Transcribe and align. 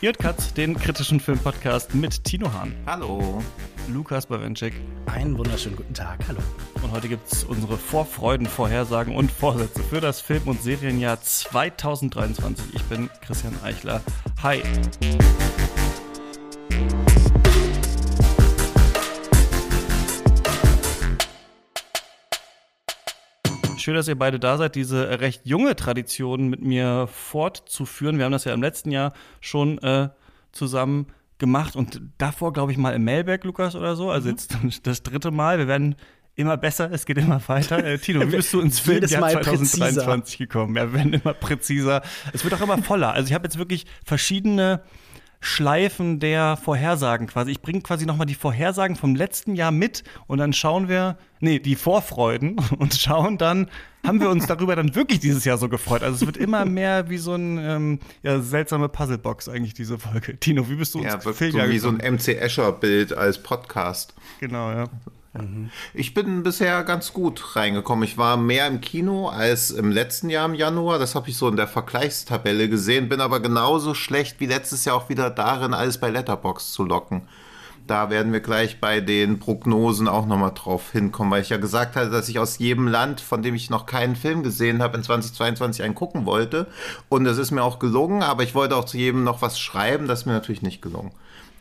Ihr 0.00 0.12
Katz, 0.12 0.54
den 0.54 0.78
kritischen 0.78 1.18
Filmpodcast 1.18 1.92
mit 1.92 2.22
Tino 2.22 2.52
Hahn. 2.52 2.72
Hallo. 2.86 3.42
Lukas 3.88 4.26
Bawenschik. 4.26 4.74
Einen 5.06 5.36
wunderschönen 5.36 5.74
guten 5.74 5.92
Tag. 5.92 6.20
Hallo. 6.28 6.38
Und 6.84 6.92
heute 6.92 7.08
gibt 7.08 7.32
es 7.32 7.42
unsere 7.42 7.76
Vorfreuden, 7.76 8.46
Vorhersagen 8.46 9.16
und 9.16 9.32
Vorsätze 9.32 9.82
für 9.82 10.00
das 10.00 10.20
Film- 10.20 10.46
und 10.46 10.62
Serienjahr 10.62 11.20
2023. 11.20 12.76
Ich 12.76 12.82
bin 12.84 13.10
Christian 13.22 13.60
Eichler. 13.64 14.00
Hi. 14.40 14.62
Schön, 23.88 23.94
dass 23.94 24.06
ihr 24.06 24.18
beide 24.18 24.38
da 24.38 24.58
seid, 24.58 24.74
diese 24.74 25.18
recht 25.18 25.46
junge 25.46 25.74
Tradition 25.74 26.48
mit 26.48 26.60
mir 26.60 27.08
fortzuführen. 27.10 28.18
Wir 28.18 28.26
haben 28.26 28.32
das 28.32 28.44
ja 28.44 28.52
im 28.52 28.60
letzten 28.60 28.90
Jahr 28.90 29.14
schon 29.40 29.78
äh, 29.78 30.10
zusammen 30.52 31.06
gemacht 31.38 31.74
und 31.74 32.02
davor, 32.18 32.52
glaube 32.52 32.70
ich, 32.70 32.76
mal 32.76 32.94
im 32.94 33.04
Mailberg, 33.04 33.44
Lukas, 33.44 33.74
oder 33.74 33.96
so. 33.96 34.10
Also 34.10 34.28
mhm. 34.28 34.34
jetzt 34.34 34.58
das 34.86 35.02
dritte 35.02 35.30
Mal. 35.30 35.56
Wir 35.56 35.68
werden 35.68 35.94
immer 36.34 36.58
besser, 36.58 36.92
es 36.92 37.06
geht 37.06 37.16
immer 37.16 37.40
weiter. 37.48 37.82
Äh, 37.82 37.96
Tino, 37.96 38.20
wie 38.20 38.26
bist 38.36 38.52
du 38.52 38.60
ins 38.60 38.78
Filmjahr 38.78 39.08
2023 39.30 40.04
präziser. 40.04 40.36
gekommen? 40.36 40.76
Ja, 40.76 40.92
wir 40.92 40.92
werden 40.92 41.14
immer 41.14 41.32
präziser. 41.32 42.02
Es 42.34 42.44
wird 42.44 42.52
auch 42.52 42.60
immer 42.60 42.76
voller. 42.82 43.14
Also 43.14 43.28
ich 43.28 43.32
habe 43.32 43.44
jetzt 43.44 43.56
wirklich 43.56 43.86
verschiedene 44.04 44.82
Schleifen 45.40 46.18
der 46.18 46.56
Vorhersagen 46.56 47.26
quasi. 47.28 47.52
Ich 47.52 47.62
bringe 47.62 47.80
quasi 47.80 48.06
nochmal 48.06 48.26
die 48.26 48.34
Vorhersagen 48.34 48.96
vom 48.96 49.14
letzten 49.14 49.54
Jahr 49.54 49.70
mit 49.70 50.02
und 50.26 50.38
dann 50.38 50.52
schauen 50.52 50.88
wir, 50.88 51.16
nee, 51.40 51.58
die 51.58 51.76
Vorfreuden 51.76 52.56
und 52.78 52.94
schauen 52.94 53.38
dann, 53.38 53.68
haben 54.04 54.20
wir 54.20 54.30
uns 54.30 54.46
darüber 54.46 54.74
dann 54.74 54.94
wirklich 54.94 55.20
dieses 55.20 55.44
Jahr 55.44 55.58
so 55.58 55.68
gefreut. 55.68 56.02
Also 56.02 56.16
es 56.16 56.26
wird 56.26 56.36
immer 56.36 56.64
mehr 56.64 57.10
wie 57.10 57.18
so 57.18 57.34
ein 57.34 57.58
ähm, 57.58 57.98
ja, 58.22 58.40
seltsame 58.40 58.88
Puzzlebox 58.88 59.48
eigentlich 59.48 59.74
diese 59.74 59.98
Folge. 59.98 60.38
Tino, 60.38 60.68
wie 60.68 60.76
bist 60.76 60.94
du 60.94 60.98
uns 60.98 61.08
ja, 61.08 61.20
so 61.20 61.30
wie 61.30 61.78
so 61.78 61.88
ein 61.88 61.96
MC 61.96 62.28
Escher 62.28 62.72
Bild 62.72 63.12
als 63.12 63.42
Podcast. 63.42 64.14
Genau, 64.40 64.70
ja. 64.70 64.84
Ich 65.94 66.14
bin 66.14 66.42
bisher 66.42 66.82
ganz 66.84 67.12
gut 67.12 67.56
reingekommen. 67.56 68.04
Ich 68.04 68.18
war 68.18 68.36
mehr 68.36 68.66
im 68.66 68.80
Kino 68.80 69.28
als 69.28 69.70
im 69.70 69.90
letzten 69.90 70.30
Jahr 70.30 70.46
im 70.46 70.54
Januar. 70.54 70.98
Das 70.98 71.14
habe 71.14 71.28
ich 71.28 71.36
so 71.36 71.48
in 71.48 71.56
der 71.56 71.68
Vergleichstabelle 71.68 72.68
gesehen. 72.68 73.08
Bin 73.08 73.20
aber 73.20 73.40
genauso 73.40 73.94
schlecht 73.94 74.40
wie 74.40 74.46
letztes 74.46 74.84
Jahr 74.84 74.96
auch 74.96 75.08
wieder 75.08 75.30
darin, 75.30 75.74
alles 75.74 75.98
bei 75.98 76.10
Letterbox 76.10 76.72
zu 76.72 76.84
locken. 76.84 77.22
Da 77.88 78.10
werden 78.10 78.34
wir 78.34 78.40
gleich 78.40 78.80
bei 78.80 79.00
den 79.00 79.38
Prognosen 79.38 80.08
auch 80.08 80.26
nochmal 80.26 80.52
drauf 80.54 80.92
hinkommen, 80.92 81.32
weil 81.32 81.40
ich 81.40 81.48
ja 81.48 81.56
gesagt 81.56 81.96
hatte, 81.96 82.10
dass 82.10 82.28
ich 82.28 82.38
aus 82.38 82.58
jedem 82.58 82.86
Land, 82.86 83.22
von 83.22 83.40
dem 83.40 83.54
ich 83.54 83.70
noch 83.70 83.86
keinen 83.86 84.14
Film 84.14 84.42
gesehen 84.42 84.82
habe, 84.82 84.98
in 84.98 85.02
2022 85.02 85.82
einen 85.82 85.94
gucken 85.94 86.26
wollte. 86.26 86.66
Und 87.08 87.24
das 87.24 87.38
ist 87.38 87.50
mir 87.50 87.62
auch 87.62 87.78
gelungen, 87.78 88.22
aber 88.22 88.42
ich 88.42 88.54
wollte 88.54 88.76
auch 88.76 88.84
zu 88.84 88.98
jedem 88.98 89.24
noch 89.24 89.40
was 89.40 89.58
schreiben. 89.58 90.06
Das 90.06 90.20
ist 90.20 90.26
mir 90.26 90.34
natürlich 90.34 90.60
nicht 90.60 90.82
gelungen. 90.82 91.12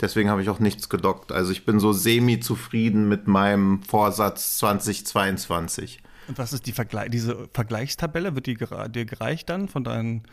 Deswegen 0.02 0.30
habe 0.30 0.42
ich 0.42 0.50
auch 0.50 0.60
nichts 0.60 0.90
gedockt. 0.90 1.32
Also 1.32 1.52
ich 1.52 1.66
bin 1.66 1.80
so 1.80 1.94
semi-zufrieden 1.94 3.08
mit 3.08 3.28
meinem 3.28 3.82
Vorsatz 3.84 4.58
2022. 4.60 6.00
Und 6.28 6.38
was 6.38 6.54
ist 6.54 6.66
die 6.66 6.74
Vergle 6.74 7.10
diese 7.10 7.48
Vergleichstabelle? 7.54 8.36
Wird 8.36 8.48
die 8.48 8.56
dir 8.56 9.06
gereicht 9.06 9.50
dann 9.50 9.68
von 9.68 9.84
deinen 9.84 10.24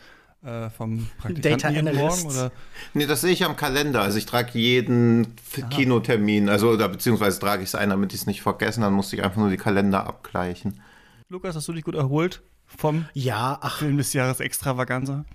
äh, 0.43 0.69
vom 0.69 1.07
Praktikanten 1.17 1.41
Data 1.41 1.69
jeden 1.69 1.95
Morgen? 1.95 2.25
Oder? 2.27 2.51
Nee, 2.93 3.07
das 3.07 3.21
sehe 3.21 3.31
ich 3.31 3.43
am 3.43 3.55
Kalender. 3.55 4.01
Also 4.01 4.17
ich 4.17 4.25
trage 4.25 4.51
jeden 4.59 5.35
Aha. 5.59 5.67
Kinotermin, 5.69 6.49
also 6.49 6.69
oder 6.69 6.89
beziehungsweise 6.89 7.39
trage 7.39 7.63
ich 7.63 7.69
es 7.69 7.75
ein, 7.75 7.89
damit 7.89 8.13
ich 8.13 8.21
es 8.21 8.27
nicht 8.27 8.41
vergessen. 8.41 8.81
Dann 8.81 8.93
musste 8.93 9.15
ich 9.15 9.23
einfach 9.23 9.37
nur 9.37 9.49
die 9.49 9.57
Kalender 9.57 10.05
abgleichen. 10.05 10.81
Lukas, 11.29 11.55
hast 11.55 11.67
du 11.67 11.73
dich 11.73 11.83
gut 11.83 11.95
erholt 11.95 12.43
vom 12.65 13.05
ja, 13.13 13.57
ach. 13.61 13.79
Film 13.79 13.97
des 13.97 14.13
Jahres 14.13 14.39
Extravaganza? 14.39 15.25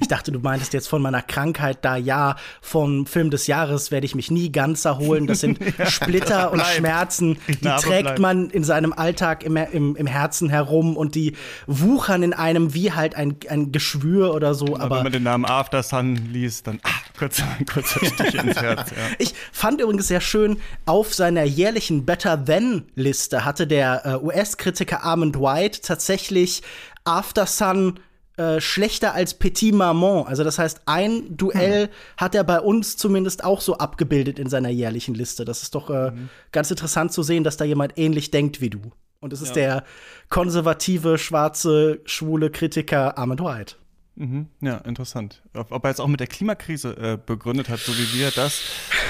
Ich 0.00 0.08
dachte, 0.08 0.32
du 0.32 0.40
meintest 0.40 0.72
jetzt 0.72 0.88
von 0.88 1.02
meiner 1.02 1.22
Krankheit 1.22 1.78
da, 1.84 1.96
ja, 1.96 2.36
vom 2.60 3.06
Film 3.06 3.30
des 3.30 3.46
Jahres 3.46 3.90
werde 3.90 4.06
ich 4.06 4.14
mich 4.14 4.30
nie 4.30 4.50
ganz 4.50 4.84
erholen. 4.84 5.26
Das 5.26 5.40
sind 5.40 5.58
ja, 5.78 5.86
Splitter 5.86 6.50
das 6.50 6.52
und 6.52 6.62
Schmerzen, 6.66 7.38
die 7.48 7.68
trägt 7.68 8.02
bleibt. 8.02 8.18
man 8.18 8.50
in 8.50 8.64
seinem 8.64 8.92
Alltag 8.92 9.44
im, 9.44 9.56
im, 9.56 9.96
im, 9.96 10.06
Herzen 10.06 10.48
herum 10.48 10.96
und 10.96 11.14
die 11.14 11.36
wuchern 11.66 12.22
in 12.22 12.32
einem 12.32 12.74
wie 12.74 12.92
halt 12.92 13.14
ein, 13.14 13.36
ein 13.48 13.72
Geschwür 13.72 14.34
oder 14.34 14.54
so. 14.54 14.74
Aber, 14.74 14.82
aber 14.82 14.96
wenn 14.96 15.02
man 15.04 15.12
den 15.12 15.22
Namen 15.22 15.44
After 15.44 15.82
Sun 15.82 16.16
liest, 16.32 16.66
dann 16.66 16.80
ach, 16.82 17.02
kurzer, 17.18 17.44
kurzer 17.72 18.04
Stich 18.04 18.34
ins 18.34 18.60
Herz. 18.60 18.90
Ja. 18.90 18.96
Ich 19.18 19.34
fand 19.52 19.80
übrigens 19.80 20.08
sehr 20.08 20.20
schön, 20.20 20.58
auf 20.86 21.14
seiner 21.14 21.44
jährlichen 21.44 22.04
Better 22.04 22.44
Than-Liste 22.44 23.44
hatte 23.44 23.66
der 23.66 24.02
äh, 24.04 24.24
US-Kritiker 24.24 25.04
Armand 25.04 25.38
White 25.38 25.80
tatsächlich 25.82 26.62
After 27.04 27.46
Sun 27.46 27.98
äh, 28.36 28.60
schlechter 28.60 29.14
als 29.14 29.34
Petit 29.34 29.74
Maman. 29.74 30.26
Also 30.26 30.44
das 30.44 30.58
heißt, 30.58 30.82
ein 30.86 31.36
Duell 31.36 31.84
hm. 31.84 31.90
hat 32.16 32.34
er 32.34 32.44
bei 32.44 32.60
uns 32.60 32.96
zumindest 32.96 33.44
auch 33.44 33.60
so 33.60 33.76
abgebildet 33.78 34.38
in 34.38 34.48
seiner 34.48 34.70
jährlichen 34.70 35.14
Liste. 35.14 35.44
Das 35.44 35.62
ist 35.62 35.74
doch 35.74 35.90
äh, 35.90 36.12
mhm. 36.12 36.28
ganz 36.50 36.70
interessant 36.70 37.12
zu 37.12 37.22
sehen, 37.22 37.44
dass 37.44 37.56
da 37.56 37.64
jemand 37.64 37.98
ähnlich 37.98 38.30
denkt 38.30 38.60
wie 38.60 38.70
du. 38.70 38.80
Und 39.20 39.32
es 39.32 39.40
ist 39.40 39.54
ja. 39.56 39.62
der 39.62 39.84
konservative, 40.30 41.18
schwarze, 41.18 42.00
schwule 42.04 42.50
Kritiker 42.50 43.16
Armand 43.18 43.40
White. 43.40 43.76
Mhm. 44.14 44.48
Ja, 44.60 44.76
interessant. 44.78 45.42
Ob 45.54 45.84
er 45.84 45.88
jetzt 45.88 46.00
auch 46.00 46.06
mit 46.06 46.20
der 46.20 46.26
Klimakrise 46.26 46.96
äh, 46.96 47.18
begründet 47.24 47.68
hat, 47.70 47.78
so 47.78 47.92
wie 47.92 48.18
wir 48.18 48.30
das 48.30 48.62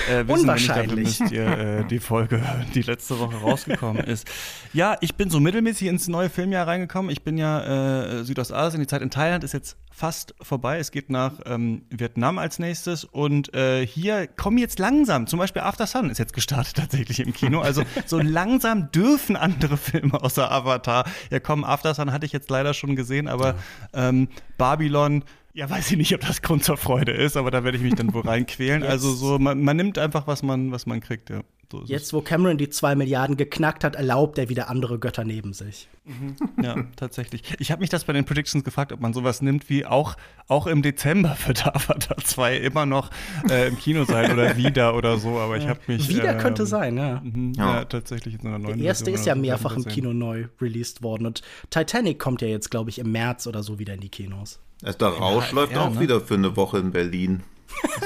äh, 0.08 0.26
wissen, 0.26 0.40
Unwahrscheinlich. 0.42 0.90
Wenn 0.90 1.02
müsst 1.02 1.32
ihr 1.32 1.46
äh, 1.46 1.84
die 1.84 1.98
Folge 1.98 2.40
hören, 2.40 2.66
die 2.74 2.82
letzte 2.82 3.18
Woche 3.18 3.36
rausgekommen 3.36 4.04
ist. 4.04 4.28
Ja, 4.72 4.96
ich 5.00 5.16
bin 5.16 5.28
so 5.28 5.40
mittelmäßig 5.40 5.88
ins 5.88 6.06
neue 6.08 6.30
Filmjahr 6.30 6.66
reingekommen. 6.66 7.10
Ich 7.10 7.22
bin 7.22 7.36
ja 7.36 8.20
äh, 8.20 8.24
Südostasien, 8.24 8.80
die 8.80 8.86
Zeit 8.86 9.02
in 9.02 9.10
Thailand 9.10 9.42
ist 9.42 9.52
jetzt 9.52 9.76
fast 9.92 10.34
vorbei. 10.40 10.78
Es 10.78 10.90
geht 10.90 11.10
nach 11.10 11.34
ähm, 11.46 11.82
Vietnam 11.90 12.38
als 12.38 12.58
nächstes. 12.58 13.04
Und 13.04 13.54
äh, 13.54 13.86
hier 13.86 14.26
kommen 14.26 14.58
jetzt 14.58 14.78
langsam, 14.78 15.26
zum 15.26 15.38
Beispiel 15.38 15.62
After 15.62 15.86
Sun 15.86 16.10
ist 16.10 16.18
jetzt 16.18 16.32
gestartet 16.32 16.76
tatsächlich 16.76 17.20
im 17.20 17.32
Kino. 17.32 17.60
Also 17.60 17.82
so 18.06 18.18
langsam 18.18 18.90
dürfen 18.90 19.36
andere 19.36 19.76
Filme 19.76 20.20
außer 20.22 20.50
Avatar 20.50 21.04
ja 21.30 21.38
kommen. 21.40 21.64
After 21.64 21.94
Sun 21.94 22.12
hatte 22.12 22.26
ich 22.26 22.32
jetzt 22.32 22.50
leider 22.50 22.74
schon 22.74 22.96
gesehen, 22.96 23.28
aber 23.28 23.54
ähm, 23.92 24.28
Babylon 24.58 25.24
ja, 25.54 25.68
weiß 25.68 25.90
ich 25.90 25.98
nicht, 25.98 26.14
ob 26.14 26.22
das 26.22 26.40
Grund 26.40 26.64
zur 26.64 26.78
Freude 26.78 27.12
ist, 27.12 27.36
aber 27.36 27.50
da 27.50 27.62
werde 27.62 27.76
ich 27.76 27.82
mich 27.82 27.94
dann 27.94 28.14
wohl 28.14 28.22
reinquälen. 28.26 28.82
also 28.82 29.12
so, 29.12 29.38
man, 29.38 29.60
man, 29.60 29.76
nimmt 29.76 29.98
einfach, 29.98 30.26
was 30.26 30.42
man, 30.42 30.72
was 30.72 30.86
man 30.86 31.00
kriegt, 31.00 31.28
ja. 31.30 31.42
So 31.72 31.84
Jetzt, 31.86 32.12
wo 32.12 32.20
Cameron 32.20 32.58
die 32.58 32.68
zwei 32.68 32.94
Milliarden 32.94 33.38
geknackt 33.38 33.82
hat, 33.82 33.96
erlaubt 33.96 34.38
er 34.38 34.50
wieder 34.50 34.68
andere 34.68 34.98
Götter 34.98 35.24
neben 35.24 35.54
sich. 35.54 35.88
Mhm. 36.04 36.36
Ja, 36.62 36.76
tatsächlich. 36.96 37.42
Ich 37.58 37.70
habe 37.70 37.80
mich 37.80 37.88
das 37.88 38.04
bei 38.04 38.12
den 38.12 38.26
Predictions 38.26 38.62
gefragt, 38.62 38.92
ob 38.92 39.00
man 39.00 39.14
sowas 39.14 39.40
nimmt 39.40 39.70
wie 39.70 39.86
auch, 39.86 40.16
auch 40.48 40.66
im 40.66 40.82
Dezember 40.82 41.34
wird 41.46 41.66
Avatar 41.74 42.18
2 42.18 42.58
immer 42.58 42.84
noch 42.84 43.10
äh, 43.48 43.68
im 43.68 43.78
Kino 43.78 44.04
sein 44.04 44.32
oder 44.32 44.56
wieder 44.58 44.94
oder 44.94 45.16
so, 45.16 45.38
aber 45.38 45.56
ich 45.56 45.66
habe 45.66 45.80
mich. 45.86 46.08
Wieder 46.08 46.36
äh, 46.36 46.38
könnte 46.38 46.66
sein, 46.66 46.98
ja. 46.98 47.20
Mhm, 47.22 47.54
ja. 47.56 47.76
ja. 47.76 47.84
tatsächlich 47.86 48.34
in 48.34 48.46
einer 48.46 48.58
neuen 48.58 48.78
Der 48.78 48.88
erste 48.88 49.04
Version 49.04 49.20
ist 49.20 49.26
ja 49.26 49.34
mehrfach 49.34 49.76
im 49.76 49.86
Kino 49.86 50.12
neu 50.12 50.48
released 50.60 51.02
worden 51.02 51.26
und 51.26 51.40
Titanic 51.70 52.18
kommt 52.18 52.42
ja 52.42 52.48
jetzt, 52.48 52.70
glaube 52.70 52.90
ich, 52.90 52.98
im 52.98 53.12
März 53.12 53.46
oder 53.46 53.62
so 53.62 53.78
wieder 53.78 53.94
in 53.94 54.00
die 54.00 54.10
Kinos. 54.10 54.60
Also 54.82 54.98
der 54.98 55.08
Rausch 55.08 55.48
ja, 55.50 55.54
läuft 55.54 55.76
auch 55.78 55.94
ne? 55.94 56.00
wieder 56.00 56.20
für 56.20 56.34
eine 56.34 56.56
Woche 56.56 56.78
in 56.78 56.90
Berlin. 56.90 57.42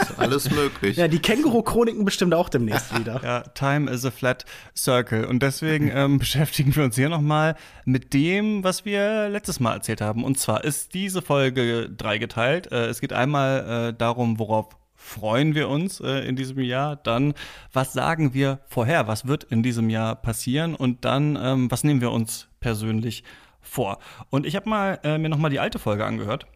Ist 0.01 0.19
alles 0.19 0.51
möglich. 0.51 0.97
ja, 0.97 1.09
die 1.09 1.19
Känguru-Chroniken 1.19 2.05
bestimmt 2.05 2.35
auch 2.35 2.49
demnächst 2.49 2.97
wieder. 2.99 3.21
Ja, 3.27 3.41
time 3.41 3.91
is 3.91 4.05
a 4.05 4.11
flat 4.11 4.45
circle. 4.77 5.25
Und 5.27 5.43
deswegen 5.43 5.91
ähm, 5.93 6.19
beschäftigen 6.21 6.75
wir 6.77 6.85
uns 6.85 6.97
hier 6.97 7.09
nochmal 7.09 7.57
mit 7.85 8.15
dem, 8.15 8.63
was 8.63 8.85
wir 8.85 9.29
letztes 9.29 9.59
Mal 9.59 9.75
erzählt 9.75 10.01
haben. 10.01 10.23
Und 10.23 10.39
zwar 10.39 10.65
ist 10.65 10.95
diese 10.95 11.23
Folge 11.23 11.91
dreigeteilt. 11.91 12.71
Äh, 12.71 12.87
es 12.87 13.01
geht 13.01 13.13
einmal 13.13 13.91
äh, 13.91 13.97
darum, 13.97 14.39
worauf 14.39 14.69
freuen 14.95 15.55
wir 15.55 15.69
uns 15.69 16.01
äh, 16.01 16.27
in 16.27 16.37
diesem 16.37 16.61
Jahr? 16.61 16.97
Dann, 16.97 17.35
was 17.73 17.93
sagen 17.93 18.35
wir 18.35 18.61
vorher? 18.67 19.09
Was 19.09 19.27
wird 19.27 19.45
in 19.45 19.63
diesem 19.63 19.89
Jahr 19.91 20.17
passieren? 20.17 20.75
Und 20.75 21.05
dann, 21.05 21.39
ähm, 21.41 21.71
was 21.71 21.85
nehmen 21.85 22.01
wir 22.01 22.11
uns 22.11 22.49
persönlich 22.61 23.25
vor? 23.61 23.99
Und 24.31 24.47
ich 24.47 24.57
habe 24.57 24.69
mal 24.69 24.99
äh, 25.05 25.19
mir 25.19 25.29
nochmal 25.29 25.51
die 25.51 25.61
alte 25.61 25.79
Folge 25.79 26.05
angehört 26.05 26.47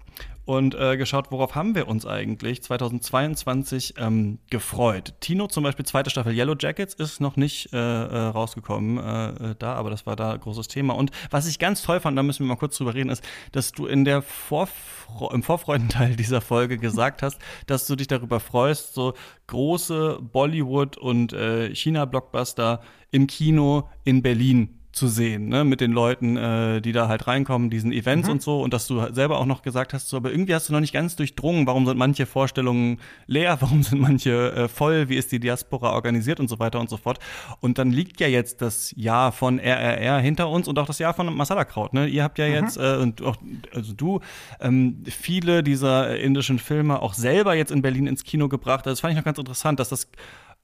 und 0.51 0.75
äh, 0.75 0.97
geschaut, 0.97 1.31
worauf 1.31 1.55
haben 1.55 1.77
wir 1.77 1.87
uns 1.87 2.05
eigentlich 2.05 2.61
2022 2.61 3.95
ähm, 3.99 4.41
gefreut. 4.51 5.15
Tino 5.21 5.47
zum 5.47 5.63
Beispiel, 5.63 5.87
zweite 5.87 6.11
Staffel 6.11 6.37
Yellow 6.37 6.57
Jackets 6.59 6.93
ist 6.93 7.21
noch 7.21 7.37
nicht 7.37 7.73
äh, 7.73 7.77
äh, 7.77 8.19
rausgekommen 8.19 8.99
äh, 8.99 9.51
äh, 9.51 9.55
da, 9.57 9.75
aber 9.75 9.91
das 9.91 10.07
war 10.07 10.17
da 10.17 10.37
großes 10.37 10.67
Thema. 10.67 10.97
Und 10.97 11.13
was 11.31 11.47
ich 11.47 11.61
ganz 11.61 11.83
toll 11.83 12.01
fand, 12.01 12.19
da 12.19 12.25
müssen 12.25 12.41
wir 12.41 12.49
mal 12.49 12.57
kurz 12.57 12.77
drüber 12.77 12.95
reden, 12.95 13.11
ist, 13.11 13.23
dass 13.53 13.71
du 13.71 13.87
in 13.87 14.05
der 14.05 14.23
Vorfre 14.23 15.33
im 15.33 15.45
Vorfreudenteil 15.45 16.17
dieser 16.17 16.41
Folge 16.41 16.79
gesagt 16.79 17.23
hast, 17.23 17.39
dass 17.69 17.87
du 17.87 17.95
dich 17.95 18.09
darüber 18.09 18.41
freust, 18.41 18.95
so 18.95 19.15
große 19.47 20.19
Bollywood- 20.21 20.99
und 20.99 21.33
äh, 21.33 21.73
China-Blockbuster 21.73 22.83
im 23.13 23.29
Kino 23.29 23.89
in 24.03 24.21
Berlin 24.21 24.80
zu 24.93 25.07
sehen, 25.07 25.49
ne, 25.49 25.65
mit 25.65 25.81
den 25.81 25.93
Leuten, 25.93 26.37
äh, 26.37 26.81
die 26.81 26.93
da 26.93 27.07
halt 27.07 27.29
reinkommen, 27.29 27.71
diesen 27.71 27.93
Events 27.93 28.27
mhm. 28.27 28.33
und 28.33 28.43
so, 28.43 28.61
und 28.61 28.75
dass 28.75 28.89
du 28.89 29.13
selber 29.13 29.39
auch 29.39 29.47
noch 29.47 29.63
gesagt 29.63 29.95
hast, 29.95 30.09
so, 30.09 30.17
aber 30.17 30.33
irgendwie 30.33 30.55
hast 30.55 30.69
du 30.69 30.73
noch 30.73 30.81
nicht 30.81 30.93
ganz 30.93 31.15
durchdrungen, 31.15 31.67
warum 31.67 31.87
sind 31.87 31.97
manche 31.97 32.27
Vorstellungen 32.27 32.99
leer, 33.27 33.57
warum 33.61 33.83
sind 33.83 34.01
manche 34.01 34.53
äh, 34.53 34.69
voll, 34.69 35.09
wie 35.09 35.17
ist 35.17 35.31
die 35.31 35.39
Diaspora 35.39 35.93
organisiert 35.93 36.41
und 36.41 36.49
so 36.49 36.59
weiter 36.59 36.81
und 36.81 36.91
so 36.91 36.97
fort. 36.97 37.21
Und 37.61 37.79
dann 37.79 37.93
liegt 37.93 38.21
ja 38.21 38.27
jetzt 38.27 38.63
das 38.63 38.93
Jahr 38.97 39.31
von 39.31 39.61
RRR 39.61 40.19
hinter 40.19 40.49
uns 40.49 40.67
und 40.67 40.79
auch 40.79 40.87
das 40.87 40.99
Jahr 40.99 41.15
von 41.15 41.35
Masala 41.35 41.65
Kraut, 41.65 41.93
ne? 41.93 42.09
Ihr 42.09 42.25
habt 42.25 42.39
ja 42.39 42.49
mhm. 42.49 42.55
jetzt, 42.55 42.77
äh, 42.77 42.97
und 42.97 43.23
auch, 43.23 43.37
also 43.73 43.93
du, 43.93 44.21
ähm, 44.61 45.05
viele 45.07 45.63
dieser 45.63 46.19
indischen 46.19 46.59
Filme 46.59 47.01
auch 47.01 47.15
selber 47.15 47.55
jetzt 47.55 47.71
in 47.71 47.83
Berlin 47.83 48.09
ins 48.09 48.25
Kino 48.25 48.49
gebracht. 48.49 48.87
Also 48.87 48.91
das 48.91 49.01
fand 49.01 49.13
ich 49.13 49.17
noch 49.17 49.25
ganz 49.25 49.39
interessant, 49.39 49.79
dass 49.79 49.91
das 49.91 50.09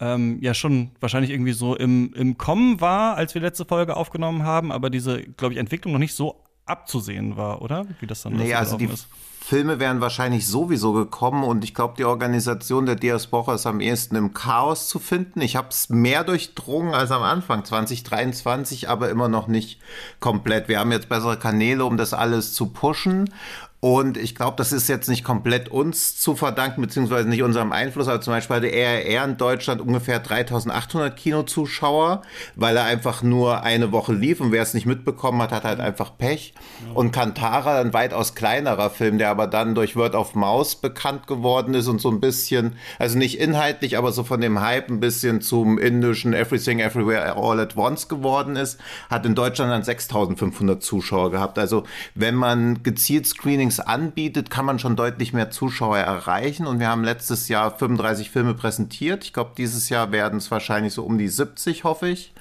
ähm, 0.00 0.38
ja 0.40 0.54
schon 0.54 0.90
wahrscheinlich 1.00 1.30
irgendwie 1.30 1.52
so 1.52 1.76
im, 1.76 2.12
im 2.14 2.36
Kommen 2.38 2.80
war, 2.80 3.16
als 3.16 3.34
wir 3.34 3.42
letzte 3.42 3.64
Folge 3.64 3.96
aufgenommen 3.96 4.42
haben, 4.42 4.72
aber 4.72 4.90
diese, 4.90 5.22
glaube 5.22 5.54
ich, 5.54 5.60
Entwicklung 5.60 5.92
noch 5.92 6.00
nicht 6.00 6.14
so 6.14 6.42
abzusehen 6.66 7.36
war, 7.36 7.62
oder? 7.62 7.86
Wie 8.00 8.06
das 8.06 8.22
dann 8.22 8.34
nee, 8.34 8.54
also 8.54 8.76
die 8.76 8.86
ist. 8.86 9.08
Filme 9.46 9.78
wären 9.78 10.00
wahrscheinlich 10.00 10.44
sowieso 10.44 10.92
gekommen 10.92 11.44
und 11.44 11.62
ich 11.62 11.72
glaube, 11.72 11.94
die 11.96 12.04
Organisation 12.04 12.84
der 12.84 12.96
Diaspora 12.96 13.54
ist 13.54 13.64
am 13.64 13.78
ehesten 13.78 14.16
im 14.16 14.34
Chaos 14.34 14.88
zu 14.88 14.98
finden. 14.98 15.40
Ich 15.40 15.54
habe 15.54 15.68
es 15.68 15.88
mehr 15.88 16.24
durchdrungen 16.24 16.94
als 16.94 17.12
am 17.12 17.22
Anfang 17.22 17.64
2023, 17.64 18.88
aber 18.88 19.08
immer 19.08 19.28
noch 19.28 19.46
nicht 19.46 19.80
komplett. 20.18 20.66
Wir 20.66 20.80
haben 20.80 20.90
jetzt 20.90 21.08
bessere 21.08 21.38
Kanäle, 21.38 21.84
um 21.84 21.96
das 21.96 22.12
alles 22.12 22.54
zu 22.54 22.70
pushen 22.70 23.30
und 23.80 24.16
ich 24.16 24.34
glaube, 24.34 24.56
das 24.56 24.72
ist 24.72 24.88
jetzt 24.88 25.08
nicht 25.08 25.22
komplett 25.22 25.68
uns 25.68 26.18
zu 26.18 26.34
verdanken, 26.34 26.80
beziehungsweise 26.80 27.28
nicht 27.28 27.42
unserem 27.42 27.72
Einfluss, 27.72 28.08
aber 28.08 28.22
zum 28.22 28.32
Beispiel 28.32 28.56
hatte 28.56 28.72
RR 28.72 29.24
in 29.24 29.36
Deutschland 29.36 29.80
ungefähr 29.82 30.18
3800 30.18 31.14
Kinozuschauer, 31.14 32.22
weil 32.54 32.76
er 32.76 32.84
einfach 32.84 33.22
nur 33.22 33.62
eine 33.62 33.92
Woche 33.92 34.14
lief 34.14 34.40
und 34.40 34.50
wer 34.50 34.62
es 34.62 34.72
nicht 34.72 34.86
mitbekommen 34.86 35.42
hat, 35.42 35.52
hat 35.52 35.64
halt 35.64 35.80
einfach 35.80 36.16
Pech. 36.16 36.54
Und 36.94 37.12
Kantara, 37.12 37.80
ein 37.80 37.92
weitaus 37.92 38.34
kleinerer 38.34 38.88
Film, 38.88 39.18
der 39.18 39.30
aber 39.30 39.46
dann 39.46 39.74
durch 39.74 39.94
Word 39.94 40.14
of 40.14 40.34
Mouse 40.34 40.76
bekannt 40.76 41.26
geworden 41.26 41.74
ist 41.74 41.88
und 41.88 42.00
so 42.00 42.10
ein 42.10 42.20
bisschen, 42.20 42.76
also 42.98 43.18
nicht 43.18 43.38
inhaltlich, 43.38 43.98
aber 43.98 44.10
so 44.10 44.24
von 44.24 44.40
dem 44.40 44.60
Hype 44.60 44.88
ein 44.88 45.00
bisschen 45.00 45.42
zum 45.42 45.78
indischen 45.78 46.32
Everything 46.32 46.80
Everywhere 46.80 47.36
All 47.36 47.60
at 47.60 47.76
Once 47.76 48.08
geworden 48.08 48.56
ist, 48.56 48.80
hat 49.10 49.26
in 49.26 49.34
Deutschland 49.34 49.70
dann 49.70 49.82
6500 49.82 50.82
Zuschauer 50.82 51.30
gehabt. 51.30 51.58
Also 51.58 51.84
wenn 52.14 52.34
man 52.34 52.82
gezielt 52.82 53.26
Screening 53.26 53.65
Screenings 53.70 53.80
anbietet, 53.80 54.50
kann 54.50 54.64
man 54.64 54.78
schon 54.78 54.96
deutlich 54.96 55.32
mehr 55.32 55.50
Zuschauer 55.50 55.98
erreichen. 55.98 56.66
Und 56.66 56.78
wir 56.78 56.88
haben 56.88 57.04
letztes 57.04 57.48
Jahr 57.48 57.76
35 57.76 58.30
Filme 58.30 58.54
präsentiert. 58.54 59.24
Ich 59.24 59.32
glaube, 59.32 59.52
dieses 59.56 59.88
Jahr 59.88 60.12
werden 60.12 60.38
es 60.38 60.50
wahrscheinlich 60.50 60.92
so 60.94 61.04
um 61.04 61.18
die 61.18 61.28
70, 61.28 61.84
hoffe 61.84 62.08
ich. 62.08 62.32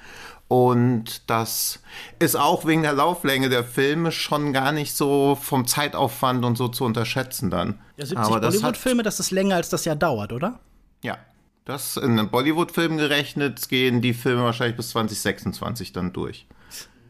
Und 0.48 1.28
das 1.28 1.80
ist 2.20 2.36
auch 2.36 2.66
wegen 2.66 2.82
der 2.82 2.92
Lauflänge 2.92 3.48
der 3.48 3.64
Filme 3.64 4.12
schon 4.12 4.52
gar 4.52 4.70
nicht 4.70 4.94
so 4.94 5.36
vom 5.40 5.66
Zeitaufwand 5.66 6.44
und 6.44 6.56
so 6.56 6.68
zu 6.68 6.84
unterschätzen 6.84 7.50
dann. 7.50 7.80
Ja, 7.96 8.06
70 8.06 8.40
Bollywood-Filme, 8.40 9.02
das 9.02 9.18
ist 9.18 9.32
länger 9.32 9.56
als 9.56 9.70
das 9.70 9.84
Jahr 9.84 9.96
dauert, 9.96 10.32
oder? 10.32 10.60
Ja. 11.02 11.18
Das 11.64 11.96
in 11.96 12.12
einem 12.12 12.30
Bollywood-Film 12.30 12.96
gerechnet 12.96 13.68
gehen 13.68 14.00
die 14.00 14.14
Filme 14.14 14.44
wahrscheinlich 14.44 14.76
bis 14.76 14.90
2026 14.90 15.92
dann 15.92 16.12
durch. 16.12 16.46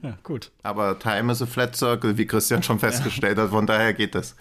Ja, 0.07 0.17
gut. 0.23 0.53
Aber 0.63 0.99
Time 0.99 1.33
is 1.33 1.43
a 1.43 1.47
Flat 1.47 1.75
Circle, 1.75 2.17
wie 2.17 2.27
Christian 2.27 2.63
schon 2.63 2.79
festgestellt 2.79 3.39
ja. 3.39 3.45
hat, 3.45 3.51
von 3.51 3.67
daher 3.67 3.93
geht 3.93 4.15
das. 4.15 4.37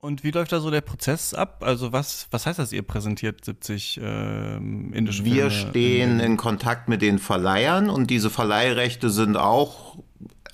Und 0.00 0.24
wie 0.24 0.30
läuft 0.30 0.50
da 0.50 0.60
so 0.60 0.70
der 0.70 0.80
Prozess 0.80 1.32
ab? 1.32 1.62
Also 1.62 1.92
was, 1.92 2.26
was 2.30 2.46
heißt 2.46 2.58
das, 2.58 2.72
ihr 2.72 2.82
präsentiert 2.82 3.44
70 3.44 4.00
ähm, 4.02 4.92
indische 4.94 5.24
Wir 5.24 5.32
Filme? 5.32 5.50
Wir 5.50 5.50
stehen 5.50 6.10
in, 6.18 6.20
in 6.20 6.36
Kontakt 6.36 6.88
mit 6.88 7.02
den 7.02 7.18
Verleihern 7.18 7.88
und 7.88 8.10
diese 8.10 8.30
Verleihrechte 8.30 9.10
sind 9.10 9.36
auch 9.36 9.98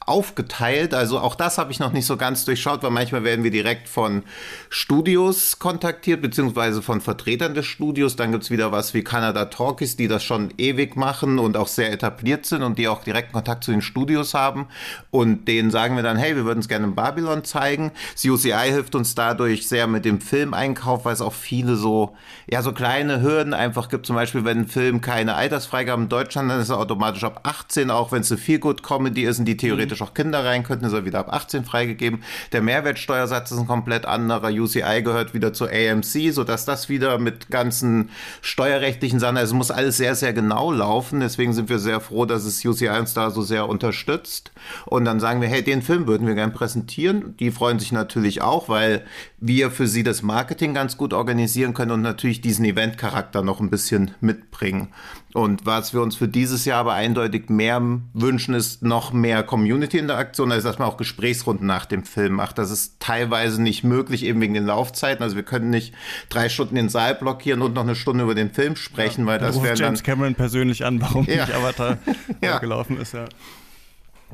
aufgeteilt. 0.07 0.95
Also 0.95 1.19
auch 1.19 1.35
das 1.35 1.59
habe 1.59 1.73
ich 1.73 1.81
noch 1.81 1.93
nicht 1.93 2.07
so 2.07 2.17
ganz 2.17 2.45
durchschaut, 2.45 2.83
weil 2.83 2.91
manchmal 2.91 3.25
werden 3.25 3.45
wir 3.45 3.51
direkt 3.51 3.89
von 3.89 4.23
Studios 4.71 5.59
kontaktiert, 5.59 6.23
beziehungsweise 6.23 6.81
von 6.81 7.01
Vertretern 7.01 7.55
des 7.55 7.67
Studios. 7.67 8.17
Dann 8.17 8.33
gibt 8.33 8.45
es 8.45 8.51
wieder 8.51 8.73
was 8.73 8.95
wie 8.95 9.03
Canada 9.03 9.47
Talkies, 9.47 9.97
die 9.97 10.09
das 10.09 10.23
schon 10.23 10.55
ewig 10.59 10.97
machen 10.97 11.39
und 11.39 11.57
auch 11.57 11.69
sehr 11.69 11.93
etabliert 11.93 12.47
sind 12.47 12.63
und 12.63 12.79
die 12.79 12.89
auch 12.89 13.03
direkten 13.03 13.33
Kontakt 13.33 13.65
zu 13.65 13.73
den 13.73 13.83
Studios 13.83 14.33
haben. 14.33 14.69
Und 15.11 15.49
denen 15.49 15.71
sagen 15.71 15.97
wir 15.97 16.03
dann, 16.03 16.17
hey, 16.17 16.37
wir 16.37 16.45
würden 16.45 16.61
es 16.61 16.69
gerne 16.69 16.87
in 16.87 16.95
Babylon 16.95 17.45
zeigen. 17.45 17.91
CUCI 18.21 18.71
hilft 18.71 18.95
uns 18.95 19.15
dadurch 19.15 19.69
sehr 19.69 19.89
mit 19.89 20.05
dem 20.05 20.21
Filmeinkauf, 20.21 21.05
weil 21.05 21.15
es 21.15 21.21
auch 21.21 21.33
viele 21.33 21.77
so, 21.77 22.15
ja, 22.49 22.63
so 22.63 22.73
kleine 22.73 23.23
Hürden 23.23 23.55
einfach 23.55 23.89
gibt. 23.89 24.07
Zum 24.07 24.15
Beispiel, 24.15 24.45
wenn 24.45 24.59
ein 24.59 24.67
Film 24.69 25.01
keine 25.01 25.35
Altersfreigabe 25.35 26.03
in 26.03 26.09
Deutschland, 26.09 26.51
dann 26.51 26.61
ist 26.61 26.71
er 26.71 26.79
automatisch 26.79 27.25
ab 27.25 27.41
18, 27.43 27.91
auch 27.91 28.13
wenn 28.13 28.21
es 28.21 28.31
eine 28.31 28.39
Feel-Good-Comedy 28.39 29.25
ist 29.25 29.41
und 29.41 29.47
die 29.47 29.57
theoretisch 29.57 29.96
theoretisch 29.97 30.03
auch 30.03 30.15
Kinder 30.15 30.45
rein 30.45 30.63
könnten, 30.63 30.85
ist 30.85 30.93
er 30.93 31.05
wieder 31.05 31.19
ab 31.19 31.33
18 31.33 31.65
freigegeben. 31.65 32.23
Der 32.53 32.63
Mehrwertsteuersatz 32.63 33.51
ist 33.51 33.59
ein 33.59 33.67
komplett 33.67 34.07
anderer. 34.07 34.49
UCI 34.49 35.03
gehört 35.03 35.35
wieder 35.35 35.53
zu 35.53 35.67
AMC, 35.67 36.33
sodass 36.33 36.65
das 36.65 36.89
wieder 36.89 37.19
mit 37.19 37.51
ganzen 37.51 38.11
steuerrechtlichen 38.43 39.19
Sachen, 39.19 39.37
also 39.37 39.55
muss 39.55 39.71
alles 39.71 39.97
sehr, 39.97 40.15
sehr 40.15 40.33
genau 40.33 40.73
laufen. 40.73 41.21
Deswegen 41.21 41.53
sind 41.53 41.69
wir 41.69 41.79
sehr 41.79 42.01
froh, 42.01 42.27
dass 42.27 42.45
es 42.45 42.65
UCI 42.65 42.89
uns 42.99 43.15
da 43.15 43.31
so 43.31 43.43
sehr 43.43 43.69
unterstützt. 43.69 44.53
Und 44.85 45.05
dann 45.05 45.21
sagen 45.21 45.41
wir, 45.41 45.49
hey, 45.49 45.63
den 45.63 45.83
Film 45.83 46.07
würden 46.07 46.27
wir 46.27 46.35
gerne 46.35 46.53
präsentieren. 46.53 47.37
Die 47.39 47.51
freuen 47.51 47.79
sich 47.79 47.93
natürlich 47.93 48.43
auch, 48.43 48.69
weil 48.69 49.05
wir 49.39 49.71
für 49.71 49.87
sie 49.87 50.03
das 50.03 50.23
Marketing 50.23 50.73
ganz 50.73 50.97
gut 50.97 51.13
organisieren 51.13 51.75
können 51.75 51.91
und 51.91 52.03
natürlich 52.03 52.41
diesen 52.41 52.65
Event-Charakter 52.65 53.43
noch 53.43 53.61
ein 53.61 53.69
bisschen 53.69 54.13
mitbringen. 54.21 54.89
Und 55.35 55.67
was 55.67 55.93
wir 55.93 56.01
uns 56.01 56.17
für 56.17 56.29
dieses 56.29 56.65
Jahr 56.65 56.81
aber 56.81 56.95
eindeutig 56.95 57.51
mehr 57.51 57.83
wünschen, 58.15 58.55
ist 58.55 58.83
noch 58.83 59.13
mehr 59.13 59.43
Community-Interaktion, 59.43 60.51
also 60.51 60.67
dass 60.67 60.79
man 60.79 60.89
auch 60.89 60.97
Gesprächsrunden 60.97 61.67
nach 61.67 61.85
dem 61.85 62.05
Film 62.05 62.33
macht. 62.33 62.57
Das 62.57 62.71
ist 62.71 62.99
teilweise 62.99 63.61
nicht 63.61 63.85
möglich, 63.85 64.25
eben 64.25 64.41
wegen 64.41 64.55
den 64.55 64.65
Laufzeiten. 64.65 65.23
Also 65.23 65.37
wir 65.37 65.43
können 65.43 65.69
nicht 65.69 65.93
drei 66.31 66.49
Stunden 66.49 66.75
den 66.75 66.89
Saal 66.89 67.15
blockieren 67.15 67.61
und 67.61 67.75
noch 67.75 67.83
eine 67.83 67.95
Stunde 67.95 68.25
über 68.25 68.35
den 68.35 68.51
Film 68.51 68.77
sprechen, 68.77 69.23
ja, 69.23 69.33
weil 69.33 69.39
das 69.39 69.63
wäre 69.63 69.77
James 69.77 70.03
Cameron 70.03 70.35
persönlich 70.35 70.87
an, 70.87 71.03
warum 71.03 71.27
ja. 71.27 71.45
nicht 71.45 71.55
Avatar 71.55 71.99
ja. 72.41 72.59
gelaufen 72.59 72.99
ist, 72.99 73.13
ja. 73.13 73.27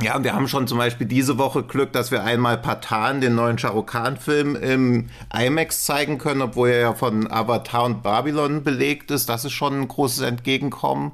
Ja, 0.01 0.25
wir 0.25 0.33
haben 0.33 0.49
schon 0.49 0.67
zum 0.67 0.79
Beispiel 0.79 1.07
diese 1.07 1.37
Woche 1.37 1.63
Glück, 1.63 1.93
dass 1.93 2.11
wir 2.11 2.25
einmal 2.25 2.57
Patan, 2.57 3.21
den 3.21 3.35
neuen 3.35 3.59
Shah 3.59 3.69
Rukh 3.69 3.93
Khan-Film, 3.93 4.57
im 4.57 5.11
IMAX 5.39 5.85
zeigen 5.85 6.17
können, 6.17 6.41
obwohl 6.41 6.71
er 6.71 6.81
ja 6.81 6.95
von 6.95 7.31
Avatar 7.31 7.85
und 7.85 8.03
Babylon 8.03 8.65
belegt 8.65 9.11
ist. 9.11 9.29
Das 9.29 9.45
ist 9.45 9.53
schon 9.53 9.81
ein 9.83 9.89
großes 9.89 10.23
Entgegenkommen. 10.23 11.13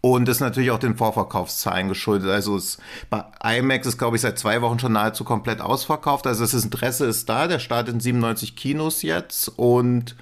Und 0.00 0.28
ist 0.28 0.40
natürlich 0.40 0.70
auch 0.70 0.78
den 0.78 0.96
Vorverkaufszahlen 0.96 1.88
geschuldet. 1.88 2.30
Also 2.30 2.56
es, 2.56 2.78
bei 3.10 3.24
IMAX 3.42 3.86
ist, 3.86 3.98
glaube 3.98 4.16
ich, 4.16 4.22
seit 4.22 4.38
zwei 4.38 4.60
Wochen 4.60 4.78
schon 4.78 4.92
nahezu 4.92 5.24
komplett 5.24 5.60
ausverkauft. 5.60 6.26
Also 6.26 6.44
das 6.44 6.54
Interesse 6.54 7.06
ist 7.06 7.28
da. 7.28 7.48
Der 7.48 7.58
startet 7.58 7.94
in 7.94 8.00
97 8.00 8.54
Kinos 8.54 9.02
jetzt. 9.02 9.48
Und 9.56 10.14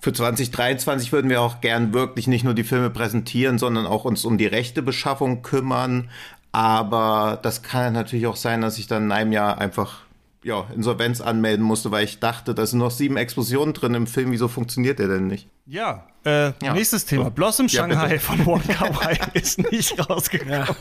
für 0.00 0.12
2023 0.12 1.12
würden 1.12 1.28
wir 1.28 1.42
auch 1.42 1.60
gern 1.60 1.92
wirklich 1.92 2.28
nicht 2.28 2.44
nur 2.44 2.54
die 2.54 2.64
Filme 2.64 2.88
präsentieren, 2.88 3.58
sondern 3.58 3.84
auch 3.84 4.04
uns 4.04 4.24
um 4.24 4.38
die 4.38 4.46
Rechtebeschaffung 4.46 5.42
kümmern. 5.42 6.08
Aber 6.52 7.38
das 7.42 7.62
kann 7.62 7.92
natürlich 7.92 8.26
auch 8.26 8.36
sein, 8.36 8.60
dass 8.60 8.78
ich 8.78 8.86
dann 8.86 9.04
in 9.04 9.12
einem 9.12 9.32
Jahr 9.32 9.58
einfach 9.58 10.00
ja, 10.42 10.66
Insolvenz 10.74 11.20
anmelden 11.20 11.64
musste, 11.64 11.90
weil 11.90 12.04
ich 12.04 12.20
dachte, 12.20 12.54
da 12.54 12.64
sind 12.64 12.78
noch 12.78 12.90
sieben 12.90 13.16
Explosionen 13.16 13.74
drin 13.74 13.94
im 13.94 14.06
Film. 14.06 14.30
Wieso 14.30 14.48
funktioniert 14.48 14.98
der 14.98 15.08
denn 15.08 15.26
nicht? 15.26 15.48
Ja, 15.66 16.06
äh, 16.24 16.52
ja. 16.62 16.72
Nächstes 16.72 17.04
Thema. 17.04 17.24
So. 17.24 17.30
Blossom 17.30 17.68
Shanghai 17.68 18.14
ja, 18.14 18.18
von 18.18 18.44
Wong 18.46 18.62
Kar 18.62 18.94
Wai 18.94 19.18
ist 19.34 19.58
nicht 19.70 19.98
rausgekommen. 20.10 20.66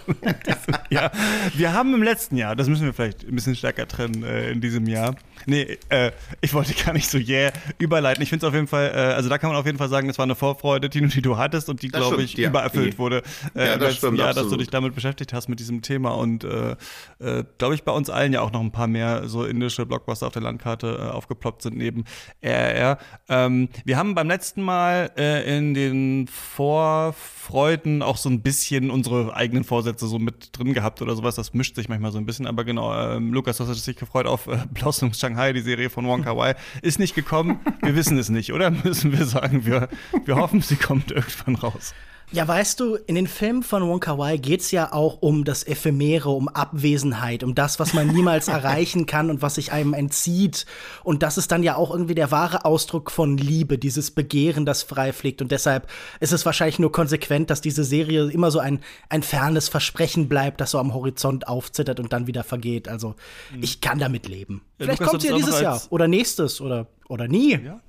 Ja. 0.90 1.12
Wir 1.54 1.74
haben 1.74 1.94
im 1.94 2.04
letzten 2.04 2.38
Jahr, 2.38 2.56
das 2.56 2.68
müssen 2.68 2.86
wir 2.86 2.94
vielleicht 2.94 3.24
ein 3.24 3.36
bisschen 3.36 3.56
stärker 3.56 3.88
trennen 3.88 4.24
äh, 4.24 4.52
in 4.52 4.62
diesem 4.62 4.88
Jahr. 4.88 5.16
Nee, 5.50 5.78
äh, 5.88 6.12
ich 6.42 6.54
wollte 6.54 6.74
gar 6.74 6.92
nicht 6.92 7.10
so 7.10 7.18
yeah 7.18 7.54
überleiten. 7.78 8.22
Ich 8.22 8.30
finde 8.30 8.46
es 8.46 8.50
auf 8.50 8.54
jeden 8.54 8.68
Fall, 8.68 8.92
äh, 8.94 9.14
also 9.14 9.30
da 9.30 9.38
kann 9.38 9.50
man 9.50 9.58
auf 9.58 9.66
jeden 9.66 9.78
Fall 9.78 9.88
sagen, 9.88 10.10
es 10.10 10.18
war 10.18 10.24
eine 10.24 10.36
Vorfreude, 10.36 10.90
Tino, 10.90 11.08
die 11.08 11.22
du 11.22 11.38
hattest 11.38 11.70
und 11.70 11.82
die, 11.82 11.88
glaube 11.88 12.22
ich, 12.22 12.38
übererfüllt 12.38 12.94
die. 12.94 12.98
wurde 12.98 13.24
äh, 13.56 13.74
im 13.74 13.80
letzten 13.80 13.98
stimmt, 13.98 14.20
Jahr, 14.20 14.30
absolut. 14.30 14.46
dass 14.46 14.52
du 14.52 14.58
dich 14.58 14.70
damit 14.70 14.94
beschäftigt 14.94 15.32
hast 15.32 15.48
mit 15.48 15.62
diesem 15.62 15.82
Thema 15.82 16.12
und 16.12 16.44
äh, 16.44 16.76
äh, 17.20 17.46
glaube 17.58 17.76
ich 17.76 17.84
bei 17.84 17.94
uns 17.94 18.10
allen 18.10 18.34
ja 18.34 18.42
auch 18.42 18.52
noch 18.52 18.60
ein 18.60 18.74
paar 18.74 18.88
mehr 18.88 19.30
so 19.30 19.46
indische 19.46 19.86
Blockbuster 19.86 20.28
auf 20.28 20.34
der 20.34 20.42
Landkarte 20.42 21.14
aufgeploppt 21.14 21.62
sind 21.62 21.78
neben 21.78 22.04
RRR. 22.42 22.98
Ähm, 23.30 23.70
wir 23.86 23.98
haben 23.98 24.16
beim 24.16 24.28
letzten 24.28 24.62
Mal 24.62 25.12
in 25.18 25.74
den 25.74 26.28
Vorfreuden 26.28 28.02
auch 28.02 28.18
so 28.18 28.30
ein 28.30 28.42
bisschen 28.42 28.92
unsere 28.92 29.34
eigenen 29.36 29.64
Vorsätze 29.64 30.08
so 30.08 30.20
mit 30.20 30.58
drin 30.58 30.74
gehabt 30.74 31.02
oder 31.02 31.16
sowas. 31.16 31.36
Das 31.36 31.54
mischt 31.54 31.76
sich 31.76 31.88
manchmal 31.88 32.12
so 32.12 32.18
ein 32.18 32.26
bisschen. 32.26 32.48
Aber 32.48 32.64
genau, 32.64 32.94
ähm, 32.94 33.34
Lukas, 33.34 33.58
du 33.58 33.68
hast 33.68 33.88
dich 33.88 33.96
gefreut 33.96 34.26
auf 34.26 34.48
äh, 34.48 34.58
Blossom 34.72 35.14
Shanghai, 35.38 35.54
die 35.54 35.62
Serie 35.62 35.92
von 35.92 36.08
Wong 36.08 36.24
Kar 36.24 36.36
Wai. 36.36 36.56
Ist 36.82 36.98
nicht 36.98 37.14
gekommen. 37.14 37.60
Wir 37.84 37.96
wissen 37.96 38.18
es 38.18 38.30
nicht, 38.30 38.54
oder? 38.54 38.72
Müssen 38.84 39.16
wir 39.16 39.24
sagen, 39.24 39.68
wir, 39.68 39.88
wir 40.26 40.36
hoffen, 40.36 40.62
sie 40.62 40.78
kommt 40.78 41.12
irgendwann 41.12 41.54
raus. 41.54 41.94
Ja, 42.32 42.46
weißt 42.46 42.82
du, 42.82 42.96
in 42.96 43.16
den 43.16 43.26
Filmen 43.26 43.64
von 43.64 43.88
Wonka 43.88 44.18
Wai 44.18 44.36
geht's 44.36 44.72
ja 44.72 44.92
auch 44.92 45.22
um 45.22 45.46
das 45.46 45.66
Ephemere, 45.66 46.30
um 46.30 46.50
Abwesenheit, 46.50 47.42
um 47.42 47.56
das, 47.56 47.80
was 47.80 47.94
man 47.94 48.08
niemals 48.08 48.48
erreichen 48.50 49.06
kann 49.06 49.30
und 49.30 49.42
was 49.42 49.56
sich 49.56 49.72
einem 49.72 49.94
entzieht. 49.94 50.66
Und 51.06 51.24
das 51.24 51.38
ist 51.38 51.54
dann 51.54 51.64
ja 51.64 51.78
auch 51.78 51.90
irgendwie 51.90 52.16
der 52.16 52.30
wahre 52.30 52.66
Ausdruck 52.66 53.12
von 53.12 53.38
Liebe, 53.38 53.78
dieses 53.78 54.12
Begehren, 54.12 54.66
das 54.66 54.84
frei 54.84 55.14
fliegt. 55.14 55.42
Und 55.42 55.52
deshalb 55.52 55.90
ist 56.20 56.34
es 56.34 56.46
wahrscheinlich 56.46 56.80
nur 56.80 56.92
konsequent, 56.92 57.50
dass 57.50 57.62
diese 57.62 57.86
Serie 57.86 58.30
immer 58.30 58.52
so 58.52 58.60
ein, 58.60 58.82
ein 59.08 59.24
fernes 59.24 59.70
Versprechen 59.70 60.28
bleibt, 60.28 60.60
das 60.60 60.72
so 60.72 60.80
am 60.80 60.94
Horizont 60.94 61.48
aufzittert 61.48 62.02
und 62.02 62.12
dann 62.12 62.28
wieder 62.28 62.44
vergeht. 62.44 62.90
Also, 62.90 63.16
mhm. 63.56 63.64
ich 63.64 63.80
kann 63.80 64.00
damit 64.00 64.28
leben. 64.28 64.64
Vielleicht 64.78 65.00
Lukas, 65.00 65.12
kommt 65.12 65.22
sie 65.22 65.30
ja 65.30 65.36
dieses 65.38 65.62
Jahr 65.62 65.82
oder 65.92 66.10
nächstes 66.10 66.60
oder, 66.60 66.88
oder 67.08 67.30
nie. 67.30 67.58
Ja. 67.58 67.80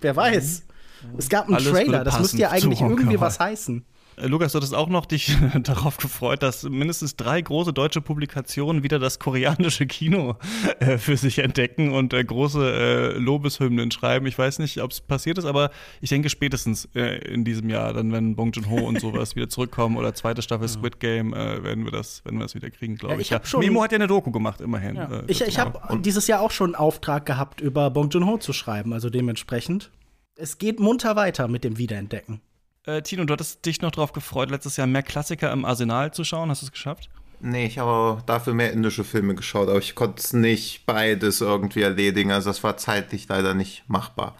Wer 0.00 0.14
weiß. 0.14 0.60
Mhm. 0.60 0.67
Es 1.16 1.28
gab 1.28 1.46
einen 1.46 1.56
Alles 1.56 1.70
Trailer, 1.70 2.04
das 2.04 2.18
müsste 2.18 2.38
ja 2.38 2.50
eigentlich 2.50 2.80
irgendwie 2.80 3.20
was 3.20 3.38
heißen. 3.38 3.84
Äh, 4.20 4.26
Lukas, 4.26 4.52
du 4.52 4.56
hattest 4.56 4.74
auch 4.74 4.88
noch 4.88 5.06
dich 5.06 5.36
darauf 5.62 5.96
gefreut, 5.96 6.42
dass 6.42 6.64
mindestens 6.64 7.16
drei 7.16 7.40
große 7.40 7.72
deutsche 7.72 8.00
Publikationen 8.00 8.82
wieder 8.82 8.98
das 8.98 9.18
koreanische 9.18 9.86
Kino 9.86 10.36
äh, 10.80 10.98
für 10.98 11.16
sich 11.16 11.38
entdecken 11.38 11.92
und 11.92 12.12
äh, 12.12 12.24
große 12.24 13.14
äh, 13.14 13.18
Lobeshymnen 13.18 13.90
schreiben. 13.90 14.26
Ich 14.26 14.38
weiß 14.38 14.58
nicht, 14.58 14.80
ob 14.82 14.90
es 14.90 15.00
passiert 15.00 15.38
ist, 15.38 15.44
aber 15.44 15.70
ich 16.00 16.10
denke 16.10 16.28
spätestens 16.28 16.88
äh, 16.94 17.18
in 17.32 17.44
diesem 17.44 17.68
Jahr, 17.70 17.92
dann 17.92 18.12
wenn 18.12 18.36
Bong 18.36 18.52
Joon-ho 18.52 18.86
und 18.86 19.00
sowas 19.00 19.36
wieder 19.36 19.48
zurückkommen 19.48 19.96
oder 19.96 20.14
zweite 20.14 20.42
Staffel 20.42 20.68
Squid 20.68 21.00
Game, 21.00 21.32
äh, 21.32 21.62
werden 21.62 21.84
wir 21.84 21.92
das, 21.92 22.24
werden 22.24 22.38
wir 22.38 22.44
das 22.44 22.54
wieder 22.54 22.70
kriegen, 22.70 22.96
glaube 22.96 23.14
ja, 23.14 23.20
ich. 23.20 23.32
ich. 23.32 23.52
Ja. 23.52 23.58
Memo 23.58 23.82
hat 23.82 23.92
ja 23.92 23.96
eine 23.96 24.06
Doku 24.06 24.30
gemacht, 24.30 24.60
immerhin. 24.60 24.96
Ja. 24.96 25.22
ich 25.26 25.40
ich 25.40 25.58
habe 25.58 25.98
dieses 26.00 26.26
Jahr 26.26 26.40
auch 26.40 26.50
schon 26.50 26.74
einen 26.74 26.74
Auftrag 26.74 27.26
gehabt, 27.26 27.60
über 27.60 27.90
Bong 27.90 28.10
Joon-ho 28.10 28.38
zu 28.38 28.52
schreiben, 28.52 28.92
also 28.92 29.10
dementsprechend. 29.10 29.90
Es 30.40 30.58
geht 30.58 30.78
munter 30.78 31.16
weiter 31.16 31.48
mit 31.48 31.64
dem 31.64 31.78
Wiederentdecken. 31.78 32.40
Äh, 32.86 33.02
Tino, 33.02 33.24
du 33.24 33.32
hattest 33.32 33.66
dich 33.66 33.82
noch 33.82 33.90
darauf 33.90 34.12
gefreut, 34.12 34.50
letztes 34.50 34.76
Jahr 34.76 34.86
mehr 34.86 35.02
Klassiker 35.02 35.52
im 35.52 35.64
Arsenal 35.64 36.14
zu 36.14 36.22
schauen. 36.22 36.48
Hast 36.48 36.62
du 36.62 36.66
es 36.66 36.72
geschafft? 36.72 37.10
Nee, 37.40 37.66
ich 37.66 37.78
habe 37.78 38.22
dafür 38.24 38.54
mehr 38.54 38.72
indische 38.72 39.02
Filme 39.02 39.34
geschaut, 39.34 39.68
aber 39.68 39.80
ich 39.80 39.96
konnte 39.96 40.20
es 40.20 40.32
nicht 40.32 40.86
beides 40.86 41.40
irgendwie 41.40 41.82
erledigen. 41.82 42.30
Also 42.30 42.50
das 42.50 42.62
war 42.62 42.76
zeitlich 42.76 43.26
leider 43.28 43.54
nicht 43.54 43.88
machbar. 43.88 44.36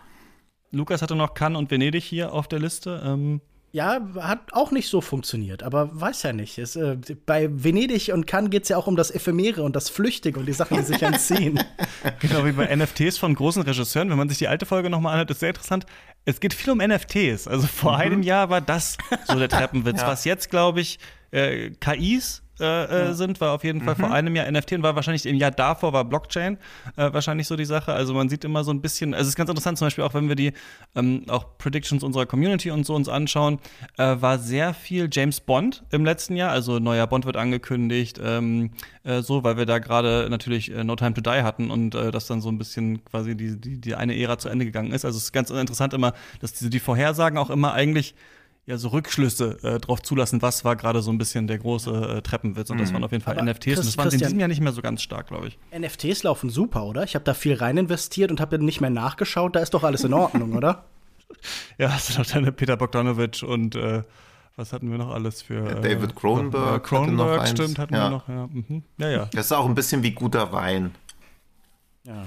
Lukas 0.71 1.03
hatte 1.03 1.17
noch 1.17 1.35
Cannes 1.35 1.59
und 1.59 1.71
Venedig 1.73 2.05
hier 2.05 2.33
auf 2.33 2.47
der 2.47 2.61
Liste. 2.61 3.03
Ähm 3.05 3.41
ja, 3.79 4.01
hat 4.17 4.53
auch 4.55 4.73
nicht 4.73 4.89
so 4.89 5.01
funktioniert, 5.01 5.63
aber 5.63 5.89
weiß 5.93 6.25
ja 6.25 6.33
nicht. 6.33 6.59
Es, 6.59 6.75
äh, 6.75 6.97
bei 7.27 7.49
Venedig 7.49 8.13
und 8.13 8.27
Cannes 8.27 8.51
geht 8.51 8.65
es 8.65 8.71
ja 8.71 8.77
auch 8.77 8.89
um 8.89 8.97
das 8.97 9.13
Ephemere 9.13 9.63
und 9.63 9.77
das 9.77 9.89
Flüchtige 9.89 10.41
und 10.41 10.47
die 10.47 10.53
Sachen, 10.53 10.79
die 10.79 10.83
sich 10.83 11.01
entziehen. 11.01 11.61
genau 12.19 12.45
wie 12.45 12.51
bei 12.51 12.75
NFTs 12.75 13.19
von 13.19 13.37
großen 13.37 13.63
Regisseuren. 13.63 14.11
Wenn 14.11 14.19
man 14.19 14.29
sich 14.29 14.39
die 14.39 14.49
alte 14.49 14.67
Folge 14.67 14.91
nochmal 14.91 15.13
anhört, 15.13 15.31
ist 15.31 15.39
sehr 15.39 15.51
interessant. 15.51 15.87
Es 16.25 16.41
geht 16.41 16.55
viel 16.55 16.73
um 16.73 16.79
NFTs. 16.79 17.47
Also 17.47 17.69
vor 17.69 17.93
mhm. 17.93 18.01
einem 18.01 18.23
Jahr 18.25 18.51
war 18.51 18.61
das 18.61 18.99
so 19.29 19.39
der 19.39 19.49
Treppenwitz. 19.49 20.01
ja. 20.01 20.09
Was 20.09 20.25
jetzt, 20.25 20.51
glaube 20.51 20.81
ich, 20.81 20.99
äh, 21.31 21.71
KIs 21.71 22.43
äh, 22.61 22.85
äh, 22.85 23.05
ja. 23.07 23.15
sind, 23.15 23.41
war 23.41 23.53
auf 23.53 23.65
jeden 23.65 23.81
Fall 23.81 23.95
mhm. 23.95 24.01
vor 24.01 24.11
einem 24.11 24.35
Jahr 24.35 24.51
NFT 24.51 24.73
und 24.73 24.83
war 24.83 24.97
wahrscheinlich 24.97 25.27
im 25.27 25.37
Jahr 25.37 25.51
davor 25.51 25.93
war 25.93 26.05
Blockchain 26.05 26.59
äh, 26.97 27.13
wahrscheinlich 27.13 27.47
so 27.47 27.57
die 27.57 27.65
Sache. 27.65 27.93
Also 27.93 28.15
man 28.15 28.29
sieht 28.29 28.45
immer 28.45 28.65
so 28.65 28.73
ein 28.73 28.81
bisschen, 28.81 29.15
also 29.15 29.23
es 29.23 29.31
ist 29.31 29.37
ganz 29.37 29.51
interessant, 29.51 29.79
zum 29.79 29.87
Beispiel 29.87 30.05
auch 30.05 30.15
wenn 30.15 30.29
wir 30.29 30.37
die 30.37 30.53
ähm, 30.95 31.25
auch 31.29 31.59
Predictions 31.59 32.03
unserer 32.03 32.27
Community 32.27 32.71
und 32.71 32.85
so 32.85 32.95
uns 32.95 33.09
anschauen, 33.09 33.59
äh, 33.97 34.17
war 34.21 34.39
sehr 34.39 34.75
viel 34.75 35.09
James 35.11 35.41
Bond 35.41 35.85
im 35.91 36.05
letzten 36.05 36.37
Jahr. 36.37 36.51
Also 36.51 36.79
neuer 36.79 37.07
Bond 37.07 37.27
wird 37.27 37.37
angekündigt, 37.37 38.21
ähm, 38.23 38.71
äh, 39.05 39.23
so, 39.23 39.45
weil 39.45 39.57
wir 39.57 39.67
da 39.67 39.79
gerade 39.79 40.29
natürlich 40.31 40.69
No 40.71 40.97
Time 40.97 41.15
to 41.15 41.21
Die 41.21 41.43
hatten 41.43 41.71
und 41.71 41.95
das 41.95 42.27
dann 42.27 42.41
so 42.41 42.49
ein 42.49 42.59
bisschen 42.59 43.05
quasi 43.05 43.37
die, 43.37 43.61
die, 43.61 43.81
die 43.81 43.95
eine 43.95 44.19
Ära 44.19 44.39
zu 44.39 44.49
Ende 44.49 44.65
gegangen 44.65 44.93
ist. 44.93 45.05
Also 45.05 45.17
es 45.17 45.25
ist 45.25 45.33
ganz 45.33 45.51
interessant 45.51 45.95
immer, 45.95 46.13
dass 46.41 46.53
diese 46.53 46.71
die 46.71 46.81
Vorhersagen 46.81 47.39
auch 47.39 47.51
immer 47.51 47.73
eigentlich 47.73 48.15
ja 48.69 48.77
so 48.77 48.89
Rückschlüsse 48.89 49.59
äh, 49.63 49.81
drauf 49.81 50.03
zulassen, 50.03 50.43
was 50.43 50.63
war 50.63 50.77
gerade 50.77 51.01
so 51.01 51.11
ein 51.11 51.17
bisschen 51.17 51.47
der 51.47 51.59
große 51.59 51.91
äh, 52.19 52.23
Treppenwitz. 52.23 52.69
Und 52.69 52.79
das 52.79 52.91
mhm. 52.91 52.95
waren 52.95 53.05
auf 53.05 53.13
jeden 53.13 53.25
Fall 53.25 53.39
Aber 53.39 53.51
NFTs. 53.51 53.65
Chris, 53.65 53.79
und 53.79 53.87
das 53.87 53.97
waren 53.97 54.13
in 54.13 54.19
diesem 54.19 54.39
Jahr 54.39 54.49
nicht 54.49 54.61
mehr 54.61 54.73
so 54.73 54.83
ganz 54.83 55.01
stark, 55.01 55.29
glaube 55.29 55.49
ich. 55.49 55.59
NFTs 55.77 56.23
laufen 56.23 56.51
super, 56.51 56.85
oder? 56.85 57.03
Ich 57.03 57.15
habe 57.15 57.25
da 57.25 57.33
viel 57.33 57.55
rein 57.55 57.79
investiert 57.79 58.31
und 58.31 58.43
habe 58.43 58.59
dann 58.59 58.67
nicht 58.67 58.83
mehr 58.83 58.91
nachgeschaut. 58.91 59.57
Da 59.57 59.61
ist 59.61 59.73
doch 59.73 59.85
alles 59.85 60.05
in 60.05 60.13
Ordnung, 60.13 60.55
oder? 60.55 60.85
Ja, 61.77 61.93
hast 61.93 62.09
du 62.09 62.19
noch 62.19 62.27
deine 62.27 62.53
Peter 62.53 62.79
Bogdanovich 62.79 63.45
und 63.45 63.77
äh, 63.77 64.03
was 64.57 64.73
hatten 64.73 64.91
wir 64.91 64.97
noch 64.97 65.11
alles 65.11 65.43
für. 65.43 65.63
Ja, 65.69 65.75
David 65.75 66.17
Cronenberg. 66.17 66.77
Äh, 66.77 66.89
Cronenberg, 66.89 67.41
hatte 67.43 67.51
stimmt, 67.51 67.79
hatten 67.79 67.95
ja. 67.95 68.05
wir 68.05 68.11
noch. 68.11 68.29
Ja. 68.29 68.49
Mhm. 68.51 68.83
ja, 68.97 69.11
ja. 69.11 69.29
Das 69.35 69.45
ist 69.45 69.53
auch 69.53 69.67
ein 69.67 69.75
bisschen 69.75 70.03
wie 70.03 70.13
guter 70.13 70.51
Wein. 70.53 70.95
Ja. 72.05 72.27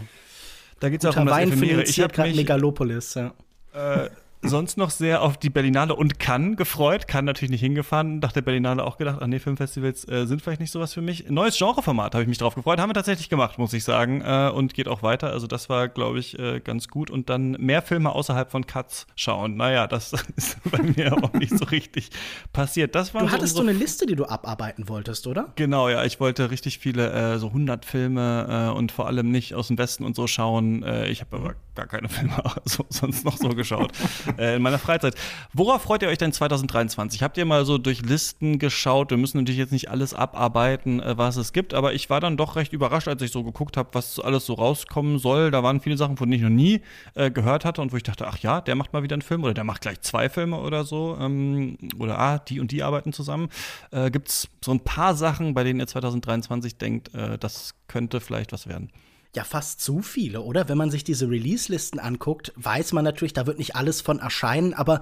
Da 0.79 0.89
geht 0.89 1.03
es 1.03 1.09
auch 1.09 1.17
um 1.17 1.25
das 1.25 1.35
Wein 1.35 1.51
Ephemere. 1.51 1.81
Ich 1.81 1.99
habe 1.99 2.13
gerade 2.13 2.33
Megalopolis, 2.35 3.15
ja. 3.15 3.33
Äh, 3.73 4.11
sonst 4.41 4.77
noch 4.77 4.89
sehr 4.89 5.21
auf 5.21 5.37
die 5.37 5.49
Berlinale 5.49 5.95
und 5.95 6.19
Cannes 6.19 6.57
gefreut. 6.57 7.07
Cannes 7.07 7.27
natürlich 7.27 7.51
nicht 7.51 7.61
hingefahren. 7.61 8.19
Nach 8.19 8.31
der 8.31 8.41
Berlinale 8.41 8.83
auch 8.83 8.97
gedacht, 8.97 9.19
ach 9.21 9.27
nee, 9.27 9.39
Filmfestivals 9.39 10.07
äh, 10.07 10.25
sind 10.25 10.41
vielleicht 10.41 10.61
nicht 10.61 10.71
sowas 10.71 10.93
für 10.93 11.01
mich. 11.01 11.29
Neues 11.29 11.57
Genreformat 11.57 12.13
habe 12.13 12.23
ich 12.23 12.27
mich 12.27 12.37
drauf 12.37 12.55
gefreut. 12.55 12.79
Haben 12.79 12.89
wir 12.89 12.93
tatsächlich 12.93 13.29
gemacht, 13.29 13.57
muss 13.59 13.73
ich 13.73 13.83
sagen. 13.83 14.21
Äh, 14.21 14.51
und 14.53 14.73
geht 14.73 14.87
auch 14.87 15.03
weiter. 15.03 15.31
Also 15.31 15.47
das 15.47 15.69
war, 15.69 15.87
glaube 15.87 16.19
ich, 16.19 16.37
äh, 16.39 16.59
ganz 16.59 16.87
gut. 16.87 17.09
Und 17.09 17.29
dann 17.29 17.51
mehr 17.51 17.81
Filme 17.81 18.11
außerhalb 18.11 18.51
von 18.51 18.65
Cuts 18.65 19.07
schauen. 19.15 19.55
Naja, 19.55 19.87
das 19.87 20.13
ist 20.35 20.57
bei 20.69 20.81
mir 20.81 21.23
auch 21.23 21.33
nicht 21.33 21.57
so 21.57 21.65
richtig 21.65 22.09
passiert. 22.51 22.95
Das 22.95 23.13
war 23.13 23.21
du 23.21 23.31
hattest 23.31 23.55
so 23.55 23.61
eine 23.61 23.73
Liste, 23.73 24.05
die 24.05 24.15
du 24.15 24.25
abarbeiten 24.25 24.89
wolltest, 24.89 25.27
oder? 25.27 25.53
Genau, 25.55 25.89
ja. 25.89 26.03
Ich 26.03 26.19
wollte 26.19 26.49
richtig 26.49 26.79
viele, 26.79 27.11
äh, 27.11 27.37
so 27.37 27.47
100 27.47 27.85
Filme 27.85 28.71
äh, 28.71 28.77
und 28.77 28.91
vor 28.91 29.07
allem 29.07 29.29
nicht 29.31 29.53
aus 29.53 29.67
dem 29.67 29.77
Westen 29.77 30.03
und 30.03 30.15
so 30.15 30.25
schauen. 30.27 30.83
Äh, 30.83 31.09
ich 31.09 31.21
habe 31.21 31.37
aber 31.37 31.55
gar 31.75 31.87
keine 31.87 32.09
Filme 32.09 32.35
so, 32.65 32.85
sonst 32.89 33.25
noch 33.25 33.37
so 33.37 33.49
geschaut. 33.49 33.91
äh, 34.37 34.55
in 34.55 34.61
meiner 34.61 34.79
Freizeit. 34.79 35.15
Worauf 35.53 35.83
freut 35.83 36.01
ihr 36.01 36.09
euch 36.09 36.17
denn 36.17 36.33
2023? 36.33 37.23
Habt 37.23 37.37
ihr 37.37 37.45
mal 37.45 37.65
so 37.65 37.77
durch 37.77 38.01
Listen 38.01 38.59
geschaut? 38.59 39.11
Wir 39.11 39.17
müssen 39.17 39.37
natürlich 39.37 39.59
jetzt 39.59 39.71
nicht 39.71 39.89
alles 39.89 40.13
abarbeiten, 40.13 40.99
äh, 40.99 41.17
was 41.17 41.37
es 41.37 41.53
gibt, 41.53 41.73
aber 41.73 41.93
ich 41.93 42.09
war 42.09 42.19
dann 42.19 42.37
doch 42.37 42.55
recht 42.55 42.73
überrascht, 42.73 43.07
als 43.07 43.21
ich 43.21 43.31
so 43.31 43.43
geguckt 43.43 43.77
habe, 43.77 43.89
was 43.93 44.19
alles 44.19 44.45
so 44.45 44.53
rauskommen 44.53 45.19
soll. 45.19 45.51
Da 45.51 45.63
waren 45.63 45.79
viele 45.79 45.97
Sachen, 45.97 46.17
von 46.17 46.29
denen 46.29 46.43
ich 46.43 46.49
noch 46.49 46.55
nie 46.55 46.81
äh, 47.15 47.31
gehört 47.31 47.65
hatte 47.65 47.81
und 47.81 47.91
wo 47.91 47.97
ich 47.97 48.03
dachte, 48.03 48.27
ach 48.27 48.37
ja, 48.39 48.61
der 48.61 48.75
macht 48.75 48.93
mal 48.93 49.03
wieder 49.03 49.15
einen 49.15 49.21
Film 49.21 49.43
oder 49.43 49.53
der 49.53 49.63
macht 49.63 49.81
gleich 49.81 50.01
zwei 50.01 50.29
Filme 50.29 50.59
oder 50.59 50.83
so. 50.83 51.17
Ähm, 51.19 51.77
oder 51.97 52.19
ah, 52.19 52.39
die 52.39 52.59
und 52.59 52.71
die 52.71 52.83
arbeiten 52.83 53.13
zusammen. 53.13 53.49
Äh, 53.91 54.11
Gibt 54.11 54.29
es 54.29 54.49
so 54.63 54.71
ein 54.71 54.79
paar 54.79 55.15
Sachen, 55.15 55.53
bei 55.53 55.63
denen 55.63 55.79
ihr 55.79 55.87
2023 55.87 56.77
denkt, 56.77 57.13
äh, 57.13 57.37
das 57.37 57.75
könnte 57.87 58.19
vielleicht 58.19 58.51
was 58.51 58.67
werden? 58.67 58.91
Ja 59.35 59.43
fast 59.43 59.81
zu 59.81 60.01
viele, 60.01 60.41
oder? 60.41 60.67
Wenn 60.69 60.77
man 60.77 60.91
sich 60.91 61.03
diese 61.03 61.29
Release-Listen 61.29 61.99
anguckt, 61.99 62.51
weiß 62.55 62.93
man 62.93 63.03
natürlich, 63.03 63.33
da 63.33 63.47
wird 63.47 63.59
nicht 63.59 63.75
alles 63.75 64.01
von 64.01 64.19
erscheinen, 64.19 64.73
aber 64.73 65.01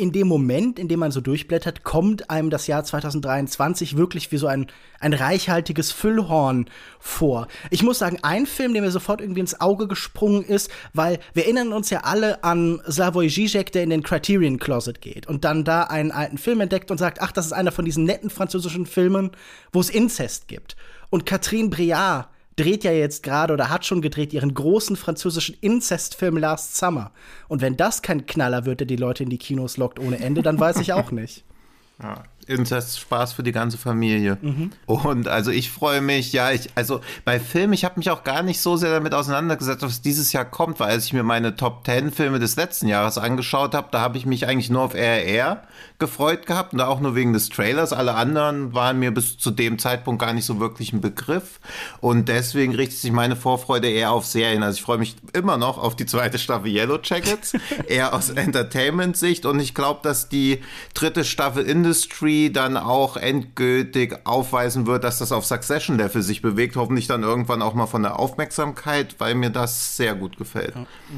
in 0.00 0.12
dem 0.12 0.28
Moment, 0.28 0.78
in 0.78 0.88
dem 0.88 0.98
man 0.98 1.12
so 1.12 1.20
durchblättert, 1.20 1.84
kommt 1.84 2.30
einem 2.30 2.48
das 2.48 2.66
Jahr 2.66 2.82
2023 2.82 3.98
wirklich 3.98 4.32
wie 4.32 4.38
so 4.38 4.46
ein, 4.46 4.68
ein 4.98 5.12
reichhaltiges 5.12 5.92
Füllhorn 5.92 6.70
vor. 6.98 7.48
Ich 7.68 7.82
muss 7.82 7.98
sagen, 7.98 8.18
ein 8.22 8.46
Film, 8.46 8.72
der 8.72 8.80
mir 8.80 8.92
sofort 8.92 9.20
irgendwie 9.20 9.40
ins 9.40 9.60
Auge 9.60 9.88
gesprungen 9.88 10.42
ist, 10.42 10.70
weil 10.94 11.18
wir 11.34 11.44
erinnern 11.44 11.74
uns 11.74 11.90
ja 11.90 12.00
alle 12.00 12.42
an 12.42 12.80
Slavoj 12.90 13.26
Žižek, 13.26 13.72
der 13.72 13.82
in 13.82 13.90
den 13.90 14.02
Criterion 14.02 14.58
Closet 14.58 15.02
geht 15.02 15.26
und 15.26 15.44
dann 15.44 15.64
da 15.64 15.82
einen 15.82 16.12
alten 16.12 16.38
Film 16.38 16.62
entdeckt 16.62 16.90
und 16.90 16.96
sagt, 16.96 17.20
ach, 17.20 17.32
das 17.32 17.44
ist 17.44 17.52
einer 17.52 17.70
von 17.70 17.84
diesen 17.84 18.04
netten 18.04 18.30
französischen 18.30 18.86
Filmen, 18.86 19.32
wo 19.70 19.80
es 19.80 19.90
Inzest 19.90 20.48
gibt. 20.48 20.76
Und 21.10 21.26
Catherine 21.26 21.68
Briard 21.68 22.28
dreht 22.60 22.84
ja 22.84 22.92
jetzt 22.92 23.22
gerade 23.22 23.54
oder 23.54 23.70
hat 23.70 23.86
schon 23.86 24.02
gedreht 24.02 24.34
ihren 24.34 24.52
großen 24.52 24.96
französischen 24.96 25.56
Inzestfilm 25.60 26.36
Last 26.36 26.76
Summer. 26.76 27.10
Und 27.48 27.62
wenn 27.62 27.76
das 27.76 28.02
kein 28.02 28.26
Knaller 28.26 28.66
wird, 28.66 28.80
der 28.80 28.86
die 28.86 28.96
Leute 28.96 29.22
in 29.22 29.30
die 29.30 29.38
Kinos 29.38 29.78
lockt 29.78 29.98
ohne 29.98 30.18
Ende, 30.20 30.42
dann 30.42 30.60
weiß 30.60 30.76
ich 30.78 30.92
auch 30.92 31.10
nicht. 31.10 31.44
Ja, 32.02 32.22
Inzest 32.46 32.98
Spaß 32.98 33.32
für 33.32 33.42
die 33.42 33.52
ganze 33.52 33.78
Familie. 33.78 34.38
Mhm. 34.40 34.70
Und 34.86 35.28
also 35.28 35.50
ich 35.50 35.70
freue 35.70 36.00
mich, 36.00 36.32
ja, 36.32 36.50
ich, 36.50 36.68
also 36.74 37.00
bei 37.24 37.38
Filmen, 37.38 37.72
ich 37.72 37.84
habe 37.84 37.98
mich 37.98 38.10
auch 38.10 38.24
gar 38.24 38.42
nicht 38.42 38.60
so 38.60 38.76
sehr 38.76 38.90
damit 38.90 39.14
auseinandergesetzt, 39.14 39.82
was 39.82 40.02
dieses 40.02 40.32
Jahr 40.32 40.44
kommt, 40.44 40.80
weil 40.80 40.90
als 40.90 41.04
ich 41.04 41.12
mir 41.12 41.22
meine 41.22 41.56
Top 41.56 41.84
10 41.84 42.12
Filme 42.12 42.38
des 42.38 42.56
letzten 42.56 42.88
Jahres 42.88 43.18
angeschaut 43.18 43.74
habe, 43.74 43.88
da 43.90 44.00
habe 44.00 44.18
ich 44.18 44.26
mich 44.26 44.46
eigentlich 44.46 44.70
nur 44.70 44.82
auf 44.82 44.94
RR 44.94 45.62
gefreut 45.98 46.46
gehabt 46.46 46.72
und 46.72 46.78
da 46.78 46.86
auch 46.86 47.00
nur 47.00 47.14
wegen 47.14 47.32
des 47.32 47.48
Trailers. 47.48 47.92
Alle 47.92 48.14
anderen 48.14 48.74
waren 48.74 48.98
mir 48.98 49.12
bis 49.12 49.38
zu 49.38 49.50
dem 49.50 49.78
Zeitpunkt 49.78 50.20
gar 50.20 50.32
nicht 50.32 50.46
so 50.46 50.58
wirklich 50.60 50.92
ein 50.92 51.00
Begriff. 51.00 51.60
Und 52.00 52.28
deswegen 52.28 52.74
richtet 52.74 52.98
sich 52.98 53.12
meine 53.12 53.36
Vorfreude 53.36 53.88
eher 53.88 54.12
auf 54.12 54.26
Serien. 54.26 54.62
Also 54.62 54.76
ich 54.76 54.82
freue 54.82 54.98
mich 54.98 55.16
immer 55.32 55.58
noch 55.58 55.78
auf 55.78 55.96
die 55.96 56.06
zweite 56.06 56.38
Staffel 56.38 56.70
Yellow 56.70 56.98
Jackets, 57.02 57.52
eher 57.86 58.14
aus 58.14 58.30
Entertainment-Sicht. 58.30 59.44
Und 59.46 59.60
ich 59.60 59.74
glaube, 59.74 60.00
dass 60.02 60.28
die 60.28 60.60
dritte 60.94 61.24
Staffel 61.24 61.64
Industry 61.64 62.29
dann 62.52 62.76
auch 62.76 63.16
endgültig 63.16 64.18
aufweisen 64.24 64.86
wird, 64.86 65.04
dass 65.04 65.18
das 65.18 65.32
auf 65.32 65.44
Succession-Level 65.44 66.22
sich 66.22 66.42
bewegt. 66.42 66.76
Hoffentlich 66.76 67.06
dann 67.06 67.22
irgendwann 67.22 67.62
auch 67.62 67.74
mal 67.74 67.86
von 67.86 68.02
der 68.02 68.18
Aufmerksamkeit, 68.18 69.16
weil 69.18 69.34
mir 69.34 69.50
das 69.50 69.96
sehr 69.96 70.14
gut 70.14 70.36
gefällt. 70.36 70.74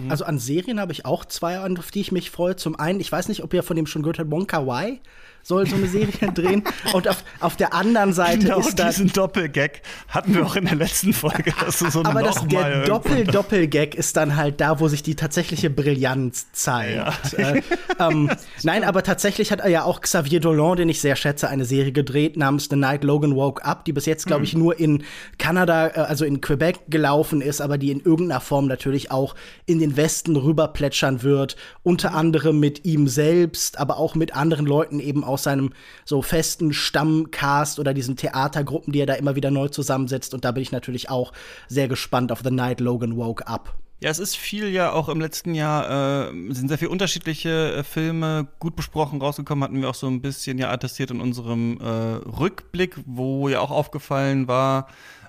Also 0.08 0.24
an 0.24 0.38
Serien 0.38 0.80
habe 0.80 0.92
ich 0.92 1.04
auch 1.04 1.24
zwei, 1.24 1.58
auf 1.60 1.90
die 1.90 2.00
ich 2.00 2.12
mich 2.12 2.30
freue. 2.30 2.56
Zum 2.56 2.78
einen, 2.78 3.00
ich 3.00 3.12
weiß 3.12 3.28
nicht, 3.28 3.42
ob 3.42 3.54
ihr 3.54 3.62
von 3.62 3.76
dem 3.76 3.86
schon 3.86 4.02
gehört 4.02 4.18
habt, 4.18 4.30
Wonka 4.30 4.66
Wai. 4.66 5.00
Soll 5.42 5.66
so 5.66 5.76
eine 5.76 5.88
Serie 5.88 6.32
drehen. 6.34 6.62
Und 6.92 7.08
auf, 7.08 7.24
auf 7.40 7.56
der 7.56 7.74
anderen 7.74 8.12
Seite 8.12 8.46
genau, 8.46 8.60
ist 8.60 8.78
da. 8.78 8.88
diesen 8.88 9.12
Doppelgag 9.12 9.82
hatten 10.08 10.34
wir 10.34 10.46
auch 10.46 10.56
in 10.56 10.66
der 10.66 10.76
letzten 10.76 11.12
Folge. 11.12 11.52
Dass 11.60 11.78
du 11.78 11.90
so 11.90 12.04
aber 12.04 12.22
noch 12.22 12.40
das, 12.40 12.48
der 12.48 12.84
Doppel-Doppel-Gag 12.84 13.94
ist 13.94 14.16
dann 14.16 14.36
halt 14.36 14.60
da, 14.60 14.80
wo 14.80 14.88
sich 14.88 15.02
die 15.02 15.14
tatsächliche 15.14 15.70
Brillanz 15.70 16.52
zeigt. 16.52 17.34
Äh, 17.34 17.62
ähm, 17.98 18.30
nein, 18.62 18.84
aber 18.84 19.02
tatsächlich 19.02 19.52
hat 19.52 19.66
ja 19.68 19.84
auch 19.84 20.00
Xavier 20.00 20.40
Dolan, 20.40 20.76
den 20.76 20.88
ich 20.88 21.00
sehr 21.00 21.16
schätze, 21.16 21.48
eine 21.48 21.64
Serie 21.64 21.92
gedreht 21.92 22.36
namens 22.36 22.68
The 22.70 22.76
Night 22.76 23.04
Logan 23.04 23.36
Woke 23.36 23.64
Up, 23.64 23.84
die 23.84 23.92
bis 23.92 24.06
jetzt, 24.06 24.26
glaube 24.26 24.44
ich, 24.44 24.54
nur 24.54 24.78
in 24.78 25.04
Kanada, 25.38 25.88
äh, 25.88 26.00
also 26.00 26.24
in 26.24 26.40
Quebec 26.40 26.80
gelaufen 26.88 27.40
ist, 27.40 27.60
aber 27.60 27.78
die 27.78 27.90
in 27.90 28.00
irgendeiner 28.00 28.40
Form 28.40 28.66
natürlich 28.66 29.10
auch 29.10 29.34
in 29.66 29.78
den 29.78 29.96
Westen 29.96 30.36
rüberplätschern 30.36 31.22
wird. 31.22 31.56
Unter 31.82 32.14
anderem 32.14 32.60
mit 32.60 32.84
ihm 32.84 33.08
selbst, 33.08 33.78
aber 33.78 33.98
auch 33.98 34.14
mit 34.14 34.34
anderen 34.36 34.66
Leuten 34.66 35.00
eben 35.00 35.24
aus 35.32 35.42
seinem 35.44 35.72
so 36.04 36.22
festen 36.22 36.72
Stammcast 36.72 37.78
oder 37.78 37.94
diesen 37.94 38.16
Theatergruppen, 38.16 38.92
die 38.92 39.00
er 39.00 39.06
da 39.06 39.14
immer 39.14 39.36
wieder 39.36 39.50
neu 39.50 39.68
zusammensetzt. 39.68 40.34
Und 40.34 40.44
da 40.44 40.52
bin 40.52 40.62
ich 40.62 40.72
natürlich 40.72 41.10
auch 41.10 41.32
sehr 41.68 41.88
gespannt 41.88 42.32
auf 42.32 42.40
The 42.44 42.50
Night 42.50 42.80
Logan 42.80 43.16
Woke 43.16 43.46
Up. 43.46 43.74
Ja, 44.02 44.10
es 44.10 44.18
ist 44.18 44.36
viel 44.36 44.68
ja 44.68 44.90
auch 44.90 45.08
im 45.08 45.20
letzten 45.20 45.54
Jahr, 45.54 46.28
äh, 46.28 46.52
sind 46.52 46.66
sehr 46.66 46.78
viele 46.78 46.90
unterschiedliche 46.90 47.72
äh, 47.72 47.82
Filme 47.84 48.48
gut 48.58 48.74
besprochen 48.74 49.20
rausgekommen, 49.20 49.62
hatten 49.62 49.80
wir 49.80 49.88
auch 49.88 49.94
so 49.94 50.08
ein 50.08 50.20
bisschen 50.20 50.58
ja 50.58 50.72
attestiert 50.72 51.12
in 51.12 51.20
unserem 51.20 51.78
äh, 51.80 51.84
Rückblick, 51.84 52.96
wo 53.06 53.48
ja 53.48 53.60
auch 53.60 53.70
aufgefallen 53.70 54.48
war, 54.48 54.88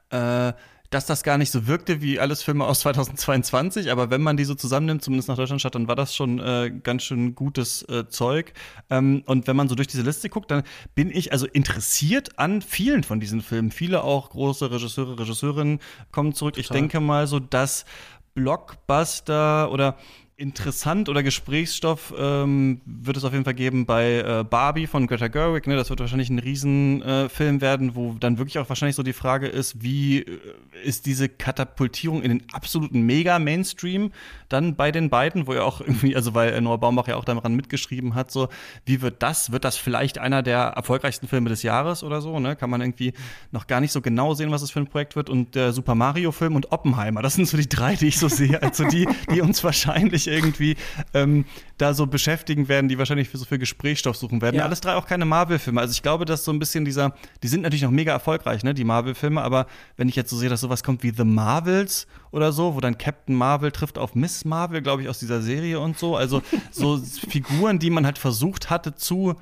äh, 0.09 0.53
dass 0.93 1.05
das 1.05 1.23
gar 1.23 1.37
nicht 1.37 1.51
so 1.51 1.67
wirkte 1.67 2.01
wie 2.01 2.19
alles 2.19 2.43
Filme 2.43 2.65
aus 2.65 2.79
2022, 2.81 3.91
aber 3.91 4.09
wenn 4.09 4.21
man 4.21 4.37
die 4.37 4.45
so 4.45 4.55
zusammennimmt, 4.55 5.03
zumindest 5.03 5.29
nach 5.29 5.35
Deutschland 5.35 5.61
statt, 5.61 5.75
dann 5.75 5.87
war 5.87 5.95
das 5.95 6.15
schon 6.15 6.39
äh, 6.39 6.71
ganz 6.83 7.03
schön 7.03 7.35
gutes 7.35 7.83
äh, 7.83 8.07
Zeug. 8.07 8.53
Ähm, 8.89 9.23
und 9.25 9.47
wenn 9.47 9.55
man 9.55 9.67
so 9.67 9.75
durch 9.75 9.87
diese 9.87 10.03
Liste 10.03 10.29
guckt, 10.29 10.51
dann 10.51 10.63
bin 10.95 11.09
ich 11.09 11.31
also 11.31 11.47
interessiert 11.47 12.37
an 12.37 12.61
vielen 12.61 13.03
von 13.03 13.19
diesen 13.19 13.41
Filmen. 13.41 13.71
Viele 13.71 14.03
auch 14.03 14.29
große 14.29 14.71
Regisseure, 14.71 15.19
Regisseurinnen 15.19 15.79
kommen 16.11 16.33
zurück. 16.33 16.57
Ich 16.57 16.69
denke 16.69 16.99
mal 16.99 17.27
so, 17.27 17.39
dass 17.39 17.85
Blockbuster 18.33 19.71
oder 19.71 19.97
interessant 20.35 21.09
oder 21.09 21.21
Gesprächsstoff 21.21 22.13
ähm, 22.17 22.81
wird 22.85 23.17
es 23.17 23.23
auf 23.23 23.33
jeden 23.33 23.45
Fall 23.45 23.53
geben 23.53 23.85
bei 23.85 24.17
äh, 24.19 24.43
Barbie 24.43 24.87
von 24.87 25.05
Greta 25.05 25.27
Gerwig. 25.27 25.67
Ne? 25.67 25.75
Das 25.75 25.89
wird 25.89 25.99
wahrscheinlich 25.99 26.29
ein 26.29 26.39
Riesenfilm 26.39 27.57
äh, 27.57 27.61
werden, 27.61 27.95
wo 27.95 28.15
dann 28.19 28.39
wirklich 28.39 28.57
auch 28.57 28.67
wahrscheinlich 28.67 28.95
so 28.95 29.03
die 29.03 29.13
Frage 29.13 29.47
ist, 29.47 29.83
wie 29.83 30.19
äh, 30.19 30.39
ist 30.83 31.05
diese 31.05 31.29
Katapultierung 31.29 32.23
in 32.23 32.29
den 32.29 32.43
absoluten 32.51 33.01
Mega-Mainstream 33.01 34.11
dann 34.49 34.75
bei 34.75 34.91
den 34.91 35.09
beiden, 35.09 35.45
wo 35.45 35.53
ja 35.53 35.63
auch 35.63 35.81
irgendwie, 35.81 36.15
also 36.15 36.33
weil 36.33 36.59
Noah 36.61 36.79
Baumbach 36.79 37.07
ja 37.07 37.15
auch 37.15 37.25
daran 37.25 37.53
mitgeschrieben 37.55 38.15
hat, 38.15 38.31
so 38.31 38.49
wie 38.85 39.01
wird 39.01 39.21
das? 39.21 39.51
Wird 39.51 39.63
das 39.63 39.77
vielleicht 39.77 40.17
einer 40.17 40.41
der 40.41 40.59
erfolgreichsten 40.59 41.27
Filme 41.27 41.49
des 41.49 41.61
Jahres 41.61 42.03
oder 42.03 42.21
so? 42.21 42.39
Ne? 42.39 42.55
Kann 42.55 42.71
man 42.71 42.81
irgendwie 42.81 43.13
noch 43.51 43.67
gar 43.67 43.81
nicht 43.81 43.91
so 43.91 44.01
genau 44.01 44.33
sehen, 44.33 44.51
was 44.51 44.63
es 44.63 44.71
für 44.71 44.79
ein 44.79 44.87
Projekt 44.87 45.15
wird. 45.15 45.29
Und 45.29 45.53
der 45.53 45.73
Super 45.73 45.93
Mario-Film 45.93 46.55
und 46.55 46.71
Oppenheimer, 46.71 47.21
das 47.21 47.35
sind 47.35 47.47
so 47.47 47.55
die 47.55 47.69
drei, 47.69 47.95
die 47.95 48.07
ich 48.07 48.17
so 48.17 48.27
sehe, 48.27 48.61
also 48.63 48.83
die, 48.85 49.07
die 49.31 49.41
uns 49.41 49.63
wahrscheinlich 49.63 50.22
irgendwie 50.27 50.75
ähm, 51.13 51.45
da 51.77 51.93
so 51.93 52.05
beschäftigen 52.05 52.67
werden, 52.67 52.87
die 52.87 52.97
wahrscheinlich 52.97 53.29
für 53.29 53.37
so 53.37 53.45
viel 53.45 53.57
Gesprächsstoff 53.57 54.15
suchen 54.15 54.41
werden. 54.41 54.57
Ja. 54.57 54.63
Alles 54.63 54.81
drei 54.81 54.95
auch 54.95 55.07
keine 55.07 55.25
Marvel-Filme. 55.25 55.81
Also 55.81 55.91
ich 55.91 56.01
glaube, 56.01 56.25
dass 56.25 56.45
so 56.45 56.51
ein 56.51 56.59
bisschen 56.59 56.85
dieser, 56.85 57.15
die 57.41 57.47
sind 57.47 57.61
natürlich 57.61 57.83
noch 57.83 57.91
mega 57.91 58.11
erfolgreich, 58.11 58.63
ne, 58.63 58.73
die 58.73 58.83
Marvel-Filme, 58.83 59.41
aber 59.41 59.67
wenn 59.97 60.09
ich 60.09 60.15
jetzt 60.15 60.29
so 60.29 60.37
sehe, 60.37 60.49
dass 60.49 60.61
sowas 60.61 60.83
kommt 60.83 61.03
wie 61.03 61.11
The 61.11 61.25
Marvels 61.25 62.07
oder 62.31 62.51
so, 62.51 62.75
wo 62.75 62.79
dann 62.79 62.97
Captain 62.97 63.35
Marvel 63.35 63.71
trifft 63.71 63.97
auf 63.97 64.15
Miss 64.15 64.45
Marvel, 64.45 64.81
glaube 64.81 65.01
ich, 65.01 65.09
aus 65.09 65.19
dieser 65.19 65.41
Serie 65.41 65.79
und 65.79 65.97
so. 65.97 66.15
Also 66.15 66.41
so 66.71 66.97
Figuren, 67.29 67.79
die 67.79 67.89
man 67.89 68.05
halt 68.05 68.17
versucht 68.17 68.69
hatte 68.69 68.95
zu 68.95 69.35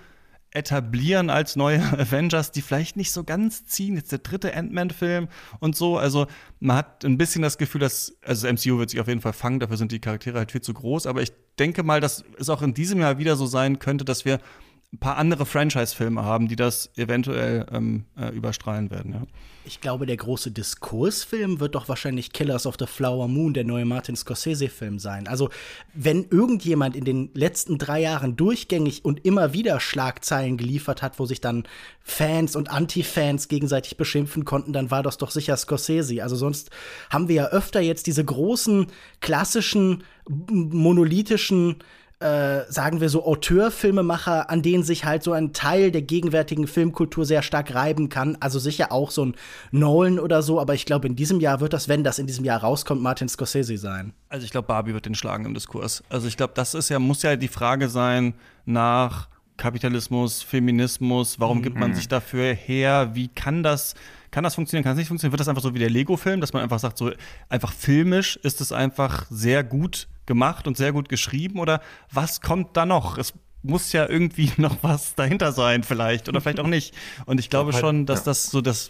etablieren 0.52 1.30
als 1.30 1.56
neue 1.56 1.82
Avengers, 1.98 2.52
die 2.52 2.62
vielleicht 2.62 2.98
nicht 2.98 3.12
so 3.12 3.24
ganz 3.24 3.66
ziehen. 3.66 3.96
Jetzt 3.96 4.12
der 4.12 4.20
dritte 4.20 4.54
Ant-Man-Film 4.56 5.28
und 5.60 5.76
so. 5.76 5.98
Also 5.98 6.28
man 6.60 6.78
hat 6.78 7.06
ein 7.06 7.18
bisschen 7.18 7.42
das 7.42 7.58
Gefühl, 7.58 7.82
dass, 7.82 8.18
also 8.26 8.48
MCU 8.48 8.78
wird 8.78 8.90
sich 8.90 9.00
auf 9.00 9.08
jeden 9.08 9.22
Fall 9.22 9.34
fangen, 9.34 9.60
dafür 9.60 9.78
sind 9.78 9.92
die 9.92 10.00
Charaktere 10.00 10.38
halt 10.38 10.52
viel 10.52 10.62
zu 10.62 10.74
groß. 10.74 11.08
Aber 11.08 11.22
ich 11.22 11.32
denke 11.58 11.84
mal, 11.84 12.02
dass 12.02 12.24
es 12.38 12.50
auch 12.50 12.62
in 12.62 12.74
diesem 12.74 13.00
Jahr 13.00 13.18
wieder 13.18 13.36
so 13.36 13.46
sein 13.46 13.80
könnte, 13.80 14.06
dass 14.06 14.26
wir 14.26 14.40
ein 14.94 14.98
paar 14.98 15.18
andere 15.18 15.46
Franchise-Filme 15.46 16.24
haben, 16.24 16.50
die 16.50 16.58
das 16.58 16.92
eventuell 16.98 17.66
ähm, 17.72 18.04
äh, 18.18 18.28
überstrahlen 18.36 18.92
werden. 18.92 19.14
Ja. 19.14 19.22
Ich 19.64 19.80
glaube, 19.80 20.06
der 20.06 20.18
große 20.18 20.52
Diskursfilm 20.52 21.62
wird 21.62 21.76
doch 21.76 21.88
wahrscheinlich 21.88 22.34
Killers 22.34 22.66
of 22.66 22.76
the 22.78 22.88
Flower 22.88 23.30
Moon, 23.30 23.54
der 23.54 23.64
neue 23.64 23.86
Martin 23.86 24.18
Scorsese-Film 24.18 25.00
sein. 25.00 25.30
Also, 25.30 25.50
wenn 25.94 26.26
irgendjemand 26.26 26.98
in 26.98 27.06
den 27.06 27.30
letzten 27.36 27.78
drei 27.78 28.02
Jahren 28.02 28.36
durchgängig 28.36 29.06
und 29.06 29.24
immer 29.24 29.54
wieder 29.54 29.80
Schlagzeilen 29.80 30.58
geliefert 30.58 31.02
hat, 31.02 31.20
wo 31.20 31.26
sich 31.26 31.40
dann 31.40 31.64
Fans 32.02 32.58
und 32.58 32.70
Anti-Fans 32.70 33.48
gegenseitig 33.48 33.96
beschimpfen 33.96 34.44
konnten, 34.44 34.74
dann 34.74 34.92
war 34.92 35.04
das 35.04 35.18
doch 35.18 35.32
sicher 35.32 35.56
Scorsese. 35.56 36.22
Also 36.22 36.36
sonst 36.36 36.70
haben 37.10 37.30
wir 37.30 37.36
ja 37.36 37.46
öfter 37.48 37.80
jetzt 37.80 38.08
diese 38.08 38.26
großen, 38.26 38.88
klassischen, 39.22 40.04
monolithischen 40.28 41.78
äh, 42.22 42.72
sagen 42.72 43.02
wir 43.02 43.10
so, 43.10 43.26
Auteurfilmemacher, 43.26 44.50
an 44.50 44.62
denen 44.62 44.84
sich 44.84 45.06
halt 45.06 45.24
so 45.24 45.34
ein 45.34 45.54
Teil 45.54 45.92
der 45.92 46.02
gegenwärtigen 46.02 46.68
Filmkultur 46.68 47.26
sehr 47.26 47.42
stark 47.42 47.74
reiben 47.74 48.10
kann. 48.10 48.38
Also 48.40 48.60
sicher 48.60 48.92
auch 48.92 49.12
so 49.12 49.26
ein 49.26 49.36
Nolan 49.72 50.20
oder 50.20 50.42
so, 50.42 50.60
aber 50.60 50.74
ich 50.74 50.86
glaube, 50.86 51.08
in 51.08 51.16
diesem 51.16 51.40
Jahr 51.40 51.60
wird 51.60 51.74
das, 51.74 51.88
wenn 51.88 52.04
das 52.04 52.20
in 52.20 52.28
diesem 52.28 52.46
Jahr 52.46 52.62
rauskommt, 52.62 53.02
Martin 53.02 53.28
Scorsese 53.28 53.78
sein. 53.78 54.14
Also 54.30 54.46
ich 54.46 54.52
glaube, 54.52 54.68
Barbie 54.68 54.94
wird 54.94 55.06
den 55.06 55.16
schlagen 55.16 55.46
im 55.46 55.54
Diskurs. 55.54 56.04
Also 56.10 56.28
ich 56.28 56.38
glaube, 56.38 56.54
das 56.56 56.74
ist 56.74 56.90
ja, 56.90 57.00
muss 57.00 57.24
ja 57.24 57.36
die 57.36 57.48
Frage 57.48 57.90
sein 57.90 58.36
nach 58.66 59.28
Kapitalismus, 59.62 60.42
Feminismus, 60.42 61.40
warum 61.40 61.62
gibt 61.62 61.78
man 61.78 61.94
sich 61.94 62.08
dafür 62.08 62.52
her? 62.52 63.12
Wie 63.14 63.28
kann 63.28 63.62
das, 63.62 63.94
kann 64.32 64.44
das 64.44 64.56
funktionieren, 64.56 64.84
kann 64.84 64.94
es 64.94 64.98
nicht 64.98 65.08
funktionieren? 65.08 65.34
Wird 65.34 65.40
das 65.40 65.48
einfach 65.48 65.62
so 65.62 65.76
wie 65.76 65.80
der 65.80 65.92
Lego-Film, 65.92 66.42
dass 66.42 66.52
man 66.52 66.64
einfach 66.64 66.80
sagt, 66.80 66.98
so 66.98 67.12
einfach 67.48 67.72
filmisch 67.72 68.38
ist 68.38 68.60
es 68.60 68.72
einfach 68.72 69.28
sehr 69.30 69.64
gut 69.64 70.08
gemacht 70.26 70.66
und 70.66 70.78
sehr 70.78 70.92
gut 70.92 71.10
geschrieben 71.10 71.60
oder 71.60 71.80
was 72.12 72.42
kommt 72.42 72.76
da 72.76 72.88
noch? 72.88 73.20
Es 73.20 73.36
muss 73.62 73.92
ja 73.92 74.10
irgendwie 74.10 74.52
noch 74.58 74.78
was 74.82 75.14
dahinter 75.14 75.52
sein, 75.52 75.84
vielleicht, 75.84 76.28
oder 76.28 76.42
vielleicht 76.42 76.60
auch 76.60 76.66
nicht. 76.66 76.96
Und 77.28 77.40
ich 77.40 77.52
glaube 77.52 77.72
halt, 77.72 77.82
schon, 77.82 78.08
dass 78.08 78.24
das 78.24 78.46
so 78.46 78.62
das 78.62 78.90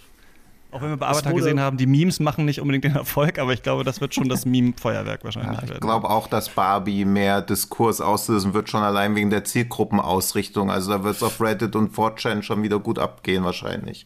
auch 0.71 0.81
wenn 0.81 0.89
wir 0.89 0.97
bei 0.97 1.07
Avatar 1.07 1.33
gesehen 1.33 1.59
haben, 1.59 1.77
die 1.77 1.85
Memes 1.85 2.19
machen 2.19 2.45
nicht 2.45 2.61
unbedingt 2.61 2.83
den 2.85 2.95
Erfolg, 2.95 3.37
aber 3.39 3.53
ich 3.53 3.61
glaube, 3.63 3.83
das 3.83 4.01
wird 4.01 4.15
schon 4.15 4.29
das 4.29 4.45
Meme-Feuerwerk 4.45 5.23
wahrscheinlich 5.23 5.57
Ja, 5.57 5.63
ich 5.63 5.69
werden. 5.69 5.81
glaube 5.81 6.09
auch, 6.09 6.27
dass 6.27 6.49
Barbie 6.49 7.05
mehr 7.05 7.41
Diskurs 7.41 8.01
auslösen 8.01 8.53
wird, 8.53 8.69
schon 8.69 8.83
allein 8.83 9.15
wegen 9.15 9.29
der 9.29 9.43
Zielgruppenausrichtung. 9.43 10.71
Also 10.71 10.91
da 10.91 11.03
wird 11.03 11.15
es 11.17 11.23
auf 11.23 11.39
Reddit 11.41 11.75
und 11.75 11.93
4chan 11.93 12.41
schon 12.43 12.63
wieder 12.63 12.79
gut 12.79 12.99
abgehen 12.99 13.43
wahrscheinlich. 13.43 14.05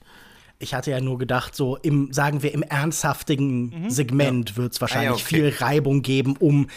Ich 0.57 0.73
hatte 0.73 0.89
ja 0.89 1.01
nur 1.01 1.17
gedacht, 1.17 1.53
so 1.53 1.75
im, 1.75 2.13
sagen 2.13 2.41
wir, 2.41 2.53
im 2.53 2.63
ernsthaftigen 2.63 3.89
Segment 3.89 4.55
wird 4.55 4.71
es 4.73 4.79
wahrscheinlich 4.81 5.09
Ah, 5.09 5.11
ja, 5.11 5.15
okay. 5.15 5.35
viel 5.51 5.53
Reibung 5.65 6.01
geben 6.01 6.35
um 6.39 6.67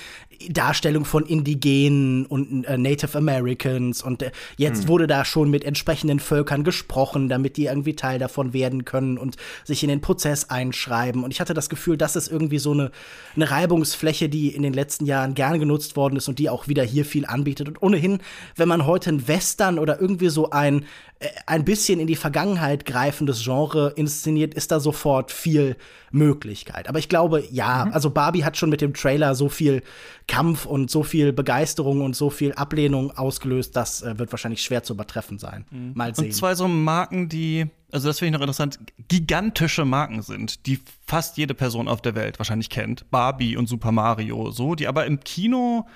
Darstellung 0.51 1.05
von 1.05 1.27
Indigenen 1.27 2.27
und 2.27 2.65
äh, 2.65 2.79
Native 2.79 3.17
Americans. 3.19 4.03
Und 4.03 4.23
äh, 4.23 4.31
jetzt 4.57 4.89
wurde 4.89 5.07
da 5.07 5.25
schon 5.25 5.51
mit 5.51 5.65
entsprechenden 5.65 6.21
Völkern 6.21 6.65
gesprochen, 6.65 7.29
damit 7.29 7.57
die 7.57 7.67
irgendwie 7.67 7.97
Teil 7.97 8.19
davon 8.19 8.53
werden 8.53 8.85
können 8.85 9.19
und 9.19 9.37
sich 9.65 9.83
in 9.83 9.89
den 9.89 10.01
Prozess 10.01 10.51
einschreiben. 10.51 11.25
Und 11.25 11.33
ich 11.33 11.41
hatte 11.41 11.55
das 11.55 11.69
Gefühl, 11.69 11.97
das 11.97 12.17
ist 12.17 12.31
irgendwie 12.31 12.59
so 12.59 12.73
eine, 12.73 12.91
eine 13.35 13.51
Reibungsfläche, 13.51 14.29
die 14.29 14.49
in 14.49 14.63
den 14.63 14.73
letzten 14.73 15.07
Jahren 15.07 15.35
gern 15.35 15.59
genutzt 15.59 15.97
worden 15.97 16.17
ist 16.17 16.29
und 16.29 16.39
die 16.39 16.51
auch 16.51 16.69
wieder 16.69 16.85
hier 16.85 17.05
viel 17.05 17.27
anbietet. 17.27 17.69
Und 17.69 17.83
ohnehin, 17.83 18.19
wenn 18.57 18.69
man 18.69 18.87
heute 18.87 19.11
ein 19.11 19.27
Western 19.27 19.79
oder 19.79 20.01
irgendwie 20.01 20.29
so 20.29 20.51
ein, 20.51 20.85
äh, 21.19 21.29
ein 21.47 21.65
bisschen 21.65 21.99
in 21.99 22.07
die 22.07 22.17
Vergangenheit 22.17 22.85
greifendes 22.85 23.43
Genre 23.43 23.93
inszeniert, 23.97 24.55
ist 24.55 24.71
da 24.71 24.79
sofort 24.79 25.33
viel 25.33 25.77
Möglichkeit. 26.11 26.89
Aber 26.89 26.99
ich 26.99 27.09
glaube, 27.09 27.43
ja, 27.51 27.89
also 27.93 28.11
Barbie 28.11 28.45
hat 28.45 28.57
schon 28.57 28.71
mit 28.71 28.81
dem 28.81 28.95
Trailer 28.95 29.35
so 29.35 29.49
viel 29.49 29.83
Kampf 30.29 30.67
und 30.67 30.91
so 30.91 31.03
viel 31.03 31.33
Begeisterung 31.33 32.03
und 32.03 32.15
so 32.15 32.31
viel 32.31 32.53
Ablehnung 32.53 33.11
ausgelöst, 33.17 33.75
das 33.75 34.03
äh, 34.03 34.19
wird 34.19 34.31
wahrscheinlich 34.31 34.63
schwer 34.63 34.85
zu 34.85 34.93
übertreffen 34.93 35.39
sein. 35.39 35.65
Mal 35.95 36.15
sehen. 36.15 36.27
Und 36.27 36.33
zwei 36.33 36.55
so 36.55 36.69
Marken, 36.69 37.29
die, 37.29 37.67
also 37.91 38.07
das 38.09 38.19
finde 38.21 38.29
ich 38.29 38.33
noch 38.35 38.43
interessant, 38.43 38.79
gigantische 39.09 39.85
Marken 39.85 40.23
sind, 40.23 40.67
die 40.67 40.79
fast 41.07 41.39
jede 41.39 41.55
Person 41.55 41.89
auf 41.89 42.03
der 42.03 42.15
Welt 42.15 42.39
wahrscheinlich 42.39 42.71
kennt. 42.71 43.11
Barbie 43.11 43.57
und 43.57 43.69
Super 43.69 43.91
Mario, 43.91 44.51
so, 44.51 44.75
die 44.75 44.87
aber 44.87 45.07
im 45.07 45.19
Kino 45.21 45.87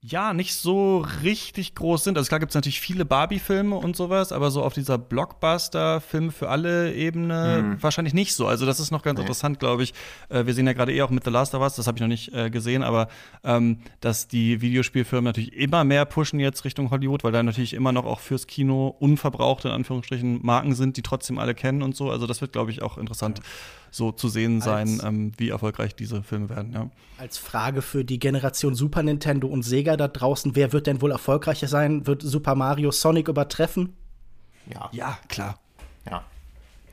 ja 0.00 0.32
nicht 0.32 0.54
so 0.54 1.04
richtig 1.22 1.74
groß 1.74 2.04
sind. 2.04 2.16
Also 2.16 2.28
klar 2.28 2.38
gibt 2.38 2.50
es 2.50 2.54
natürlich 2.54 2.80
viele 2.80 3.04
Barbie-Filme 3.04 3.74
und 3.74 3.96
sowas, 3.96 4.30
aber 4.30 4.52
so 4.52 4.62
auf 4.62 4.72
dieser 4.72 4.96
Blockbuster-Film 4.96 6.30
für 6.30 6.48
alle 6.48 6.94
Ebene 6.94 7.76
wahrscheinlich 7.80 8.14
nicht 8.14 8.34
so. 8.34 8.46
Also 8.46 8.64
das 8.64 8.78
ist 8.78 8.92
noch 8.92 9.02
ganz 9.02 9.18
interessant, 9.18 9.58
glaube 9.58 9.82
ich. 9.82 9.94
Äh, 10.28 10.46
wir 10.46 10.54
sehen 10.54 10.66
ja 10.66 10.72
gerade 10.72 10.92
eh 10.94 11.02
auch 11.02 11.10
mit 11.10 11.24
The 11.24 11.30
Last 11.30 11.54
of 11.54 11.62
Us, 11.62 11.74
das 11.74 11.88
habe 11.88 11.96
ich 11.96 12.00
noch 12.00 12.08
nicht 12.08 12.32
äh, 12.32 12.48
gesehen, 12.48 12.84
aber 12.84 13.08
ähm, 13.42 13.80
dass 14.00 14.28
die 14.28 14.60
Videospielfirmen 14.60 15.24
natürlich 15.24 15.52
immer 15.54 15.82
mehr 15.82 16.04
pushen 16.04 16.38
jetzt 16.38 16.64
Richtung 16.64 16.90
Hollywood, 16.90 17.24
weil 17.24 17.32
da 17.32 17.42
natürlich 17.42 17.74
immer 17.74 17.90
noch 17.90 18.06
auch 18.06 18.20
fürs 18.20 18.46
Kino 18.46 18.94
unverbrauchte, 19.00 19.68
in 19.68 19.74
Anführungsstrichen, 19.74 20.40
Marken 20.42 20.76
sind, 20.76 20.96
die 20.96 21.02
trotzdem 21.02 21.38
alle 21.38 21.54
kennen 21.54 21.82
und 21.82 21.96
so. 21.96 22.10
Also 22.10 22.28
das 22.28 22.40
wird, 22.40 22.52
glaube 22.52 22.70
ich, 22.70 22.82
auch 22.82 22.98
interessant 22.98 23.40
so 23.90 24.12
zu 24.12 24.28
sehen 24.28 24.60
sein, 24.60 24.88
Als- 24.88 25.02
ähm, 25.04 25.32
wie 25.36 25.48
erfolgreich 25.50 25.94
diese 25.96 26.22
Filme 26.22 26.48
werden, 26.48 26.72
ja. 26.72 26.90
Als 27.18 27.38
Frage 27.38 27.82
für 27.82 28.04
die 28.04 28.18
Generation 28.18 28.74
Super 28.74 29.02
Nintendo 29.02 29.48
und 29.48 29.62
Sega 29.62 29.96
da 29.96 30.08
draußen, 30.08 30.54
wer 30.54 30.72
wird 30.72 30.86
denn 30.86 31.00
wohl 31.02 31.10
erfolgreicher 31.10 31.66
sein? 31.68 32.06
Wird 32.06 32.22
Super 32.22 32.54
Mario 32.54 32.90
Sonic 32.92 33.28
übertreffen? 33.28 33.94
Ja. 34.72 34.88
Ja, 34.92 35.18
klar. 35.28 35.58
Ja. 36.08 36.22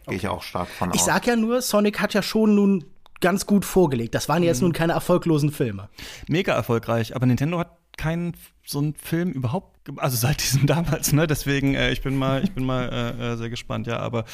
Gehe 0.07 0.17
ich 0.17 0.27
auch 0.27 0.41
stark 0.43 0.67
von 0.69 0.89
Ich 0.93 1.01
aus. 1.01 1.05
sag 1.05 1.27
ja 1.27 1.35
nur, 1.35 1.61
Sonic 1.61 1.99
hat 1.99 2.13
ja 2.13 2.21
schon 2.21 2.55
nun 2.55 2.85
ganz 3.21 3.45
gut 3.45 3.65
vorgelegt. 3.65 4.13
Das 4.15 4.29
waren 4.29 4.43
jetzt 4.43 4.61
nun 4.61 4.71
keine 4.73 4.93
erfolglosen 4.93 5.51
Filme. 5.51 5.89
Mega 6.27 6.53
erfolgreich, 6.53 7.15
aber 7.15 7.25
Nintendo 7.25 7.59
hat 7.59 7.71
keinen 7.97 8.33
so 8.65 8.79
einen 8.79 8.93
Film 8.95 9.31
überhaupt, 9.31 9.77
also 9.97 10.17
seit 10.17 10.41
diesem 10.41 10.65
damals, 10.67 11.13
ne? 11.13 11.27
Deswegen, 11.27 11.75
äh, 11.75 11.91
ich 11.91 12.01
bin 12.01 12.17
mal, 12.17 12.43
ich 12.43 12.51
bin 12.51 12.65
mal 12.65 12.89
äh, 12.91 13.33
äh, 13.33 13.37
sehr 13.37 13.49
gespannt, 13.49 13.87
ja, 13.87 13.99
aber 13.99 14.25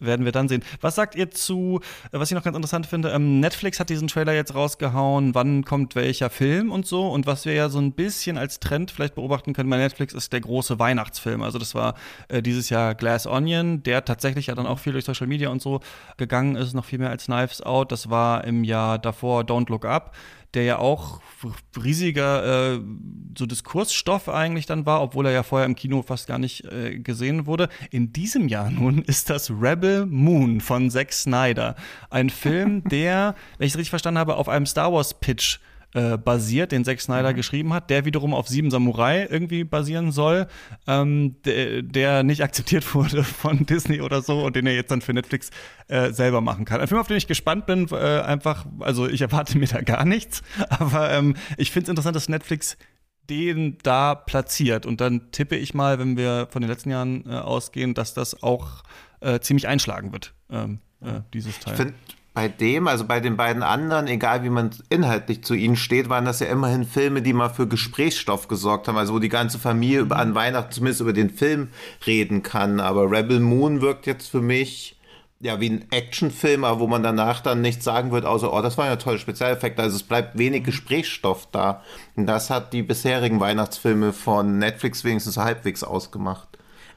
werden 0.00 0.24
wir 0.24 0.32
dann 0.32 0.48
sehen. 0.48 0.62
Was 0.80 0.94
sagt 0.94 1.14
ihr 1.14 1.30
zu, 1.30 1.80
äh, 2.12 2.18
was 2.18 2.30
ich 2.30 2.34
noch 2.34 2.44
ganz 2.44 2.56
interessant 2.56 2.86
finde, 2.86 3.10
ähm, 3.10 3.40
Netflix 3.40 3.80
hat 3.80 3.90
diesen 3.90 4.08
Trailer 4.08 4.32
jetzt 4.32 4.54
rausgehauen, 4.54 5.34
wann 5.34 5.64
kommt 5.64 5.94
welcher 5.94 6.30
Film 6.30 6.70
und 6.70 6.86
so 6.86 7.08
und 7.08 7.26
was 7.26 7.44
wir 7.44 7.54
ja 7.54 7.68
so 7.68 7.78
ein 7.78 7.92
bisschen 7.92 8.38
als 8.38 8.60
Trend 8.60 8.90
vielleicht 8.90 9.14
beobachten 9.14 9.52
können 9.52 9.70
bei 9.70 9.78
Netflix 9.78 10.14
ist 10.14 10.32
der 10.32 10.40
große 10.40 10.78
Weihnachtsfilm. 10.78 11.42
Also 11.42 11.58
das 11.58 11.74
war 11.74 11.94
äh, 12.28 12.42
dieses 12.42 12.70
Jahr 12.70 12.94
Glass 12.94 13.26
Onion, 13.26 13.82
der 13.82 14.04
tatsächlich 14.04 14.48
ja 14.48 14.54
dann 14.54 14.66
auch 14.66 14.78
viel 14.78 14.92
durch 14.92 15.04
Social 15.04 15.26
Media 15.26 15.48
und 15.48 15.62
so 15.62 15.80
gegangen 16.16 16.56
ist, 16.56 16.74
noch 16.74 16.84
viel 16.84 16.98
mehr 16.98 17.10
als 17.10 17.26
Knives 17.26 17.62
Out. 17.62 17.92
Das 17.92 18.10
war 18.10 18.44
im 18.44 18.64
Jahr 18.64 18.98
davor 18.98 19.42
Don't 19.42 19.70
Look 19.70 19.84
Up 19.84 20.14
der 20.54 20.64
ja 20.64 20.78
auch 20.78 21.20
riesiger 21.82 22.74
äh, 22.74 22.80
so 23.36 23.46
Diskursstoff 23.46 24.28
eigentlich 24.28 24.66
dann 24.66 24.86
war, 24.86 25.02
obwohl 25.02 25.26
er 25.26 25.32
ja 25.32 25.42
vorher 25.42 25.66
im 25.66 25.76
Kino 25.76 26.02
fast 26.02 26.26
gar 26.26 26.38
nicht 26.38 26.64
äh, 26.64 26.98
gesehen 26.98 27.46
wurde. 27.46 27.68
In 27.90 28.12
diesem 28.12 28.48
Jahr 28.48 28.70
nun 28.70 29.02
ist 29.06 29.30
das 29.30 29.50
Rebel 29.50 30.06
Moon 30.06 30.60
von 30.60 30.90
Zack 30.90 31.12
Snyder. 31.12 31.76
Ein 32.10 32.30
Film, 32.30 32.82
der, 32.88 33.34
wenn 33.58 33.66
ich 33.66 33.72
es 33.72 33.78
richtig 33.78 33.90
verstanden 33.90 34.18
habe, 34.18 34.36
auf 34.36 34.48
einem 34.48 34.66
Star 34.66 34.92
Wars 34.92 35.20
Pitch 35.20 35.58
äh, 35.94 36.18
basiert, 36.18 36.72
den 36.72 36.84
Zack 36.84 37.00
Snyder 37.00 37.32
geschrieben 37.32 37.72
hat, 37.72 37.88
der 37.88 38.04
wiederum 38.04 38.34
auf 38.34 38.46
Sieben 38.46 38.70
Samurai 38.70 39.26
irgendwie 39.30 39.64
basieren 39.64 40.12
soll, 40.12 40.46
ähm, 40.86 41.36
der, 41.44 41.82
der 41.82 42.22
nicht 42.22 42.42
akzeptiert 42.42 42.94
wurde 42.94 43.24
von 43.24 43.64
Disney 43.64 44.02
oder 44.02 44.20
so 44.22 44.44
und 44.44 44.54
den 44.54 44.66
er 44.66 44.74
jetzt 44.74 44.90
dann 44.90 45.00
für 45.00 45.14
Netflix 45.14 45.50
äh, 45.88 46.12
selber 46.12 46.40
machen 46.40 46.64
kann. 46.64 46.80
Ein 46.80 46.88
Film, 46.88 47.00
auf 47.00 47.08
den 47.08 47.16
ich 47.16 47.26
gespannt 47.26 47.66
bin, 47.66 47.88
äh, 47.90 48.20
einfach, 48.20 48.66
also 48.80 49.08
ich 49.08 49.22
erwarte 49.22 49.56
mir 49.56 49.66
da 49.66 49.80
gar 49.80 50.04
nichts, 50.04 50.42
aber 50.68 51.10
ähm, 51.10 51.36
ich 51.56 51.70
finde 51.70 51.84
es 51.84 51.88
interessant, 51.90 52.16
dass 52.16 52.28
Netflix 52.28 52.76
den 53.30 53.76
da 53.82 54.14
platziert 54.14 54.86
und 54.86 55.00
dann 55.00 55.30
tippe 55.32 55.56
ich 55.56 55.74
mal, 55.74 55.98
wenn 55.98 56.16
wir 56.16 56.48
von 56.50 56.62
den 56.62 56.70
letzten 56.70 56.90
Jahren 56.90 57.24
äh, 57.26 57.34
ausgehen, 57.34 57.94
dass 57.94 58.14
das 58.14 58.42
auch 58.42 58.82
äh, 59.20 59.40
ziemlich 59.40 59.68
einschlagen 59.68 60.12
wird, 60.12 60.34
ähm, 60.50 60.80
äh, 61.00 61.20
dieses 61.34 61.58
Teil. 61.60 61.74
Ich 61.74 61.78
finde, 61.78 61.94
bei 62.34 62.48
dem, 62.48 62.86
also 62.86 63.04
bei 63.04 63.20
den 63.20 63.36
beiden 63.36 63.62
anderen, 63.62 64.06
egal 64.06 64.44
wie 64.44 64.50
man 64.50 64.70
inhaltlich 64.90 65.42
zu 65.42 65.54
ihnen 65.54 65.76
steht, 65.76 66.08
waren 66.08 66.24
das 66.24 66.40
ja 66.40 66.46
immerhin 66.46 66.84
Filme, 66.84 67.20
die 67.20 67.32
mal 67.32 67.48
für 67.48 67.66
Gesprächsstoff 67.66 68.46
gesorgt 68.46 68.86
haben, 68.86 68.96
also 68.96 69.14
wo 69.14 69.18
die 69.18 69.28
ganze 69.28 69.58
Familie 69.58 70.00
über, 70.00 70.16
an 70.16 70.34
Weihnachten 70.34 70.72
zumindest 70.72 71.00
über 71.00 71.12
den 71.12 71.30
Film 71.30 71.68
reden 72.06 72.42
kann. 72.42 72.78
Aber 72.78 73.10
Rebel 73.10 73.40
Moon 73.40 73.80
wirkt 73.80 74.06
jetzt 74.06 74.28
für 74.28 74.40
mich 74.40 74.98
ja 75.40 75.60
wie 75.60 75.70
ein 75.70 75.90
Actionfilm, 75.90 76.64
aber 76.64 76.80
wo 76.80 76.86
man 76.86 77.02
danach 77.02 77.40
dann 77.40 77.60
nichts 77.60 77.84
sagen 77.84 78.10
wird, 78.10 78.24
außer, 78.24 78.52
oh, 78.52 78.60
das 78.60 78.76
waren 78.76 78.86
ja 78.86 78.96
tolle 78.96 79.18
Spezialeffekte. 79.18 79.82
Also 79.82 79.96
es 79.96 80.02
bleibt 80.02 80.38
wenig 80.38 80.64
Gesprächsstoff 80.64 81.48
da. 81.50 81.82
Und 82.16 82.26
das 82.26 82.50
hat 82.50 82.72
die 82.72 82.82
bisherigen 82.82 83.40
Weihnachtsfilme 83.40 84.12
von 84.12 84.58
Netflix 84.58 85.04
wenigstens 85.04 85.36
halbwegs 85.36 85.84
ausgemacht. 85.84 86.48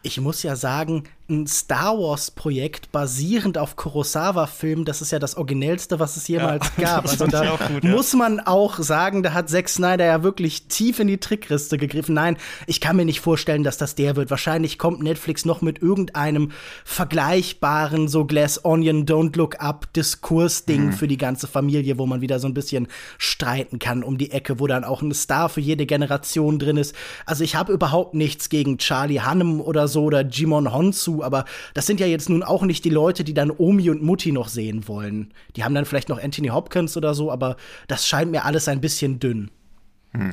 Ich 0.03 0.19
muss 0.19 0.41
ja 0.41 0.55
sagen, 0.55 1.03
ein 1.31 1.47
Star 1.47 1.97
Wars-Projekt 1.97 2.91
basierend 2.91 3.57
auf 3.57 3.75
Kurosawa-Filmen, 3.75 4.85
das 4.85 5.01
ist 5.01 5.11
ja 5.11 5.17
das 5.19 5.35
Originellste, 5.37 5.99
was 5.99 6.17
es 6.17 6.27
jemals 6.27 6.69
Ja, 6.77 6.83
gab. 6.97 7.07
Also 7.07 7.25
da 7.25 7.55
gut, 7.55 7.83
muss 7.83 8.13
man 8.13 8.39
auch 8.39 8.77
sagen, 8.79 9.23
da 9.23 9.33
hat 9.33 9.49
Zack 9.49 9.69
Snyder 9.69 10.05
ja 10.05 10.21
wirklich 10.23 10.67
tief 10.67 10.99
in 10.99 11.07
die 11.07 11.17
Trickkiste 11.17 11.77
gegriffen. 11.77 12.13
Nein, 12.13 12.37
ich 12.67 12.81
kann 12.81 12.95
mir 12.97 13.05
nicht 13.05 13.21
vorstellen, 13.21 13.63
dass 13.63 13.77
das 13.77 13.95
der 13.95 14.15
wird. 14.15 14.29
Wahrscheinlich 14.29 14.77
kommt 14.77 15.01
Netflix 15.01 15.45
noch 15.45 15.61
mit 15.61 15.81
irgendeinem 15.81 16.51
vergleichbaren, 16.83 18.07
so 18.07 18.25
Glass 18.25 18.63
Onion, 18.65 19.05
Don't 19.05 19.37
Look 19.37 19.59
Up 19.61 19.91
Diskursding 19.93 20.87
Mhm. 20.87 20.93
für 20.93 21.07
die 21.07 21.17
ganze 21.17 21.47
Familie, 21.47 21.97
wo 21.97 22.05
man 22.05 22.21
wieder 22.21 22.39
so 22.39 22.47
ein 22.47 22.53
bisschen 22.53 22.87
streiten 23.17 23.79
kann 23.79 24.03
um 24.03 24.17
die 24.17 24.31
Ecke, 24.31 24.59
wo 24.59 24.67
dann 24.67 24.83
auch 24.83 25.01
ein 25.01 25.13
Star 25.13 25.49
für 25.49 25.61
jede 25.61 25.85
Generation 25.85 26.59
drin 26.59 26.77
ist. 26.77 26.95
Also 27.25 27.43
ich 27.43 27.55
habe 27.55 27.71
überhaupt 27.73 28.13
nichts 28.13 28.49
gegen 28.49 28.77
Charlie 28.77 29.19
Hannem 29.21 29.61
oder 29.61 29.87
so 29.87 30.03
oder 30.03 30.21
Jimon 30.21 30.73
Honsu, 30.73 31.20
aber 31.23 31.45
das 31.73 31.85
sind 31.85 31.99
ja 31.99 32.07
jetzt 32.07 32.29
nun 32.29 32.43
auch 32.43 32.63
nicht 32.63 32.85
die 32.85 32.89
Leute, 32.89 33.23
die 33.23 33.33
dann 33.33 33.51
Omi 33.51 33.89
und 33.89 34.01
Mutti 34.01 34.31
noch 34.31 34.47
sehen 34.47 34.87
wollen. 34.87 35.33
Die 35.55 35.63
haben 35.63 35.75
dann 35.75 35.85
vielleicht 35.85 36.09
noch 36.09 36.21
Anthony 36.21 36.49
Hopkins 36.49 36.97
oder 36.97 37.13
so, 37.13 37.31
aber 37.31 37.57
das 37.87 38.07
scheint 38.07 38.31
mir 38.31 38.45
alles 38.45 38.67
ein 38.67 38.81
bisschen 38.81 39.19
dünn. 39.19 39.51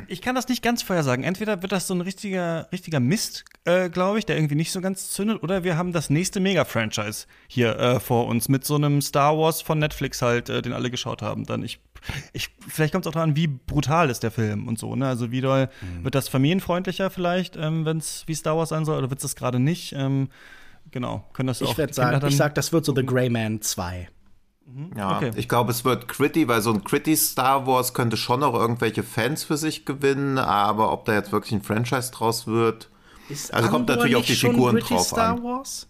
Ich 0.09 0.23
kann 0.23 0.35
das 0.35 0.49
nicht 0.49 0.61
ganz 0.61 0.83
vorhersagen. 0.83 1.25
Entweder 1.25 1.63
wird 1.63 1.71
das 1.71 1.87
so 1.87 1.95
ein 1.95 2.01
richtiger, 2.01 2.67
richtiger 2.73 2.99
Mist, 2.99 3.45
äh, 3.65 3.89
glaube 3.89 4.19
ich, 4.19 4.27
der 4.27 4.37
irgendwie 4.37 4.57
nicht 4.57 4.73
so 4.73 4.81
ganz 4.81 5.11
zündet, 5.11 5.41
oder 5.45 5.63
wir 5.63 5.77
haben 5.77 5.93
das 5.93 6.11
nächste 6.11 6.41
Mega-Franchise 6.41 7.27
hier 7.47 7.79
äh, 7.79 8.01
vor 8.01 8.27
uns 8.27 8.49
mit 8.49 8.65
so 8.65 8.75
einem 8.75 9.01
Star 9.01 9.39
Wars 9.39 9.63
von 9.63 9.79
Netflix 9.79 10.21
halt, 10.21 10.49
äh, 10.49 10.63
den 10.63 10.73
alle 10.73 10.91
geschaut 10.91 11.23
haben. 11.23 11.47
Dann 11.47 11.63
ich, 11.63 11.79
ich 12.33 12.49
vielleicht 12.67 12.93
kommt 12.93 13.07
es 13.07 13.09
auch 13.09 13.15
daran, 13.15 13.37
wie 13.37 13.47
brutal 13.47 14.11
ist 14.11 14.25
der 14.25 14.33
Film 14.33 14.67
und 14.67 14.81
so. 14.81 14.97
Ne? 14.97 15.07
Also 15.07 15.31
wie 15.31 15.43
doll 15.43 15.69
wird 16.03 16.17
das 16.17 16.29
familienfreundlicher 16.29 17.09
vielleicht, 17.09 17.57
ähm, 17.57 17.85
wenn 17.85 17.99
es 17.99 18.25
wie 18.27 18.35
Star 18.35 18.57
Wars 18.57 18.71
sein 18.71 18.85
soll, 18.85 18.99
oder 18.99 19.11
wird 19.11 19.21
es 19.21 19.23
das 19.23 19.37
gerade 19.37 19.61
nicht? 19.61 19.93
Ähm, 19.93 20.29
genau, 20.91 21.25
können 21.33 21.47
das 21.49 21.63
auch. 21.63 21.71
Ich 21.73 21.79
würde 21.79 21.93
sagen, 21.93 22.27
ich 22.27 22.37
sag, 22.37 22.55
das 22.55 22.73
wird 22.73 22.85
so 22.85 22.95
The 22.95 23.05
Grey 23.05 23.31
Man 23.31 23.61
2. 23.63 24.09
Ja, 24.97 25.17
Okay. 25.17 25.31
ich 25.37 25.49
glaube, 25.49 25.71
es 25.71 25.85
wird 25.85 26.09
Gritty, 26.09 26.47
weil 26.47 26.61
so 26.61 26.73
ein 26.73 26.85
Gritty 26.85 27.17
Star 27.17 27.67
Wars 27.67 27.95
könnte 27.95 28.17
schon 28.19 28.41
noch 28.41 28.53
irgendwelche 28.55 29.03
Fans 29.03 29.43
für 29.45 29.57
sich 29.57 29.87
gewinnen, 29.87 30.37
aber 30.39 30.93
ob 30.93 31.07
da 31.07 31.15
jetzt 31.15 31.33
wirklich 31.33 31.53
ein 31.53 31.63
Franchise 31.63 32.13
draus 32.13 32.47
wird. 32.47 32.91
Ist 33.31 33.53
Also 33.55 33.69
kommt 33.71 33.89
natürlich 33.89 34.17
auf 34.17 34.27
die 34.27 34.35
Figuren 34.35 34.77
Gritty 34.77 34.95
drauf 34.95 35.07
Star 35.07 35.33
an. 35.37 35.43
Wars? 35.43 35.87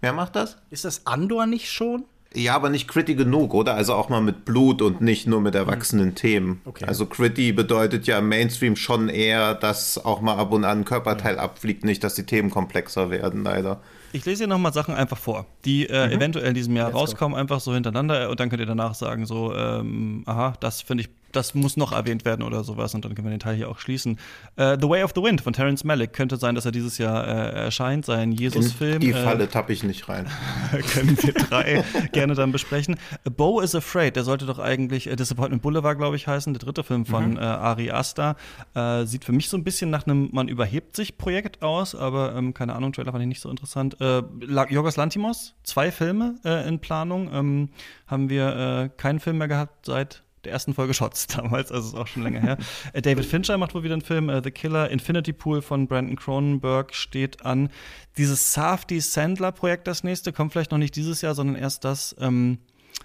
Wer 0.00 0.12
macht 0.12 0.34
das? 0.36 0.56
Ist 0.70 0.84
das 0.84 1.06
Andor 1.06 1.46
nicht 1.46 1.70
schon? 1.70 2.04
Ja, 2.34 2.54
aber 2.54 2.68
nicht 2.68 2.88
Gritty 2.88 3.14
genug, 3.14 3.54
oder? 3.54 3.74
Also 3.74 3.94
auch 3.94 4.08
mal 4.08 4.20
mit 4.20 4.44
Blut 4.44 4.82
und 4.82 5.00
nicht 5.00 5.26
nur 5.26 5.40
mit 5.40 5.54
erwachsenen 5.54 6.14
Themen. 6.16 6.60
Okay. 6.64 6.84
Also 6.84 7.06
Gritty 7.06 7.52
bedeutet 7.52 8.06
ja 8.06 8.18
im 8.18 8.28
Mainstream 8.28 8.76
schon 8.76 9.08
eher, 9.08 9.54
dass 9.54 10.04
auch 10.04 10.20
mal 10.20 10.36
ab 10.36 10.52
und 10.52 10.64
an 10.64 10.80
ein 10.80 10.84
Körperteil 10.84 11.38
abfliegt, 11.38 11.84
nicht, 11.84 12.04
dass 12.04 12.14
die 12.14 12.26
Themen 12.26 12.50
komplexer 12.50 13.10
werden, 13.10 13.44
leider. 13.44 13.80
Ich 14.12 14.24
lese 14.24 14.44
hier 14.44 14.46
nochmal 14.46 14.72
Sachen 14.72 14.94
einfach 14.94 15.18
vor, 15.18 15.46
die 15.64 15.88
äh, 15.88 16.12
eventuell 16.12 16.48
in 16.48 16.54
diesem 16.54 16.76
Jahr 16.76 16.90
rauskommen, 16.90 17.38
einfach 17.38 17.60
so 17.60 17.74
hintereinander 17.74 18.30
und 18.30 18.40
dann 18.40 18.48
könnt 18.48 18.60
ihr 18.60 18.66
danach 18.66 18.94
sagen, 18.94 19.26
so, 19.26 19.54
ähm, 19.54 20.22
aha, 20.26 20.54
das 20.60 20.82
finde 20.82 21.04
ich, 21.04 21.10
das 21.36 21.54
muss 21.54 21.76
noch 21.76 21.92
erwähnt 21.92 22.24
werden 22.24 22.42
oder 22.42 22.64
sowas 22.64 22.94
und 22.94 23.04
dann 23.04 23.14
können 23.14 23.26
wir 23.26 23.30
den 23.30 23.40
Teil 23.40 23.54
hier 23.54 23.68
auch 23.68 23.78
schließen. 23.78 24.18
Äh, 24.56 24.78
the 24.80 24.88
Way 24.88 25.04
of 25.04 25.12
the 25.14 25.22
Wind 25.22 25.40
von 25.40 25.52
Terrence 25.52 25.84
Malick 25.84 26.12
könnte 26.12 26.36
sein, 26.36 26.54
dass 26.54 26.64
er 26.64 26.72
dieses 26.72 26.98
Jahr 26.98 27.26
äh, 27.26 27.64
erscheint, 27.64 28.06
sein 28.06 28.32
Jesus-Film. 28.32 29.00
Die 29.00 29.10
äh, 29.10 29.22
Falle 29.22 29.48
tappe 29.48 29.72
ich 29.72 29.82
nicht 29.82 30.08
rein. 30.08 30.26
können 30.92 31.16
wir 31.22 31.34
drei 31.34 31.84
gerne 32.12 32.34
dann 32.34 32.52
besprechen. 32.52 32.96
Bo 33.36 33.60
is 33.60 33.74
Afraid, 33.74 34.16
der 34.16 34.24
sollte 34.24 34.46
doch 34.46 34.58
eigentlich 34.58 35.08
äh, 35.08 35.16
Disappointment 35.16 35.62
Boulevard, 35.62 35.98
glaube 35.98 36.16
ich, 36.16 36.26
heißen, 36.26 36.52
der 36.54 36.60
dritte 36.60 36.82
Film 36.82 37.06
von 37.06 37.36
äh, 37.36 37.40
Ari 37.40 37.90
Aster. 37.90 38.36
Äh, 38.74 39.04
sieht 39.04 39.24
für 39.24 39.32
mich 39.32 39.48
so 39.48 39.56
ein 39.56 39.64
bisschen 39.64 39.90
nach 39.90 40.06
einem 40.06 40.30
Man 40.32 40.48
überhebt 40.48 40.96
sich 40.96 41.18
Projekt 41.18 41.62
aus, 41.62 41.94
aber 41.94 42.34
ähm, 42.34 42.54
keine 42.54 42.74
Ahnung, 42.74 42.92
Trailer 42.92 43.12
fand 43.12 43.22
ich 43.22 43.28
nicht 43.28 43.40
so 43.40 43.50
interessant. 43.50 44.00
Äh, 44.00 44.22
Yorgos 44.70 44.96
Lantimos, 44.96 45.54
zwei 45.62 45.90
Filme 45.90 46.36
äh, 46.44 46.66
in 46.66 46.78
Planung. 46.78 47.30
Ähm, 47.32 47.68
haben 48.06 48.30
wir 48.30 48.56
äh, 48.56 48.88
keinen 48.96 49.20
Film 49.20 49.38
mehr 49.38 49.48
gehabt 49.48 49.86
seit 49.86 50.22
der 50.46 50.52
ersten 50.52 50.74
Folge 50.74 50.94
Shots 50.94 51.26
damals, 51.36 51.70
also 51.70 51.88
ist 51.88 51.94
auch 51.94 52.06
schon 52.06 52.22
länger 52.22 52.40
her. 52.40 52.58
Äh, 52.92 53.02
David 53.02 53.24
Fincher 53.24 53.58
macht 53.58 53.74
wohl 53.74 53.82
wieder 53.82 53.94
einen 53.94 54.02
Film, 54.02 54.28
äh, 54.28 54.40
The 54.42 54.50
Killer, 54.50 54.90
Infinity 54.90 55.32
Pool 55.32 55.60
von 55.60 55.86
Brandon 55.86 56.16
Cronenberg 56.16 56.94
steht 56.94 57.44
an. 57.44 57.68
Dieses 58.16 58.52
Safdie 58.52 59.00
Sandler 59.00 59.52
Projekt, 59.52 59.86
das 59.86 60.04
nächste, 60.04 60.32
kommt 60.32 60.52
vielleicht 60.52 60.70
noch 60.70 60.78
nicht 60.78 60.96
dieses 60.96 61.20
Jahr, 61.20 61.34
sondern 61.34 61.56
erst 61.56 61.84
das 61.84 62.16
ähm, 62.18 62.58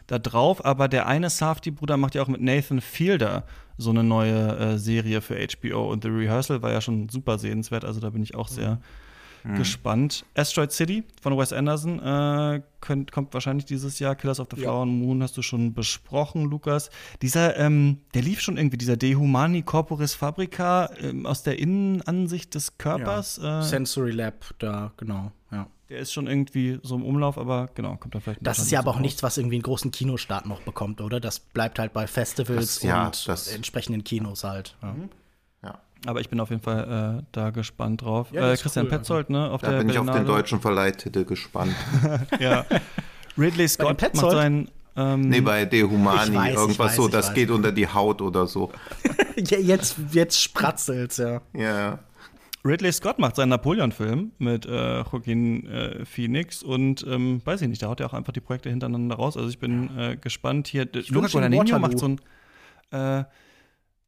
da 0.07 0.19
drauf. 0.19 0.63
Aber 0.63 0.87
der 0.87 1.07
eine 1.07 1.29
Safdie-Bruder 1.29 1.97
macht 1.97 2.15
ja 2.15 2.21
auch 2.21 2.27
mit 2.27 2.41
Nathan 2.41 2.81
Fielder 2.81 3.45
so 3.77 3.89
eine 3.89 4.03
neue 4.03 4.57
äh, 4.57 4.77
Serie 4.77 5.21
für 5.21 5.35
HBO 5.35 5.91
und 5.91 6.03
The 6.03 6.09
Rehearsal 6.09 6.61
war 6.61 6.71
ja 6.71 6.81
schon 6.81 7.09
super 7.09 7.39
sehenswert, 7.39 7.83
also 7.83 7.99
da 7.99 8.11
bin 8.11 8.21
ich 8.21 8.35
auch 8.35 8.47
sehr 8.47 8.79
gespannt. 9.57 10.25
Asteroid 10.35 10.71
City 10.71 11.03
von 11.21 11.37
Wes 11.37 11.51
Anderson 11.53 11.99
äh, 11.99 12.61
könnt, 12.79 13.11
kommt 13.11 13.33
wahrscheinlich 13.33 13.65
dieses 13.65 13.99
Jahr. 13.99 14.15
Killers 14.15 14.39
of 14.39 14.47
the 14.53 14.61
Flower 14.61 14.83
and 14.83 14.91
Moon 14.93 15.21
hast 15.23 15.37
du 15.37 15.41
schon 15.41 15.73
besprochen, 15.73 16.45
Lukas. 16.45 16.89
Dieser, 17.21 17.57
ähm, 17.57 17.97
der 18.13 18.21
lief 18.21 18.41
schon 18.41 18.57
irgendwie, 18.57 18.77
dieser 18.77 18.97
De 18.97 19.15
Humani 19.15 19.61
Corporis 19.61 20.13
Fabrica 20.13 20.89
ähm, 21.01 21.25
aus 21.25 21.43
der 21.43 21.59
Innenansicht 21.59 22.53
des 22.55 22.77
Körpers. 22.77 23.37
Äh, 23.37 23.61
Sensory 23.63 24.11
Lab, 24.11 24.45
da, 24.59 24.91
genau, 24.97 25.31
ja. 25.51 25.67
der 25.89 25.99
ist 25.99 26.13
schon 26.13 26.27
irgendwie 26.27 26.79
so 26.83 26.95
im 26.95 27.03
Umlauf, 27.03 27.37
aber 27.37 27.69
genau, 27.75 27.95
kommt 27.97 28.15
da 28.15 28.19
vielleicht. 28.19 28.45
Das 28.45 28.59
ist 28.59 28.71
ja 28.71 28.79
aber 28.79 28.91
auch 28.91 28.95
raus. 28.95 29.01
nichts, 29.01 29.23
was 29.23 29.37
irgendwie 29.37 29.55
einen 29.57 29.63
großen 29.63 29.91
Kinostart 29.91 30.45
noch 30.45 30.61
bekommt, 30.61 31.01
oder? 31.01 31.19
Das 31.19 31.39
bleibt 31.39 31.79
halt 31.79 31.93
bei 31.93 32.07
Festivals 32.07 32.75
Das- 32.75 32.83
ja, 32.83 33.05
und 33.07 33.27
das- 33.27 33.47
entsprechenden 33.47 34.03
Kinos 34.03 34.43
halt. 34.43 34.75
Ja. 34.81 34.95
Aber 36.07 36.19
ich 36.19 36.29
bin 36.29 36.39
auf 36.39 36.49
jeden 36.49 36.61
Fall 36.63 37.19
äh, 37.19 37.23
da 37.31 37.49
gespannt 37.51 38.01
drauf. 38.01 38.29
Ja, 38.31 38.51
äh, 38.51 38.57
Christian 38.57 38.85
cool, 38.85 38.91
Petzold, 38.91 39.29
ne? 39.29 39.49
Auf 39.51 39.61
Da 39.61 39.71
der 39.71 39.77
bin 39.79 39.89
ich 39.89 39.97
auf 39.99 40.05
den 40.05 40.13
Berlinale. 40.13 40.37
deutschen 40.41 40.59
Verleihtitel 40.59 41.25
gespannt. 41.25 41.75
Ja. 42.39 42.65
Ridley 43.37 43.67
Scott 43.67 43.87
macht 43.89 43.97
Petzold? 44.13 44.33
sein. 44.33 44.69
Ähm, 44.95 45.29
Nee, 45.29 45.41
bei 45.41 45.63
De 45.65 45.83
Humani, 45.83 46.35
weiß, 46.35 46.55
irgendwas 46.55 46.87
weiß, 46.89 46.95
so, 46.95 47.07
das 47.07 47.27
weiß. 47.27 47.33
geht 47.35 47.49
unter 47.49 47.71
die 47.71 47.87
Haut 47.87 48.21
oder 48.21 48.45
so. 48.47 48.71
Jetzt, 49.37 49.95
jetzt 50.11 50.41
spratzelt's, 50.41 51.17
ja. 51.17 51.41
Ja. 51.53 51.99
Ridley 52.65 52.91
Scott 52.91 53.17
macht 53.17 53.37
seinen 53.37 53.49
Napoleon-Film 53.49 54.33
mit 54.37 54.65
äh, 54.65 54.97
Joaquin 55.01 55.65
äh, 55.67 56.05
Phoenix 56.05 56.61
und 56.61 57.03
ähm, 57.07 57.41
weiß 57.45 57.61
ich 57.61 57.69
nicht, 57.69 57.81
da 57.81 57.87
haut 57.87 58.01
er 58.01 58.07
auch 58.07 58.13
einfach 58.13 58.33
die 58.33 58.41
Projekte 58.41 58.69
hintereinander 58.69 59.15
raus. 59.15 59.37
Also 59.37 59.47
ich 59.49 59.57
bin 59.59 59.97
äh, 59.97 60.17
gespannt 60.17 60.67
hier. 60.67 60.87
Luca 61.07 61.27
Guadagnino 61.27 61.79
macht 61.79 61.97
so 61.97 62.07
ein 62.09 62.21
äh, 62.91 63.23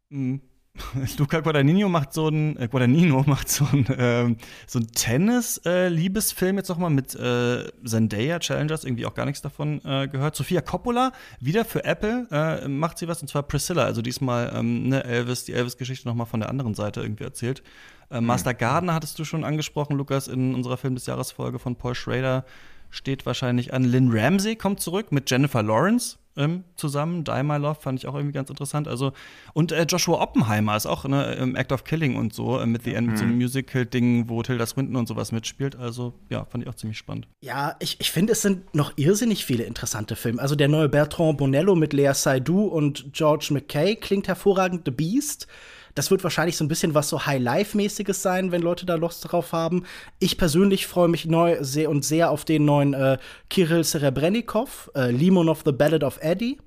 mh, 0.10 0.39
Luca 1.19 1.39
Guadagnino 1.39 1.88
macht 1.88 2.13
so 2.13 2.27
ein 2.29 2.57
äh, 2.57 2.67
Guadagnino 2.67 3.23
macht 3.27 3.47
so 3.47 3.65
ein 3.71 3.86
äh, 3.88 4.36
so 4.65 4.79
ein 4.79 4.88
Tennis 4.88 5.62
äh, 5.65 5.88
Liebesfilm 5.88 6.57
jetzt 6.57 6.69
noch 6.69 6.77
mal 6.77 6.89
mit 6.89 7.13
äh, 7.13 7.71
Zendaya 7.86 8.39
Challengers 8.39 8.83
irgendwie 8.83 9.05
auch 9.05 9.13
gar 9.13 9.25
nichts 9.25 9.41
davon 9.41 9.81
äh, 9.86 10.07
gehört. 10.07 10.36
Sofia 10.36 10.62
Coppola 10.62 11.12
wieder 11.39 11.63
für 11.63 11.83
Apple 11.83 12.27
äh, 12.31 12.67
macht 12.67 12.97
sie 12.97 13.07
was 13.07 13.21
und 13.21 13.27
zwar 13.27 13.43
Priscilla, 13.43 13.83
also 13.83 14.01
diesmal 14.01 14.51
ähm, 14.55 14.89
ne 14.89 15.03
Elvis 15.03 15.45
die 15.45 15.53
Elvis 15.53 15.77
Geschichte 15.77 16.07
noch 16.07 16.15
mal 16.15 16.25
von 16.25 16.39
der 16.39 16.49
anderen 16.49 16.73
Seite 16.73 17.01
irgendwie 17.01 17.23
erzählt. 17.23 17.62
Äh, 18.09 18.21
Master 18.21 18.55
Garden 18.55 18.91
hattest 18.91 19.19
du 19.19 19.25
schon 19.25 19.43
angesprochen, 19.43 19.95
Lukas, 19.95 20.27
in 20.27 20.55
unserer 20.55 20.77
Film 20.77 20.95
des 20.95 21.05
Jahres 21.05 21.31
Folge 21.31 21.59
von 21.59 21.75
Paul 21.75 21.93
Schrader 21.93 22.45
steht 22.93 23.25
wahrscheinlich 23.25 23.73
an. 23.73 23.84
Lynn 23.84 24.10
Ramsey 24.12 24.56
kommt 24.56 24.79
zurück 24.79 25.12
mit 25.12 25.29
Jennifer 25.29 25.63
Lawrence 25.63 26.17
ähm, 26.38 26.63
zusammen. 26.75 27.23
Die 27.23 27.43
My 27.43 27.58
Love 27.58 27.79
fand 27.82 27.99
ich 27.99 28.08
auch 28.08 28.13
irgendwie 28.13 28.34
ganz 28.34 28.49
interessant. 28.49 28.88
Also, 28.88 29.13
und 29.53 29.71
äh, 29.71 29.84
Joshua 29.84 30.21
Oppenheimer 30.21 30.75
ist 30.75 30.86
auch 30.86 31.06
ne, 31.06 31.34
im 31.34 31.56
Act 31.56 31.71
of 31.71 31.84
Killing 31.84 32.15
und 32.15 32.34
so, 32.34 32.60
äh, 32.60 32.67
mit 32.67 32.84
The 32.84 32.93
End, 32.93 33.08
mhm. 33.08 33.12
mit 33.12 33.17
so 33.17 33.25
einem 33.25 33.36
Musical-Ding, 33.38 34.29
wo 34.29 34.43
Tilda 34.43 34.65
Swinton 34.65 34.95
und 34.95 35.08
sowas 35.08 35.32
mitspielt. 35.32 35.75
Also, 35.75 36.13
ja, 36.29 36.45
fand 36.45 36.63
ich 36.63 36.69
auch 36.69 36.75
ziemlich 36.75 36.97
spannend. 36.99 37.27
Ja, 37.41 37.75
ich, 37.79 37.99
ich 37.99 38.12
finde, 38.12 38.34
es 38.34 38.43
sind 38.43 38.75
noch 38.75 38.93
irrsinnig 38.95 39.43
viele 39.43 39.63
interessante 39.63 40.15
Filme. 40.15 40.41
Also, 40.41 40.56
der 40.56 40.67
neue 40.67 40.88
Bertrand 40.88 41.38
Bonello 41.39 41.75
mit 41.75 41.93
Lea 41.93 42.13
Seydoux 42.13 42.67
und 42.67 43.12
George 43.13 43.49
McKay 43.51 43.95
klingt 43.95 44.27
hervorragend. 44.27 44.84
The 44.86 44.91
Beast 44.91 45.47
das 45.95 46.12
wird 46.12 46.23
wahrscheinlich 46.23 46.58
so 46.58 46.63
ein 46.63 46.67
bisschen 46.67 46.93
was 46.93 47.10
so 47.10 47.25
High-Life-mäßiges 47.25 48.21
sein, 48.21 48.51
wenn 48.51 48.62
Leute 48.62 48.86
da 48.86 48.95
Lust 48.95 49.32
drauf 49.32 49.51
haben. 49.51 49.86
Ich 50.19 50.38
persönlich 50.38 50.88
freue 50.88 51.08
mich 51.08 51.25
neu 51.25 51.58
sehr 51.62 51.89
und 51.89 52.03
sehr 52.03 52.32
auf 52.32 52.45
den 52.45 52.65
neuen 52.65 52.93
äh, 52.93 53.17
Kirill 53.49 53.84
Serebrennikov, 53.84 54.91
äh, 54.95 55.12
Limon 55.12 55.49
of 55.49 55.62
the 55.65 55.71
Ballad 55.71 56.03
of 56.03 56.19
Eddie. 56.21 56.58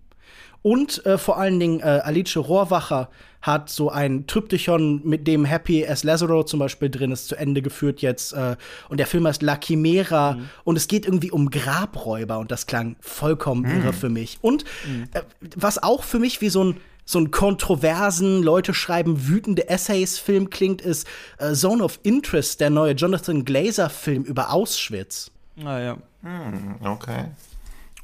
Und 0.62 1.07
äh, 1.07 1.17
vor 1.17 1.39
allen 1.39 1.61
Dingen 1.61 1.79
äh, 1.81 2.01
Alice 2.03 2.37
Rohrwacher 2.37 3.09
hat 3.41 3.71
so 3.71 3.91
ein 3.91 4.27
Tryptychon, 4.27 5.03
mit 5.05 5.29
dem 5.29 5.45
Happy 5.45 5.87
as 5.87 6.03
Lazaro 6.03 6.43
zum 6.43 6.59
Beispiel 6.59 6.91
drin 6.91 7.12
ist, 7.12 7.29
zu 7.29 7.37
Ende 7.37 7.62
geführt 7.62 8.03
jetzt. 8.03 8.33
Äh, 8.33 8.57
und 8.89 8.99
der 8.99 9.07
Film 9.07 9.27
heißt 9.29 9.43
La 9.43 9.57
Chimera. 9.57 10.33
Mhm. 10.33 10.49
Und 10.65 10.77
es 10.77 10.89
geht 10.89 11.07
irgendwie 11.07 11.31
um 11.31 11.51
Grabräuber. 11.51 12.39
Und 12.39 12.51
das 12.51 12.67
klang 12.67 12.97
vollkommen 13.01 13.62
mhm. 13.62 13.83
irre 13.83 13.93
für 13.93 14.09
mich. 14.09 14.39
Und 14.41 14.65
mhm. 14.89 15.05
äh, 15.12 15.23
was 15.55 15.81
auch 15.81 16.03
für 16.03 16.19
mich 16.19 16.41
wie 16.41 16.49
so 16.49 16.65
ein 16.65 16.77
so 17.07 17.21
ein 17.21 17.31
kontroversen, 17.31 18.42
Leute 18.42 18.75
schreiben 18.75 19.29
wütende 19.29 19.69
Essays-Film 19.69 20.51
klingt, 20.51 20.83
ist 20.83 21.07
äh, 21.38 21.55
Zone 21.55 21.83
of 21.83 22.01
Interest, 22.03 22.61
der 22.61 22.69
neue 22.69 22.92
Jonathan 22.92 23.45
Glazer-Film 23.45 24.25
über 24.25 24.53
Auschwitz. 24.53 25.31
Ah 25.64 25.79
ja. 25.79 25.99
Hm, 26.23 26.77
okay. 26.85 27.27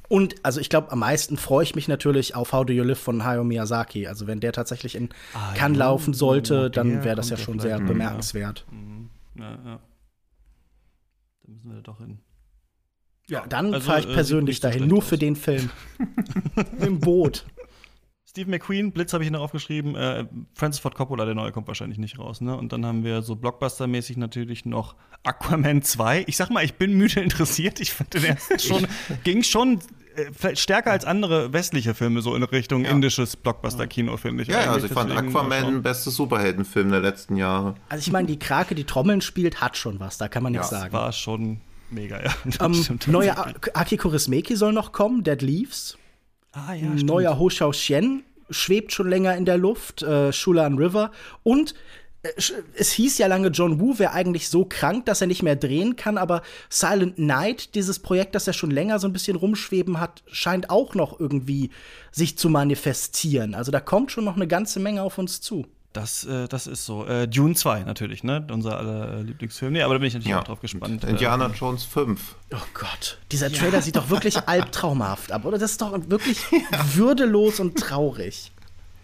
Und 0.08 0.36
also 0.44 0.60
ich 0.60 0.68
glaube, 0.68 0.92
am 0.92 1.00
meisten 1.00 1.36
freue 1.36 1.64
ich 1.64 1.74
mich 1.74 1.88
natürlich 1.88 2.36
auf 2.36 2.52
How 2.52 2.64
Do 2.64 2.72
You 2.72 2.84
Live 2.84 3.00
von 3.00 3.24
Hayao 3.24 3.44
Miyazaki. 3.44 4.06
Also 4.06 4.26
wenn 4.26 4.40
der 4.40 4.52
tatsächlich 4.52 4.94
in 4.94 5.08
ah, 5.34 5.52
Cannes 5.54 5.78
ja, 5.78 5.86
laufen 5.86 6.14
sollte, 6.14 6.70
dann 6.70 7.02
wäre 7.02 7.16
das 7.16 7.30
ja 7.30 7.36
schon 7.36 7.58
sehr 7.58 7.80
bemerkenswert. 7.80 8.64
Mhm. 8.70 9.08
Ja, 9.36 9.50
ja. 9.50 9.80
Da 11.42 11.52
müssen 11.52 11.74
wir 11.74 11.82
doch 11.82 11.98
hin. 11.98 12.18
Ja, 13.28 13.46
dann 13.46 13.72
also, 13.72 13.86
fahre 13.86 14.00
ich 14.00 14.08
äh, 14.08 14.12
persönlich 14.12 14.58
äh, 14.58 14.60
dahin, 14.60 14.86
nur 14.86 14.98
aus. 14.98 15.06
für 15.06 15.18
den 15.18 15.34
Film. 15.34 15.70
Im 16.80 17.00
Boot. 17.00 17.46
Steve 18.32 18.50
McQueen, 18.50 18.92
Blitz 18.92 19.12
habe 19.12 19.24
ich 19.24 19.30
noch 19.30 19.42
aufgeschrieben. 19.42 19.94
Äh, 19.94 20.24
Francis 20.54 20.80
Ford 20.80 20.94
Coppola, 20.94 21.26
der 21.26 21.34
neue, 21.34 21.52
kommt 21.52 21.68
wahrscheinlich 21.68 21.98
nicht 21.98 22.18
raus. 22.18 22.40
Ne? 22.40 22.56
Und 22.56 22.72
dann 22.72 22.86
haben 22.86 23.04
wir 23.04 23.20
so 23.20 23.34
Blockbuster-mäßig 23.34 24.16
natürlich 24.16 24.64
noch 24.64 24.94
Aquaman 25.22 25.82
2. 25.82 26.24
Ich 26.26 26.38
sag 26.38 26.48
mal, 26.48 26.64
ich 26.64 26.72
bin 26.76 26.94
müde 26.94 27.20
interessiert. 27.20 27.78
Ich 27.78 27.92
fand 27.92 28.14
den 28.14 28.24
ersten 28.24 28.58
schon, 28.58 28.86
ging 29.22 29.42
schon 29.42 29.80
äh, 30.16 30.56
stärker 30.56 30.92
als 30.92 31.04
andere 31.04 31.52
westliche 31.52 31.92
Filme, 31.92 32.22
so 32.22 32.34
in 32.34 32.42
Richtung 32.42 32.86
ja. 32.86 32.90
indisches 32.92 33.36
Blockbuster-Kino, 33.36 34.16
finde 34.16 34.44
ich. 34.44 34.48
Ja, 34.48 34.72
also 34.72 34.86
ich 34.86 34.92
fand 34.94 35.12
Aquaman 35.12 35.82
bestes 35.82 36.16
Superheldenfilm 36.16 36.90
der 36.90 37.00
letzten 37.00 37.36
Jahre. 37.36 37.74
Also 37.90 38.00
ich 38.00 38.12
meine, 38.12 38.28
die 38.28 38.38
Krake, 38.38 38.74
die 38.74 38.84
Trommeln 38.84 39.20
spielt, 39.20 39.60
hat 39.60 39.76
schon 39.76 40.00
was, 40.00 40.16
da 40.16 40.28
kann 40.28 40.42
man 40.42 40.52
nichts 40.52 40.70
ja, 40.70 40.80
sagen. 40.80 40.94
war 40.94 41.12
schon 41.12 41.60
mega, 41.90 42.18
ja. 42.22 42.32
Ähm, 42.64 42.98
neue 43.08 43.36
Aki 43.36 43.98
Korismeki 43.98 44.56
soll 44.56 44.72
noch 44.72 44.92
kommen, 44.92 45.22
Dead 45.22 45.42
Leaves. 45.42 45.98
Ah, 46.52 46.74
ja, 46.74 46.88
Neuer 46.88 47.38
Ho 47.38 47.48
Shao 47.48 47.70
Xian 47.70 48.22
schwebt 48.50 48.92
schon 48.92 49.08
länger 49.08 49.36
in 49.36 49.44
der 49.44 49.56
Luft, 49.58 50.02
äh, 50.02 50.32
Shulan 50.32 50.76
River. 50.76 51.10
Und 51.42 51.74
äh, 52.22 52.28
es 52.76 52.92
hieß 52.92 53.18
ja 53.18 53.26
lange, 53.26 53.48
John 53.48 53.80
Woo 53.80 53.98
wäre 53.98 54.12
eigentlich 54.12 54.48
so 54.48 54.64
krank, 54.64 55.06
dass 55.06 55.20
er 55.20 55.26
nicht 55.26 55.42
mehr 55.42 55.56
drehen 55.56 55.96
kann, 55.96 56.18
aber 56.18 56.42
Silent 56.68 57.18
Night, 57.18 57.74
dieses 57.74 57.98
Projekt, 57.98 58.34
das 58.34 58.46
er 58.46 58.52
schon 58.52 58.70
länger 58.70 58.98
so 58.98 59.08
ein 59.08 59.12
bisschen 59.12 59.36
rumschweben 59.36 59.98
hat, 59.98 60.22
scheint 60.30 60.70
auch 60.70 60.94
noch 60.94 61.18
irgendwie 61.18 61.70
sich 62.10 62.36
zu 62.36 62.48
manifestieren. 62.50 63.54
Also 63.54 63.72
da 63.72 63.80
kommt 63.80 64.12
schon 64.12 64.24
noch 64.24 64.36
eine 64.36 64.48
ganze 64.48 64.80
Menge 64.80 65.02
auf 65.02 65.18
uns 65.18 65.40
zu. 65.40 65.66
Das, 65.92 66.24
äh, 66.24 66.48
das 66.48 66.66
ist 66.66 66.86
so. 66.86 67.06
Äh, 67.06 67.28
Dune 67.28 67.54
2 67.54 67.80
natürlich, 67.80 68.24
ne? 68.24 68.46
Unser 68.50 68.78
aller 68.78 69.18
äh, 69.18 69.22
Lieblingsfilm. 69.22 69.74
Nee, 69.74 69.82
aber 69.82 69.94
da 69.94 69.98
bin 69.98 70.08
ich 70.08 70.14
natürlich 70.14 70.30
ja. 70.30 70.40
auch 70.40 70.44
drauf 70.44 70.60
gespannt. 70.60 71.04
Indiana 71.04 71.46
äh, 71.46 71.52
Jones 71.52 71.84
5. 71.84 72.34
Oh 72.52 72.56
Gott. 72.72 73.18
Dieser 73.30 73.48
ja. 73.48 73.58
Trailer 73.58 73.82
sieht 73.82 73.96
doch 73.96 74.08
wirklich 74.08 74.36
albtraumhaft 74.48 75.32
ab, 75.32 75.44
oder? 75.44 75.58
Das 75.58 75.72
ist 75.72 75.82
doch 75.82 75.92
wirklich 76.08 76.38
ja. 76.50 76.94
würdelos 76.94 77.60
und 77.60 77.78
traurig. 77.78 78.52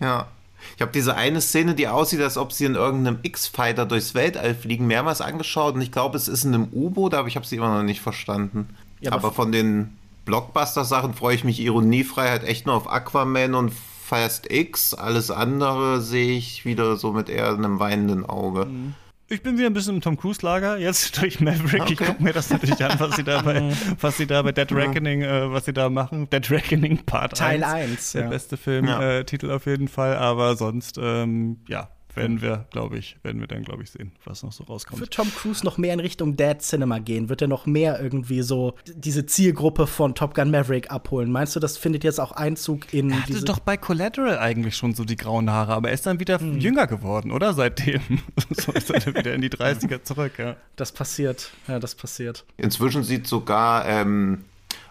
Ja. 0.01 0.29
Ich 0.77 0.83
habe 0.83 0.93
diese 0.93 1.15
eine 1.15 1.41
Szene, 1.41 1.75
die 1.75 1.89
aussieht, 1.89 2.21
als 2.21 2.37
ob 2.37 2.53
sie 2.53 2.65
in 2.65 2.75
irgendeinem 2.75 3.19
X-Fighter 3.23 3.87
durchs 3.87 4.15
Weltall 4.15 4.55
fliegen, 4.55 4.87
mehrmals 4.87 5.21
angeschaut 5.21 5.75
und 5.75 5.83
ich 5.83 5.93
glaube, 5.93 6.17
es 6.17 6.27
ist 6.27 6.45
in 6.45 6.55
einem 6.55 6.69
U-Boot, 6.73 7.15
aber 7.15 7.29
ich 7.29 7.37
habe 7.37 7.47
sie 7.47 7.57
immer 7.57 7.77
noch 7.77 7.85
nicht 7.85 8.01
verstanden. 8.01 8.69
Ja, 9.01 9.13
aber, 9.13 9.29
aber 9.29 9.35
von 9.35 9.53
den 9.53 9.97
Blockbuster-Sachen 10.25 11.15
freue 11.15 11.35
ich 11.35 11.45
mich 11.45 11.61
ironiefrei 11.61 12.37
echt 12.39 12.67
nur 12.67 12.75
auf 12.75 12.91
Aquaman 12.91 13.55
und 13.55 13.73
Fast 14.09 14.51
X. 14.51 14.95
Alles 14.95 15.31
andere 15.31 16.01
sehe 16.01 16.39
ich 16.39 16.65
wieder 16.65 16.97
so 16.97 17.13
mit 17.13 17.29
eher 17.29 17.51
einem 17.53 17.79
weinenden 17.79 18.25
Auge. 18.25 18.65
Mhm. 18.65 18.95
Ich 19.29 19.43
bin 19.43 19.59
wieder 19.59 19.67
ein 19.67 19.75
bisschen 19.75 19.97
im 19.97 20.01
Tom 20.01 20.17
Cruise 20.17 20.41
Lager 20.41 20.79
jetzt 20.79 21.15
durch 21.21 21.41
Maverick. 21.41 21.83
Okay. 21.83 21.93
Ich 21.93 21.99
gucke 21.99 22.23
mir 22.23 22.33
das 22.33 22.49
natürlich 22.49 22.83
an, 22.83 22.99
was 22.99 23.17
sie 23.17 23.25
da 23.25 23.43
bei, 23.43 23.71
was 24.01 24.17
sie 24.17 24.27
da 24.27 24.41
bei 24.41 24.53
Dead 24.53 24.73
Reckoning, 24.73 25.21
äh, 25.21 25.53
was 25.53 25.67
sie 25.67 25.75
da 25.75 25.91
machen. 25.91 26.31
Dead 26.31 26.51
Reckoning 26.51 27.05
Part 27.05 27.37
Teil 27.37 27.63
1. 27.63 28.13
Der 28.13 28.23
ja. 28.23 28.29
beste 28.31 28.57
Filmtitel 28.57 29.47
ja. 29.49 29.53
äh, 29.53 29.57
auf 29.57 29.67
jeden 29.67 29.89
Fall. 29.89 30.17
Aber 30.17 30.57
sonst, 30.57 30.99
ähm, 30.99 31.59
ja, 31.69 31.91
werden 32.19 32.43
wir, 32.43 32.67
glaube 32.71 32.99
ich, 32.99 33.17
werden 33.23 33.41
wir 33.41 33.47
dann, 33.47 33.63
glaube 33.63 33.83
ich, 33.83 33.91
sehen, 33.91 34.13
was 34.25 34.43
noch 34.43 34.53
so 34.53 34.65
rauskommt. 34.65 35.01
Wird 35.01 35.15
Tom 35.15 35.33
Cruise 35.35 35.65
noch 35.65 35.79
mehr 35.79 35.95
in 35.95 36.01
Richtung 36.01 36.37
Dad 36.37 36.61
Cinema 36.61 36.99
gehen? 36.99 37.29
Wird 37.29 37.41
er 37.41 37.49
noch 37.49 37.65
mehr 37.65 38.01
irgendwie 38.01 38.43
so 38.43 38.75
diese 38.87 39.25
Zielgruppe 39.25 39.87
von 39.87 40.15
Top 40.15 40.35
Gun 40.35 40.51
Maverick 40.51 40.91
abholen? 40.91 41.33
Meinst 41.33 41.57
du, 41.57 41.61
das 41.61 41.79
findet 41.79 42.05
jetzt 42.05 42.21
auch 42.21 42.33
Einzug 42.33 42.93
in 42.93 43.11
Er 43.11 43.23
hatte 43.23 43.45
doch 43.45 43.61
bei 43.61 43.77
Collateral 43.77 44.39
eigentlich 44.39 44.77
schon 44.77 44.95
so 44.95 45.05
die 45.05 45.17
grauen 45.17 45.51
Haare, 45.51 45.73
aber 45.73 45.89
er 45.89 45.95
ist 45.95 46.07
dann 46.07 46.21
wieder 46.21 46.41
hm. 46.41 46.59
jünger 46.59 46.87
geworden, 46.87 47.31
oder? 47.31 47.55
Seitdem. 47.55 48.03
so 48.51 48.73
ist 48.73 48.91
er 48.91 49.07
wieder 49.15 49.33
in 49.33 49.41
die 49.41 49.51
30er 49.51 50.03
zurück, 50.03 50.33
ja. 50.39 50.57
Das 50.77 50.93
passiert, 50.93 51.51
ja, 51.69 51.79
das 51.79 51.95
passiert. 51.95 52.45
Inzwischen 52.57 53.05
sieht 53.05 53.27
sogar, 53.27 53.87
ähm, 53.87 54.45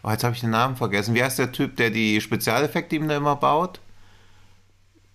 oh, 0.04 0.10
jetzt 0.10 0.24
habe 0.24 0.34
ich 0.34 0.42
den 0.42 0.52
Namen 0.52 0.76
vergessen. 0.76 1.14
Wie 1.14 1.24
heißt 1.24 1.40
der 1.40 1.52
Typ, 1.52 1.76
der 1.76 1.90
die 1.90 2.22
Spezialeffekte 2.22 2.96
ihm 2.96 3.08
da 3.08 3.18
immer 3.18 3.36
baut? 3.36 3.80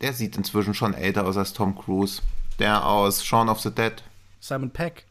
Der 0.02 0.12
sieht 0.12 0.36
inzwischen 0.36 0.74
schon 0.74 0.94
älter 0.94 1.26
aus 1.26 1.36
als 1.36 1.52
Tom 1.52 1.78
Cruise. 1.78 2.22
Der 2.58 2.84
aus 2.84 3.24
Shaun 3.24 3.48
of 3.48 3.60
the 3.60 3.70
Dead. 3.70 4.02
Simon 4.40 4.70
Peck. 4.70 5.06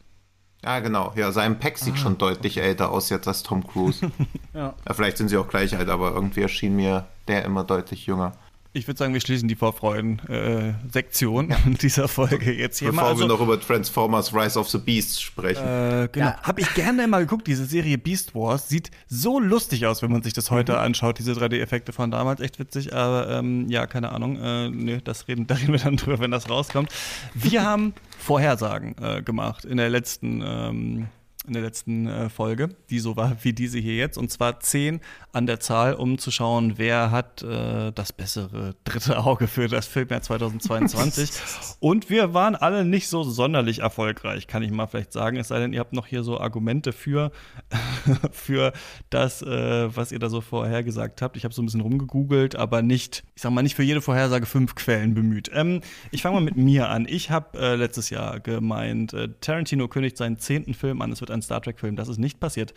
Ja, 0.62 0.78
genau. 0.80 1.12
Ja, 1.16 1.32
Simon 1.32 1.58
Peck 1.58 1.78
sieht 1.78 1.94
ah, 1.94 1.96
schon 1.96 2.18
deutlich 2.18 2.58
okay. 2.58 2.68
älter 2.68 2.90
aus 2.90 3.08
jetzt 3.08 3.26
als 3.26 3.42
Tom 3.42 3.66
Cruise. 3.66 4.12
ja. 4.54 4.74
ja. 4.86 4.94
Vielleicht 4.94 5.16
sind 5.16 5.28
sie 5.28 5.38
auch 5.38 5.48
gleich 5.48 5.76
alt, 5.76 5.88
aber 5.88 6.12
irgendwie 6.12 6.42
erschien 6.42 6.76
mir 6.76 7.06
der 7.26 7.44
immer 7.44 7.64
deutlich 7.64 8.06
jünger. 8.06 8.32
Ich 8.74 8.86
würde 8.86 8.96
sagen, 8.96 9.12
wir 9.12 9.20
schließen 9.20 9.48
die 9.48 9.54
Vorfreuden-Sektion 9.54 11.50
äh, 11.50 11.52
ja. 11.52 11.58
dieser 11.82 12.08
Folge 12.08 12.52
jetzt 12.52 12.78
hier 12.78 12.88
Bevor 12.88 13.02
mal. 13.04 13.10
Bevor 13.10 13.22
also, 13.24 13.38
wir 13.38 13.46
noch 13.46 13.54
über 13.54 13.60
Transformers 13.60 14.34
Rise 14.34 14.58
of 14.58 14.68
the 14.70 14.78
Beasts 14.78 15.20
sprechen. 15.20 15.62
Äh, 15.62 16.08
genau. 16.10 16.26
Ja. 16.28 16.42
Habe 16.42 16.62
ich 16.62 16.72
gerne 16.72 17.06
mal 17.06 17.20
geguckt, 17.20 17.46
diese 17.46 17.66
Serie 17.66 17.98
Beast 17.98 18.34
Wars. 18.34 18.70
Sieht 18.70 18.90
so 19.08 19.38
lustig 19.38 19.84
aus, 19.86 20.00
wenn 20.00 20.10
man 20.10 20.22
sich 20.22 20.32
das 20.32 20.50
heute 20.50 20.72
mhm. 20.72 20.78
anschaut, 20.78 21.18
diese 21.18 21.32
3D-Effekte 21.32 21.92
von 21.92 22.10
damals. 22.10 22.40
Echt 22.40 22.58
witzig, 22.58 22.94
aber 22.94 23.28
ähm, 23.28 23.68
ja, 23.68 23.86
keine 23.86 24.10
Ahnung. 24.12 24.36
Äh, 24.40 24.70
nö, 24.70 25.00
das 25.04 25.28
reden, 25.28 25.46
da 25.48 25.56
reden 25.56 25.72
wir 25.72 25.80
dann 25.80 25.96
drüber, 25.96 26.20
wenn 26.20 26.30
das 26.30 26.48
rauskommt. 26.48 26.90
Wir 27.34 27.64
haben 27.64 27.92
Vorhersagen 28.18 28.96
äh, 29.02 29.20
gemacht 29.20 29.66
in 29.66 29.76
der 29.76 29.90
letzten. 29.90 30.42
Ähm, 30.42 31.08
in 31.46 31.54
der 31.54 31.62
letzten 31.62 32.06
äh, 32.06 32.28
Folge, 32.28 32.68
die 32.88 33.00
so 33.00 33.16
war 33.16 33.36
wie 33.42 33.52
diese 33.52 33.78
hier 33.78 33.96
jetzt. 33.96 34.16
Und 34.16 34.30
zwar 34.30 34.60
zehn 34.60 35.00
an 35.32 35.46
der 35.46 35.58
Zahl, 35.58 35.94
um 35.94 36.18
zu 36.18 36.30
schauen, 36.30 36.74
wer 36.76 37.10
hat 37.10 37.42
äh, 37.42 37.90
das 37.92 38.12
bessere 38.12 38.76
dritte 38.84 39.18
Auge 39.24 39.48
für 39.48 39.66
das 39.66 39.86
Filmjahr 39.86 40.22
2022. 40.22 41.30
und 41.80 42.10
wir 42.10 42.32
waren 42.32 42.54
alle 42.54 42.84
nicht 42.84 43.08
so 43.08 43.24
sonderlich 43.24 43.80
erfolgreich, 43.80 44.46
kann 44.46 44.62
ich 44.62 44.70
mal 44.70 44.86
vielleicht 44.86 45.12
sagen. 45.12 45.36
Es 45.36 45.48
sei 45.48 45.58
denn, 45.58 45.72
ihr 45.72 45.80
habt 45.80 45.92
noch 45.92 46.06
hier 46.06 46.22
so 46.22 46.38
Argumente 46.38 46.92
für, 46.92 47.32
für 48.30 48.72
das, 49.10 49.42
äh, 49.42 49.96
was 49.96 50.12
ihr 50.12 50.20
da 50.20 50.28
so 50.28 50.40
vorhergesagt 50.40 51.22
habt. 51.22 51.36
Ich 51.36 51.44
habe 51.44 51.54
so 51.54 51.62
ein 51.62 51.64
bisschen 51.64 51.80
rumgegoogelt, 51.80 52.54
aber 52.54 52.82
nicht, 52.82 53.24
ich 53.34 53.42
sag 53.42 53.50
mal, 53.50 53.62
nicht 53.62 53.74
für 53.74 53.82
jede 53.82 54.00
Vorhersage 54.00 54.46
fünf 54.46 54.76
Quellen 54.76 55.14
bemüht. 55.14 55.50
Ähm, 55.52 55.80
ich 56.12 56.22
fange 56.22 56.36
mal 56.36 56.44
mit 56.44 56.56
mir 56.56 56.88
an. 56.88 57.06
Ich 57.08 57.30
habe 57.30 57.58
äh, 57.58 57.74
letztes 57.74 58.10
Jahr 58.10 58.38
gemeint, 58.38 59.12
äh, 59.12 59.28
Tarantino 59.40 59.88
kündigt 59.88 60.16
seinen 60.16 60.38
zehnten 60.38 60.74
Film 60.74 61.02
an. 61.02 61.10
Es 61.10 61.20
wird 61.20 61.31
ein 61.32 61.42
Star 61.42 61.60
Trek-Film. 61.60 61.96
Das 61.96 62.08
ist 62.08 62.18
nicht 62.18 62.40
passiert. 62.40 62.74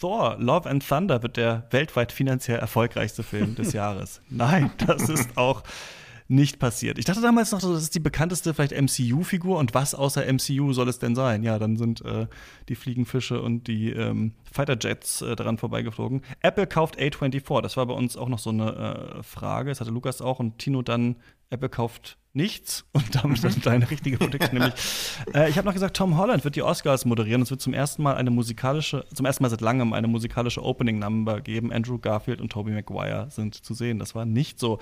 Thor, 0.00 0.36
Love 0.38 0.68
and 0.68 0.86
Thunder 0.86 1.22
wird 1.22 1.36
der 1.36 1.66
weltweit 1.70 2.12
finanziell 2.12 2.58
erfolgreichste 2.58 3.22
Film 3.22 3.54
des 3.54 3.72
Jahres. 3.74 4.20
Nein, 4.28 4.70
das 4.86 5.08
ist 5.08 5.36
auch 5.36 5.62
nicht 6.28 6.58
passiert. 6.58 6.98
Ich 6.98 7.04
dachte 7.04 7.20
damals 7.20 7.52
noch, 7.52 7.60
das 7.60 7.82
ist 7.82 7.94
die 7.94 8.00
bekannteste 8.00 8.52
vielleicht 8.52 8.72
MCU-Figur 8.72 9.58
und 9.58 9.74
was 9.74 9.94
außer 9.94 10.24
MCU 10.30 10.72
soll 10.72 10.88
es 10.88 10.98
denn 10.98 11.14
sein? 11.14 11.42
Ja, 11.42 11.58
dann 11.58 11.76
sind 11.76 12.04
äh, 12.04 12.26
die 12.68 12.74
Fliegenfische 12.74 13.40
und 13.40 13.68
die 13.68 13.90
ähm, 13.90 14.32
Fighter 14.50 14.76
Jets 14.78 15.22
äh, 15.22 15.36
daran 15.36 15.56
vorbeigeflogen. 15.56 16.22
Apple 16.40 16.66
kauft 16.66 16.98
A24. 16.98 17.62
Das 17.62 17.76
war 17.76 17.86
bei 17.86 17.94
uns 17.94 18.16
auch 18.16 18.28
noch 18.28 18.40
so 18.40 18.50
eine 18.50 19.18
äh, 19.18 19.22
Frage. 19.22 19.70
Das 19.70 19.80
hatte 19.80 19.90
Lukas 19.90 20.20
auch 20.20 20.40
und 20.40 20.58
Tino 20.58 20.82
dann. 20.82 21.16
Apple 21.50 21.68
kauft 21.68 22.18
nichts 22.36 22.84
und 22.92 23.14
damit 23.14 23.42
mhm. 23.42 23.62
deine 23.62 23.90
richtige 23.90 24.18
Prediction 24.18 24.58
nämlich. 24.58 24.74
Äh, 25.34 25.48
ich 25.48 25.56
habe 25.56 25.66
noch 25.66 25.72
gesagt, 25.72 25.96
Tom 25.96 26.18
Holland 26.18 26.44
wird 26.44 26.54
die 26.54 26.62
Oscars 26.62 27.06
moderieren. 27.06 27.42
Es 27.42 27.50
wird 27.50 27.62
zum 27.62 27.72
ersten 27.72 28.02
Mal 28.02 28.16
eine 28.16 28.30
musikalische, 28.30 29.04
zum 29.12 29.24
ersten 29.24 29.42
Mal 29.42 29.48
seit 29.48 29.62
langem 29.62 29.94
eine 29.94 30.06
musikalische 30.06 30.62
Opening 30.62 30.98
Number 30.98 31.40
geben. 31.40 31.72
Andrew 31.72 31.98
Garfield 31.98 32.40
und 32.40 32.52
Tobey 32.52 32.72
Maguire 32.72 33.28
sind 33.30 33.54
zu 33.54 33.72
sehen. 33.72 33.98
Das 33.98 34.14
war 34.14 34.26
nicht 34.26 34.60
so. 34.60 34.78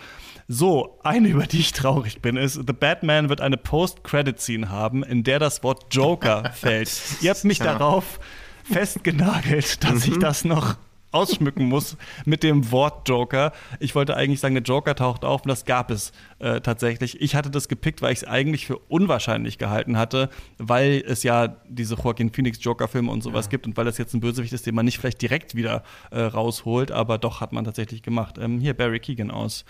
So, 0.48 0.98
eine 1.05 1.29
über 1.29 1.46
die 1.46 1.61
ich 1.61 1.72
traurig 1.72 2.20
bin, 2.20 2.37
ist 2.37 2.55
The 2.55 2.72
Batman 2.72 3.29
wird 3.29 3.40
eine 3.40 3.57
Post-Credit-Scene 3.57 4.68
haben, 4.68 5.05
in 5.05 5.22
der 5.22 5.38
das 5.38 5.62
Wort 5.62 5.94
Joker 5.94 6.50
fällt. 6.55 6.90
Ihr 7.20 7.31
habt 7.31 7.44
mich 7.44 7.59
ja. 7.59 7.66
darauf 7.66 8.18
festgenagelt, 8.64 9.85
dass 9.85 10.07
ich 10.07 10.16
mhm. 10.16 10.20
das 10.20 10.44
noch 10.44 10.77
ausschmücken 11.14 11.66
muss 11.66 11.96
mit 12.24 12.42
dem 12.42 12.70
Wort 12.70 13.09
Joker. 13.09 13.53
Ich 13.81 13.94
wollte 13.94 14.16
eigentlich 14.16 14.40
sagen, 14.40 14.55
der 14.55 14.64
Joker 14.64 14.94
taucht 14.94 15.24
auf 15.24 15.42
und 15.42 15.48
das 15.48 15.64
gab 15.64 15.90
es 15.90 16.12
äh, 16.38 16.61
tatsächlich. 16.61 17.20
Ich 17.20 17.35
hatte 17.35 17.50
das 17.50 17.68
gepickt, 17.68 18.03
weil 18.03 18.12
ich 18.12 18.20
es 18.20 18.24
eigentlich 18.24 18.66
für 18.66 18.79
unwahrscheinlich 18.79 19.59
gehalten 19.59 19.96
hatte, 19.96 20.29
weil 20.59 21.03
es 21.07 21.22
ja 21.22 21.48
diese 21.68 21.94
Joaquin 21.94 22.31
Phoenix 22.31 22.59
Joker-Filme 22.62 23.11
und 23.11 23.22
sowas 23.22 23.46
ja. 23.46 23.50
gibt 23.50 23.66
und 23.66 23.77
weil 23.77 23.85
das 23.85 23.98
jetzt 23.98 24.14
ein 24.14 24.20
Bösewicht 24.20 24.53
ist, 24.53 24.66
den 24.66 24.74
man 24.74 24.85
nicht 24.85 24.98
vielleicht 24.98 25.22
direkt 25.22 25.55
wieder 25.55 25.83
äh, 26.11 26.20
rausholt, 26.20 26.90
aber 26.90 27.18
doch 27.18 27.40
hat 27.40 27.53
man 27.53 27.64
tatsächlich 27.64 28.03
gemacht. 28.03 28.38
Ähm, 28.38 28.61
hier 28.61 28.74
Barry 28.74 29.00
Keegan 29.00 29.31
aus 29.31 29.64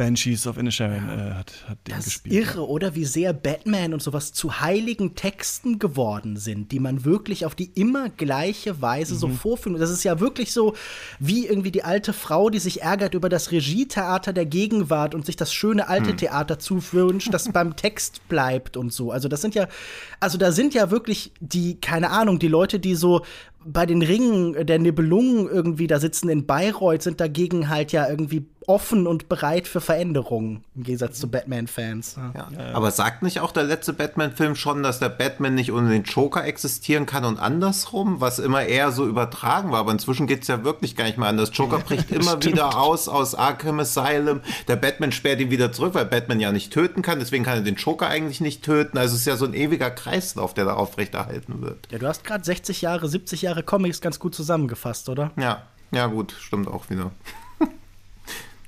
Banshees 0.00 0.46
of 0.46 0.56
Inisherin 0.56 1.10
äh, 1.10 1.34
hat, 1.34 1.52
hat 1.68 1.78
den 1.86 1.94
das 1.94 2.06
gespielt. 2.06 2.34
Irre, 2.34 2.66
oder 2.66 2.94
wie 2.94 3.04
sehr 3.04 3.34
Batman 3.34 3.92
und 3.92 4.00
sowas 4.00 4.32
zu 4.32 4.62
heiligen 4.62 5.14
Texten 5.14 5.78
geworden 5.78 6.38
sind, 6.38 6.72
die 6.72 6.80
man 6.80 7.04
wirklich 7.04 7.44
auf 7.44 7.54
die 7.54 7.70
immer 7.74 8.08
gleiche 8.08 8.80
Weise 8.80 9.12
mhm. 9.12 9.18
so 9.18 9.28
vorführt. 9.28 9.78
Das 9.78 9.90
ist 9.90 10.02
ja 10.02 10.18
wirklich 10.18 10.54
so 10.54 10.74
wie 11.18 11.46
irgendwie 11.46 11.70
die 11.70 11.84
alte 11.84 12.14
Frau, 12.14 12.48
die 12.48 12.60
sich 12.60 12.80
ärgert 12.80 13.12
über 13.12 13.28
das 13.28 13.52
Regietheater 13.52 14.32
der 14.32 14.46
Gegenwart 14.46 15.14
und 15.14 15.26
sich 15.26 15.36
das 15.36 15.52
schöne 15.52 15.88
alte 15.88 16.12
mhm. 16.12 16.16
Theater 16.16 16.58
zuwünscht, 16.58 17.34
das 17.34 17.52
beim 17.52 17.76
Text 17.80 18.26
bleibt 18.26 18.78
und 18.78 18.94
so. 18.94 19.10
Also 19.10 19.28
das 19.28 19.42
sind 19.42 19.54
ja, 19.54 19.68
also 20.18 20.38
da 20.38 20.50
sind 20.50 20.72
ja 20.72 20.90
wirklich 20.90 21.32
die, 21.40 21.78
keine 21.78 22.08
Ahnung, 22.08 22.38
die 22.38 22.48
Leute, 22.48 22.80
die 22.80 22.94
so 22.94 23.20
bei 23.64 23.84
den 23.84 24.00
Ringen 24.00 24.66
der 24.66 24.78
Nibelungen 24.78 25.46
irgendwie 25.46 25.86
da 25.86 26.00
sitzen 26.00 26.30
in 26.30 26.46
Bayreuth, 26.46 27.02
sind 27.02 27.20
dagegen 27.20 27.68
halt 27.68 27.92
ja 27.92 28.08
irgendwie 28.08 28.46
offen 28.70 29.08
und 29.08 29.28
bereit 29.28 29.66
für 29.66 29.80
Veränderungen, 29.80 30.62
im 30.76 30.84
Gegensatz 30.84 31.18
zu 31.18 31.28
Batman-Fans. 31.28 32.16
Ja. 32.16 32.48
Ja. 32.56 32.74
Aber 32.74 32.92
sagt 32.92 33.22
nicht 33.22 33.40
auch 33.40 33.50
der 33.50 33.64
letzte 33.64 33.92
Batman-Film 33.92 34.54
schon, 34.54 34.84
dass 34.84 35.00
der 35.00 35.08
Batman 35.08 35.56
nicht 35.56 35.72
ohne 35.72 35.90
den 35.90 36.04
Joker 36.04 36.44
existieren 36.44 37.04
kann 37.04 37.24
und 37.24 37.40
andersrum, 37.40 38.20
was 38.20 38.38
immer 38.38 38.62
eher 38.62 38.92
so 38.92 39.08
übertragen 39.08 39.72
war? 39.72 39.80
Aber 39.80 39.90
inzwischen 39.90 40.28
geht 40.28 40.42
es 40.42 40.48
ja 40.48 40.62
wirklich 40.62 40.94
gar 40.94 41.04
nicht 41.04 41.18
mehr 41.18 41.28
anders. 41.28 41.50
Joker 41.52 41.78
bricht 41.84 42.12
immer 42.12 42.40
wieder 42.44 42.78
aus 42.78 43.08
aus 43.08 43.34
Arkham 43.34 43.80
Asylum. 43.80 44.40
Der 44.68 44.76
Batman 44.76 45.10
sperrt 45.10 45.40
ihn 45.40 45.50
wieder 45.50 45.72
zurück, 45.72 45.94
weil 45.94 46.06
Batman 46.06 46.38
ja 46.38 46.52
nicht 46.52 46.72
töten 46.72 47.02
kann. 47.02 47.18
Deswegen 47.18 47.42
kann 47.42 47.58
er 47.58 47.64
den 47.64 47.74
Joker 47.74 48.06
eigentlich 48.06 48.40
nicht 48.40 48.62
töten. 48.62 48.98
Also 48.98 49.14
es 49.14 49.22
ist 49.22 49.26
ja 49.26 49.36
so 49.36 49.46
ein 49.46 49.54
ewiger 49.54 49.90
Kreislauf, 49.90 50.54
der 50.54 50.64
da 50.66 50.74
aufrechterhalten 50.74 51.60
wird. 51.60 51.88
Ja, 51.90 51.98
du 51.98 52.06
hast 52.06 52.22
gerade 52.22 52.44
60 52.44 52.82
Jahre, 52.82 53.08
70 53.08 53.42
Jahre 53.42 53.64
Comics 53.64 54.00
ganz 54.00 54.20
gut 54.20 54.36
zusammengefasst, 54.36 55.08
oder? 55.08 55.32
Ja, 55.36 55.62
ja 55.90 56.06
gut, 56.06 56.36
stimmt 56.38 56.68
auch 56.68 56.88
wieder. 56.88 57.10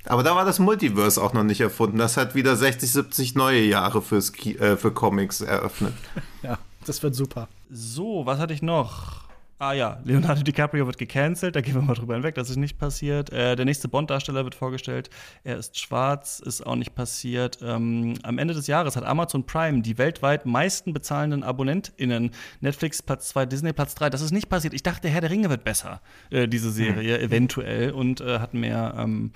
Aber 0.05 0.23
da 0.23 0.35
war 0.35 0.45
das 0.45 0.59
Multiverse 0.59 1.21
auch 1.21 1.33
noch 1.33 1.43
nicht 1.43 1.61
erfunden. 1.61 1.97
Das 1.97 2.17
hat 2.17 2.35
wieder 2.35 2.55
60, 2.55 2.91
70 2.91 3.35
neue 3.35 3.61
Jahre 3.61 4.01
fürs 4.01 4.33
äh, 4.45 4.75
für 4.77 4.91
Comics 4.91 5.41
eröffnet. 5.41 5.93
ja, 6.43 6.57
das 6.85 7.01
wird 7.03 7.15
super. 7.15 7.47
So, 7.69 8.25
was 8.25 8.39
hatte 8.39 8.53
ich 8.53 8.61
noch? 8.61 9.23
Ah 9.63 9.71
ja, 9.71 9.99
Leonardo 10.03 10.43
DiCaprio 10.43 10.85
wird 10.87 10.97
gecancelt, 10.97 11.55
da 11.55 11.61
gehen 11.61 11.75
wir 11.75 11.81
mal 11.81 11.93
drüber 11.93 12.15
hinweg, 12.15 12.35
das 12.35 12.49
ist 12.49 12.57
nicht 12.57 12.77
passiert. 12.77 13.31
Äh, 13.31 13.55
der 13.55 13.63
nächste 13.63 13.87
Bond-Darsteller 13.87 14.43
wird 14.43 14.55
vorgestellt, 14.55 15.09
er 15.45 15.57
ist 15.57 15.79
schwarz, 15.79 16.41
ist 16.45 16.67
auch 16.67 16.75
nicht 16.75 16.95
passiert. 16.95 17.59
Ähm, 17.61 18.15
am 18.23 18.39
Ende 18.39 18.53
des 18.55 18.67
Jahres 18.67 18.97
hat 18.97 19.05
Amazon 19.05 19.45
Prime 19.45 19.81
die 19.81 19.97
weltweit 19.97 20.45
meisten 20.45 20.91
bezahlenden 20.91 21.43
AbonnentInnen. 21.43 22.31
Netflix 22.59 23.01
Platz 23.01 23.29
2, 23.29 23.45
Disney 23.45 23.71
Platz 23.71 23.95
3, 23.95 24.09
das 24.09 24.19
ist 24.19 24.31
nicht 24.31 24.49
passiert. 24.49 24.73
Ich 24.73 24.83
dachte, 24.83 25.07
Herr 25.07 25.21
der 25.21 25.29
Ringe 25.29 25.49
wird 25.49 25.63
besser, 25.63 26.01
äh, 26.29 26.45
diese 26.45 26.69
Serie, 26.69 27.17
mhm. 27.19 27.23
eventuell, 27.23 27.91
und 27.91 28.19
äh, 28.19 28.39
hat 28.39 28.53
mehr. 28.53 28.95
Ähm, 28.97 29.31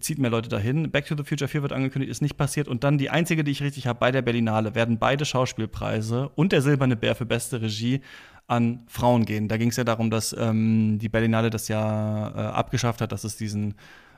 zieht 0.00 0.18
mehr 0.18 0.30
Leute 0.30 0.48
dahin. 0.48 0.90
Back 0.90 1.06
to 1.06 1.16
the 1.16 1.24
Future 1.24 1.48
4 1.48 1.62
wird 1.62 1.72
angekündigt, 1.72 2.10
ist 2.10 2.22
nicht 2.22 2.36
passiert. 2.36 2.68
Und 2.68 2.84
dann 2.84 2.98
die 2.98 3.10
einzige, 3.10 3.44
die 3.44 3.50
ich 3.50 3.62
richtig 3.62 3.86
habe, 3.86 3.98
bei 3.98 4.10
der 4.10 4.22
Berlinale 4.22 4.74
werden 4.74 4.98
beide 4.98 5.24
Schauspielpreise 5.24 6.30
und 6.34 6.52
der 6.52 6.62
Silberne 6.62 6.96
Bär 6.96 7.14
für 7.14 7.26
beste 7.26 7.60
Regie 7.62 8.00
an 8.46 8.80
Frauen 8.86 9.24
gehen. 9.24 9.48
Da 9.48 9.56
ging 9.56 9.70
es 9.70 9.76
ja 9.76 9.84
darum, 9.84 10.10
dass 10.10 10.34
ähm, 10.38 10.98
die 11.00 11.08
Berlinale 11.08 11.50
das 11.50 11.68
ja 11.68 12.28
äh, 12.28 12.40
abgeschafft 12.54 13.00
hat, 13.00 13.12
dass 13.12 13.24
es 13.24 13.36
diesen 13.36 13.74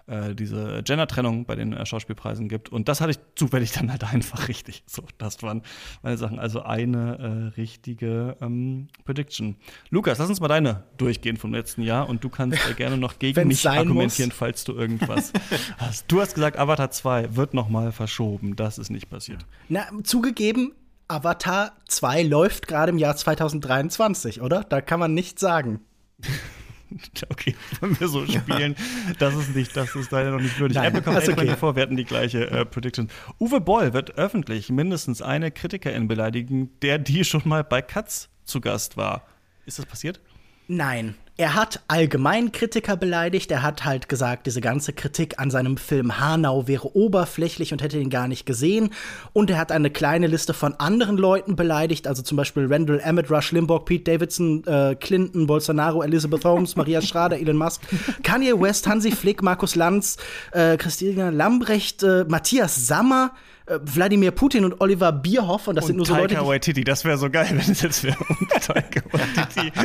äh, 0.08 0.34
diese 0.34 0.82
Gender-Trennung 0.82 1.44
bei 1.44 1.54
den 1.54 1.72
äh, 1.72 1.84
Schauspielpreisen 1.86 2.48
gibt. 2.48 2.70
Und 2.70 2.88
das 2.88 3.00
hatte 3.00 3.12
ich 3.12 3.18
zufällig 3.34 3.72
dann 3.72 3.90
halt 3.90 4.04
einfach 4.12 4.48
richtig. 4.48 4.82
So, 4.86 5.02
das 5.18 5.42
waren 5.42 5.62
meine 6.02 6.16
Sachen. 6.16 6.38
Also 6.38 6.62
eine 6.62 7.52
äh, 7.54 7.60
richtige 7.60 8.36
ähm, 8.40 8.88
Prediction. 9.04 9.56
Lukas, 9.90 10.18
lass 10.18 10.28
uns 10.28 10.40
mal 10.40 10.48
deine 10.48 10.84
durchgehen 10.96 11.36
vom 11.36 11.52
letzten 11.52 11.82
Jahr 11.82 12.08
und 12.08 12.24
du 12.24 12.28
kannst 12.28 12.58
äh, 12.68 12.74
gerne 12.74 12.96
noch 12.96 13.18
gegen 13.18 13.48
mich 13.48 13.68
argumentieren, 13.68 14.30
muss. 14.30 14.38
falls 14.38 14.64
du 14.64 14.74
irgendwas 14.74 15.32
hast. 15.78 16.06
Du 16.08 16.20
hast 16.20 16.34
gesagt, 16.34 16.58
Avatar 16.58 16.90
2 16.90 17.36
wird 17.36 17.54
noch 17.54 17.68
mal 17.68 17.92
verschoben. 17.92 18.56
Das 18.56 18.78
ist 18.78 18.90
nicht 18.90 19.10
passiert. 19.10 19.44
Na, 19.68 19.86
zugegeben, 20.02 20.72
Avatar 21.08 21.72
2 21.86 22.22
läuft 22.22 22.66
gerade 22.66 22.92
im 22.92 22.98
Jahr 22.98 23.16
2023, 23.16 24.40
oder? 24.42 24.64
Da 24.64 24.80
kann 24.80 25.00
man 25.00 25.14
nichts 25.14 25.40
sagen. 25.40 25.80
Okay, 27.30 27.54
wenn 27.80 27.98
wir 27.98 28.08
so 28.08 28.26
spielen, 28.26 28.74
das 29.18 29.34
ist 29.34 29.54
nicht, 29.54 29.76
das 29.76 29.94
ist 29.94 30.10
leider 30.10 30.30
noch 30.30 30.40
nicht 30.40 30.58
würdig. 30.58 30.76
Nein, 30.76 30.86
Apple 30.86 31.02
kommt 31.02 31.28
okay. 31.28 31.56
vor, 31.56 31.76
wir 31.76 31.82
hatten 31.82 31.96
die 31.96 32.04
gleiche 32.04 32.50
äh, 32.50 32.64
Prediction. 32.64 33.08
Uwe 33.38 33.60
Boll 33.60 33.92
wird 33.92 34.16
öffentlich 34.16 34.70
mindestens 34.70 35.22
eine 35.22 35.50
Kritikerin 35.50 36.08
beleidigen, 36.08 36.70
der 36.80 36.98
die 36.98 37.24
schon 37.24 37.42
mal 37.44 37.64
bei 37.64 37.82
Katz 37.82 38.28
zu 38.44 38.60
Gast 38.60 38.96
war. 38.96 39.26
Ist 39.66 39.78
das 39.78 39.86
passiert? 39.86 40.20
Nein, 40.66 41.14
er 41.38 41.54
hat 41.54 41.80
allgemein 41.86 42.50
Kritiker 42.50 42.96
beleidigt. 42.96 43.52
Er 43.52 43.62
hat 43.62 43.84
halt 43.84 44.08
gesagt, 44.08 44.46
diese 44.46 44.60
ganze 44.60 44.92
Kritik 44.92 45.38
an 45.38 45.52
seinem 45.52 45.76
Film 45.76 46.18
Hanau 46.18 46.66
wäre 46.66 46.96
oberflächlich 46.96 47.72
und 47.72 47.80
hätte 47.80 47.96
ihn 47.96 48.10
gar 48.10 48.26
nicht 48.26 48.44
gesehen. 48.44 48.90
Und 49.32 49.48
er 49.48 49.58
hat 49.58 49.70
eine 49.70 49.88
kleine 49.88 50.26
Liste 50.26 50.52
von 50.52 50.74
anderen 50.74 51.16
Leuten 51.16 51.54
beleidigt, 51.54 52.08
also 52.08 52.22
zum 52.22 52.36
Beispiel 52.36 52.66
Randall 52.68 52.98
Emmett, 52.98 53.30
Rush 53.30 53.52
Limbaugh, 53.52 53.84
Pete 53.84 54.10
Davidson, 54.10 54.66
äh, 54.66 54.96
Clinton, 54.96 55.46
Bolsonaro, 55.46 56.02
Elizabeth 56.02 56.44
Holmes, 56.44 56.74
Maria 56.74 57.00
Schrader, 57.00 57.38
Elon 57.38 57.56
Musk, 57.56 57.82
Kanye 58.24 58.60
West, 58.60 58.88
Hansi 58.88 59.12
Flick, 59.12 59.40
Markus 59.40 59.76
Lanz, 59.76 60.16
äh, 60.50 60.76
Christina 60.76 61.28
Lambrecht, 61.30 62.02
äh, 62.02 62.24
Matthias 62.26 62.88
Sammer, 62.88 63.30
äh, 63.66 63.78
Wladimir 63.80 64.32
Putin 64.32 64.64
und 64.64 64.80
Oliver 64.80 65.12
Bierhoff. 65.12 65.68
Und 65.68 65.76
das 65.76 65.84
und 65.84 65.88
sind 65.88 65.96
nur 65.98 66.06
so 66.06 66.14
Taika 66.14 66.34
Leute. 66.34 66.48
Waititi, 66.48 66.82
das 66.82 67.04
wäre 67.04 67.16
so 67.16 67.30
geil, 67.30 67.46
wenn 67.50 67.58
es 67.58 67.80
jetzt 67.80 68.02
wäre. 68.02 68.16
Taika 68.60 69.02
Waititi. 69.12 69.70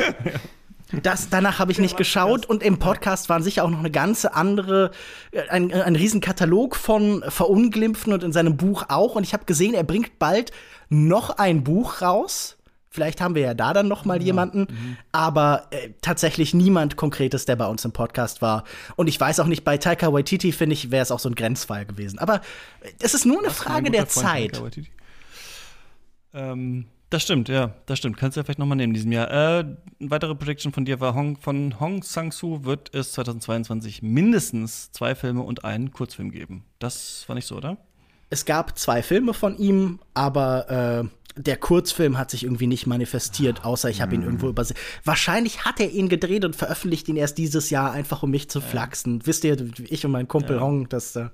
Das, 1.02 1.30
danach 1.30 1.60
habe 1.60 1.72
ich 1.72 1.80
nicht 1.80 1.98
geschaut 1.98 2.46
und 2.46 2.62
im 2.62 2.78
Podcast 2.78 3.30
waren 3.30 3.42
sicher 3.42 3.64
auch 3.64 3.70
noch 3.70 3.80
eine 3.80 3.92
ganze 3.92 4.34
andere, 4.36 4.92
äh, 5.32 5.48
ein, 5.50 5.74
ein 5.74 5.96
Riesenkatalog 5.96 6.76
von 6.76 7.24
Verunglimpfen 7.28 8.14
und 8.14 8.24
in 8.24 8.32
seinem 8.32 8.58
Buch 8.58 8.86
auch. 8.90 9.16
Und 9.16 9.24
ich 9.24 9.34
habe 9.34 9.46
gesehen, 9.46 9.74
er 9.74 9.84
bringt 9.84 10.20
bald 10.20 10.52
noch 10.90 11.32
ein 11.32 11.64
Buch 11.64 12.02
raus. 12.02 12.58
Vielleicht 12.90 13.22
haben 13.22 13.34
wir 13.34 13.42
ja 13.42 13.54
da 13.56 13.74
dann 13.74 13.88
noch 13.88 14.06
mal 14.06 14.20
ja. 14.20 14.26
jemanden, 14.26 14.68
mhm. 14.70 14.98
aber 15.12 15.66
äh, 15.72 15.90
tatsächlich 16.02 16.54
niemand 16.54 16.96
Konkretes, 16.96 17.46
der 17.46 17.56
bei 17.56 17.66
uns 17.66 17.84
im 17.86 17.92
Podcast 17.92 18.44
war. 18.44 18.66
Und 18.96 19.08
ich 19.08 19.20
weiß 19.20 19.40
auch 19.40 19.48
nicht, 19.48 19.64
bei 19.64 19.78
Taika 19.78 20.14
Waititi, 20.14 20.52
finde 20.52 20.74
ich, 20.74 20.92
wäre 20.92 21.02
es 21.02 21.10
auch 21.10 21.18
so 21.18 21.28
ein 21.28 21.34
Grenzfall 21.34 21.88
gewesen. 21.88 22.20
Aber 22.20 22.42
es 23.00 23.16
ist 23.16 23.26
nur 23.26 23.40
eine 23.40 23.48
Was 23.48 23.58
Frage 23.58 23.90
der 23.90 24.06
Freund, 24.06 24.56
Zeit. 24.56 24.62
Ähm, 26.36 26.86
Das 27.14 27.22
stimmt, 27.22 27.48
ja, 27.48 27.70
das 27.86 28.00
stimmt. 28.00 28.18
Kannst 28.18 28.36
du 28.36 28.40
ja 28.40 28.44
vielleicht 28.44 28.58
nochmal 28.58 28.76
nehmen 28.76 28.90
in 28.90 28.94
diesem 28.96 29.12
Jahr. 29.12 29.30
Äh, 29.30 29.60
eine 29.60 29.78
weitere 30.00 30.34
Prediction 30.34 30.74
von 30.74 30.84
dir 30.84 31.00
war, 31.00 31.14
Hong, 31.14 31.38
von 31.38 31.80
Hong 31.80 32.02
Sang-soo 32.02 32.64
wird 32.64 32.92
es 32.96 33.12
2022 33.12 34.02
mindestens 34.02 34.92
zwei 34.94 35.14
Filme 35.14 35.44
und 35.44 35.64
einen 35.64 35.92
Kurzfilm 35.92 36.32
geben. 36.32 36.66
Das 36.80 37.24
war 37.28 37.36
nicht 37.36 37.46
so, 37.46 37.56
oder? 37.56 37.78
Es 38.32 38.46
gab 38.46 38.80
zwei 38.80 39.04
Filme 39.04 39.36
von 39.36 39.56
ihm, 39.60 40.00
aber 40.16 41.04
äh, 41.04 41.08
der 41.36 41.58
Kurzfilm 41.58 42.18
hat 42.18 42.32
sich 42.32 42.44
irgendwie 42.44 42.68
nicht 42.68 42.86
manifestiert, 42.86 43.66
außer 43.66 43.90
ich 43.90 44.02
habe 44.02 44.16
ihn 44.16 44.24
irgendwo 44.24 44.50
übersehen. 44.50 44.78
Wahrscheinlich 45.04 45.66
hat 45.66 45.80
er 45.80 45.90
ihn 45.90 46.10
gedreht 46.10 46.46
und 46.46 46.56
veröffentlicht 46.56 47.08
ihn 47.08 47.16
erst 47.16 47.38
dieses 47.38 47.70
Jahr, 47.70 47.92
einfach 47.92 48.24
um 48.24 48.32
mich 48.32 48.50
zu 48.50 48.62
flachsen. 48.62 49.26
Wisst 49.26 49.44
ihr, 49.44 49.58
ich 49.80 50.06
und 50.06 50.12
mein 50.12 50.28
Kumpel 50.28 50.62
Hong, 50.62 50.88
das, 50.90 51.16
äh, 51.16 51.30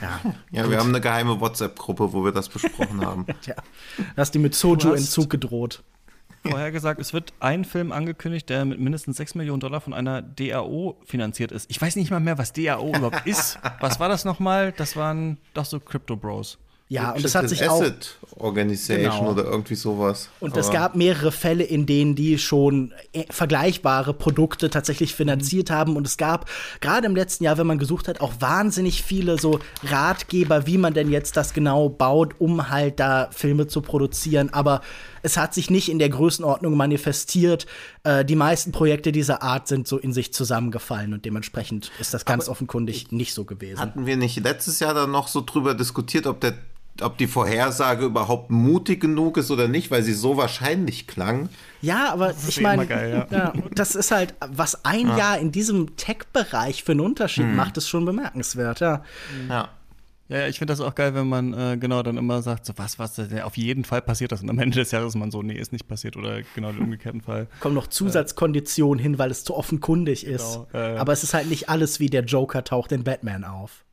ja. 0.00 0.20
Ja, 0.50 0.70
wir 0.70 0.78
haben 0.78 0.88
eine 0.88 1.00
geheime 1.00 1.40
WhatsApp-Gruppe, 1.40 2.12
wo 2.12 2.24
wir 2.24 2.32
das 2.32 2.48
besprochen 2.48 3.04
haben. 3.04 3.26
Tja, 3.42 3.54
da 3.96 4.04
hast 4.16 4.34
du 4.34 4.38
mit 4.38 4.54
Soju-Entzug 4.54 5.28
gedroht. 5.28 5.82
Vorher 6.42 6.70
gesagt, 6.70 7.00
es 7.00 7.12
wird 7.12 7.32
ein 7.40 7.64
Film 7.64 7.92
angekündigt, 7.92 8.48
der 8.48 8.64
mit 8.64 8.78
mindestens 8.78 9.16
6 9.16 9.34
Millionen 9.34 9.60
Dollar 9.60 9.80
von 9.80 9.92
einer 9.92 10.22
DAO 10.22 10.96
finanziert 11.04 11.52
ist. 11.52 11.70
Ich 11.70 11.80
weiß 11.80 11.96
nicht 11.96 12.10
mal 12.10 12.20
mehr, 12.20 12.38
was 12.38 12.52
DAO 12.52 12.88
überhaupt 12.88 13.22
ist. 13.26 13.58
Was 13.80 14.00
war 14.00 14.08
das 14.08 14.24
nochmal? 14.24 14.72
Das 14.72 14.96
waren 14.96 15.38
doch 15.52 15.64
so 15.64 15.80
Crypto 15.80 16.16
Bros. 16.16 16.58
Ja, 16.90 17.12
und 17.12 17.22
es 17.24 17.34
hat 17.34 17.48
sich 17.48 17.68
auch. 17.68 17.80
Asset 17.82 18.16
Organization 18.36 19.18
Genau. 19.18 19.30
oder 19.32 19.44
irgendwie 19.44 19.74
sowas. 19.74 20.28
Und 20.40 20.56
es 20.56 20.68
Aber- 20.68 20.76
gab 20.78 20.94
mehrere 20.96 21.32
Fälle, 21.32 21.64
in 21.64 21.86
denen 21.86 22.14
die 22.14 22.38
schon 22.38 22.92
äh, 23.12 23.24
vergleichbare 23.30 24.14
Produkte 24.14 24.70
tatsächlich 24.70 25.14
finanziert 25.14 25.70
haben. 25.70 25.96
Und 25.96 26.06
es 26.06 26.16
gab 26.16 26.48
gerade 26.80 27.06
im 27.06 27.16
letzten 27.16 27.44
Jahr, 27.44 27.58
wenn 27.58 27.66
man 27.66 27.78
gesucht 27.78 28.06
hat, 28.08 28.20
auch 28.20 28.32
wahnsinnig 28.38 29.02
viele 29.02 29.38
so 29.38 29.58
Ratgeber, 29.84 30.66
wie 30.66 30.78
man 30.78 30.94
denn 30.94 31.10
jetzt 31.10 31.36
das 31.36 31.52
genau 31.52 31.88
baut, 31.88 32.34
um 32.38 32.70
halt 32.70 33.00
da 33.00 33.28
Filme 33.32 33.66
zu 33.66 33.80
produzieren. 33.82 34.50
Aber 34.52 34.80
es 35.22 35.36
hat 35.36 35.52
sich 35.54 35.68
nicht 35.68 35.88
in 35.88 35.98
der 35.98 36.08
Größenordnung 36.08 36.76
manifestiert. 36.76 37.66
Äh, 38.04 38.24
die 38.24 38.36
meisten 38.36 38.70
Projekte 38.72 39.10
dieser 39.12 39.42
Art 39.42 39.66
sind 39.68 39.88
so 39.88 39.98
in 39.98 40.12
sich 40.12 40.32
zusammengefallen 40.32 41.12
und 41.12 41.24
dementsprechend 41.24 41.90
ist 41.98 42.14
das 42.14 42.24
ganz 42.24 42.48
offenkundig 42.48 43.10
nicht 43.10 43.34
so 43.34 43.44
gewesen. 43.44 43.80
Hatten 43.80 44.06
wir 44.06 44.16
nicht 44.16 44.42
letztes 44.42 44.78
Jahr 44.80 44.94
dann 44.94 45.10
noch 45.10 45.28
so 45.28 45.42
drüber 45.44 45.74
diskutiert, 45.74 46.26
ob 46.26 46.40
der 46.40 46.54
ob 47.02 47.18
die 47.18 47.26
Vorhersage 47.26 48.04
überhaupt 48.04 48.50
mutig 48.50 49.00
genug 49.00 49.36
ist 49.36 49.50
oder 49.50 49.68
nicht, 49.68 49.90
weil 49.90 50.02
sie 50.02 50.14
so 50.14 50.36
wahrscheinlich 50.36 51.06
klang. 51.06 51.48
Ja, 51.80 52.12
aber 52.12 52.34
ich 52.48 52.58
eh 52.58 52.62
meine, 52.62 52.88
ja. 52.88 53.26
ja, 53.30 53.52
das 53.74 53.94
ist 53.94 54.10
halt, 54.10 54.34
was 54.40 54.84
ein 54.84 55.08
Jahr 55.16 55.38
in 55.38 55.52
diesem 55.52 55.96
Tech-Bereich 55.96 56.82
für 56.82 56.92
einen 56.92 57.00
Unterschied 57.00 57.46
macht, 57.46 57.76
ist 57.76 57.88
schon 57.88 58.04
bemerkenswert, 58.04 58.80
ja. 58.80 59.02
Ja. 59.48 59.68
Ja, 60.28 60.40
ja, 60.40 60.46
ich 60.46 60.58
finde 60.58 60.72
das 60.72 60.80
auch 60.80 60.94
geil, 60.94 61.14
wenn 61.14 61.26
man 61.26 61.54
äh, 61.54 61.78
genau 61.78 62.02
dann 62.02 62.18
immer 62.18 62.42
sagt, 62.42 62.66
so 62.66 62.74
was, 62.76 62.98
was, 62.98 63.18
äh, 63.18 63.40
auf 63.40 63.56
jeden 63.56 63.84
Fall 63.84 64.02
passiert 64.02 64.30
das. 64.30 64.42
Und 64.42 64.50
am 64.50 64.58
Ende 64.58 64.78
des 64.78 64.90
Jahres 64.90 65.14
ist 65.14 65.18
man 65.18 65.30
so, 65.30 65.42
nee, 65.42 65.54
ist 65.54 65.72
nicht 65.72 65.88
passiert 65.88 66.18
oder 66.18 66.42
genau 66.54 66.70
den 66.70 66.82
umgekehrten 66.82 67.22
Fall. 67.22 67.46
Kommen 67.60 67.74
noch 67.74 67.86
Zusatzkonditionen 67.86 69.02
hin, 69.02 69.18
weil 69.18 69.30
es 69.30 69.44
zu 69.44 69.56
offenkundig 69.56 70.26
ist. 70.26 70.54
Genau, 70.54 70.68
ja, 70.74 70.94
ja. 70.94 71.00
Aber 71.00 71.14
es 71.14 71.22
ist 71.22 71.32
halt 71.32 71.48
nicht 71.48 71.70
alles 71.70 71.98
wie 71.98 72.10
der 72.10 72.24
Joker 72.24 72.62
taucht 72.62 72.92
in 72.92 73.04
Batman 73.04 73.44
auf. 73.44 73.84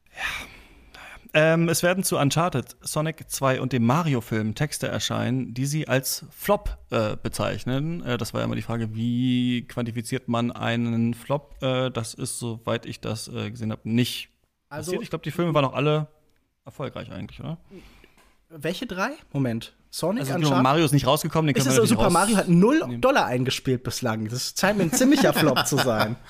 Ähm, 1.38 1.68
es 1.68 1.84
werden 1.84 2.06
zu 2.06 2.18
Uncharted, 2.18 2.78
Sonic 2.80 3.30
2 3.30 3.60
und 3.60 3.74
dem 3.74 3.86
Mario-Film 3.86 4.56
Texte 4.56 4.88
erscheinen, 4.88 5.54
die 5.54 5.66
sie 5.66 5.86
als 5.86 6.26
Flop 6.32 6.78
äh, 6.92 7.18
bezeichnen. 7.22 8.02
Äh, 8.06 8.18
das 8.18 8.34
war 8.34 8.40
ja 8.40 8.46
immer 8.46 8.56
die 8.56 8.62
Frage, 8.62 8.96
wie 8.96 9.68
quantifiziert 9.68 10.30
man 10.30 10.54
einen 10.54 11.14
Flop? 11.14 11.62
Äh, 11.62 11.92
das 11.92 12.14
ist, 12.14 12.40
soweit 12.40 12.86
ich 12.86 13.02
das 13.02 13.28
äh, 13.28 13.52
gesehen 13.52 13.74
habe, 13.74 13.82
nicht 13.84 14.30
Also- 14.70 14.92
passiert. 14.92 15.04
Ich 15.04 15.10
glaube, 15.10 15.24
die 15.24 15.32
Filme 15.32 15.54
waren 15.54 15.66
auch 15.66 15.74
alle 15.74 16.08
erfolgreich 16.64 17.12
eigentlich, 17.12 17.42
oder? 17.42 17.58
Welche 18.48 18.86
drei? 18.86 19.10
Moment. 19.34 19.74
Sonic, 19.90 20.22
Also 20.22 20.36
Uncharted? 20.36 20.64
Mario 20.64 20.86
ist 20.86 20.94
nicht 20.94 21.06
rausgekommen, 21.06 21.54
den 21.54 21.58
Ist 21.58 21.68
es 21.68 21.90
Super 21.90 22.10
Mario 22.12 22.38
hat 22.38 22.48
null 22.48 22.98
Dollar 23.02 23.26
eingespielt 23.26 23.84
bislang. 23.84 24.30
Das 24.30 24.54
scheint 24.58 24.78
mir 24.78 24.84
ein 24.86 24.92
ziemlicher 24.94 25.34
Flop 25.34 25.68
zu 25.68 25.76
sein. 25.76 26.16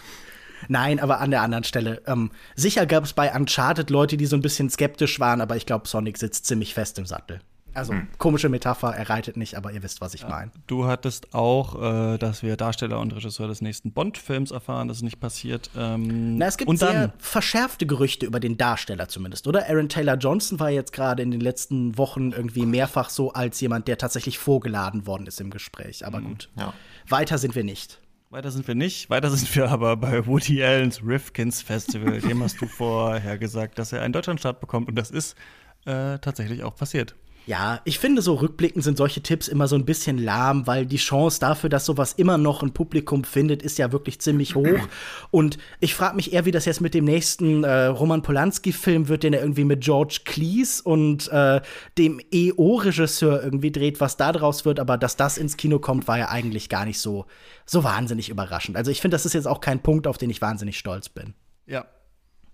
Nein, 0.68 0.99
aber 0.99 1.20
an 1.20 1.32
der 1.32 1.41
anderen 1.41 1.63
Stelle. 1.63 2.01
Ähm, 2.07 2.32
sicher 2.55 2.86
gab 2.86 3.03
es 3.03 3.13
bei 3.13 3.34
Uncharted 3.36 3.89
Leute, 3.89 4.18
die 4.18 4.26
so 4.26 4.36
ein 4.36 4.41
bisschen 4.41 4.70
skeptisch 4.70 5.20
waren, 5.20 5.41
aber 5.41 5.55
ich 5.55 5.66
glaube, 5.66 5.88
Sonic 5.88 6.18
sitzt 6.18 6.45
ziemlich 6.45 6.74
fest 6.74 6.97
im 6.99 7.05
Sattel. 7.05 7.39
Also, 7.74 7.93
komische 8.20 8.47
Metapher, 8.47 8.95
er 8.95 9.09
reitet 9.09 9.36
nicht, 9.36 9.55
aber 9.55 9.74
ihr 9.74 9.84
wisst, 9.84 9.99
was 9.99 10.13
ich 10.13 10.26
meine. 10.26 10.49
Du 10.66 10.86
hattest 10.86 11.34
auch, 11.36 12.13
äh, 12.13 12.18
dass 12.18 12.41
wir 12.41 12.55
Darsteller 12.55 13.01
und 13.01 13.13
Regisseur 13.13 13.49
des 13.49 13.59
nächsten 13.59 13.91
Bond-Films 13.91 14.51
erfahren, 14.51 14.88
das 14.88 14.97
ist 14.97 15.03
nicht 15.03 15.20
passiert. 15.20 15.70
Ähm, 15.78 16.38
Na, 16.38 16.45
es 16.45 16.55
gibt 16.55 16.70
und 16.70 16.78
sehr 16.78 16.93
dann, 16.93 17.13
verschärfte 17.18 17.86
Gerüchte 17.86 18.26
über 18.28 18.39
den 18.39 18.57
Darsteller 18.57 19.09
zumindest, 19.09 19.45
oder? 19.45 19.68
Aaron 19.68 19.89
Taylor 19.89 20.16
Johnson 20.16 20.57
war 20.61 20.70
jetzt 20.70 20.93
gerade 20.93 21.22
in 21.22 21.32
den 21.32 21.41
letzten 21.41 21.97
Wochen 21.97 22.32
irgendwie 22.32 22.66
mehrfach 22.66 23.09
so 23.09 23.34
als 23.34 23.59
jemand, 23.59 23.89
der 23.89 23.97
tatsächlich 23.97 24.39
vorgeladen 24.39 25.05
worden 25.05 25.28
ist 25.28 25.41
im 25.41 25.49
Gespräch. 25.49 26.05
Aber 26.05 26.22
gut, 26.22 26.47
Ja. 26.57 26.74
weiter 27.09 27.38
sind 27.38 27.55
wir 27.55 27.66
nicht. 27.66 27.99
Weiter 28.36 28.51
sind 28.51 28.67
wir 28.67 28.75
nicht. 28.75 29.09
Weiter 29.09 29.29
sind 29.29 29.55
wir 29.55 29.69
aber 29.71 29.95
bei 29.95 30.27
Woody 30.27 30.61
Allens 30.61 31.01
Rifkins 31.01 31.61
Festival. 31.61 32.19
Dem 32.19 32.43
hast 32.43 32.59
du 32.59 32.67
vorher 32.67 33.38
gesagt, 33.38 33.79
dass 33.79 33.93
er 33.93 34.01
einen 34.01 34.11
Deutschlandstart 34.11 34.59
bekommt. 34.59 34.89
Und 34.89 34.95
das 34.95 35.09
ist 35.09 35.38
äh, 35.86 36.19
tatsächlich 36.19 36.61
auch 36.65 36.75
passiert. 36.75 37.15
Ja, 37.47 37.81
ich 37.83 37.99
finde, 37.99 38.23
so 38.23 38.33
rückblickend 38.35 38.83
sind 38.83 38.97
solche 38.97 39.21
Tipps 39.21 39.47
immer 39.47 39.67
so 39.67 39.75
ein 39.75 39.85
bisschen 39.85 40.17
lahm, 40.17 40.65
weil 40.65 40.87
die 40.87 40.97
Chance 40.97 41.39
dafür, 41.39 41.69
dass 41.69 41.85
sowas 41.85 42.13
immer 42.13 42.39
noch 42.39 42.63
ein 42.63 42.73
Publikum 42.73 43.23
findet, 43.23 43.61
ist 43.61 43.77
ja 43.77 43.91
wirklich 43.91 44.19
ziemlich 44.19 44.55
hoch. 44.55 44.87
Und 45.29 45.59
ich 45.79 45.93
frage 45.93 46.15
mich 46.15 46.33
eher, 46.33 46.45
wie 46.45 46.51
das 46.51 46.65
jetzt 46.65 46.81
mit 46.81 46.95
dem 46.95 47.05
nächsten 47.05 47.63
äh, 47.63 47.85
Roman 47.85 48.23
Polanski-Film 48.23 49.09
wird, 49.09 49.21
den 49.21 49.33
er 49.33 49.41
irgendwie 49.41 49.63
mit 49.63 49.81
George 49.81 50.21
Cleese 50.25 50.81
und 50.83 51.27
äh, 51.27 51.61
dem 51.99 52.19
EO-Regisseur 52.33 53.43
irgendwie 53.43 53.71
dreht, 53.71 54.01
was 54.01 54.17
da 54.17 54.31
draus 54.31 54.65
wird. 54.65 54.79
Aber 54.79 54.97
dass 54.97 55.15
das 55.15 55.37
ins 55.37 55.55
Kino 55.55 55.77
kommt, 55.77 56.07
war 56.07 56.17
ja 56.17 56.29
eigentlich 56.29 56.67
gar 56.67 56.85
nicht 56.85 56.99
so, 56.99 57.27
so 57.67 57.83
wahnsinnig 57.83 58.29
überraschend. 58.29 58.75
Also 58.75 58.89
ich 58.89 59.01
finde, 59.01 59.15
das 59.15 59.25
ist 59.27 59.33
jetzt 59.33 59.47
auch 59.47 59.61
kein 59.61 59.83
Punkt, 59.83 60.07
auf 60.07 60.17
den 60.17 60.31
ich 60.31 60.41
wahnsinnig 60.41 60.79
stolz 60.79 61.09
bin. 61.09 61.35
Ja. 61.67 61.85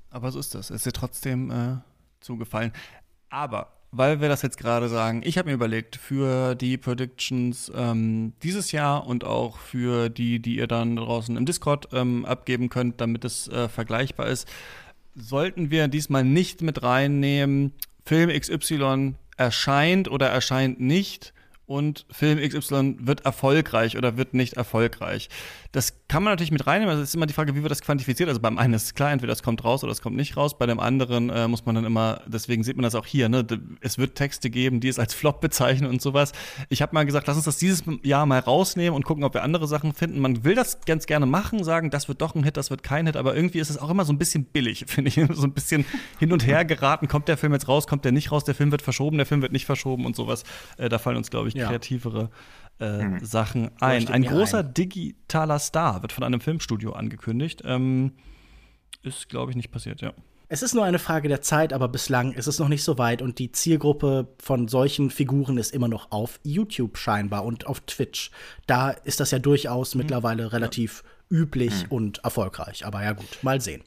Aber 0.10 0.32
so 0.32 0.40
ist 0.40 0.54
das. 0.54 0.70
Es 0.70 0.78
ist 0.78 0.86
dir 0.86 0.92
trotzdem 0.92 1.50
äh, 1.50 1.78
zugefallen. 2.20 2.74
Aber 3.30 3.81
weil 3.92 4.22
wir 4.22 4.30
das 4.30 4.42
jetzt 4.42 4.58
gerade 4.58 4.88
sagen, 4.88 5.22
ich 5.24 5.38
habe 5.38 5.50
mir 5.50 5.56
überlegt, 5.56 5.98
für 5.98 6.56
die 6.56 6.78
Predictions 6.78 7.72
ähm, 7.76 8.34
dieses 8.42 8.72
Jahr 8.72 9.06
und 9.06 9.26
auch 9.26 9.58
für 9.58 10.10
die, 10.10 10.40
die 10.40 10.56
ihr 10.56 10.68
dann 10.68 10.96
draußen 10.96 11.36
im 11.36 11.46
Discord 11.46 11.90
ähm, 11.92 12.26
abgeben 12.26 12.70
könnt, 12.70 13.02
damit 13.02 13.26
es 13.26 13.50
äh, 13.50 13.68
vergleichbar 13.68 14.28
ist, 14.28 14.48
sollten 15.16 15.72
wir 15.72 15.90
diesmal 15.90 16.24
nicht 16.24 16.62
mit 16.62 16.84
reinnehmen, 16.84 17.74
Film 18.06 18.30
XY 18.30 19.16
erscheint 19.36 20.10
oder 20.10 20.28
erscheint 20.28 20.80
nicht 20.80 21.34
und 21.68 22.06
Film 22.12 22.40
XY 22.40 22.98
wird 23.00 23.26
erfolgreich 23.26 23.98
oder 23.98 24.18
wird 24.18 24.34
nicht 24.34 24.54
erfolgreich. 24.54 25.30
Das 25.72 25.94
kann 26.10 26.24
man 26.24 26.34
natürlich 26.34 26.52
mit 26.52 26.68
reinnehmen. 26.68 26.90
Also 26.90 27.02
es 27.02 27.10
ist 27.10 27.16
immer 27.16 27.28
die 27.28 27.34
Frage, 27.34 27.56
wie 27.56 27.62
wird 27.62 27.72
das 27.72 27.82
quantifiziert? 27.82 28.28
Also 28.28 28.42
beim 28.42 28.58
einen 28.58 28.74
ist 28.74 28.84
es 28.84 28.94
klar, 28.94 29.12
entweder 29.12 29.32
es 29.32 29.42
kommt 29.42 29.64
raus 29.64 29.84
oder 29.84 29.94
es 29.94 30.02
kommt 30.02 30.18
nicht 30.18 30.36
raus. 30.36 30.58
Bei 30.58 30.66
dem 30.66 30.82
anderen 30.82 31.30
äh, 31.30 31.48
muss 31.48 31.66
man 31.66 31.76
dann 31.76 31.86
immer, 31.86 32.22
deswegen 32.28 32.64
sieht 32.64 32.76
man 32.76 32.84
das 32.84 32.94
auch 32.94 33.06
hier, 33.06 33.30
ne? 33.30 33.46
Es 33.80 33.98
wird 33.98 34.16
Texte 34.16 34.50
geben, 34.50 34.82
die 34.82 34.90
es 34.90 35.00
als 35.00 35.14
Flop 35.14 35.40
bezeichnen 35.40 35.90
und 35.90 36.02
sowas. 36.02 36.34
Ich 36.68 36.82
habe 36.82 36.94
mal 36.94 37.06
gesagt, 37.06 37.28
lass 37.28 37.38
uns 37.38 37.46
das 37.46 37.58
dieses 37.58 37.84
Jahr 38.04 38.26
mal 38.26 38.40
rausnehmen 38.40 38.94
und 38.94 39.06
gucken, 39.06 39.24
ob 39.24 39.34
wir 39.34 39.44
andere 39.44 39.66
Sachen 39.68 39.94
finden. 39.94 40.20
Man 40.20 40.44
will 40.44 40.56
das 40.56 40.82
ganz 40.82 41.06
gerne 41.06 41.26
machen, 41.26 41.64
sagen, 41.64 41.90
das 41.90 42.10
wird 42.10 42.22
doch 42.22 42.36
ein 42.36 42.44
Hit, 42.44 42.58
das 42.58 42.70
wird 42.70 42.84
kein 42.84 43.06
Hit, 43.06 43.16
aber 43.16 43.34
irgendwie 43.34 43.60
ist 43.60 43.70
es 43.70 43.78
auch 43.78 43.90
immer 43.90 44.04
so 44.04 44.12
ein 44.12 44.18
bisschen 44.18 44.44
billig, 44.44 44.84
finde 44.88 45.08
ich. 45.08 45.16
So 45.32 45.44
ein 45.44 45.54
bisschen 45.54 45.86
hin 46.20 46.34
und 46.34 46.46
her 46.46 46.66
geraten. 46.66 47.08
Kommt 47.08 47.30
der 47.30 47.38
Film 47.38 47.54
jetzt 47.54 47.70
raus, 47.70 47.88
kommt 47.88 48.04
der 48.04 48.12
nicht 48.12 48.32
raus, 48.34 48.44
der 48.44 48.56
Film 48.56 48.72
wird 48.72 48.82
verschoben, 48.82 49.16
der 49.18 49.26
Film 49.26 49.42
wird 49.42 49.54
nicht 49.54 49.66
verschoben 49.66 50.06
und 50.06 50.18
sowas. 50.18 50.44
Äh, 50.78 50.90
da 50.90 51.00
fallen 51.00 51.16
uns, 51.16 51.30
glaube 51.30 51.48
ich, 51.48 51.54
Ja. 51.54 51.70
Äh, 52.82 53.24
Sachen 53.24 53.72
ein. 53.80 54.08
Ein 54.08 54.24
großer 54.24 54.60
ein. 54.60 54.74
digitaler 54.74 55.60
Star 55.60 56.02
wird 56.02 56.12
von 56.12 56.24
einem 56.24 56.42
Filmstudio 56.42 56.94
angekündigt. 56.94 57.62
Ähm, 57.66 58.14
ist, 59.04 59.30
glaube 59.30 59.52
ich, 59.52 59.58
nicht 59.58 59.72
passiert, 59.72 60.02
ja. 60.02 60.14
Es 60.54 60.62
ist 60.62 60.74
nur 60.76 60.84
eine 60.84 61.00
Frage 61.00 61.30
der 61.30 61.42
Zeit, 61.42 61.72
aber 61.72 61.88
bislang 61.88 62.34
ist 62.34 62.46
es 62.46 62.60
noch 62.60 62.68
nicht 62.68 62.84
so 62.84 62.98
weit 62.98 63.22
und 63.22 63.40
die 63.40 63.54
Zielgruppe 63.54 64.28
von 64.38 64.68
solchen 64.68 65.10
Figuren 65.10 65.58
ist 65.58 65.74
immer 65.74 65.88
noch 65.88 66.12
auf 66.12 66.42
YouTube 66.44 66.98
scheinbar 66.98 67.46
und 67.46 67.68
auf 67.68 67.80
Twitch. 67.82 68.32
Da 68.68 68.90
ist 68.90 69.22
das 69.22 69.32
ja 69.32 69.40
durchaus 69.40 69.96
mittlerweile 69.96 70.52
relativ 70.52 71.04
üblich 71.30 71.86
und 71.90 72.18
erfolgreich. 72.26 72.86
Aber 72.86 73.02
ja 73.02 73.14
gut, 73.14 73.40
mal 73.44 73.62
sehen. 73.62 73.82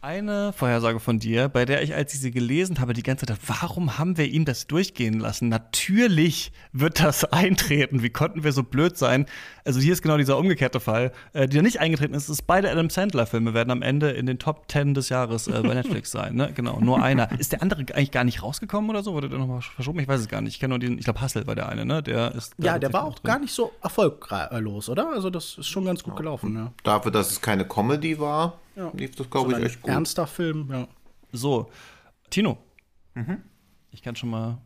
Eine 0.00 0.52
Vorhersage 0.52 1.00
von 1.00 1.18
dir, 1.18 1.48
bei 1.48 1.64
der 1.64 1.82
ich, 1.82 1.92
als 1.92 2.14
ich 2.14 2.20
sie 2.20 2.30
gelesen 2.30 2.78
habe, 2.78 2.92
die 2.92 3.02
ganze 3.02 3.26
Zeit, 3.26 3.36
dachte, 3.36 3.48
warum 3.60 3.98
haben 3.98 4.16
wir 4.16 4.26
ihm 4.26 4.44
das 4.44 4.68
durchgehen 4.68 5.18
lassen? 5.18 5.48
Natürlich 5.48 6.52
wird 6.72 7.00
das 7.00 7.24
eintreten. 7.32 8.00
Wie 8.00 8.10
konnten 8.10 8.44
wir 8.44 8.52
so 8.52 8.62
blöd 8.62 8.96
sein? 8.96 9.26
Also 9.64 9.80
hier 9.80 9.92
ist 9.92 10.02
genau 10.02 10.16
dieser 10.16 10.38
umgekehrte 10.38 10.78
Fall, 10.78 11.10
äh, 11.32 11.48
der 11.48 11.62
nicht 11.62 11.80
eingetreten 11.80 12.14
ist. 12.14 12.28
ist 12.28 12.46
beide 12.46 12.70
Adam 12.70 12.90
Sandler-Filme 12.90 13.54
werden 13.54 13.72
am 13.72 13.82
Ende 13.82 14.10
in 14.12 14.26
den 14.26 14.38
Top 14.38 14.70
10 14.70 14.94
des 14.94 15.08
Jahres 15.08 15.48
äh, 15.48 15.60
bei 15.62 15.74
Netflix 15.74 16.10
sein. 16.12 16.36
Ne? 16.36 16.52
Genau, 16.54 16.78
nur 16.78 17.02
einer. 17.02 17.32
Ist 17.40 17.50
der 17.50 17.60
andere 17.62 17.80
eigentlich 17.92 18.12
gar 18.12 18.22
nicht 18.22 18.40
rausgekommen 18.44 18.88
oder 18.90 19.02
so? 19.02 19.14
Wurde 19.14 19.28
der 19.28 19.40
nochmal 19.40 19.62
verschoben? 19.62 19.98
Ich 19.98 20.06
weiß 20.06 20.20
es 20.20 20.28
gar 20.28 20.42
nicht. 20.42 20.54
Ich 20.54 20.60
kenne 20.60 20.74
nur 20.74 20.78
den, 20.78 20.96
ich 20.98 21.06
glaube, 21.06 21.20
Hustle 21.22 21.44
war 21.48 21.56
der 21.56 21.68
eine, 21.68 21.84
ne? 21.84 22.04
Der 22.04 22.36
ist 22.36 22.54
Ja, 22.58 22.78
der 22.78 22.92
war 22.92 23.02
auch 23.02 23.18
drin. 23.18 23.24
gar 23.32 23.38
nicht 23.40 23.52
so 23.52 23.72
erfolglos, 23.82 24.88
oder? 24.88 25.08
Also 25.12 25.28
das 25.28 25.58
ist 25.58 25.66
schon 25.66 25.84
ganz 25.86 26.04
gut 26.04 26.14
gelaufen, 26.14 26.54
ja. 26.54 26.72
Dafür, 26.84 27.10
dass 27.10 27.32
es 27.32 27.40
keine 27.40 27.64
Comedy 27.66 28.20
war, 28.20 28.58
lief 28.94 29.14
das, 29.16 29.28
glaube 29.30 29.52
ich, 29.52 29.64
echt 29.64 29.82
gut. 29.82 29.90
ernster 29.90 30.26
Film, 30.26 30.68
ja. 30.70 30.88
So, 31.32 31.70
Tino. 32.30 32.58
Ich 33.90 34.02
kann 34.02 34.16
schon 34.16 34.30
mal. 34.30 34.58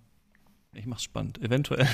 Ich 0.75 0.87
mach's 0.87 1.03
spannend. 1.03 1.43
Eventuell 1.43 1.87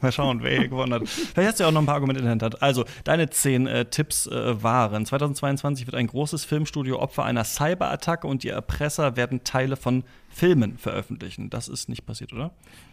Mal 0.00 0.12
schauen, 0.12 0.42
wer 0.42 0.58
hier 0.58 0.68
gewonnen 0.68 0.92
hat. 0.92 1.08
Vielleicht 1.08 1.48
hast 1.48 1.58
du 1.58 1.64
ja 1.64 1.68
auch 1.68 1.72
noch 1.72 1.80
ein 1.80 1.86
paar 1.86 1.94
Argumente 1.94 2.20
in 2.20 2.24
der 2.24 2.32
Hand. 2.32 2.62
Also, 2.62 2.84
deine 3.04 3.30
zehn 3.30 3.66
äh, 3.66 3.86
Tipps 3.86 4.26
äh, 4.26 4.62
waren: 4.62 5.06
2022 5.06 5.86
wird 5.86 5.96
ein 5.96 6.06
großes 6.06 6.44
Filmstudio 6.44 6.98
Opfer 6.98 7.24
einer 7.24 7.44
Cyberattacke 7.44 8.26
und 8.26 8.42
die 8.42 8.50
Erpresser 8.50 9.16
werden 9.16 9.42
Teile 9.42 9.76
von 9.76 10.04
Filmen 10.28 10.76
veröffentlichen. 10.76 11.48
Das 11.48 11.68
ist 11.68 11.88
nicht 11.88 12.04
passiert, 12.04 12.34
oder? 12.34 12.50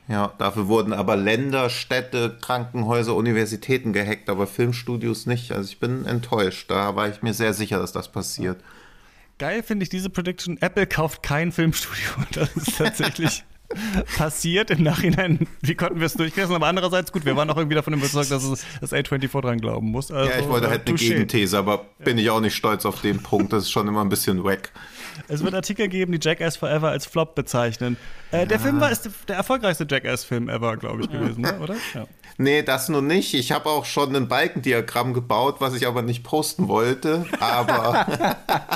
Ja, 0.07 0.31
dafür 0.37 0.69
wurden 0.69 0.93
aber 0.93 1.17
Länder, 1.17 1.69
Städte, 1.69 2.37
Krankenhäuser, 2.39 3.15
Universitäten 3.15 3.91
gehackt, 3.91 4.29
aber 4.29 4.47
Filmstudios 4.47 5.25
nicht. 5.25 5.51
Also 5.51 5.69
ich 5.69 5.79
bin 5.79 6.05
enttäuscht. 6.05 6.71
Da 6.71 6.95
war 6.95 7.09
ich 7.09 7.21
mir 7.21 7.33
sehr 7.33 7.53
sicher, 7.53 7.79
dass 7.79 7.91
das 7.91 8.09
passiert. 8.09 8.61
Geil 9.39 9.61
finde 9.61 9.83
ich 9.83 9.89
diese 9.89 10.09
Prediction. 10.09 10.57
Apple 10.61 10.87
kauft 10.87 11.21
kein 11.21 11.51
Filmstudio. 11.51 12.09
Das 12.31 12.55
ist 12.55 12.77
tatsächlich 12.77 13.43
passiert 14.17 14.69
im 14.69 14.83
Nachhinein. 14.83 15.47
Wie 15.61 15.75
konnten 15.75 15.99
wir 15.99 16.05
es 16.05 16.13
durchkriegen? 16.13 16.53
Aber 16.53 16.67
andererseits, 16.67 17.11
gut, 17.11 17.25
wir 17.25 17.35
waren 17.35 17.49
auch 17.49 17.57
irgendwie 17.57 17.75
davon 17.75 17.93
überzeugt, 17.93 18.31
dass 18.31 18.43
es 18.43 18.65
das 18.81 18.93
A24 18.93 19.41
dran 19.41 19.59
glauben 19.59 19.89
muss. 19.89 20.11
Also, 20.11 20.29
ja, 20.29 20.39
ich 20.39 20.47
wollte 20.47 20.69
halt 20.69 20.87
eine 20.87 20.97
Gegenthese, 20.97 21.57
aber 21.57 21.85
bin 21.99 22.17
ich 22.17 22.29
auch 22.29 22.41
nicht 22.41 22.55
stolz 22.55 22.85
auf 22.85 23.01
den 23.01 23.21
Punkt. 23.21 23.53
Das 23.53 23.63
ist 23.63 23.71
schon 23.71 23.87
immer 23.87 24.01
ein 24.01 24.09
bisschen 24.09 24.43
wack. 24.43 24.71
Es 25.27 25.43
wird 25.43 25.53
Artikel 25.53 25.87
geben, 25.87 26.11
die 26.11 26.19
Jackass 26.21 26.57
Forever 26.57 26.89
als 26.89 27.05
Flop 27.05 27.35
bezeichnen. 27.35 27.97
Äh, 28.31 28.39
ja. 28.39 28.45
Der 28.45 28.59
Film 28.59 28.79
war 28.79 28.91
ist 28.91 29.09
der 29.27 29.35
erfolgreichste 29.35 29.85
Jackass-Film 29.89 30.49
ever, 30.49 30.77
glaube 30.77 31.03
ich, 31.03 31.11
gewesen, 31.11 31.41
ne? 31.41 31.59
oder? 31.59 31.75
Ja. 31.93 32.07
Nee, 32.37 32.63
das 32.63 32.89
nur 32.89 33.01
nicht. 33.01 33.33
Ich 33.35 33.51
habe 33.51 33.69
auch 33.69 33.85
schon 33.85 34.15
ein 34.15 34.27
Balkendiagramm 34.27 35.13
gebaut, 35.13 35.57
was 35.59 35.75
ich 35.75 35.85
aber 35.85 36.01
nicht 36.01 36.23
posten 36.23 36.67
wollte. 36.67 37.25
Aber 37.39 38.07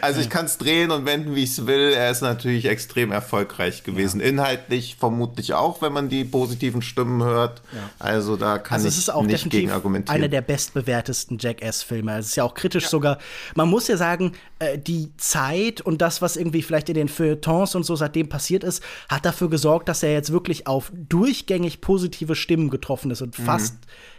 also 0.00 0.20
ich 0.20 0.30
kann 0.30 0.46
es 0.46 0.56
drehen 0.56 0.90
und 0.90 1.04
wenden, 1.04 1.34
wie 1.34 1.44
ich 1.44 1.50
es 1.50 1.66
will. 1.66 1.92
Er 1.92 2.10
ist 2.10 2.22
natürlich 2.22 2.64
extrem 2.66 3.12
erfolgreich 3.12 3.82
gewesen. 3.82 3.99
Ja. 4.02 4.20
Inhaltlich 4.20 4.96
vermutlich 4.98 5.54
auch, 5.54 5.82
wenn 5.82 5.92
man 5.92 6.08
die 6.08 6.24
positiven 6.24 6.82
Stimmen 6.82 7.22
hört. 7.22 7.62
Ja. 7.72 7.90
Also 7.98 8.36
da 8.36 8.58
kann 8.58 8.84
also 8.84 8.88
ich 8.88 9.26
nicht 9.26 9.50
gegen 9.50 9.70
argumentieren. 9.70 10.16
Einer 10.16 10.28
der 10.28 10.42
bestbewertesten 10.42 11.38
Jackass-Filme. 11.38 12.18
Es 12.18 12.26
ist 12.26 12.36
ja 12.36 12.44
auch 12.44 12.54
kritisch 12.54 12.84
ja. 12.84 12.90
sogar. 12.90 13.18
Man 13.54 13.68
muss 13.68 13.88
ja 13.88 13.96
sagen, 13.96 14.32
äh, 14.58 14.78
die 14.78 15.12
Zeit 15.16 15.80
und 15.80 16.00
das, 16.00 16.22
was 16.22 16.36
irgendwie 16.36 16.62
vielleicht 16.62 16.88
in 16.88 16.94
den 16.94 17.08
Feuilletons 17.08 17.74
und 17.74 17.84
so 17.84 17.96
seitdem 17.96 18.28
passiert 18.28 18.64
ist, 18.64 18.82
hat 19.08 19.24
dafür 19.24 19.50
gesorgt, 19.50 19.88
dass 19.88 20.02
er 20.02 20.12
jetzt 20.12 20.32
wirklich 20.32 20.66
auf 20.66 20.92
durchgängig 20.94 21.80
positive 21.80 22.34
Stimmen 22.34 22.70
getroffen 22.70 23.10
ist 23.10 23.22
und 23.22 23.38
mhm. 23.38 23.44
fast 23.44 23.76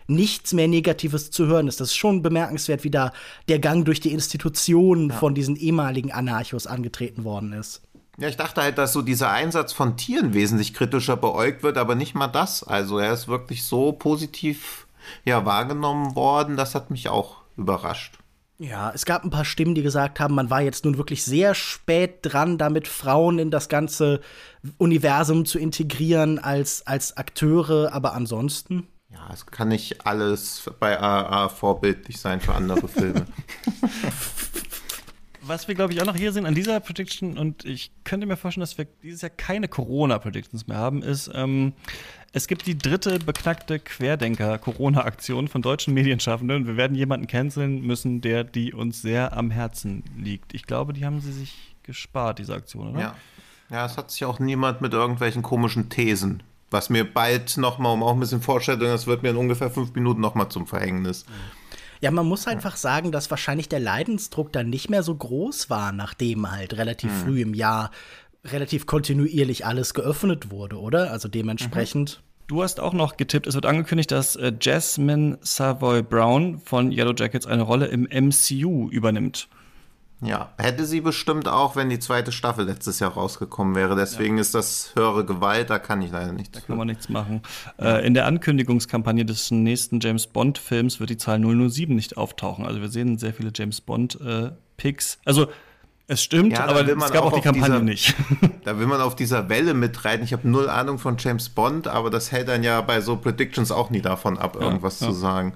nichts 0.08 0.54
mehr 0.54 0.68
Negatives 0.68 1.32
zu 1.32 1.48
hören 1.48 1.68
ist. 1.68 1.80
Das 1.80 1.90
ist 1.90 1.96
schon 1.96 2.22
bemerkenswert, 2.22 2.84
wie 2.84 2.92
da 2.92 3.14
der 3.48 3.60
Gang 3.60 3.86
durch 3.86 4.00
die 4.00 4.12
Institutionen 4.12 5.10
ja. 5.10 5.16
von 5.16 5.34
diesen 5.34 5.56
ehemaligen 5.56 6.12
Anarchos 6.12 6.68
angetreten 6.68 7.24
worden 7.24 7.54
ist. 7.54 7.82
Ja, 8.22 8.28
ich 8.28 8.38
dachte 8.38 8.61
halt, 8.61 8.78
dass 8.78 8.93
so 8.93 9.01
dieser 9.01 9.32
Einsatz 9.32 9.74
von 9.74 9.97
Tieren 9.97 10.36
wesentlich 10.36 10.76
kritischer 10.76 11.17
beäugt 11.17 11.63
wird, 11.63 11.78
aber 11.78 11.95
nicht 11.95 12.13
mal 12.13 12.28
das. 12.28 12.63
Also 12.63 12.99
er 12.99 13.13
ist 13.13 13.28
wirklich 13.28 13.63
so 13.63 13.93
positiv 13.93 14.86
ja, 15.26 15.43
wahrgenommen 15.43 16.15
worden, 16.15 16.55
das 16.55 16.76
hat 16.76 16.91
mich 16.91 17.09
auch 17.09 17.38
überrascht. 17.57 18.19
Ja, 18.59 18.91
es 18.93 19.05
gab 19.05 19.24
ein 19.24 19.32
paar 19.32 19.43
Stimmen, 19.43 19.74
die 19.74 19.82
gesagt 19.82 20.19
haben, 20.19 20.36
man 20.36 20.51
war 20.51 20.61
jetzt 20.61 20.86
nun 20.86 20.99
wirklich 20.99 21.24
sehr 21.24 21.55
spät 21.55 22.19
dran, 22.22 22.59
damit 22.59 22.88
Frauen 22.88 23.39
in 23.39 23.49
das 23.49 23.69
ganze 23.69 24.22
Universum 24.78 25.45
zu 25.45 25.57
integrieren 25.57 26.38
als, 26.38 26.86
als 26.86 27.17
Akteure, 27.17 27.91
aber 27.91 28.13
ansonsten. 28.13 28.88
Ja, 29.09 29.32
es 29.34 29.47
kann 29.47 29.69
nicht 29.69 30.05
alles 30.05 30.69
bei 30.80 31.01
AA 31.01 31.49
vorbildlich 31.49 32.19
sein 32.19 32.39
für 32.39 32.53
andere 32.53 32.88
Filme. 32.88 33.26
Was 35.44 35.68
wir, 35.68 35.76
glaube 35.76 35.94
ich, 35.94 36.02
auch 36.02 36.06
noch 36.06 36.16
hier 36.16 36.32
sehen 36.32 36.46
an 36.46 36.54
dieser 36.54 36.80
Prediction, 36.80 37.38
und 37.38 37.66
ich 37.66 37.92
könnte 38.04 38.26
mir 38.28 38.38
vorstellen, 38.38 38.62
dass 38.62 38.78
wir 38.78 38.86
dieses 39.02 39.22
Jahr 39.22 39.32
keine 39.32 39.68
Corona-Predictions 39.68 40.68
mehr 40.68 40.78
haben, 40.78 41.02
ist, 41.02 41.32
ähm, 41.34 41.74
es 42.32 42.48
gibt 42.48 42.68
die 42.68 42.78
dritte 42.78 43.20
beknackte 43.20 43.80
Querdenker-Corona-Aktion 43.80 45.48
von 45.48 45.62
deutschen 45.62 45.94
Medienschaffenden. 45.94 46.68
Wir 46.68 46.78
werden 46.78 46.96
jemanden 46.96 47.28
canceln 47.28 47.82
müssen, 47.82 48.22
der 48.22 48.44
die 48.44 48.74
uns 48.74 49.02
sehr 49.02 49.36
am 49.36 49.52
Herzen 49.52 50.04
liegt. 50.18 50.54
Ich 50.54 50.66
glaube, 50.66 50.94
die 50.94 51.06
haben 51.06 51.20
sie 51.22 51.34
sich 51.34 51.76
gespart, 51.84 52.39
diese 52.39 52.54
Aktion, 52.54 52.92
oder? 52.92 53.00
Ja. 53.00 53.16
Ja, 53.70 53.86
es 53.86 53.98
hat 53.98 54.12
sich 54.12 54.26
auch 54.26 54.39
niemand 54.39 54.82
mit 54.82 54.94
irgendwelchen 54.94 55.42
komischen 55.44 55.89
Thesen 55.89 56.44
was 56.72 56.89
mir 56.89 57.04
bald 57.04 57.58
nochmal, 57.58 57.94
um 57.94 58.02
auch 58.02 58.14
ein 58.14 58.20
bisschen 58.20 58.42
Vorstellung, 58.42 58.82
das 58.82 59.06
wird 59.06 59.22
mir 59.22 59.30
in 59.30 59.36
ungefähr 59.36 59.70
fünf 59.70 59.94
Minuten 59.94 60.22
nochmal 60.22 60.50
zum 60.50 60.66
Verhängnis. 60.66 61.26
Ja, 62.02 62.10
man 62.12 62.26
muss 62.26 62.47
einfach 62.47 62.76
sagen, 62.76 63.12
dass 63.12 63.30
wahrscheinlich 63.30 63.70
der 63.70 63.80
Leidensdruck 63.80 64.52
dann 64.52 64.70
nicht 64.70 64.89
mehr 64.89 65.04
so 65.04 65.16
groß 65.16 65.70
war, 65.70 65.91
nachdem 65.91 66.52
halt 66.52 66.76
relativ 66.78 67.12
hm. 67.12 67.20
früh 67.20 67.41
im 67.41 67.54
Jahr 67.54 67.91
relativ 68.43 68.88
kontinuierlich 68.88 69.66
alles 69.66 69.93
geöffnet 69.93 70.49
wurde, 70.49 70.80
oder? 70.80 71.12
Also 71.12 71.28
dementsprechend. 71.28 72.20
Mhm. 72.20 72.32
Du 72.47 72.64
hast 72.64 72.80
auch 72.80 72.93
noch 72.93 73.16
getippt, 73.16 73.47
es 73.47 73.56
wird 73.56 73.66
angekündigt, 73.66 74.12
dass 74.12 74.36
äh, 74.36 74.52
Jasmine 74.60 75.38
Savoy 75.41 76.02
Brown 76.02 76.60
von 76.60 76.91
Yellow 76.91 77.14
Jackets 77.16 77.45
eine 77.45 77.62
Rolle 77.62 77.86
im 77.86 78.04
MCU 78.12 78.89
übernimmt. 78.89 79.47
Ja, 80.24 80.53
hätte 80.59 80.86
sie 80.86 81.01
bestimmt 81.01 81.47
auch, 81.47 81.76
wenn 81.76 81.89
die 81.89 81.97
zweite 81.97 82.32
Staffel 82.32 82.65
letztes 82.65 82.99
Jahr 82.99 83.13
rausgekommen 83.13 83.74
wäre. 83.74 83.95
Deswegen 83.95 84.38
ja. 84.38 84.41
ist 84.41 84.53
das 84.53 84.91
höhere 84.95 85.26
Gewalt, 85.26 85.72
da 85.72 85.80
kann 85.80 86.01
ich 86.03 86.11
leider 86.11 86.32
nichts. 86.32 86.51
Da 86.51 86.59
kann 86.59 86.78
man 86.78 86.88
nichts 86.88 87.09
machen. 87.09 87.41
Ja. 87.80 87.97
Äh, 87.97 88.05
in 88.05 88.13
der 88.13 88.28
Ankündigungskampagne 88.28 89.26
des 89.26 89.49
nächsten 89.49 89.99
James 89.99 90.28
Bond-Films 90.28 90.99
wird 90.99 91.09
die 91.09 91.17
Zahl 91.17 91.39
007 91.39 91.95
nicht 91.95 92.17
auftauchen. 92.17 92.65
Also 92.65 92.82
wir 92.82 92.89
sehen 92.89 93.17
sehr 93.17 93.34
viele 93.34 93.51
James 93.53 93.82
Bond-Picks. 93.82 95.15
Äh, 95.15 95.17
also 95.26 95.47
es 96.05 96.22
stimmt, 96.22 96.53
ja, 96.53 96.65
aber 96.65 96.86
es 96.86 97.11
gab 97.11 97.24
auch 97.24 97.34
die 97.34 97.41
Kampagne 97.41 97.80
dieser, 97.80 97.84
nicht. 97.84 98.15
Da 98.65 98.78
will 98.78 98.86
man 98.86 99.01
auf 99.01 99.15
dieser 99.15 99.49
Welle 99.49 99.74
mitreiten. 99.74 100.24
Ich 100.24 100.34
habe 100.34 100.47
null 100.47 100.69
Ahnung 100.69 100.99
von 100.99 101.15
James 101.17 101.49
Bond, 101.49 101.88
aber 101.88 102.09
das 102.09 102.32
hält 102.32 102.49
dann 102.49 102.63
ja 102.63 102.82
bei 102.82 103.01
so 103.01 103.15
Predictions 103.15 103.72
auch 103.72 103.89
nie 103.89 104.01
davon 104.01 104.38
ab, 104.38 104.57
irgendwas 104.59 104.99
zu 104.99 105.13
sagen. 105.13 105.53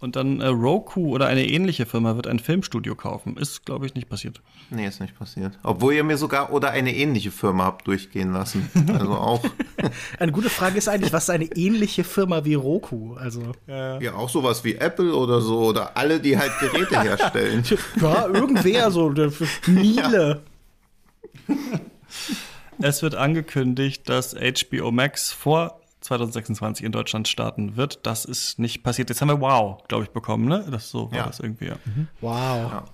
Und 0.00 0.16
dann 0.16 0.40
äh, 0.40 0.46
Roku 0.46 1.08
oder 1.14 1.26
eine 1.26 1.46
ähnliche 1.46 1.86
Firma 1.86 2.16
wird 2.16 2.26
ein 2.26 2.38
Filmstudio 2.38 2.94
kaufen. 2.94 3.36
Ist, 3.36 3.64
glaube 3.64 3.86
ich, 3.86 3.94
nicht 3.94 4.08
passiert. 4.08 4.40
Nee, 4.70 4.86
ist 4.86 5.00
nicht 5.00 5.18
passiert. 5.18 5.58
Obwohl 5.62 5.94
ihr 5.94 6.04
mir 6.04 6.18
sogar 6.18 6.52
oder 6.52 6.70
eine 6.70 6.94
ähnliche 6.94 7.30
Firma 7.30 7.64
habt 7.64 7.86
durchgehen 7.86 8.32
lassen. 8.32 8.70
Also 8.92 9.12
auch. 9.12 9.42
eine 10.18 10.32
gute 10.32 10.50
Frage 10.50 10.78
ist 10.78 10.88
eigentlich, 10.88 11.12
was 11.12 11.24
ist 11.24 11.30
eine 11.30 11.46
ähnliche 11.56 12.04
Firma 12.04 12.44
wie 12.44 12.54
Roku? 12.54 13.14
Also, 13.14 13.52
ja, 13.66 14.00
ja, 14.00 14.14
auch 14.14 14.28
sowas 14.28 14.64
wie 14.64 14.74
Apple 14.74 15.14
oder 15.14 15.40
so 15.40 15.60
oder 15.60 15.96
alle, 15.96 16.20
die 16.20 16.38
halt 16.38 16.52
Geräte 16.60 17.00
herstellen. 17.02 17.64
ja, 18.00 18.26
irgendwer 18.26 18.90
so. 18.90 19.06
Miele. 19.66 20.42
Ja. 21.48 21.54
Es 22.78 23.02
wird 23.02 23.14
angekündigt, 23.14 24.08
dass 24.08 24.34
HBO 24.34 24.90
Max 24.90 25.32
vor 25.32 25.80
2026 26.06 26.84
in 26.84 26.92
Deutschland 26.92 27.28
starten 27.28 27.76
wird. 27.76 28.06
Das 28.06 28.24
ist 28.24 28.58
nicht 28.58 28.82
passiert. 28.82 29.08
Jetzt 29.10 29.20
haben 29.20 29.28
wir 29.28 29.40
Wow, 29.40 29.86
glaube 29.88 30.04
ich, 30.04 30.10
bekommen, 30.10 30.46
ne? 30.48 30.64
Das 30.70 30.90
so 30.90 31.10
war 31.10 31.18
ja. 31.18 31.26
das 31.26 31.40
irgendwie. 31.40 31.66
Ja. 31.66 31.76
Mhm. 31.84 32.08
Wow. 32.20 32.72
Ja. 32.72 32.84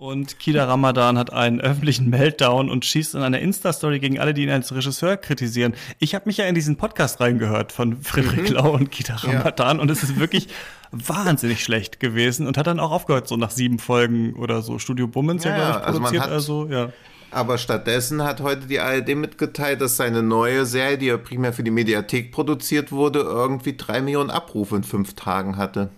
Und 0.00 0.38
Kida 0.38 0.64
Ramadan 0.64 1.18
hat 1.18 1.30
einen 1.30 1.60
öffentlichen 1.60 2.08
Meltdown 2.08 2.70
und 2.70 2.86
schießt 2.86 3.16
in 3.16 3.20
einer 3.20 3.38
Insta-Story 3.38 3.98
gegen 3.98 4.18
alle, 4.18 4.32
die 4.32 4.44
ihn 4.44 4.50
als 4.50 4.74
Regisseur 4.74 5.18
kritisieren. 5.18 5.74
Ich 5.98 6.14
habe 6.14 6.24
mich 6.24 6.38
ja 6.38 6.46
in 6.46 6.54
diesen 6.54 6.76
Podcast 6.76 7.20
reingehört 7.20 7.70
von 7.70 8.00
Friedrich 8.00 8.48
mhm. 8.48 8.56
Lau 8.56 8.70
und 8.70 8.90
Kida 8.90 9.16
Ramadan 9.16 9.76
ja. 9.76 9.82
und 9.82 9.90
es 9.90 10.02
ist 10.02 10.18
wirklich 10.18 10.48
wahnsinnig 10.90 11.62
schlecht 11.62 12.00
gewesen 12.00 12.46
und 12.46 12.56
hat 12.56 12.66
dann 12.66 12.80
auch 12.80 12.92
aufgehört, 12.92 13.28
so 13.28 13.36
nach 13.36 13.50
sieben 13.50 13.78
Folgen 13.78 14.32
oder 14.36 14.62
so. 14.62 14.78
Studio 14.78 15.06
Bummens 15.06 15.44
ja, 15.44 15.50
ja 15.50 15.56
glaube 15.56 15.78
ich, 15.78 15.84
produziert. 15.92 16.22
Also, 16.28 16.62
also, 16.62 16.72
ja. 16.72 16.88
Aber 17.30 17.58
stattdessen 17.58 18.22
hat 18.24 18.40
heute 18.40 18.66
die 18.66 18.80
ARD 18.80 19.14
mitgeteilt, 19.14 19.80
dass 19.80 19.96
seine 19.96 20.22
neue 20.22 20.66
Serie, 20.66 20.98
die 20.98 21.06
ja 21.06 21.16
primär 21.16 21.52
für 21.52 21.62
die 21.62 21.70
Mediathek 21.70 22.32
produziert 22.32 22.90
wurde, 22.90 23.20
irgendwie 23.20 23.76
drei 23.76 24.00
Millionen 24.00 24.30
Abrufe 24.30 24.76
in 24.76 24.84
fünf 24.84 25.14
Tagen 25.14 25.56
hatte. 25.56 25.90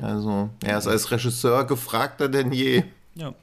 Also 0.00 0.50
er 0.64 0.78
ist 0.78 0.86
als 0.86 1.10
Regisseur 1.10 1.64
gefragter 1.64 2.28
denn 2.28 2.52
je. 2.52 2.84
Ja. 3.14 3.34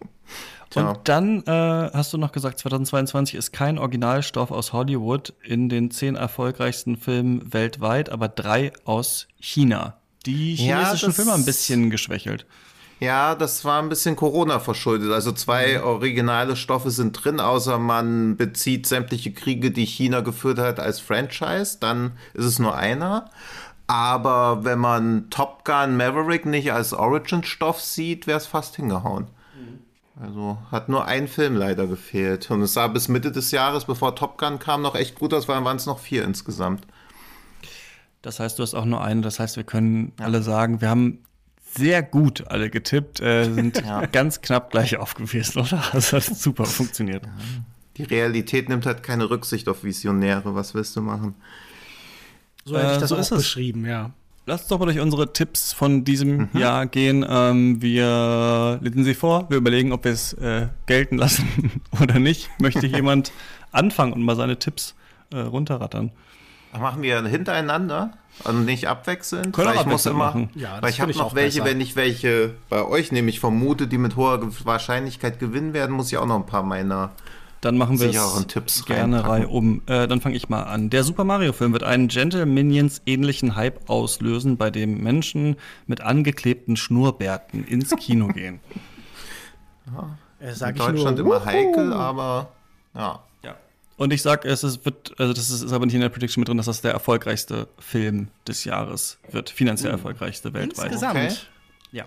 Und 0.73 0.99
dann 1.05 1.41
äh, 1.43 1.51
hast 1.93 2.11
du 2.11 2.17
noch 2.17 2.33
gesagt, 2.33 2.59
2022 2.59 3.35
ist 3.35 3.53
kein 3.53 3.77
Originalstoff 3.77 4.51
aus 4.51 4.73
Hollywood 4.73 5.33
in 5.41 5.69
den 5.69 5.89
zehn 5.89 6.15
erfolgreichsten 6.15 6.97
Filmen 6.97 7.53
weltweit, 7.53 8.09
aber 8.09 8.27
drei 8.27 8.73
aus 8.83 9.27
China. 9.39 9.97
Die 10.25 10.55
chinesischen 10.55 11.11
ja, 11.11 11.13
Filme 11.13 11.33
ein 11.33 11.45
bisschen 11.45 11.89
geschwächelt. 11.89 12.45
Ja, 12.99 13.35
das 13.35 13.65
war 13.65 13.81
ein 13.81 13.89
bisschen 13.89 14.15
Corona 14.15 14.59
verschuldet. 14.59 15.11
Also 15.11 15.31
zwei 15.31 15.77
mhm. 15.77 15.83
originale 15.83 16.55
Stoffe 16.55 16.91
sind 16.91 17.11
drin, 17.11 17.39
außer 17.39 17.77
man 17.77 18.37
bezieht 18.37 18.87
sämtliche 18.87 19.33
Kriege, 19.33 19.71
die 19.71 19.85
China 19.85 20.21
geführt 20.21 20.59
hat, 20.59 20.79
als 20.79 20.99
Franchise. 20.99 21.77
Dann 21.79 22.13
ist 22.33 22.45
es 22.45 22.59
nur 22.59 22.75
einer. 22.75 23.29
Aber 23.87 24.63
wenn 24.63 24.79
man 24.79 25.29
Top 25.29 25.65
Gun 25.65 25.97
Maverick 25.97 26.45
nicht 26.45 26.71
als 26.71 26.93
Origin-Stoff 26.93 27.81
sieht, 27.81 28.27
wäre 28.27 28.37
es 28.37 28.47
fast 28.47 28.77
hingehauen. 28.77 29.27
Mhm. 29.55 30.23
Also 30.23 30.57
hat 30.71 30.87
nur 30.89 31.05
ein 31.05 31.27
Film 31.27 31.55
leider 31.55 31.85
gefehlt. 31.87 32.49
Und 32.49 32.61
es 32.61 32.73
sah 32.73 32.87
bis 32.87 33.09
Mitte 33.09 33.31
des 33.31 33.51
Jahres, 33.51 33.85
bevor 33.85 34.15
Top 34.15 34.37
Gun 34.37 34.57
kam, 34.57 34.81
noch 34.81 34.95
echt 34.95 35.19
gut 35.19 35.33
aus, 35.33 35.47
weil 35.47 35.63
waren 35.65 35.77
es 35.77 35.85
noch 35.85 35.99
vier 35.99 36.23
insgesamt. 36.23 36.87
Das 38.21 38.39
heißt, 38.39 38.57
du 38.57 38.63
hast 38.63 38.73
auch 38.73 38.85
nur 38.85 39.03
einen. 39.03 39.21
Das 39.21 39.39
heißt, 39.39 39.57
wir 39.57 39.65
können 39.65 40.13
ja. 40.17 40.25
alle 40.25 40.41
sagen, 40.41 40.81
wir 40.81 40.89
haben 40.89 41.19
sehr 41.77 42.01
gut 42.03 42.47
alle 42.47 42.69
getippt, 42.69 43.19
äh, 43.21 43.45
sind 43.45 43.81
ja. 43.85 44.05
ganz 44.05 44.41
knapp 44.41 44.71
gleich 44.71 44.97
aufgewesen, 44.97 45.61
oder? 45.61 45.83
Das 45.93 46.13
hat 46.13 46.23
super 46.23 46.65
funktioniert. 46.65 47.23
Die 47.97 48.03
Realität 48.03 48.67
nimmt 48.69 48.85
halt 48.85 49.03
keine 49.03 49.29
Rücksicht 49.29 49.67
auf 49.69 49.83
Visionäre. 49.83 50.55
Was 50.55 50.73
willst 50.73 50.95
du 50.95 51.01
machen? 51.01 51.35
So 52.65 52.77
hätte 52.77 52.91
ich 52.91 52.97
Äh, 52.97 52.99
das 53.01 53.09
so 53.09 53.15
auch 53.15 53.19
ist 53.19 53.31
es. 53.31 53.37
beschrieben, 53.39 53.85
ja. 53.85 54.11
Lasst 54.47 54.69
doch 54.69 54.77
mal 54.79 54.85
durch 54.85 54.99
unsere 54.99 55.33
Tipps 55.33 55.73
von 55.73 56.03
diesem 56.03 56.49
Mhm. 56.53 56.59
Jahr 56.59 56.85
gehen. 56.85 57.25
Ähm, 57.27 57.81
wir 57.81 58.79
lesen 58.81 59.03
sie 59.03 59.15
vor. 59.15 59.49
Wir 59.49 59.57
überlegen, 59.57 59.91
ob 59.91 60.03
wir 60.03 60.11
es 60.11 60.33
äh, 60.33 60.67
gelten 60.85 61.17
lassen 61.17 61.81
oder 62.01 62.19
nicht. 62.19 62.49
Möchte 62.59 62.85
jemand 62.85 63.31
anfangen 63.71 64.13
und 64.13 64.21
mal 64.23 64.35
seine 64.35 64.59
Tipps 64.59 64.93
äh, 65.33 65.37
runterrattern? 65.39 66.11
Machen 66.77 67.01
wir 67.01 67.23
hintereinander 67.25 68.11
und 68.43 68.65
nicht 68.65 68.87
abwechselnd? 68.87 69.53
Können 69.53 69.69
weil 69.69 69.75
ich 69.75 69.85
muss 69.85 70.05
abwechselnd 70.05 70.15
immer, 70.15 70.25
machen. 70.25 70.49
Ja, 70.55 70.81
weil 70.81 70.89
ich 70.89 71.01
habe 71.01 71.13
noch 71.13 71.35
welche, 71.35 71.59
besser. 71.61 71.71
wenn 71.71 71.81
ich 71.81 71.95
welche 71.95 72.53
bei 72.69 72.83
euch 72.85 73.11
nämlich 73.11 73.39
vermute, 73.39 73.87
die 73.87 73.97
mit 73.97 74.15
hoher 74.15 74.41
Wahrscheinlichkeit 74.65 75.39
gewinnen 75.39 75.73
werden, 75.73 75.95
muss 75.95 76.11
ich 76.11 76.17
auch 76.17 76.25
noch 76.25 76.35
ein 76.35 76.45
paar 76.45 76.63
meiner. 76.63 77.11
Dann 77.61 77.77
machen 77.77 77.99
wir 77.99 78.09
es 78.09 78.47
Tipps 78.47 78.85
gerne 78.85 79.17
reinpacken. 79.17 79.43
Reihe 79.43 79.47
um. 79.47 79.81
Äh, 79.87 80.07
dann 80.07 80.21
fange 80.21 80.35
ich 80.35 80.49
mal 80.49 80.63
an. 80.63 80.91
Der 80.91 81.03
Super 81.03 81.23
Mario 81.23 81.51
Film 81.51 81.73
wird 81.73 81.83
einen 81.83 82.09
Gentle 82.09 82.45
Minions 82.45 83.01
ähnlichen 83.07 83.55
Hype 83.55 83.89
auslösen, 83.89 84.57
bei 84.57 84.69
dem 84.69 85.01
Menschen 85.01 85.55
mit 85.87 86.01
angeklebten 86.01 86.75
Schnurrbärten 86.75 87.65
ins 87.65 87.95
Kino 87.95 88.27
gehen. 88.27 88.59
Sag 90.53 90.75
In 90.75 90.75
ich 90.75 90.81
Deutschland 90.85 91.17
nur, 91.17 91.37
immer 91.37 91.45
heikel, 91.45 91.93
aber 91.93 92.49
ja. 92.93 93.19
Und 93.97 94.11
ich 94.11 94.21
sag, 94.21 94.43
es 94.45 94.63
ist, 94.63 94.83
wird, 94.85 95.13
also 95.19 95.31
das 95.33 95.49
ist, 95.49 95.61
ist 95.61 95.71
aber 95.71 95.85
nicht 95.85 95.95
in 95.95 96.01
der 96.01 96.09
Prediction 96.09 96.41
mit 96.41 96.49
drin, 96.49 96.57
dass 96.57 96.65
das 96.65 96.81
der 96.81 96.91
erfolgreichste 96.91 97.67
Film 97.79 98.27
des 98.47 98.65
Jahres 98.65 99.19
wird. 99.31 99.49
Finanziell 99.49 99.91
erfolgreichste 99.91 100.53
weltweit. 100.53 100.87
Insgesamt. 100.87 101.15
Okay. 101.17 101.33
Ja. 101.91 102.05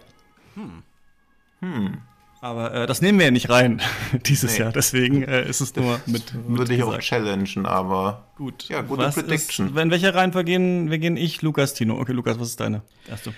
Aber 2.40 2.72
äh, 2.72 2.86
das 2.86 3.00
nehmen 3.02 3.18
wir 3.18 3.26
ja 3.26 3.30
nicht 3.32 3.50
rein 3.50 3.80
dieses 4.26 4.52
Nee. 4.54 4.60
Jahr. 4.64 4.72
Deswegen 4.72 5.22
äh, 5.22 5.48
ist 5.48 5.60
es 5.60 5.74
nur 5.74 6.00
mit, 6.06 6.32
mit 6.34 6.58
Würde 6.58 6.74
ich 6.74 6.82
auch 6.82 6.88
gesagt. 6.88 7.04
challengen, 7.04 7.66
aber 7.66 8.26
Gut. 8.36 8.68
Ja, 8.68 8.82
gute 8.82 9.02
Was 9.02 9.14
Prediction. 9.16 9.74
Ist, 9.74 9.76
in 9.76 9.90
welcher 9.90 10.14
Reihenfolge 10.14 10.52
gehen, 10.52 10.90
wir 10.90 10.98
gehen 10.98 11.16
ich, 11.16 11.42
Lukas, 11.42 11.74
Tino. 11.74 11.98
Okay, 11.98 12.12
Lukas, 12.12 12.38
was 12.38 12.48
ist 12.50 12.60
deine 12.60 12.82
erste? 13.08 13.32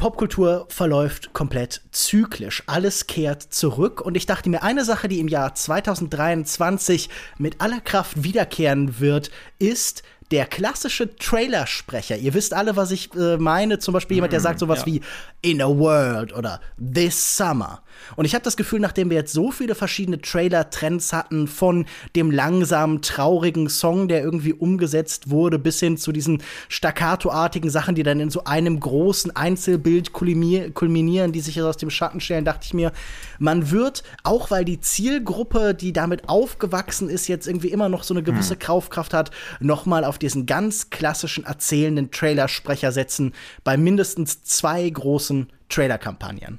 Popkultur 0.00 0.64
verläuft 0.70 1.34
komplett 1.34 1.82
zyklisch. 1.92 2.62
Alles 2.66 3.06
kehrt 3.06 3.42
zurück. 3.42 4.00
Und 4.00 4.16
ich 4.16 4.24
dachte 4.24 4.48
mir, 4.48 4.62
eine 4.62 4.82
Sache, 4.82 5.08
die 5.08 5.20
im 5.20 5.28
Jahr 5.28 5.54
2023 5.54 7.10
mit 7.36 7.60
aller 7.60 7.82
Kraft 7.82 8.24
wiederkehren 8.24 8.98
wird, 8.98 9.30
ist 9.58 10.02
der 10.30 10.46
klassische 10.46 11.16
Trailersprecher. 11.16 12.16
Ihr 12.16 12.32
wisst 12.32 12.54
alle, 12.54 12.76
was 12.76 12.92
ich 12.92 13.14
äh, 13.14 13.36
meine. 13.36 13.78
Zum 13.78 13.92
Beispiel 13.92 14.14
jemand, 14.14 14.32
der 14.32 14.40
sagt 14.40 14.58
sowas 14.60 14.80
ja. 14.80 14.86
wie 14.86 15.00
In 15.42 15.60
a 15.60 15.68
World 15.68 16.32
oder 16.34 16.62
This 16.78 17.36
Summer. 17.36 17.82
Und 18.16 18.24
ich 18.24 18.34
habe 18.34 18.44
das 18.44 18.56
Gefühl, 18.56 18.80
nachdem 18.80 19.10
wir 19.10 19.16
jetzt 19.16 19.32
so 19.32 19.50
viele 19.50 19.74
verschiedene 19.74 20.20
Trailer-Trends 20.20 21.12
hatten, 21.12 21.46
von 21.48 21.86
dem 22.16 22.30
langsamen, 22.30 23.02
traurigen 23.02 23.68
Song, 23.68 24.08
der 24.08 24.22
irgendwie 24.22 24.52
umgesetzt 24.52 25.30
wurde, 25.30 25.58
bis 25.58 25.80
hin 25.80 25.96
zu 25.96 26.12
diesen 26.12 26.42
staccato-artigen 26.68 27.70
Sachen, 27.70 27.94
die 27.94 28.02
dann 28.02 28.20
in 28.20 28.30
so 28.30 28.44
einem 28.44 28.80
großen 28.80 29.34
Einzelbild 29.34 30.12
kulminier- 30.12 30.72
kulminieren, 30.72 31.32
die 31.32 31.40
sich 31.40 31.60
aus 31.60 31.76
dem 31.76 31.90
Schatten 31.90 32.20
stellen, 32.20 32.44
dachte 32.44 32.64
ich 32.64 32.74
mir, 32.74 32.92
man 33.38 33.70
wird, 33.70 34.02
auch 34.22 34.50
weil 34.50 34.64
die 34.64 34.80
Zielgruppe, 34.80 35.74
die 35.74 35.92
damit 35.92 36.28
aufgewachsen 36.28 37.08
ist, 37.08 37.28
jetzt 37.28 37.46
irgendwie 37.46 37.68
immer 37.68 37.88
noch 37.88 38.02
so 38.02 38.14
eine 38.14 38.22
gewisse 38.22 38.56
Kaufkraft 38.56 39.14
hat, 39.14 39.30
noch 39.60 39.86
mal 39.86 40.04
auf 40.04 40.18
diesen 40.18 40.46
ganz 40.46 40.90
klassischen 40.90 41.44
erzählenden 41.44 42.10
Trailersprecher 42.10 42.92
setzen, 42.92 43.32
bei 43.64 43.76
mindestens 43.76 44.42
zwei 44.42 44.88
großen 44.88 45.48
Trailer-Kampagnen. 45.68 46.58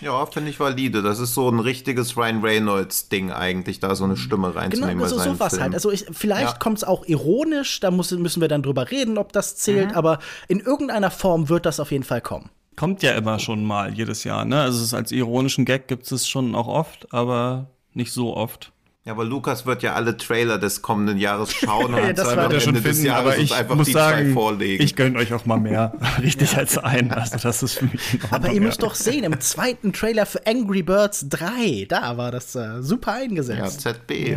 Ja, 0.00 0.26
finde 0.26 0.50
ich 0.50 0.58
valide. 0.60 1.02
Das 1.02 1.18
ist 1.18 1.34
so 1.34 1.48
ein 1.50 1.60
richtiges 1.60 2.16
Ryan 2.16 2.40
Reynolds-Ding 2.42 3.30
eigentlich, 3.32 3.80
da 3.80 3.94
so 3.94 4.04
eine 4.04 4.16
Stimme 4.16 4.54
reinzunehmen 4.54 4.96
Genau, 4.98 5.08
so, 5.08 5.18
seinen 5.18 5.34
sowas 5.34 5.50
Filmen. 5.50 5.62
halt. 5.64 5.74
Also 5.74 5.90
ich, 5.90 6.06
vielleicht 6.12 6.52
Ja. 6.52 6.58
kommt 6.58 6.78
es 6.78 6.84
auch 6.84 7.06
ironisch, 7.06 7.80
da 7.80 7.90
muss, 7.90 8.10
müssen 8.12 8.40
wir 8.40 8.48
dann 8.48 8.62
drüber 8.62 8.90
reden, 8.90 9.18
ob 9.18 9.32
das 9.32 9.56
zählt, 9.56 9.94
aber 9.94 10.18
in 10.48 10.60
irgendeiner 10.60 11.10
Form 11.10 11.48
wird 11.48 11.66
das 11.66 11.80
auf 11.80 11.90
jeden 11.92 12.04
Fall 12.04 12.20
kommen. 12.20 12.50
Kommt 12.76 13.02
ja 13.02 13.12
immer 13.12 13.38
schon 13.40 13.64
mal 13.64 13.92
jedes 13.92 14.22
Jahr, 14.24 14.44
ne? 14.44 14.60
Also 14.60 14.78
es 14.78 14.84
ist 14.84 14.94
als 14.94 15.10
ironischen 15.10 15.64
Gag 15.64 15.88
gibt 15.88 16.10
es 16.12 16.28
schon 16.28 16.54
auch 16.54 16.68
oft, 16.68 17.12
aber 17.12 17.66
nicht 17.92 18.12
so 18.12 18.36
oft. 18.36 18.70
Ja, 19.08 19.14
aber 19.14 19.24
Lukas 19.24 19.64
wird 19.64 19.82
ja 19.82 19.94
alle 19.94 20.18
Trailer 20.18 20.58
des 20.58 20.82
kommenden 20.82 21.16
Jahres 21.16 21.50
schauen 21.54 21.94
und 21.94 21.96
Ja, 21.96 22.08
am 22.10 22.14
das 22.14 22.26
Wird 22.26 22.52
er 22.52 22.68
Ende 22.68 22.82
des 22.82 23.02
Jahres 23.02 23.38
uns 23.38 23.52
einfach 23.52 23.82
die 23.82 23.92
zwei 23.92 24.26
vorlegen. 24.34 24.84
ich 24.84 24.96
gönne 24.96 25.18
euch 25.18 25.32
auch 25.32 25.46
mal 25.46 25.58
mehr. 25.58 25.94
Richtig 26.22 26.54
als 26.54 26.76
ein. 26.76 27.10
Also 27.10 27.38
das 27.38 27.62
ist 27.62 27.78
für 27.78 27.86
mich 27.86 28.20
Aber 28.30 28.52
ihr 28.52 28.60
müsst 28.60 28.82
ja. 28.82 28.86
doch 28.86 28.94
sehen, 28.94 29.24
im 29.24 29.40
zweiten 29.40 29.94
Trailer 29.94 30.26
für 30.26 30.46
Angry 30.46 30.82
Birds 30.82 31.26
3, 31.30 31.86
da 31.88 32.18
war 32.18 32.30
das 32.30 32.54
äh, 32.54 32.82
super 32.82 33.12
ja, 33.12 33.22
eingesetzt. 33.22 33.80
ZB. 33.80 34.36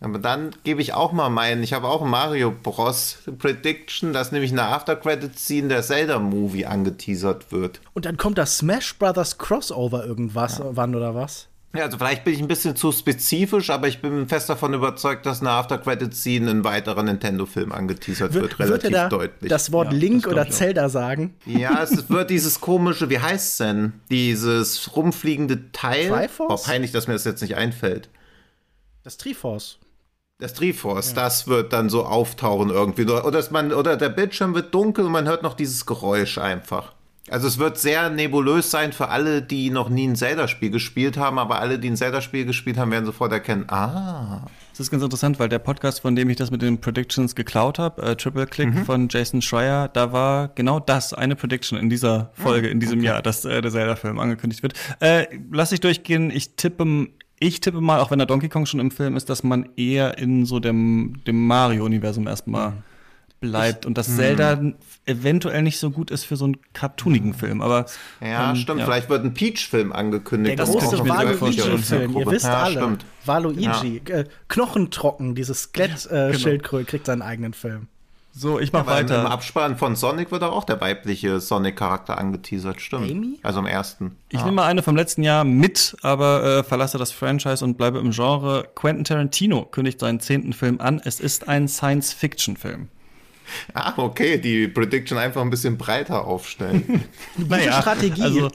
Aber 0.00 0.18
dann 0.18 0.52
gebe 0.64 0.80
ich 0.80 0.94
auch 0.94 1.12
mal 1.12 1.28
meinen, 1.28 1.62
ich 1.62 1.74
habe 1.74 1.86
auch 1.86 2.00
ein 2.00 2.08
Mario 2.08 2.52
Bros. 2.62 3.18
Prediction, 3.36 4.14
dass 4.14 4.32
nämlich 4.32 4.50
eine 4.50 4.62
After-Credit-Scene 4.62 5.68
der 5.68 5.82
Zelda-Movie 5.82 6.64
angeteasert 6.64 7.52
wird. 7.52 7.82
Und 7.92 8.06
dann 8.06 8.16
kommt 8.16 8.38
das 8.38 8.56
Smash 8.56 8.98
Brothers 8.98 9.36
Crossover 9.36 10.06
irgendwas, 10.06 10.62
wann 10.64 10.94
oder 10.94 11.14
was? 11.14 11.48
Ja, 11.74 11.84
also 11.84 11.98
vielleicht 11.98 12.24
bin 12.24 12.32
ich 12.32 12.40
ein 12.40 12.48
bisschen 12.48 12.74
zu 12.74 12.90
spezifisch, 12.90 13.68
aber 13.68 13.86
ich 13.86 14.00
bin 14.00 14.28
fest 14.28 14.48
davon 14.48 14.72
überzeugt, 14.72 15.26
dass 15.26 15.40
eine 15.40 15.50
After-Credit-Scene 15.50 16.50
ein 16.50 16.64
weiterer 16.64 17.02
Nintendo-Film 17.02 17.70
angeteasert 17.70 18.32
wird, 18.32 18.44
Wird 18.44 18.58
relativ 18.60 18.84
er 18.84 18.90
da 18.90 19.08
deutlich. 19.10 19.50
das 19.50 19.72
Wort 19.72 19.92
Ja, 19.92 19.98
Link 19.98 20.22
das 20.24 20.32
oder. 20.32 20.48
Zelda 20.50 20.88
sagen? 20.88 21.34
Ja, 21.44 21.82
es 21.82 22.08
wird 22.08 22.30
dieses 22.30 22.60
komische, 22.62 23.10
wie 23.10 23.18
heißt 23.18 23.52
es 23.52 23.56
denn? 23.58 23.92
Dieses 24.10 24.96
rumfliegende 24.96 25.70
Teil. 25.72 26.08
Triforce? 26.08 26.62
Oh, 26.62 26.66
peinlich, 26.66 26.92
dass 26.92 27.08
mir 27.08 27.12
das 27.14 27.24
jetzt 27.24 27.42
nicht 27.42 27.56
einfällt. 27.56 28.08
Das 29.02 29.18
Triforce. 29.18 29.78
Das 30.38 30.54
Triforce, 30.54 31.14
das 31.14 31.46
wird 31.46 31.72
dann 31.72 31.88
so 31.90 32.04
auftauchen 32.06 32.70
irgendwie. 32.70 33.02
Oder, 33.04 33.30
dass 33.30 33.50
man, 33.50 33.72
oder 33.72 33.96
der 33.96 34.10
Bildschirm 34.10 34.54
wird 34.54 34.74
dunkel 34.74 35.04
und 35.06 35.12
man 35.12 35.26
hört 35.26 35.42
noch 35.42 35.54
dieses 35.54 35.84
Geräusch 35.86 36.38
einfach. 36.38 36.94
Also 37.28 37.48
es 37.48 37.58
wird 37.58 37.76
sehr 37.78 38.08
nebulös 38.08 38.70
sein 38.70 38.92
für 38.92 39.08
alle, 39.08 39.42
die 39.42 39.70
noch 39.70 39.88
nie 39.88 40.06
ein 40.06 40.14
Zelda-Spiel 40.14 40.70
gespielt 40.70 41.16
haben, 41.16 41.38
aber 41.40 41.60
alle, 41.60 41.78
die 41.80 41.88
ein 41.90 41.96
Zelda-Spiel 41.96 42.44
gespielt 42.44 42.78
haben, 42.78 42.92
werden 42.92 43.04
sofort 43.04 43.32
erkennen, 43.32 43.64
ah, 43.68 44.42
Das 44.70 44.80
ist 44.80 44.90
ganz 44.90 45.02
interessant, 45.02 45.38
weil 45.40 45.48
der 45.48 45.58
Podcast, 45.58 46.00
von 46.02 46.14
dem 46.14 46.28
ich 46.30 46.36
das 46.36 46.50
mit 46.52 46.62
den 46.62 46.78
Predictions 46.80 47.34
geklaut 47.34 47.78
habe, 47.80 48.00
äh, 48.02 48.14
Triple 48.16 48.46
Click 48.46 48.68
Mhm. 48.74 48.84
von 48.84 49.08
Jason 49.08 49.42
Schreier, 49.42 49.88
da 49.88 50.12
war 50.12 50.48
genau 50.54 50.78
das, 50.78 51.14
eine 51.14 51.34
Prediction 51.34 51.78
in 51.78 51.88
dieser 51.90 52.30
Ah, 52.36 52.42
Folge, 52.42 52.68
in 52.68 52.78
diesem 52.78 53.02
Jahr, 53.02 53.22
dass 53.22 53.44
äh, 53.44 53.60
der 53.60 53.72
Zelda-Film 53.72 54.18
angekündigt 54.20 54.62
wird. 54.62 54.74
Äh, 55.00 55.26
lass 55.50 55.72
ich 55.72 55.80
durchgehen, 55.80 56.30
ich 56.30 56.54
tippe, 56.56 57.08
ich 57.40 57.60
tippe 57.60 57.80
mal, 57.80 58.00
auch 58.00 58.10
wenn 58.12 58.18
der 58.18 58.26
Donkey 58.26 58.48
Kong 58.48 58.66
schon 58.66 58.78
im 58.80 58.90
Film 58.92 59.16
ist, 59.16 59.28
dass 59.30 59.42
man 59.42 59.68
eher 59.76 60.16
in 60.18 60.46
so 60.46 60.60
dem, 60.60 61.22
dem 61.26 61.44
Mario-Universum 61.46 62.26
erstmal 62.28 62.70
Mhm. 62.70 62.82
Bleibt 63.50 63.86
und 63.86 63.96
dass 63.96 64.14
Zelda 64.16 64.60
eventuell 65.06 65.62
nicht 65.62 65.78
so 65.78 65.90
gut 65.90 66.10
ist 66.10 66.24
für 66.24 66.36
so 66.36 66.44
einen 66.46 66.56
cartoonigen 66.72 67.34
Film, 67.34 67.62
aber 67.62 67.86
ja, 68.20 68.50
ähm, 68.50 68.56
stimmt, 68.56 68.80
ja. 68.80 68.86
vielleicht 68.86 69.08
wird 69.08 69.24
ein 69.24 69.34
Peach-Film 69.34 69.92
angekündigt. 69.92 70.58
Der 70.58 70.66
Das 70.66 70.74
große 70.74 70.96
ich. 70.96 71.08
Waluigi-Film, 71.08 72.16
ihr 72.16 72.26
wisst 72.26 72.46
ja, 72.46 72.62
alle. 72.62 72.80
Stimmt. 72.80 73.04
Waluigi, 73.24 74.02
äh, 74.08 74.24
knochentrocken, 74.48 75.34
dieses 75.34 75.62
Skelett-Schildkröte 75.64 76.84
kriegt 76.84 77.06
seinen 77.06 77.22
eigenen 77.22 77.54
Film. 77.54 77.88
So, 78.38 78.60
ich 78.60 78.70
mach 78.70 78.82
Im 78.82 78.86
weiter. 78.88 79.30
Abspann 79.30 79.78
von 79.78 79.96
Sonic 79.96 80.30
wird 80.30 80.42
auch 80.42 80.64
der 80.64 80.78
weibliche 80.78 81.40
Sonic-Charakter 81.40 82.18
angeteasert, 82.18 82.82
stimmt. 82.82 83.10
Amy? 83.10 83.38
Also 83.42 83.60
im 83.60 83.66
ersten. 83.66 84.14
Ich 84.28 84.40
nehme 84.40 84.56
mal 84.56 84.66
eine 84.66 84.82
vom 84.82 84.94
letzten 84.94 85.22
Jahr 85.22 85.44
mit, 85.44 85.96
aber 86.02 86.44
äh, 86.44 86.62
verlasse 86.62 86.98
das 86.98 87.12
Franchise 87.12 87.64
und 87.64 87.78
bleibe 87.78 87.98
im 87.98 88.10
Genre. 88.10 88.68
Quentin 88.74 89.04
Tarantino 89.04 89.64
kündigt 89.64 90.00
seinen 90.00 90.20
zehnten 90.20 90.52
Film 90.52 90.82
an. 90.82 91.00
Es 91.02 91.18
ist 91.18 91.48
ein 91.48 91.66
Science-Fiction-Film. 91.66 92.88
Ah, 93.74 93.94
okay, 93.96 94.38
die 94.38 94.68
Prediction 94.68 95.18
einfach 95.18 95.42
ein 95.42 95.50
bisschen 95.50 95.76
breiter 95.78 96.24
aufstellen. 96.24 97.04
Naja, 97.36 97.80
Strategie. 97.80 98.22
Also, 98.22 98.50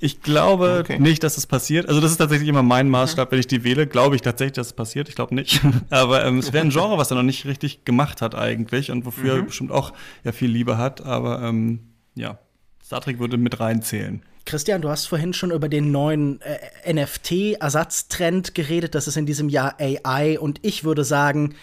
ich 0.00 0.22
glaube 0.22 0.78
Okay. 0.80 0.98
nicht, 0.98 1.22
dass 1.22 1.36
es 1.38 1.46
passiert. 1.46 1.88
Also, 1.88 2.00
das 2.00 2.10
ist 2.10 2.16
tatsächlich 2.18 2.48
immer 2.48 2.62
mein 2.62 2.88
Maßstab, 2.88 3.30
wenn 3.32 3.38
ich 3.38 3.46
die 3.46 3.62
wähle. 3.64 3.86
Glaube 3.86 4.16
ich 4.16 4.22
tatsächlich, 4.22 4.54
dass 4.54 4.68
es 4.68 4.72
passiert. 4.72 5.08
Ich 5.08 5.14
glaube 5.14 5.34
nicht. 5.34 5.60
Aber 5.90 6.24
ähm, 6.24 6.38
es 6.38 6.52
wäre 6.52 6.64
ein 6.64 6.70
Genre, 6.70 6.98
was 6.98 7.10
er 7.10 7.16
noch 7.16 7.22
nicht 7.22 7.44
richtig 7.46 7.84
gemacht 7.84 8.20
hat 8.22 8.34
eigentlich 8.34 8.90
und 8.90 9.06
wofür 9.06 9.36
er 9.36 9.42
bestimmt 9.42 9.70
auch 9.72 9.92
ja 10.24 10.32
viel 10.32 10.50
Liebe 10.50 10.78
hat. 10.78 11.00
Aber 11.04 11.42
ähm, 11.42 11.80
ja, 12.14 12.38
Star 12.84 13.00
Trek 13.00 13.18
würde 13.18 13.36
mit 13.36 13.60
reinzählen. 13.60 14.22
Christian, 14.46 14.80
du 14.80 14.88
hast 14.88 15.06
vorhin 15.06 15.34
schon 15.34 15.50
über 15.50 15.68
den 15.68 15.90
neuen 15.90 16.40
äh, 16.40 16.92
NFT-Ersatztrend 16.92 18.54
geredet. 18.54 18.94
Das 18.94 19.06
ist 19.06 19.16
in 19.16 19.26
diesem 19.26 19.48
Jahr 19.48 19.76
AI. 19.78 20.38
Und 20.38 20.60
ich 20.62 20.84
würde 20.84 21.04
sagen, 21.04 21.54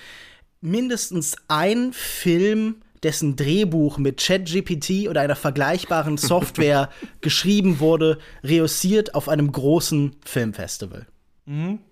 mindestens 0.66 1.36
ein 1.48 1.94
Film, 1.94 2.78
dessen 3.04 3.36
Drehbuch 3.36 3.98
mit 3.98 4.18
ChatGPT 4.20 5.08
oder 5.08 5.22
einer 5.22 5.36
vergleichbaren 5.36 6.18
Software 6.18 6.90
geschrieben 7.22 7.80
wurde, 7.80 8.18
reüssiert 8.44 9.16
auf 9.16 9.30
einem 9.30 9.52
großen 9.52 10.16
Filmfestival. 10.26 11.06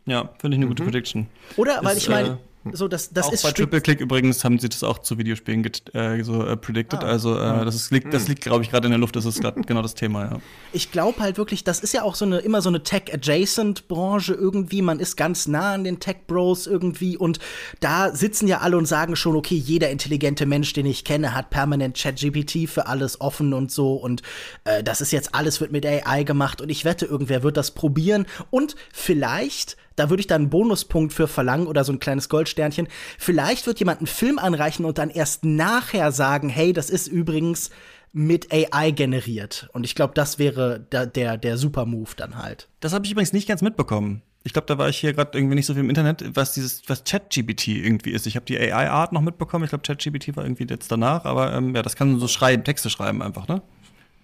Ja, 0.08 0.30
finde 0.40 0.58
ich 0.58 0.60
eine 0.60 0.68
gute 0.68 0.84
Prediction. 0.84 1.28
Oder, 1.58 1.80
weil 1.84 1.96
Ist, 1.96 2.04
ich 2.04 2.10
meine, 2.10 2.30
äh, 2.30 2.38
so 2.72 2.88
das, 2.88 3.09
das 3.09 3.28
auch 3.28 3.34
ist 3.34 3.43
bei 3.43 3.51
Triple 3.51 3.82
Click 3.82 3.99
übrigens 3.99 4.43
haben 4.45 4.57
sie 4.57 4.70
das 4.70 4.84
auch 4.84 4.99
zu 4.99 5.18
Videospielen 5.18 5.64
get, 5.64 5.93
äh, 5.93 6.24
so 6.24 6.45
äh, 6.45 6.55
predicted. 6.55 7.03
also 7.03 7.38
äh, 7.38 7.66
das 7.66 7.76
ist, 7.76 7.91
liegt, 7.91 8.14
das 8.14 8.28
liegt, 8.30 8.41
glaube 8.41 8.64
ich, 8.64 8.72
gerade 8.72 8.88
in 8.88 8.91
der 8.91 8.99
Luft. 8.99 9.16
Das 9.16 9.26
ist 9.26 9.41
gerade 9.41 9.61
genau 9.66 9.82
das 9.82 9.95
Thema, 9.95 10.24
ja. 10.24 10.38
ich 10.72 10.91
glaube 10.91 11.22
halt 11.22 11.38
wirklich, 11.38 11.64
das 11.66 11.82
ist 11.82 11.93
ja 11.93 12.03
auch 12.03 12.16
so 12.16 12.24
eine 12.24 12.39
immer 12.39 12.61
so 12.61 12.70
eine 12.70 12.82
Tech-adjacent-Branche 12.82 14.34
irgendwie. 14.34 14.82
Man 14.82 14.99
ist 14.99 15.18
ganz 15.18 15.47
nah 15.47 15.74
an 15.74 15.84
den 15.84 15.99
Tech-Bros 15.99 16.68
irgendwie 16.68 17.18
und 17.18 17.39
da 17.82 18.16
sitzen 18.16 18.47
ja 18.47 18.59
alle 18.59 18.78
und 18.78 18.86
sagen 18.86 19.16
schon, 19.16 19.36
okay, 19.36 19.55
jeder 19.55 19.89
intelligente 19.89 20.45
Mensch, 20.45 20.72
den 20.72 20.86
ich 20.86 21.03
kenne, 21.03 21.34
hat 21.34 21.49
permanent 21.49 21.97
ChatGPT 21.97 22.70
für 22.70 22.88
alles 22.88 23.20
offen 23.20 23.53
und 23.53 23.72
so 23.72 23.95
und 23.95 24.22
äh, 24.64 24.84
das 24.84 25.01
ist 25.01 25.11
jetzt 25.11 25.36
alles 25.36 25.59
wird 25.59 25.72
mit 25.74 25.86
AI 25.86 26.24
gemacht 26.24 26.61
und 26.61 26.70
ich 26.70 26.86
wette, 26.86 27.05
irgendwer 27.05 27.43
wird 27.43 27.57
das 27.57 27.72
probieren 27.72 28.26
und 28.51 28.76
vielleicht 28.93 29.76
da 29.96 30.10
würde 30.10 30.22
ich 30.22 30.28
dann 30.28 30.44
einen 30.44 30.50
Bonuspunkt 30.50 31.14
für 31.14 31.28
verlangen 31.28 31.68
oder 31.68 31.84
so 31.84 31.91
ein 31.91 32.00
kleines 32.00 32.30
Goldsternchen. 32.30 32.88
Vielleicht 33.18 33.68
wird 33.68 33.80
jemand 33.80 34.00
einen 34.00 34.08
Film 34.08 34.39
anreichen 34.39 34.86
und 34.86 34.98
dann 34.98 35.10
erst 35.10 35.46
nachher 35.46 36.12
sagen, 36.12 36.50
hey, 36.50 36.74
das 36.74 36.89
ist 36.89 37.08
übrigens 37.08 37.70
mit 38.14 38.54
AI 38.54 38.91
generiert. 38.91 39.70
Und 39.74 39.84
ich 39.84 39.96
glaube, 39.96 40.14
das 40.14 40.38
wäre 40.38 40.80
der, 40.91 41.08
der, 41.08 41.38
der 41.38 41.58
Super-Move 41.58 42.12
dann 42.16 42.38
halt. 42.38 42.70
Das 42.80 42.94
habe 42.94 43.06
ich 43.06 43.12
übrigens 43.12 43.34
nicht 43.34 43.48
ganz 43.48 43.62
mitbekommen. 43.62 44.22
Ich 44.44 44.54
glaube, 44.54 44.68
da 44.68 44.78
war 44.78 44.89
ich 44.89 44.98
hier 44.98 45.14
gerade 45.14 45.38
irgendwie 45.38 45.56
nicht 45.56 45.66
so 45.66 45.74
viel 45.74 45.84
im 45.84 45.89
Internet, 45.89 46.24
was 46.36 46.54
dieses, 46.54 46.84
was 46.88 47.06
ChatGPT 47.06 47.70
irgendwie 47.70 48.12
ist. 48.12 48.28
Ich 48.28 48.36
habe 48.36 48.46
die 48.46 48.60
AI-Art 48.60 49.14
noch 49.14 49.22
mitbekommen. 49.22 49.64
Ich 49.64 49.70
glaube, 49.70 49.84
ChatGPT 49.84 50.36
war 50.36 50.44
irgendwie 50.44 50.68
jetzt 50.70 50.91
danach, 50.91 51.26
aber 51.26 51.54
ähm, 51.54 51.76
ja, 51.76 51.82
das 51.82 51.96
kann 51.96 52.20
so 52.20 52.28
schreiben, 52.28 52.64
Texte 52.64 52.89
schreiben 52.89 53.22
einfach, 53.22 53.48
ne? 53.48 53.62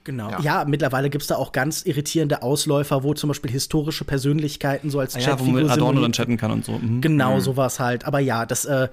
Genau. 0.04 0.30
Ja, 0.32 0.40
Ja. 0.42 0.66
mittlerweile 0.66 1.10
gibt 1.10 1.22
es 1.24 1.28
da 1.28 1.36
auch 1.36 1.52
ganz 1.52 1.84
irritierende 1.86 2.42
Ausläufer, 2.42 3.04
wo 3.04 3.14
zum 3.14 3.28
Beispiel 3.28 3.52
historische 3.52 4.06
Persönlichkeiten 4.06 4.90
so 4.90 5.00
als 5.00 5.16
Ah, 5.16 5.20
ja, 5.20 5.26
wo 5.26 5.30
Chatfigur 5.44 5.62
man 5.62 5.70
Adorno 5.72 6.02
dann 6.02 6.12
chatten 6.14 6.38
kann 6.38 6.52
und 6.52 6.66
so. 6.66 6.74
Mhm. 6.74 7.02
Genau, 7.02 7.40
sowas 7.40 7.80
halt. 7.80 8.06
Aber 8.06 8.20
ja, 8.20 8.46
das 8.46 8.66
äh, 8.66 8.88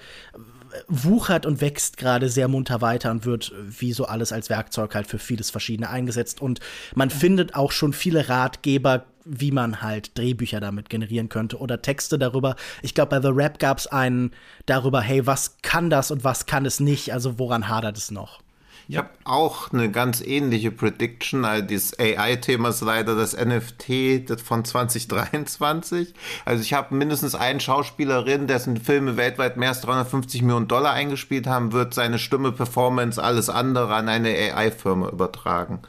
wuchert 0.89 1.47
und 1.47 1.61
wächst 1.61 1.97
gerade 1.97 2.29
sehr 2.29 2.49
munter 2.49 2.81
weiter 2.81 3.11
und 3.11 3.25
wird 3.25 3.53
wie 3.67 3.93
so 3.93 4.05
alles 4.07 4.33
als 4.33 4.51
Werkzeug 4.51 4.95
halt 4.95 5.07
für 5.07 5.19
vieles 5.19 5.51
Verschiedene 5.51 5.89
eingesetzt. 5.89 6.41
Und 6.41 6.61
man 6.95 7.11
findet 7.11 7.55
auch 7.55 7.73
schon 7.73 7.93
viele 7.93 8.29
Ratgeber, 8.29 9.07
wie 9.25 9.51
man 9.51 9.83
halt 9.83 10.17
Drehbücher 10.19 10.61
damit 10.61 10.89
generieren 10.89 11.29
könnte 11.29 11.59
oder 11.59 11.83
Texte 11.83 12.19
darüber. 12.19 12.57
Ich 12.83 12.95
glaube, 12.95 13.11
bei 13.11 13.23
The 13.23 13.35
Rap 13.35 13.59
gab 13.59 13.79
es 13.79 13.87
einen 13.87 14.33
darüber, 14.67 15.01
hey, 15.01 15.27
was 15.27 15.57
kann 15.63 15.91
das 15.91 16.11
und 16.11 16.25
was 16.25 16.47
kann 16.47 16.65
es 16.67 16.79
nicht? 16.79 17.13
Also 17.13 17.39
woran 17.39 17.69
hadert 17.69 17.97
es 17.97 18.11
noch? 18.11 18.41
Ich 18.89 18.97
habe 18.97 19.11
auch 19.25 19.73
eine 19.73 19.91
ganz 19.91 20.21
ähnliche 20.21 20.71
Prediction. 20.71 21.45
Also 21.45 21.67
dieses 21.67 21.99
AI-Thema 21.99 22.69
ist 22.69 22.83
leider 22.83 23.17
das 23.17 23.37
NFT 23.37 24.41
von 24.41 24.65
2023. 24.65 26.15
Also 26.45 26.63
ich 26.63 26.73
habe 26.73 26.95
mindestens 26.95 27.35
einen 27.35 27.59
Schauspielerin, 27.59 28.47
dessen 28.47 28.77
Filme 28.77 29.17
weltweit 29.17 29.57
mehr 29.57 29.71
als 29.71 29.81
350 29.81 30.43
Millionen 30.43 30.69
Dollar 30.69 30.93
eingespielt 30.93 31.49
haben, 31.49 31.73
wird 31.73 31.95
seine 31.95 32.21
Stimme, 32.21 32.53
Performance, 32.53 33.23
alles 33.23 33.49
andere 33.49 33.93
an 33.95 34.09
eine 34.09 34.29
AI-Firma 34.29 35.09
übertragen. 35.09 35.81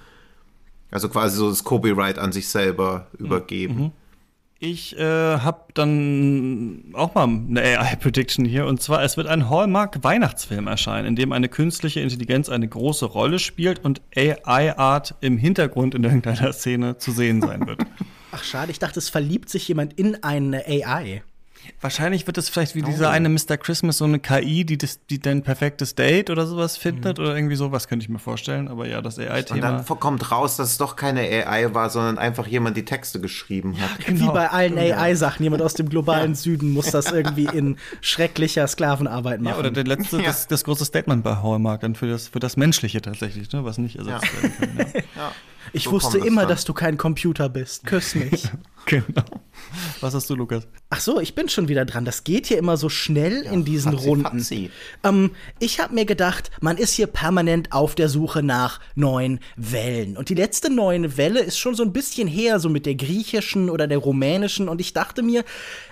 Also 0.90 1.10
quasi 1.10 1.38
so 1.38 1.50
das 1.50 1.64
Copyright 1.64 2.18
an 2.18 2.32
sich 2.32 2.50
selber 2.50 3.08
übergeben. 3.20 3.92
Ich 4.60 4.98
äh, 4.98 5.04
habe 5.04 5.66
dann 5.76 6.86
auch 6.94 7.14
mal 7.14 7.26
eine 7.26 7.62
AI-Prediction 7.62 8.44
hier. 8.44 8.66
Und 8.66 8.82
zwar, 8.82 9.04
es 9.04 9.16
wird 9.16 9.28
ein 9.28 9.50
Hallmark-Weihnachtsfilm 9.50 10.66
erscheinen, 10.66 11.10
in 11.10 11.16
dem 11.16 11.32
eine 11.32 11.48
künstliche 11.48 12.00
Intelligenz 12.00 12.50
eine 12.50 12.68
große 12.68 13.06
Rolle 13.06 13.38
spielt 13.38 13.86
und 13.86 14.02
AI-Art 14.16 15.14
im 15.22 15.38
Hintergrund 15.38 15.94
in 15.94 16.04
irgendeiner 16.04 16.52
Szene 16.54 16.98
zu 16.98 17.12
sehen 17.12 17.42
sein 17.42 17.68
wird. 17.68 17.82
Ach 18.32 18.44
schade, 18.44 18.72
ich 18.72 18.80
dachte, 18.80 18.98
es 19.00 19.10
verliebt 19.10 19.50
sich 19.50 19.68
jemand 19.68 19.94
in 19.94 20.24
eine 20.24 20.66
AI. 20.66 21.22
Wahrscheinlich 21.82 22.26
wird 22.28 22.38
es 22.38 22.50
vielleicht 22.50 22.76
wie 22.76 22.82
dieser 22.82 23.10
eine 23.10 23.30
Mr. 23.30 23.58
Christmas 23.58 23.98
so 24.00 24.06
eine 24.06 24.20
KI, 24.20 24.66
die, 24.66 24.78
das, 24.78 25.00
die 25.08 25.20
dein 25.20 25.44
perfektes 25.44 25.96
Date 25.96 26.30
oder 26.30 26.48
sowas 26.48 26.78
findet 26.78 27.20
oder 27.20 27.36
irgendwie 27.36 27.56
sowas, 27.56 27.88
könnte 27.88 28.04
ich 28.04 28.10
mir 28.10 28.20
vorstellen. 28.20 28.68
Aber 28.68 28.88
ja, 28.88 29.02
das 29.02 29.18
Und 29.18 29.28
AI-Thema. 29.30 29.62
dann 29.84 29.86
kommt 30.00 30.32
raus, 30.32 30.58
dass 30.58 30.72
es 30.72 30.78
doch 30.78 30.96
keine 30.96 31.22
AI 31.22 31.74
war, 31.74 31.90
sondern 31.90 32.18
einfach 32.18 32.48
jemand 32.48 32.78
die 32.78 32.86
Texte 32.86 33.20
geschrieben 33.20 33.76
hat. 33.80 33.90
Wie 34.08 34.26
bei 34.28 34.50
allen 34.50 34.78
AI-Sachen. 34.78 35.44
Jemand 35.44 35.62
aus 35.62 35.74
dem 35.74 35.90
globalen 35.90 36.36
Süden 36.36 36.72
muss 36.74 36.92
das 36.92 37.12
irgendwie 37.12 37.46
in 37.46 37.78
schrecklicher 38.02 38.68
Sklavenarbeit 38.68 39.42
machen. 39.42 39.54
Ja, 39.54 39.60
oder 39.60 39.72
der 39.72 39.84
letzte, 39.86 40.18
Ja. 40.18 40.24
das, 40.24 40.48
das 40.48 40.64
große 40.64 40.86
Statement 40.86 41.24
bei 41.24 41.36
Hallmark, 41.38 41.82
dann 41.82 41.96
für 41.96 42.08
das, 42.08 42.28
für 42.28 42.40
das 42.40 42.58
Menschliche 42.58 43.02
tatsächlich, 43.02 43.52
ne, 43.52 43.64
was 43.66 43.78
nicht 43.78 43.96
ersetzt 43.98 44.26
Ja. 44.26 44.44
werden 44.44 44.78
kann. 44.78 45.04
Ja. 45.16 45.32
Ja. 45.68 45.72
ich 45.74 45.84
so 45.86 45.92
wusste 45.92 46.18
immer, 46.18 46.42
dann. 46.42 46.50
dass 46.50 46.66
du 46.66 46.74
kein 46.74 46.98
Computer 46.98 47.50
bist. 47.50 47.86
Küss 47.86 48.16
mich. 48.16 48.50
genau. 48.86 49.24
Was 50.02 50.14
hast 50.14 50.30
du, 50.30 50.36
Lukas? 50.36 50.68
Ach 50.90 51.00
so, 51.00 51.20
ich 51.20 51.36
bin 51.36 51.50
schon 51.50 51.68
wieder 51.68 51.86
dran. 51.86 52.06
Das 52.06 52.24
geht 52.24 52.48
hier 52.48 52.58
immer 52.58 52.78
so 52.78 52.90
schnell 52.90 53.44
in 53.44 53.66
diesen 53.66 53.94
Fatzi, 53.94 54.08
Runden. 54.08 54.40
Fatzi. 54.40 54.72
Ähm, 55.04 55.32
ich 55.60 55.80
habe 55.80 55.94
mir 55.94 56.06
gedacht, 56.06 56.52
man 56.62 56.78
ist 56.78 56.94
hier 56.94 57.08
permanent 57.08 57.72
auf 57.72 57.96
der 57.96 58.10
Suche 58.10 58.44
nach 58.44 58.80
neuen 58.96 59.40
Wellen. 59.56 60.18
Und 60.18 60.30
die 60.30 60.36
letzte 60.36 60.70
neue 60.70 61.18
Welle 61.18 61.40
ist 61.42 61.58
schon 61.58 61.76
so 61.76 61.84
ein 61.84 61.94
bisschen 61.94 62.28
her, 62.28 62.60
so 62.60 62.70
mit 62.70 62.86
der 62.86 62.96
griechischen 62.96 63.70
oder 63.70 63.88
der 63.88 63.98
rumänischen. 63.98 64.70
Und 64.70 64.80
ich 64.80 64.94
dachte 64.94 65.24
mir, 65.24 65.44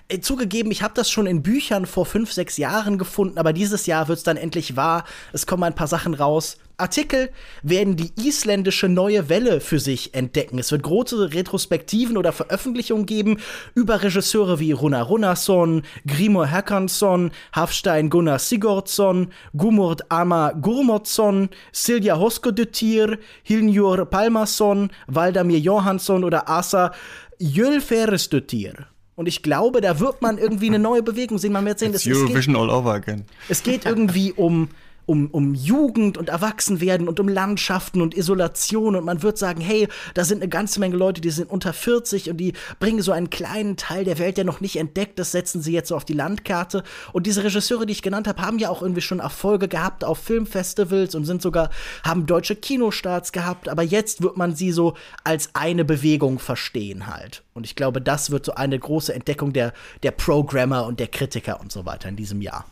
äh, 0.08 0.20
zugegeben, 0.20 0.72
ich 0.72 0.84
habe 0.84 0.94
das 0.94 1.10
schon 1.10 1.26
in 1.26 1.42
Büchern 1.42 1.86
vor 1.86 2.06
fünf, 2.06 2.32
sechs 2.32 2.58
Jahren 2.58 2.98
gefunden, 2.98 3.38
aber 3.38 3.54
dieses 3.54 3.86
Jahr 3.88 4.08
wird 4.08 4.20
es 4.20 4.24
dann 4.24 4.38
endlich 4.38 4.76
wahr. 4.76 5.06
Es 5.34 5.48
kommen 5.48 5.64
ein 5.64 5.76
paar 5.76 5.88
Sachen 5.88 6.14
raus. 6.14 6.58
Artikel 6.78 7.30
werden 7.64 7.96
die 7.96 8.12
isländische 8.18 8.90
neue 8.90 9.30
Welle 9.30 9.62
für 9.62 9.80
sich 9.80 10.14
entdecken. 10.14 10.60
Es 10.60 10.72
wird 10.72 10.84
große 10.84 11.34
Retrospektiven 11.34 12.18
oder 12.18 12.32
Veröffentlichungen 12.34 13.06
geben 13.06 13.38
über 13.76 14.04
Regisseure 14.04 14.60
wie 14.60 14.72
Runa 14.74 15.02
Runnarsson, 15.02 15.84
Grimur 16.06 16.48
Herkansson, 16.48 17.32
Hafstein 17.54 18.10
Gunnar 18.10 18.40
Sigurdsson, 18.40 19.32
Gumurt 19.56 20.12
Ama 20.12 20.52
Gurmotsson, 20.52 21.50
Silja 21.72 22.18
Hoskodøttir, 22.18 23.18
Hilnjur 23.44 24.06
Palmason, 24.06 24.92
Valdamir 25.08 25.60
Johansson 25.60 26.24
oder 26.24 26.50
Asa 26.50 26.92
Jölferesdøttir. 27.40 28.88
Und 29.16 29.28
ich 29.28 29.42
glaube, 29.42 29.80
da 29.80 30.00
wird 30.00 30.22
man 30.22 30.38
irgendwie 30.38 30.68
eine 30.68 30.80
neue 30.80 31.02
Bewegung 31.02 31.38
sehen. 31.38 31.54
Man 31.54 31.66
wird 31.66 31.80
sehen, 31.80 31.94
It's 31.94 32.04
geht, 32.04 32.16
Eurovision 32.16 32.56
all 32.56 32.70
over 32.70 32.94
again. 32.94 33.24
es 33.48 33.64
geht 33.64 33.86
irgendwie 33.86 34.34
um, 34.34 34.68
um, 35.06 35.28
um 35.32 35.53
Jugend 35.53 36.18
und 36.18 36.30
Erwachsenwerden 36.30 37.08
und 37.08 37.20
um 37.20 37.28
Landschaften 37.28 38.01
und 38.01 38.16
Isolation. 38.16 38.95
Und 38.95 39.06
man 39.06 39.24
wird 39.24 39.38
sagen, 39.38 39.62
hey, 39.62 39.88
da 40.14 40.24
sind 40.24 40.41
eine 40.41 40.49
ganze 40.49 40.80
Menge 40.80 40.95
Leute, 40.95 41.22
die 41.22 41.30
sind 41.30 41.49
unter 41.49 41.74
40 41.74 42.30
und 42.30 42.38
die 42.38 42.53
bringen 42.80 43.01
so 43.01 43.12
einen 43.12 43.30
kleinen 43.30 43.78
Teil 43.78 44.06
der 44.06 44.20
Welt, 44.20 44.38
der 44.38 44.45
noch 44.45 44.62
nicht 44.62 44.78
entdeckt 44.78 45.20
ist, 45.20 45.32
setzen 45.32 45.62
sie 45.62 45.74
jetzt 45.74 45.89
so 45.89 45.95
auf 45.95 46.06
die 46.06 46.14
Landkarte. 46.14 46.84
Und 47.14 47.28
diese 47.28 47.43
Regisseure, 47.43 47.86
die 47.86 47.93
ich 47.93 48.01
genannt 48.01 48.28
habe, 48.28 48.41
haben 48.41 48.60
ja 48.60 48.70
auch 48.70 48.82
irgendwie 48.82 49.01
schon 49.01 49.20
Erfolge 49.20 49.68
gehabt 49.68 50.03
auf 50.03 50.20
Filmfestivals 50.20 51.16
und 51.16 51.26
sind 51.26 51.41
sogar, 51.41 51.70
haben 52.03 52.26
deutsche 52.26 52.56
Kinostarts 52.56 53.32
gehabt. 53.32 53.70
Aber 53.70 53.84
jetzt 53.84 54.22
wird 54.22 54.38
man 54.38 54.56
sie 54.56 54.72
so 54.72 54.95
als 55.24 55.49
eine 55.53 55.86
Bewegung 55.86 56.39
verstehen 56.39 57.08
halt. 57.08 57.43
Und 57.53 57.66
ich 57.66 57.76
glaube, 57.76 58.01
das 58.01 58.32
wird 58.32 58.45
so 58.45 58.53
eine 58.56 58.78
große 58.78 59.14
Entdeckung 59.14 59.53
der, 59.53 59.74
der 60.03 60.12
Programmer 60.12 60.86
und 60.86 60.99
der 60.99 61.08
Kritiker 61.08 61.60
und 61.62 61.72
so 61.72 61.86
weiter 61.86 62.10
in 62.10 62.16
diesem 62.16 62.41
Jahr. 62.41 62.66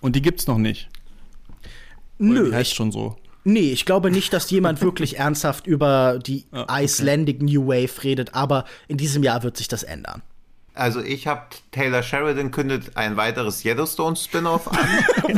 Und 0.00 0.16
die 0.16 0.22
gibt's 0.22 0.46
noch 0.46 0.58
nicht. 0.58 0.88
Oder 2.18 2.28
Nö, 2.28 2.48
die 2.50 2.54
heißt 2.54 2.74
schon 2.74 2.92
so. 2.92 3.16
Nee, 3.44 3.72
ich 3.72 3.84
glaube 3.84 4.10
nicht, 4.10 4.32
dass 4.32 4.50
jemand 4.50 4.80
wirklich 4.80 5.18
ernsthaft 5.18 5.66
über 5.66 6.18
die 6.18 6.44
Ah, 6.52 6.62
okay. 6.62 6.84
Icelandic 6.84 7.42
New 7.42 7.66
Wave 7.66 8.02
redet, 8.02 8.34
aber 8.34 8.64
in 8.88 8.96
diesem 8.96 9.22
Jahr 9.22 9.42
wird 9.42 9.56
sich 9.56 9.68
das 9.68 9.82
ändern. 9.82 10.22
Also 10.76 11.00
ich 11.00 11.28
habe 11.28 11.42
Taylor 11.70 12.02
Sheridan 12.02 12.50
kündet 12.50 12.96
ein 12.96 13.16
weiteres 13.16 13.64
Yellowstone-Spin-off 13.64 14.66
an. 14.66 14.88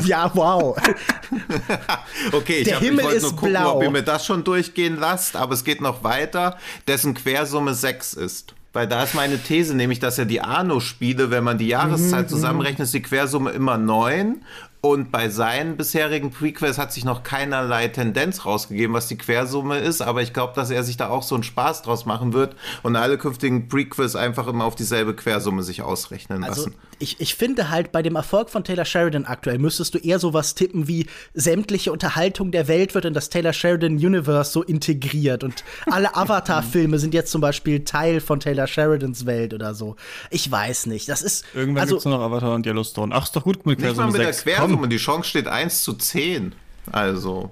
ja, 0.06 0.30
wow. 0.34 0.74
Okay, 2.32 2.58
ich, 2.58 2.64
Der 2.64 2.76
hab, 2.76 2.82
Himmel 2.82 2.98
ich 3.00 3.04
wollte 3.04 3.16
ist 3.18 3.22
nur 3.24 3.32
gucken, 3.32 3.50
blau. 3.50 3.76
ob 3.76 3.82
ihr 3.82 3.90
mir 3.90 4.02
das 4.02 4.24
schon 4.24 4.44
durchgehen 4.44 4.96
lasst, 4.98 5.36
aber 5.36 5.54
es 5.54 5.64
geht 5.64 5.80
noch 5.80 6.02
weiter, 6.04 6.56
dessen 6.88 7.14
Quersumme 7.14 7.74
6 7.74 8.14
ist. 8.14 8.54
Weil 8.72 8.86
da 8.86 9.02
ist 9.04 9.14
meine 9.14 9.38
These, 9.42 9.74
nämlich, 9.74 10.00
dass 10.00 10.16
ja 10.18 10.24
die 10.26 10.40
Arno-Spiele, 10.42 11.30
wenn 11.30 11.44
man 11.44 11.56
die 11.58 11.64
Mhm, 11.64 11.70
Jahreszeit 11.70 12.28
zusammenrechnet, 12.28 12.84
ist 12.86 12.94
die 12.94 13.02
Quersumme 13.02 13.50
immer 13.50 13.78
9. 13.78 14.42
Und 14.86 15.10
bei 15.10 15.28
seinen 15.28 15.76
bisherigen 15.76 16.30
Prequels 16.30 16.78
hat 16.78 16.92
sich 16.92 17.04
noch 17.04 17.24
keinerlei 17.24 17.88
Tendenz 17.88 18.44
rausgegeben, 18.44 18.94
was 18.94 19.08
die 19.08 19.18
Quersumme 19.18 19.78
ist. 19.78 20.00
Aber 20.00 20.22
ich 20.22 20.32
glaube, 20.32 20.52
dass 20.54 20.70
er 20.70 20.84
sich 20.84 20.96
da 20.96 21.08
auch 21.08 21.24
so 21.24 21.34
einen 21.34 21.42
Spaß 21.42 21.82
draus 21.82 22.06
machen 22.06 22.32
wird 22.32 22.54
und 22.84 22.94
alle 22.94 23.18
künftigen 23.18 23.68
Prequels 23.68 24.14
einfach 24.14 24.46
immer 24.46 24.64
auf 24.64 24.76
dieselbe 24.76 25.16
Quersumme 25.16 25.64
sich 25.64 25.82
ausrechnen 25.82 26.44
Also 26.44 26.66
lassen. 26.66 26.76
Ich, 26.98 27.20
ich 27.20 27.34
finde 27.34 27.70
halt, 27.70 27.92
bei 27.92 28.02
dem 28.02 28.16
Erfolg 28.16 28.50
von 28.50 28.64
Taylor 28.64 28.84
Sheridan 28.84 29.24
aktuell 29.26 29.58
müsstest 29.58 29.94
du 29.94 29.98
eher 29.98 30.18
sowas 30.18 30.54
tippen 30.54 30.88
wie 30.88 31.06
sämtliche 31.34 31.92
Unterhaltung 31.92 32.50
der 32.50 32.68
Welt 32.68 32.94
wird 32.94 33.04
in 33.04 33.14
das 33.14 33.28
Taylor 33.28 33.52
Sheridan 33.52 33.94
Universe 33.96 34.50
so 34.52 34.62
integriert 34.62 35.44
und 35.44 35.64
alle 35.90 36.14
Avatar-Filme 36.16 36.98
sind 36.98 37.14
jetzt 37.14 37.30
zum 37.30 37.40
Beispiel 37.40 37.84
Teil 37.84 38.20
von 38.20 38.40
Taylor 38.40 38.66
Sheridans 38.66 39.26
Welt 39.26 39.52
oder 39.52 39.74
so. 39.74 39.96
Ich 40.30 40.50
weiß 40.50 40.86
nicht. 40.86 41.08
Das 41.08 41.22
ist 41.22 41.44
Irgendwann 41.54 41.82
also 41.82 41.94
gibt's 41.96 42.04
nur 42.06 42.18
noch 42.18 42.24
Avatar 42.24 42.54
und 42.54 42.66
Yellowstone. 42.66 43.14
Ach, 43.14 43.24
ist 43.24 43.36
doch 43.36 43.44
gut 43.44 43.66
mit 43.66 43.78
Nicht 43.78 43.88
mal 43.88 43.94
Quersumme 43.94 44.12
mit 44.12 44.20
der 44.20 44.32
6. 44.32 44.42
Quersumme, 44.44 44.76
Komm. 44.78 44.90
die 44.90 44.96
Chance 44.96 45.28
steht 45.28 45.48
1 45.48 45.82
zu 45.82 45.92
10. 45.92 46.54
Also, 46.92 47.50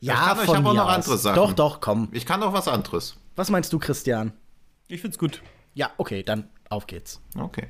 ja, 0.00 0.14
ich 0.14 0.20
kann 0.20 0.38
euch 0.38 0.44
von 0.46 0.56
aber 0.56 0.68
auch 0.68 0.72
mir 0.72 0.78
noch 0.78 0.88
aus. 0.88 0.94
andere 0.94 1.18
Sachen. 1.18 1.36
Doch, 1.36 1.52
doch, 1.52 1.80
komm. 1.80 2.08
ich 2.12 2.24
kann 2.24 2.40
doch 2.40 2.52
was 2.52 2.68
anderes. 2.68 3.16
Was 3.36 3.50
meinst 3.50 3.72
du, 3.72 3.78
Christian? 3.78 4.32
Ich 4.88 5.00
find's 5.00 5.18
gut. 5.18 5.42
Ja, 5.74 5.90
okay, 5.96 6.22
dann 6.22 6.48
auf 6.68 6.86
geht's. 6.86 7.20
Okay. 7.36 7.66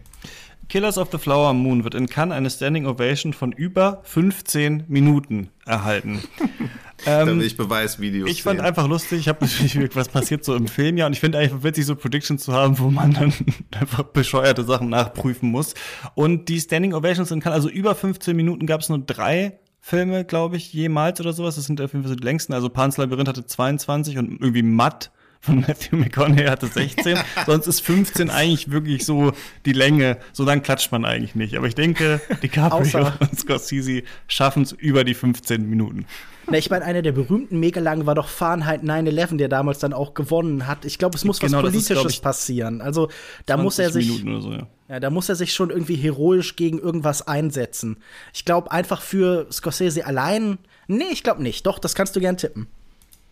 Killers 0.68 0.98
of 0.98 1.08
the 1.10 1.18
Flower 1.18 1.54
Moon 1.54 1.82
wird 1.84 1.94
in 1.94 2.08
Cannes 2.08 2.36
eine 2.36 2.50
Standing 2.50 2.86
Ovation 2.86 3.32
von 3.32 3.52
über 3.52 4.00
15 4.04 4.84
Minuten 4.86 5.48
erhalten. 5.64 6.22
da 7.06 7.26
will 7.26 7.40
ich 7.42 7.56
Beweisvideos 7.56 8.28
Ich 8.28 8.42
fand 8.42 8.58
sehen. 8.58 8.66
einfach 8.66 8.86
lustig, 8.86 9.20
ich 9.20 9.28
habe 9.28 9.46
natürlich, 9.62 9.96
was 9.96 10.10
passiert 10.10 10.44
so 10.44 10.54
im 10.54 10.68
Film, 10.68 10.98
ja, 10.98 11.06
und 11.06 11.14
ich 11.14 11.20
finde 11.20 11.38
einfach 11.38 11.62
witzig, 11.62 11.86
so 11.86 11.96
Predictions 11.96 12.44
zu 12.44 12.52
haben, 12.52 12.78
wo 12.78 12.90
man 12.90 13.12
dann 13.14 13.32
einfach 13.80 14.02
bescheuerte 14.02 14.62
Sachen 14.64 14.90
nachprüfen 14.90 15.50
muss. 15.50 15.74
Und 16.14 16.50
die 16.50 16.60
Standing 16.60 16.92
Ovations 16.92 17.30
in 17.30 17.40
Cannes, 17.40 17.56
also 17.56 17.70
über 17.70 17.94
15 17.94 18.36
Minuten 18.36 18.66
gab 18.66 18.82
es 18.82 18.90
nur 18.90 18.98
drei 18.98 19.58
Filme, 19.80 20.26
glaube 20.26 20.58
ich, 20.58 20.74
jemals 20.74 21.18
oder 21.18 21.32
sowas. 21.32 21.56
Das 21.56 21.64
sind 21.64 21.80
auf 21.80 21.92
jeden 21.92 22.02
Fall 22.02 22.10
so 22.10 22.16
die 22.16 22.24
längsten. 22.24 22.52
Also 22.52 22.68
Pan's 22.68 22.98
Labyrinth 22.98 23.28
hatte 23.28 23.46
22 23.46 24.18
und 24.18 24.32
irgendwie 24.32 24.62
Matt 24.62 25.10
von 25.40 25.60
Matthew 25.60 25.96
McConaughey 25.96 26.46
hatte 26.46 26.66
16. 26.66 27.18
Sonst 27.46 27.66
ist 27.66 27.80
15 27.80 28.30
eigentlich 28.30 28.70
wirklich 28.70 29.04
so 29.04 29.32
die 29.64 29.72
Länge. 29.72 30.18
So 30.32 30.44
lang 30.44 30.62
klatscht 30.62 30.92
man 30.92 31.04
eigentlich 31.04 31.34
nicht. 31.34 31.56
Aber 31.56 31.66
ich 31.66 31.74
denke, 31.74 32.20
DiCaprio 32.42 32.82
Außer- 32.82 33.20
und 33.20 33.38
Scorsese 33.38 34.02
schaffen 34.26 34.64
es 34.64 34.72
über 34.72 35.04
die 35.04 35.14
15 35.14 35.68
Minuten. 35.68 36.06
Na, 36.50 36.56
ich 36.56 36.70
meine, 36.70 36.84
einer 36.84 37.02
der 37.02 37.12
berühmten 37.12 37.60
Megalangen 37.60 38.06
war 38.06 38.14
doch 38.14 38.28
Fahrenheit 38.28 38.82
9-11, 38.82 39.36
der 39.36 39.48
damals 39.48 39.80
dann 39.80 39.92
auch 39.92 40.14
gewonnen 40.14 40.66
hat. 40.66 40.84
Ich 40.86 40.98
glaube, 40.98 41.16
es 41.16 41.24
muss 41.24 41.40
Genau, 41.40 41.58
was 41.58 41.64
ist, 41.64 41.70
Politisches 41.72 42.00
glaub 42.00 42.10
ich, 42.10 42.22
passieren. 42.22 42.80
Also 42.80 43.08
da 43.44 43.58
muss 43.58 43.78
er 43.78 43.90
20 43.90 44.06
sich, 44.06 44.24
so, 44.42 44.52
ja. 44.52 44.66
ja, 44.88 45.00
da 45.00 45.10
muss 45.10 45.28
er 45.28 45.36
sich 45.36 45.52
schon 45.52 45.70
irgendwie 45.70 45.96
heroisch 45.96 46.56
gegen 46.56 46.78
irgendwas 46.78 47.26
einsetzen. 47.26 47.98
Ich 48.32 48.44
glaube 48.46 48.72
einfach 48.72 49.02
für 49.02 49.46
Scorsese 49.52 50.06
allein, 50.06 50.58
nee, 50.86 51.04
ich 51.12 51.22
glaube 51.22 51.42
nicht. 51.42 51.66
Doch, 51.66 51.78
das 51.78 51.94
kannst 51.94 52.16
du 52.16 52.20
gern 52.20 52.38
tippen. 52.38 52.66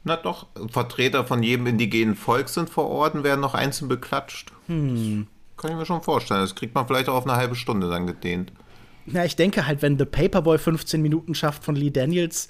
Na 0.06 0.14
doch, 0.16 0.46
Vertreter 0.70 1.24
von 1.26 1.42
jedem 1.42 1.66
indigenen 1.66 2.14
Volk 2.14 2.48
sind 2.48 2.70
vor 2.70 2.88
Ort 2.88 3.14
und 3.16 3.24
werden 3.24 3.40
noch 3.40 3.54
einzeln 3.54 3.88
beklatscht. 3.88 4.52
Hm. 4.68 5.26
Das 5.56 5.62
kann 5.62 5.72
ich 5.72 5.76
mir 5.76 5.84
schon 5.84 6.00
vorstellen. 6.02 6.40
Das 6.42 6.54
kriegt 6.54 6.74
man 6.76 6.86
vielleicht 6.86 7.08
auch 7.08 7.14
auf 7.16 7.26
eine 7.26 7.36
halbe 7.36 7.56
Stunde 7.56 7.90
dann 7.90 8.06
gedehnt. 8.06 8.52
Na, 9.06 9.24
ich 9.24 9.34
denke 9.34 9.66
halt, 9.66 9.82
wenn 9.82 9.98
The 9.98 10.04
Paperboy 10.04 10.58
15 10.58 11.02
Minuten 11.02 11.34
schafft 11.34 11.64
von 11.64 11.74
Lee 11.74 11.90
Daniels, 11.90 12.48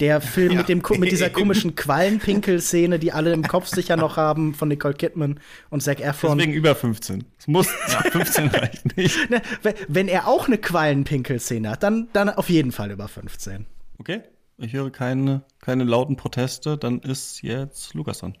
der 0.00 0.20
Film 0.20 0.52
Ja. 0.52 0.58
mit, 0.58 0.68
dem, 0.68 0.82
mit 0.98 1.10
dieser 1.10 1.30
komischen 1.30 1.74
Quallenpinkel-Szene, 1.76 2.98
die 2.98 3.12
alle 3.12 3.32
im 3.32 3.42
Kopf 3.42 3.68
sicher 3.68 3.96
noch 3.96 4.18
haben, 4.18 4.52
von 4.54 4.68
Nicole 4.68 4.94
Kidman 4.94 5.40
und 5.70 5.82
Zac 5.82 6.00
Efron. 6.00 6.36
Deswegen 6.36 6.54
über 6.54 6.74
15. 6.74 7.24
Es 7.38 7.46
muss 7.46 7.68
15 8.10 8.48
reichen 8.48 8.90
nicht. 8.96 9.16
Wenn- 9.62 9.74
wenn 9.88 10.08
er 10.08 10.28
auch 10.28 10.46
eine 10.46 10.58
Quallenpinkel-Szene 10.58 11.70
hat, 11.70 11.82
dann, 11.82 12.08
dann 12.12 12.28
auf 12.28 12.50
jeden 12.50 12.72
Fall 12.72 12.90
über 12.90 13.08
15. 13.08 13.64
Okay, 13.98 14.20
ich 14.58 14.72
höre 14.72 14.90
keine, 14.90 15.42
keine 15.60 15.84
lauten 15.84 16.16
Proteste, 16.16 16.76
dann 16.76 17.00
ist 17.00 17.42
jetzt 17.42 17.94
Lukas 17.94 18.18
dran. 18.18 18.36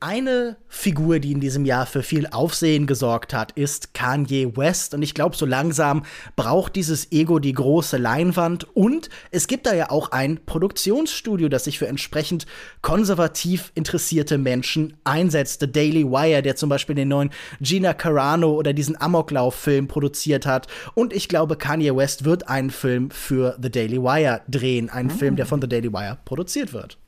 Eine 0.00 0.56
Figur, 0.68 1.20
die 1.20 1.32
in 1.32 1.40
diesem 1.40 1.64
Jahr 1.64 1.86
für 1.86 2.02
viel 2.02 2.26
Aufsehen 2.26 2.86
gesorgt 2.86 3.32
hat, 3.32 3.52
ist 3.52 3.94
Kanye 3.94 4.54
West. 4.54 4.92
Und 4.92 5.02
ich 5.02 5.14
glaube, 5.14 5.36
so 5.36 5.46
langsam 5.46 6.04
braucht 6.36 6.76
dieses 6.76 7.12
Ego 7.12 7.38
die 7.38 7.54
große 7.54 7.96
Leinwand. 7.96 8.64
Und 8.76 9.08
es 9.30 9.46
gibt 9.46 9.64
da 9.64 9.74
ja 9.74 9.90
auch 9.90 10.12
ein 10.12 10.40
Produktionsstudio, 10.44 11.48
das 11.48 11.64
sich 11.64 11.78
für 11.78 11.88
entsprechend 11.88 12.44
konservativ 12.82 13.72
interessierte 13.74 14.36
Menschen 14.36 14.98
einsetzt. 15.04 15.60
The 15.60 15.72
Daily 15.72 16.04
Wire, 16.04 16.42
der 16.42 16.56
zum 16.56 16.68
Beispiel 16.68 16.94
den 16.94 17.08
neuen 17.08 17.30
Gina 17.60 17.94
Carano 17.94 18.52
oder 18.52 18.74
diesen 18.74 19.00
Amoklauf-Film 19.00 19.88
produziert 19.88 20.44
hat. 20.44 20.66
Und 20.94 21.14
ich 21.14 21.28
glaube, 21.28 21.56
Kanye 21.56 21.96
West 21.96 22.26
wird 22.26 22.48
einen 22.48 22.70
Film 22.70 23.10
für 23.10 23.56
The 23.62 23.70
Daily 23.70 24.02
Wire 24.02 24.42
drehen. 24.46 24.90
Einen 24.90 25.10
Film, 25.10 25.36
der 25.36 25.46
von 25.46 25.62
The 25.62 25.68
Daily 25.68 25.90
Wire 25.90 26.18
produziert 26.26 26.74
wird. 26.74 26.98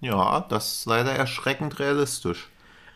Ja, 0.00 0.40
das 0.48 0.78
ist 0.78 0.86
leider 0.86 1.12
erschreckend 1.12 1.78
realistisch. 1.78 2.48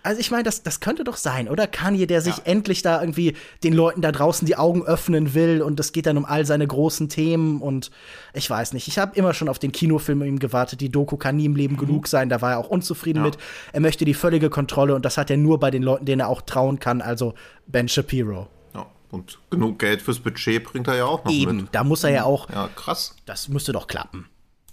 Also 0.04 0.20
ich 0.20 0.30
meine, 0.30 0.44
das, 0.44 0.62
das 0.62 0.80
könnte 0.80 1.02
doch 1.04 1.16
sein, 1.16 1.48
oder? 1.48 1.66
Kanye, 1.66 2.06
der 2.06 2.22
sich 2.22 2.34
endlich 2.44 2.82
da 2.82 3.00
irgendwie 3.00 3.34
den 3.64 3.74
Leuten 3.74 4.00
da 4.00 4.10
draußen 4.12 4.46
die 4.46 4.56
Augen 4.56 4.82
öffnen 4.84 5.34
will 5.34 5.60
und 5.60 5.78
es 5.80 5.92
geht 5.92 6.06
dann 6.06 6.16
um 6.16 6.24
all 6.24 6.46
seine 6.46 6.66
großen 6.66 7.08
Themen 7.08 7.60
und 7.60 7.90
ich 8.32 8.48
weiß 8.48 8.72
nicht. 8.72 8.88
Ich 8.88 8.96
habe 8.98 9.16
immer 9.16 9.34
schon 9.34 9.48
auf 9.48 9.58
den 9.58 9.72
Kinofilm 9.72 10.22
ihm 10.22 10.38
gewartet. 10.38 10.80
Die 10.80 10.88
Doku 10.88 11.16
kann 11.16 11.36
nie 11.36 11.44
im 11.46 11.56
Leben 11.56 11.76
genug 11.76 12.06
sein. 12.06 12.28
Da 12.28 12.40
war 12.40 12.52
er 12.52 12.58
auch 12.58 12.68
unzufrieden 12.68 13.22
mit. 13.22 13.36
Er 13.72 13.80
möchte 13.80 14.04
die 14.04 14.14
völlige 14.14 14.50
Kontrolle 14.50 14.94
und 14.94 15.04
das 15.04 15.18
hat 15.18 15.30
er 15.30 15.36
nur 15.36 15.58
bei 15.58 15.70
den 15.70 15.82
Leuten, 15.82 16.06
denen 16.06 16.20
er 16.20 16.28
auch 16.28 16.42
trauen 16.42 16.78
kann, 16.78 17.02
also 17.02 17.34
Ben 17.66 17.88
Shapiro. 17.88 18.46
Ja, 18.74 18.86
und 19.10 19.40
genug 19.50 19.78
Geld 19.80 20.00
fürs 20.00 20.20
Budget 20.20 20.62
bringt 20.64 20.86
er 20.88 20.96
ja 20.96 21.04
auch 21.06 21.24
noch 21.24 21.32
Eben, 21.32 21.56
mit. 21.62 21.68
da 21.74 21.82
muss 21.84 22.04
er 22.04 22.10
ja 22.10 22.24
auch, 22.24 22.48
Ja, 22.48 22.68
krass. 22.74 23.14
das 23.26 23.48
müsste 23.48 23.72
doch 23.72 23.88
klappen. 23.88 24.26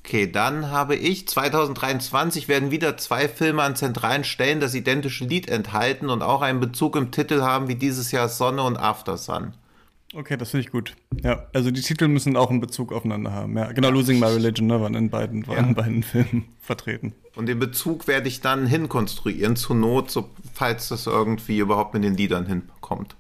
Okay, 0.06 0.32
dann 0.32 0.70
habe 0.70 0.96
ich 0.96 1.28
2023 1.28 2.48
werden 2.48 2.70
wieder 2.70 2.96
zwei 2.96 3.28
Filme 3.28 3.64
an 3.64 3.76
zentralen 3.76 4.24
Stellen 4.24 4.60
das 4.60 4.76
identische 4.76 5.26
Lied 5.26 5.50
enthalten 5.50 6.12
und 6.12 6.22
auch 6.22 6.44
einen 6.44 6.60
Bezug 6.60 6.96
im 6.96 7.10
Titel 7.10 7.42
haben 7.42 7.68
wie 7.68 7.76
dieses 7.76 8.12
Jahr 8.12 8.30
Sonne 8.30 8.62
und 8.62 8.78
After 8.78 9.18
Sun. 9.18 9.54
Okay, 10.14 10.38
das 10.38 10.52
finde 10.52 10.68
ich 10.68 10.72
gut. 10.72 10.96
Ja, 11.24 11.48
also 11.54 11.72
die 11.72 11.82
Titel 11.82 12.08
müssen 12.08 12.38
auch 12.38 12.52
einen 12.52 12.62
Bezug 12.62 12.94
aufeinander 12.94 13.34
haben. 13.34 13.58
Ja, 13.58 13.72
genau, 13.72 13.90
Losing 13.90 14.20
My 14.20 14.28
Religion 14.28 14.68
ne, 14.68 14.80
waren 14.80 14.94
in 14.94 15.10
beiden, 15.10 15.48
waren 15.48 15.70
in 15.70 15.76
beiden 15.76 16.04
Filmen 16.04 16.50
vertreten. 16.62 17.14
Und 17.36 17.48
den 17.48 17.58
Bezug 17.58 18.08
werde 18.08 18.28
ich 18.28 18.42
dann 18.42 18.68
hinkonstruieren, 18.68 19.56
zur 19.56 19.76
Not, 19.76 20.12
so, 20.12 20.30
falls 20.54 20.90
das 20.90 21.08
irgendwie 21.08 21.58
überhaupt 21.58 21.96
mit 21.96 22.04
den 22.04 22.16
Liedern 22.16 22.46
hinkommt. 22.46 23.16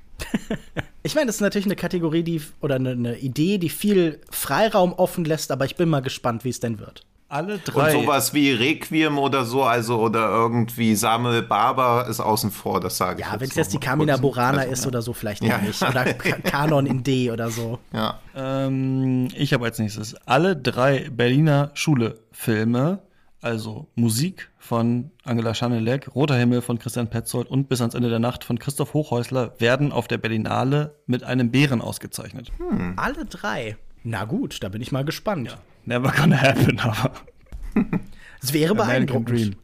Ich 1.03 1.13
meine, 1.15 1.27
das 1.27 1.35
ist 1.35 1.41
natürlich 1.41 1.65
eine 1.67 1.75
Kategorie, 1.75 2.23
die 2.23 2.41
oder 2.61 2.75
eine, 2.75 2.91
eine 2.91 3.17
Idee, 3.19 3.57
die 3.57 3.69
viel 3.69 4.19
Freiraum 4.29 4.93
offen 4.93 5.23
lässt, 5.25 5.51
aber 5.51 5.65
ich 5.65 5.75
bin 5.75 5.89
mal 5.89 6.01
gespannt, 6.01 6.43
wie 6.45 6.49
es 6.49 6.59
denn 6.59 6.79
wird. 6.79 7.05
Alle 7.27 7.55
Und 7.55 7.61
drei. 7.65 7.91
sowas 7.91 8.33
wie 8.35 8.51
Requiem 8.51 9.17
oder 9.17 9.45
so, 9.45 9.63
also 9.63 9.99
oder 9.99 10.29
irgendwie 10.29 10.95
Samuel 10.95 11.41
Barber 11.41 12.05
ist 12.07 12.19
außen 12.19 12.51
vor, 12.51 12.79
das 12.79 12.97
sage 12.97 13.21
ich. 13.21 13.27
Ja, 13.27 13.39
wenn 13.39 13.49
es 13.49 13.55
jetzt 13.55 13.73
die 13.73 13.79
Carmina 13.79 14.15
Burana 14.17 14.61
ist 14.63 14.85
oder 14.85 15.01
so, 15.01 15.11
vielleicht 15.13 15.43
Ja. 15.43 15.57
nicht. 15.57 15.81
Oder 15.81 16.05
Ka 16.13 16.37
Kanon 16.43 16.85
in 16.85 17.03
D 17.03 17.31
oder 17.31 17.49
so. 17.49 17.79
Ja. 17.93 18.19
Ähm, 18.35 19.27
ich 19.35 19.53
habe 19.53 19.65
als 19.65 19.79
nächstes 19.79 20.15
alle 20.27 20.55
drei 20.55 21.09
Berliner 21.09 21.71
Schule-Filme, 21.73 22.99
also 23.45 23.87
Musik 23.93 24.49
von 24.57 25.11
Angela 25.23 25.53
Schanelek, 25.53 26.13
Roter 26.15 26.35
Himmel 26.35 26.61
von 26.61 26.79
Christian 26.79 27.09
Petzold 27.09 27.47
und 27.47 27.69
Bis 27.69 27.79
ans 27.79 27.93
Ende 27.93 28.09
der 28.09 28.19
Nacht 28.19 28.43
von 28.43 28.57
Christoph 28.57 28.93
Hochhäusler, 28.93 29.53
werden 29.59 29.91
auf 29.91 30.07
der 30.07 30.17
Berlinale 30.17 30.95
mit 31.05 31.23
einem 31.23 31.51
Bären 31.51 31.79
ausgezeichnet. 31.79 32.51
Alle 32.95 33.25
drei. 33.25 33.77
Na 34.03 34.25
gut, 34.25 34.63
da 34.63 34.69
bin 34.69 34.81
ich 34.81 34.91
mal 34.91 35.05
gespannt. 35.05 35.55
Never 35.85 36.11
gonna 36.11 36.41
happen, 36.41 36.79
aber. 36.79 37.11
Es 38.41 38.53
wäre 38.53 38.75
beeindruckend. 38.75 39.57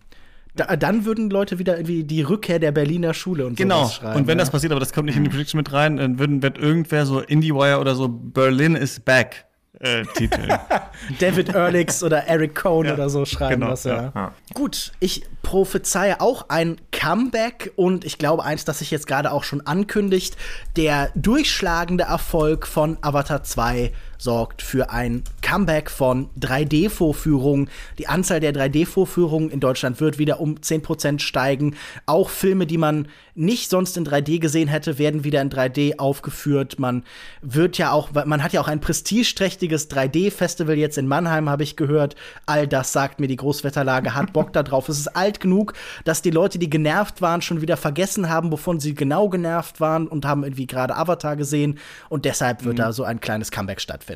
Da, 0.55 0.75
dann 0.75 1.05
würden 1.05 1.29
Leute 1.29 1.59
wieder 1.59 1.77
irgendwie 1.77 2.03
die 2.03 2.23
Rückkehr 2.23 2.57
der 2.57 2.71
Berliner 2.71 3.13
Schule 3.13 3.45
und 3.45 3.55
Genau. 3.57 3.83
sowas 3.83 3.95
schreiben. 3.95 4.19
Und 4.21 4.27
wenn 4.27 4.37
das 4.37 4.47
ja. 4.47 4.51
passiert, 4.53 4.71
aber 4.71 4.79
das 4.79 4.91
kommt 4.91 5.05
nicht 5.05 5.17
in 5.17 5.23
die 5.23 5.29
Prediction 5.29 5.57
mit 5.59 5.71
rein, 5.71 5.97
dann 5.97 6.17
würden, 6.19 6.41
wird 6.41 6.57
irgendwer 6.57 7.05
so 7.05 7.19
IndieWire 7.19 7.79
oder 7.79 7.93
so 7.95 8.07
Berlin 8.07 8.75
is 8.75 8.99
back 8.99 9.45
äh, 9.79 10.03
Titel. 10.15 10.47
David 11.19 11.49
Ehrlich 11.49 12.03
oder 12.03 12.25
Eric 12.27 12.55
Cohn 12.55 12.85
Ja, 12.85 12.93
oder 12.93 13.09
so 13.09 13.25
schreiben 13.25 13.61
genau, 13.61 13.71
das, 13.71 13.83
ja. 13.83 14.11
ja. 14.13 14.33
Gut, 14.53 14.91
ich 14.99 15.23
prophezeie 15.41 16.21
auch 16.21 16.45
ein 16.49 16.77
Comeback 16.91 17.71
und 17.75 18.05
ich 18.05 18.17
glaube 18.17 18.43
eins, 18.43 18.65
das 18.65 18.79
sich 18.79 18.91
jetzt 18.91 19.07
gerade 19.07 19.31
auch 19.31 19.43
schon 19.43 19.65
ankündigt. 19.65 20.37
Der 20.75 21.09
durchschlagende 21.15 22.03
Erfolg 22.05 22.67
von 22.67 22.97
Avatar 23.01 23.43
2 23.43 23.91
sorgt 24.21 24.61
für 24.61 24.91
ein 24.91 25.23
Comeback 25.41 25.89
von 25.89 26.29
3D-Vorführungen. 26.39 27.69
Die 27.97 28.07
Anzahl 28.07 28.39
der 28.39 28.53
3D-Vorführungen 28.53 29.49
in 29.49 29.59
Deutschland 29.59 29.99
wird 29.99 30.19
wieder 30.19 30.39
um 30.39 30.55
10% 30.55 31.19
steigen. 31.19 31.75
Auch 32.05 32.29
Filme, 32.29 32.67
die 32.67 32.77
man 32.77 33.07
nicht 33.33 33.69
sonst 33.69 33.97
in 33.97 34.05
3D 34.05 34.39
gesehen 34.39 34.67
hätte, 34.67 34.99
werden 34.99 35.23
wieder 35.23 35.41
in 35.41 35.49
3D 35.49 35.97
aufgeführt. 35.97 36.77
Man 36.77 37.03
wird 37.41 37.77
ja 37.77 37.91
auch, 37.91 38.11
man 38.13 38.43
hat 38.43 38.53
ja 38.53 38.61
auch 38.61 38.67
ein 38.67 38.79
prestigeträchtiges 38.79 39.89
3D-Festival 39.89 40.77
jetzt 40.77 40.97
in 40.97 41.07
Mannheim, 41.07 41.49
habe 41.49 41.63
ich 41.63 41.75
gehört. 41.75 42.15
All 42.45 42.67
das 42.67 42.93
sagt 42.93 43.19
mir 43.19 43.27
die 43.27 43.37
Großwetterlage, 43.37 44.13
hat 44.13 44.33
Bock 44.33 44.53
da 44.53 44.61
drauf. 44.61 44.87
Es 44.89 44.99
ist 44.99 45.15
alt 45.15 45.39
genug, 45.39 45.73
dass 46.03 46.21
die 46.21 46.31
Leute, 46.31 46.59
die 46.59 46.69
genervt 46.69 47.21
waren, 47.21 47.41
schon 47.41 47.61
wieder 47.61 47.77
vergessen 47.77 48.29
haben, 48.29 48.51
wovon 48.51 48.79
sie 48.79 48.93
genau 48.93 49.29
genervt 49.29 49.79
waren 49.79 50.07
und 50.07 50.25
haben 50.25 50.43
irgendwie 50.43 50.67
gerade 50.67 50.95
Avatar 50.95 51.35
gesehen. 51.35 51.79
Und 52.09 52.25
deshalb 52.25 52.63
wird 52.65 52.77
da 52.77 52.93
so 52.93 53.03
ein 53.03 53.19
kleines 53.19 53.49
Comeback 53.49 53.81
stattfinden. 53.81 54.10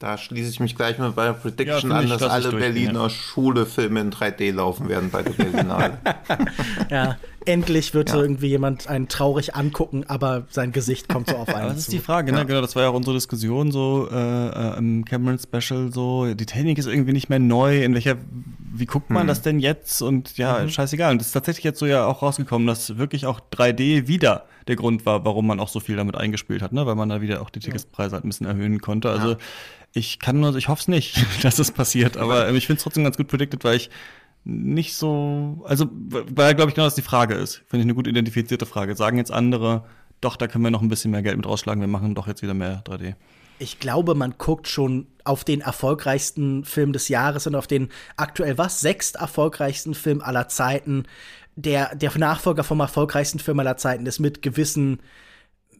Da 0.00 0.18
schließe 0.18 0.50
ich 0.50 0.60
mich 0.60 0.74
gleich 0.76 0.98
mit 0.98 1.14
meiner 1.16 1.32
Prediction 1.34 1.90
Ja, 1.90 1.98
an, 1.98 2.08
dass 2.08 2.22
alle 2.22 2.50
Berliner 2.50 3.02
ja. 3.04 3.10
Schule-Filme 3.10 4.00
in 4.00 4.10
3D 4.10 4.52
laufen 4.52 4.88
werden 4.88 5.08
bei 5.10 5.22
der 5.22 5.30
Berlinale. 5.30 5.98
Ja, 6.90 7.16
endlich 7.46 7.94
wird 7.94 8.08
so 8.10 8.16
Ja. 8.16 8.22
irgendwie 8.22 8.48
jemand 8.48 8.88
einen 8.88 9.08
traurig 9.08 9.54
angucken, 9.54 10.04
aber 10.08 10.46
sein 10.50 10.72
Gesicht 10.72 11.08
kommt 11.08 11.28
so 11.30 11.36
auf 11.36 11.48
einen 11.48 11.68
das 11.68 11.78
ist 11.78 11.84
zu. 11.86 11.90
die 11.92 11.98
Frage, 12.00 12.32
ne? 12.32 12.44
Genau, 12.44 12.60
das 12.60 12.74
war 12.74 12.82
ja 12.82 12.88
auch 12.90 12.94
unsere 12.94 13.14
Diskussion 13.14 13.70
so 13.70 14.08
äh, 14.10 14.16
äh, 14.48 14.78
im 14.78 15.04
Cameron 15.04 15.38
Special 15.38 15.92
so. 15.92 16.34
Die 16.34 16.46
Technik 16.46 16.76
ist 16.78 16.86
irgendwie 16.86 17.12
nicht 17.12 17.28
mehr 17.30 17.38
neu. 17.38 17.82
In 17.84 17.94
welcher, 17.94 18.16
wie 18.76 18.86
guckt 18.86 19.10
man 19.10 19.26
das 19.26 19.42
denn 19.42 19.60
jetzt? 19.60 20.02
Und 20.02 20.36
ja, 20.36 20.68
scheißegal. 20.68 21.12
Und 21.12 21.20
es 21.20 21.28
ist 21.28 21.32
tatsächlich 21.32 21.64
jetzt 21.64 21.78
so 21.78 21.86
ja 21.86 22.06
auch 22.06 22.22
rausgekommen, 22.22 22.66
dass 22.66 22.96
wirklich 22.96 23.24
auch 23.26 23.40
3D 23.52 24.08
wieder 24.08 24.46
der 24.66 24.76
Grund 24.76 25.06
war, 25.06 25.24
warum 25.24 25.46
man 25.46 25.60
auch 25.60 25.68
so 25.68 25.78
viel 25.78 25.96
damit 25.96 26.16
eingespielt 26.16 26.60
hat, 26.60 26.72
ne? 26.72 26.84
Weil 26.84 26.96
man 26.96 27.08
da 27.08 27.20
wieder 27.20 27.40
auch 27.42 27.50
die 27.50 27.60
Ticketspreise 27.60 28.14
halt 28.14 28.24
ein 28.24 28.28
bisschen 28.28 28.46
erhöhen 28.46 28.80
konnte. 28.80 29.10
Also 29.10 29.36
ich 29.92 30.18
kann 30.18 30.40
nur, 30.40 30.54
ich 30.56 30.68
hoffe 30.68 30.80
es 30.80 30.88
nicht, 30.88 31.24
dass 31.44 31.58
es 31.58 31.70
passiert. 31.70 32.16
Aber 32.16 32.48
ähm, 32.48 32.56
ich 32.56 32.66
finde 32.66 32.78
es 32.78 32.82
trotzdem 32.82 33.04
ganz 33.04 33.16
gut 33.16 33.28
predicted, 33.28 33.62
weil 33.62 33.76
ich 33.76 33.90
nicht 34.44 34.94
so, 34.94 35.62
also 35.66 35.88
weil 35.90 36.54
glaube 36.54 36.70
ich 36.70 36.74
genau, 36.74 36.86
dass 36.86 36.96
die 36.96 37.02
Frage 37.02 37.34
ist. 37.34 37.62
Finde 37.68 37.78
ich 37.78 37.84
eine 37.84 37.94
gut 37.94 38.08
identifizierte 38.08 38.66
Frage. 38.66 38.96
Sagen 38.96 39.18
jetzt 39.18 39.32
andere, 39.32 39.84
doch, 40.20 40.36
da 40.36 40.48
können 40.48 40.64
wir 40.64 40.70
noch 40.70 40.82
ein 40.82 40.88
bisschen 40.88 41.12
mehr 41.12 41.22
Geld 41.22 41.36
mit 41.36 41.46
rausschlagen, 41.46 41.80
wir 41.80 41.88
machen 41.88 42.14
doch 42.14 42.26
jetzt 42.26 42.42
wieder 42.42 42.54
mehr 42.54 42.82
3D. 42.84 43.14
Ich 43.64 43.78
glaube, 43.78 44.14
man 44.14 44.34
guckt 44.36 44.68
schon 44.68 45.06
auf 45.24 45.42
den 45.42 45.62
erfolgreichsten 45.62 46.64
Film 46.64 46.92
des 46.92 47.08
Jahres 47.08 47.46
und 47.46 47.54
auf 47.54 47.66
den 47.66 47.88
aktuell 48.18 48.58
was 48.58 48.80
sechst 48.80 49.16
erfolgreichsten 49.16 49.94
Film 49.94 50.20
aller 50.20 50.48
Zeiten. 50.48 51.04
Der, 51.56 51.96
der 51.96 52.16
Nachfolger 52.18 52.62
vom 52.62 52.80
erfolgreichsten 52.80 53.38
Film 53.38 53.58
aller 53.60 53.78
Zeiten 53.78 54.04
ist 54.04 54.18
mit 54.18 54.42
gewissen 54.42 55.00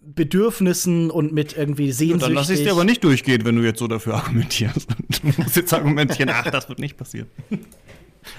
Bedürfnissen 0.00 1.10
und 1.10 1.34
mit 1.34 1.56
irgendwie 1.56 1.92
sehnsüchtig. 1.92 2.26
Dann 2.26 2.32
lass 2.32 2.48
ich 2.48 2.62
dir 2.62 2.72
aber 2.72 2.84
nicht 2.84 3.04
durchgehen, 3.04 3.44
wenn 3.44 3.56
du 3.56 3.62
jetzt 3.62 3.80
so 3.80 3.86
dafür 3.86 4.14
argumentierst. 4.14 4.88
Du 5.22 5.42
musst 5.42 5.56
jetzt 5.56 5.72
argumentieren, 5.74 6.30
ach, 6.32 6.50
das 6.50 6.68
wird 6.68 6.78
nicht 6.78 6.96
passieren. 6.96 7.28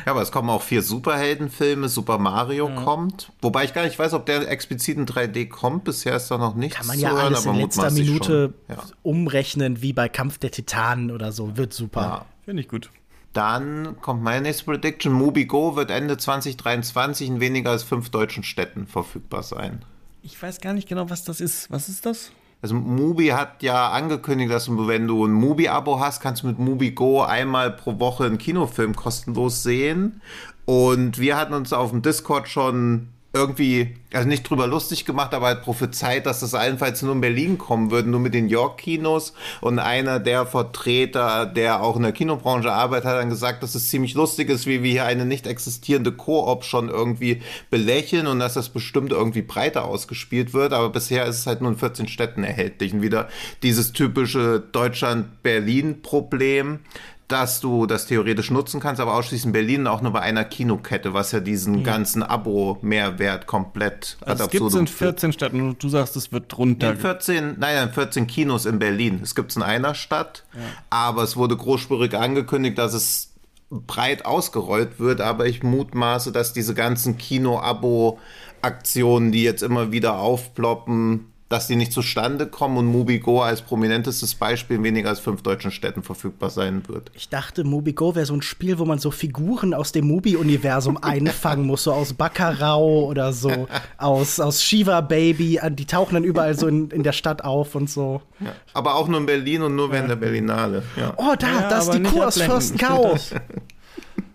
Ja, 0.06 0.12
aber 0.12 0.22
es 0.22 0.32
kommen 0.32 0.50
auch 0.50 0.62
vier 0.62 0.82
Superheldenfilme, 0.82 1.90
Super 1.90 2.18
Mario 2.18 2.70
ja. 2.70 2.76
kommt. 2.76 3.32
Wobei 3.42 3.66
ich 3.66 3.74
gar 3.74 3.84
nicht 3.84 3.98
weiß, 3.98 4.14
ob 4.14 4.26
der 4.26 4.50
explizit 4.50 4.98
in 4.98 5.06
3D 5.06 5.48
kommt. 5.48 5.84
Bisher 5.84 6.16
ist 6.16 6.30
da 6.30 6.38
noch 6.38 6.56
nichts 6.56 6.78
Kann 6.78 6.88
man 6.88 7.00
ja 7.00 7.10
zu 7.10 7.16
hören, 7.16 7.26
alles 7.26 7.46
in 7.46 7.56
letzter 7.56 7.92
Minute 7.92 8.54
ja. 8.68 8.78
umrechnen, 9.04 9.82
wie 9.82 9.94
bei 9.94 10.10
Kampf 10.10 10.38
der 10.38 10.52
Titanen 10.52 11.12
oder 11.12 11.32
so. 11.32 11.58
Wird 11.58 11.74
super. 11.74 12.02
Ja. 12.02 12.26
Finde 12.46 12.62
ich 12.62 12.70
gut. 12.70 12.90
Dann 13.34 14.00
kommt 14.02 14.24
meine 14.24 14.42
nächste 14.42 14.64
Prediction. 14.64 15.12
Mubi 15.12 15.46
Go 15.46 15.76
wird 15.76 15.92
Ende 15.92 16.18
2023 16.18 17.28
in 17.28 17.40
weniger 17.42 17.72
als 17.72 17.84
fünf 17.84 18.10
deutschen 18.10 18.44
Städten 18.44 18.88
verfügbar 18.88 19.44
sein. 19.44 19.84
Ich 20.24 20.42
weiß 20.42 20.62
gar 20.62 20.74
nicht 20.74 20.88
genau, 20.88 21.10
was 21.10 21.24
das 21.26 21.42
ist. 21.42 21.70
Was 21.70 21.90
ist 21.90 22.06
das? 22.06 22.32
Also 22.66 22.74
Mubi 22.74 23.28
hat 23.28 23.61
ja 23.61 23.91
angekündigt, 23.91 24.51
dass 24.51 24.66
du, 24.66 24.88
wenn 24.88 25.05
du 25.05 25.24
ein 25.24 25.34
Mubi-Abo 25.34 25.99
hast, 25.99 26.20
kannst 26.20 26.41
du 26.41 26.47
mit 26.47 26.57
Mubi 26.57 26.93
Go 26.93 27.22
einmal 27.22 27.70
pro 27.70 27.99
Woche 27.99 28.24
einen 28.24 28.39
Kinofilm 28.39 28.95
kostenlos 28.95 29.61
sehen. 29.61 30.20
Und 30.66 31.20
wir 31.20 31.38
hatten 31.38 31.53
uns 31.53 31.74
auf 31.74 31.91
dem 31.91 32.01
Discord 32.01 32.49
schon 32.49 33.09
irgendwie, 33.36 33.98
also 34.14 34.28
nicht 34.28 34.50
drüber 34.50 34.66
lustig 34.66 35.04
gemacht, 35.04 35.34
aber 35.34 35.48
halt 35.48 35.62
prophezeit, 35.62 36.26
dass 36.26 36.40
das 36.40 36.54
allenfalls 36.54 37.02
nur 37.02 37.12
in 37.12 37.20
Berlin 37.20 37.58
kommen 37.58 37.92
würde, 37.92 38.10
nur 38.10 38.22
mit 38.22 38.34
den 38.34 38.48
York-Kinos. 38.48 39.34
Und 39.60 39.80
einer 39.80 40.22
der 40.22 40.46
Vertreter, 40.46 41.46
der 41.46 41.84
auch 41.84 41.98
in 41.98 42.04
der 42.04 42.14
Kinobranche 42.14 42.72
arbeitet, 42.72 43.10
hat 43.10 43.18
dann 43.18 43.30
gesagt, 43.30 43.62
dass 43.62 43.76
es 43.76 43.90
ziemlich 43.90 44.14
lustig 44.14 44.50
ist, 44.50 44.68
wie 44.68 44.84
wir 44.84 44.92
hier 44.92 45.06
eine 45.06 45.26
nicht 45.26 45.48
existierende 45.48 46.14
Koop 46.14 46.64
schon 46.64 46.88
irgendwie 46.88 47.42
belächeln 47.70 48.28
und 48.28 48.40
dass 48.40 48.54
das 48.54 48.70
bestimmt 48.70 49.12
irgendwie 49.12 49.42
breiter 49.42 49.84
ausgespielt 49.84 50.54
wird. 50.54 50.72
Aber 50.72 50.90
bisher 50.90 51.26
ist 51.26 51.40
es 51.40 51.48
halt 51.48 51.60
nur 51.60 51.72
in 51.72 51.78
14 51.78 52.08
Städten 52.08 52.46
erhältlich. 52.46 52.94
Und 52.94 53.02
wieder 53.02 53.28
dieses 53.64 53.92
typische 53.92 54.64
Deutschland-Berlin-Problem 54.72 56.80
dass 57.28 57.60
du 57.60 57.88
das 57.88 58.06
theoretisch 58.06 58.52
nutzen 58.52 58.80
kannst, 58.80 59.02
aber 59.02 59.16
ausschließlich 59.16 59.48
in 59.48 59.52
Berlin 59.52 59.88
auch 59.88 60.02
nur 60.02 60.14
bei 60.14 60.22
einer 60.22 60.46
Kinokette, 60.46 61.16
was 61.16 61.32
ja 61.32 61.40
diesen 61.40 61.80
ja. 61.80 61.84
ganzen 61.84 62.22
Abo-Mehrwert 62.22 63.48
komplett 63.48 64.18
also 64.22 64.44
Es 64.44 64.52
gibt 64.52 64.68
es 64.68 64.76
in 64.76 64.86
14 64.86 65.34
Städten 65.34 65.62
und 65.62 65.82
du 65.82 65.90
sagst, 65.90 66.16
es 66.16 66.32
wird 66.32 66.56
runter. 66.58 66.92
In 66.92 66.98
14, 66.98 67.56
nein, 67.58 67.88
in 67.88 67.94
14 67.94 68.28
Kinos 68.28 68.68
in 68.68 68.78
Berlin. 68.78 69.22
Es 69.24 69.34
gibt 69.34 69.50
es 69.52 69.58
in 69.58 69.64
einer 69.64 69.96
Stadt, 69.96 70.44
ja. 70.54 70.60
aber 70.92 71.24
es 71.24 71.36
wurde 71.36 71.58
großspurig 71.58 72.16
angekündigt, 72.16 72.78
dass 72.78 72.94
es 72.94 73.32
breit 73.72 74.26
ausgerollt 74.26 75.00
wird, 75.00 75.20
aber 75.20 75.48
ich 75.48 75.64
mutmaße, 75.64 76.32
dass 76.32 76.54
diese 76.54 76.76
ganzen 76.76 77.18
Kino-Abo-Aktionen, 77.18 79.32
die 79.32 79.42
jetzt 79.42 79.64
immer 79.64 79.92
wieder 79.92 80.20
aufploppen, 80.20 81.32
dass 81.48 81.68
die 81.68 81.76
nicht 81.76 81.91
zustande 81.91 82.48
kommen 82.48 82.78
und 82.78 82.88
Mubigo 82.88 83.43
als 83.43 83.62
prominentestes 83.62 84.34
Beispiel 84.34 84.78
in 84.78 84.84
weniger 84.84 85.10
als 85.10 85.20
fünf 85.20 85.43
deutschen 85.43 85.70
Städten 85.70 86.02
verfügbar 86.02 86.50
sein 86.50 86.88
wird. 86.88 87.12
Ich 87.14 87.30
dachte, 87.30 87.64
Mubigo 87.64 88.16
wäre 88.16 88.26
so 88.26 88.34
ein 88.34 88.41
Spiel, 88.41 88.80
wo 88.80 88.86
man 88.86 88.98
so 88.98 89.12
Figuren 89.12 89.76
aus 89.76 89.91
dem 89.91 90.08
Mubi-Universum 90.08 90.98
einfangen 91.02 91.68
muss, 91.68 91.84
so 91.84 91.93
aus 91.93 92.14
Baccarau 92.14 93.06
oder 93.06 93.32
so, 93.32 93.68
aus, 93.98 94.39
aus 94.39 94.64
Shiva 94.64 95.02
Baby, 95.02 95.60
die 95.70 95.86
tauchen 95.86 96.16
dann 96.16 96.24
überall 96.24 96.58
so 96.58 96.68
in, 96.68 96.89
in 96.89 97.04
der 97.04 97.14
Stadt 97.14 97.43
auf 97.43 97.76
und 97.76 97.89
so. 97.89 98.22
Ja, 98.39 98.54
aber 98.74 98.96
auch 98.96 99.08
nur 99.08 99.20
in 99.20 99.28
Berlin 99.28 99.62
und 99.62 99.76
nur 99.76 99.91
während 99.91 100.10
der 100.10 100.16
Berlinale. 100.16 100.82
Ja. 100.98 101.14
Oh, 101.18 101.36
da, 101.38 101.48
ja, 101.48 101.70
das 101.70 101.88
ist 101.88 101.93
die 101.93 102.04
Kuh 102.04 102.24
aus 102.24 102.41
Fürstenkau. 102.41 103.18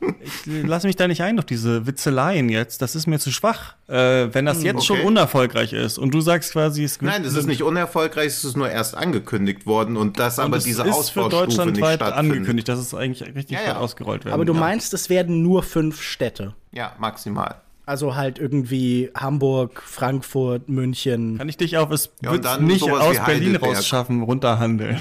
Ich 0.01 0.67
lasse 0.67 0.87
mich 0.87 0.97
da 0.97 1.09
nicht 1.09 1.23
ein 1.23 1.39
auf 1.39 1.45
diese 1.45 1.87
Witzeleien 1.87 2.49
jetzt. 2.49 2.83
Das 2.83 2.95
ist 2.95 3.07
mir 3.07 3.19
zu 3.19 3.31
schwach. 3.31 3.75
Äh, 3.87 4.33
wenn 4.33 4.47
das 4.47 4.63
jetzt 4.63 4.77
okay. 4.77 4.87
schon 4.87 5.01
unerfolgreich 5.01 5.73
ist 5.73 5.99
und 5.99 6.15
du 6.15 6.21
sagst 6.21 6.53
quasi, 6.53 6.85
es 6.85 7.01
Nein, 7.01 7.25
es 7.25 7.35
ist 7.35 7.47
nicht 7.47 7.63
unerfolgreich, 7.63 8.29
es 8.29 8.45
ist 8.45 8.57
nur 8.57 8.71
erst 8.71 8.97
angekündigt 8.97 9.67
worden 9.67 9.97
und 9.97 10.19
das 10.19 10.39
und 10.39 10.47
aber 10.47 10.59
diese 10.59 10.83
ist 10.83 10.89
Ausbaustufe 10.89 11.25
für 11.25 11.31
Deutschland 11.31 11.81
weit 11.81 12.03
angekündigt, 12.03 12.69
dass 12.69 12.79
es 12.79 12.95
eigentlich 12.95 13.35
richtig 13.35 13.59
ja, 13.59 13.65
ja. 13.65 13.77
ausgerollt 13.77 14.25
werden. 14.25 14.35
Aber 14.35 14.45
du 14.45 14.55
meinst, 14.55 14.95
es 14.95 15.11
werden 15.11 15.43
nur 15.43 15.63
fünf 15.63 16.01
Städte? 16.01 16.55
Ja, 16.73 16.95
maximal. 16.99 17.61
Also 17.87 18.15
halt 18.15 18.39
irgendwie 18.39 19.11
Hamburg, 19.17 19.83
Frankfurt, 19.85 20.69
München. 20.69 21.39
Kann 21.39 21.49
ich 21.49 21.57
dich 21.57 21.77
auf 21.77 21.91
es 21.91 22.11
ja, 22.23 22.59
nicht 22.59 22.89
aus 22.89 23.19
Berlin 23.25 23.57
rausschaffen, 23.57 24.23
runterhandeln? 24.23 25.01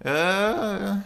äh, 0.00 0.96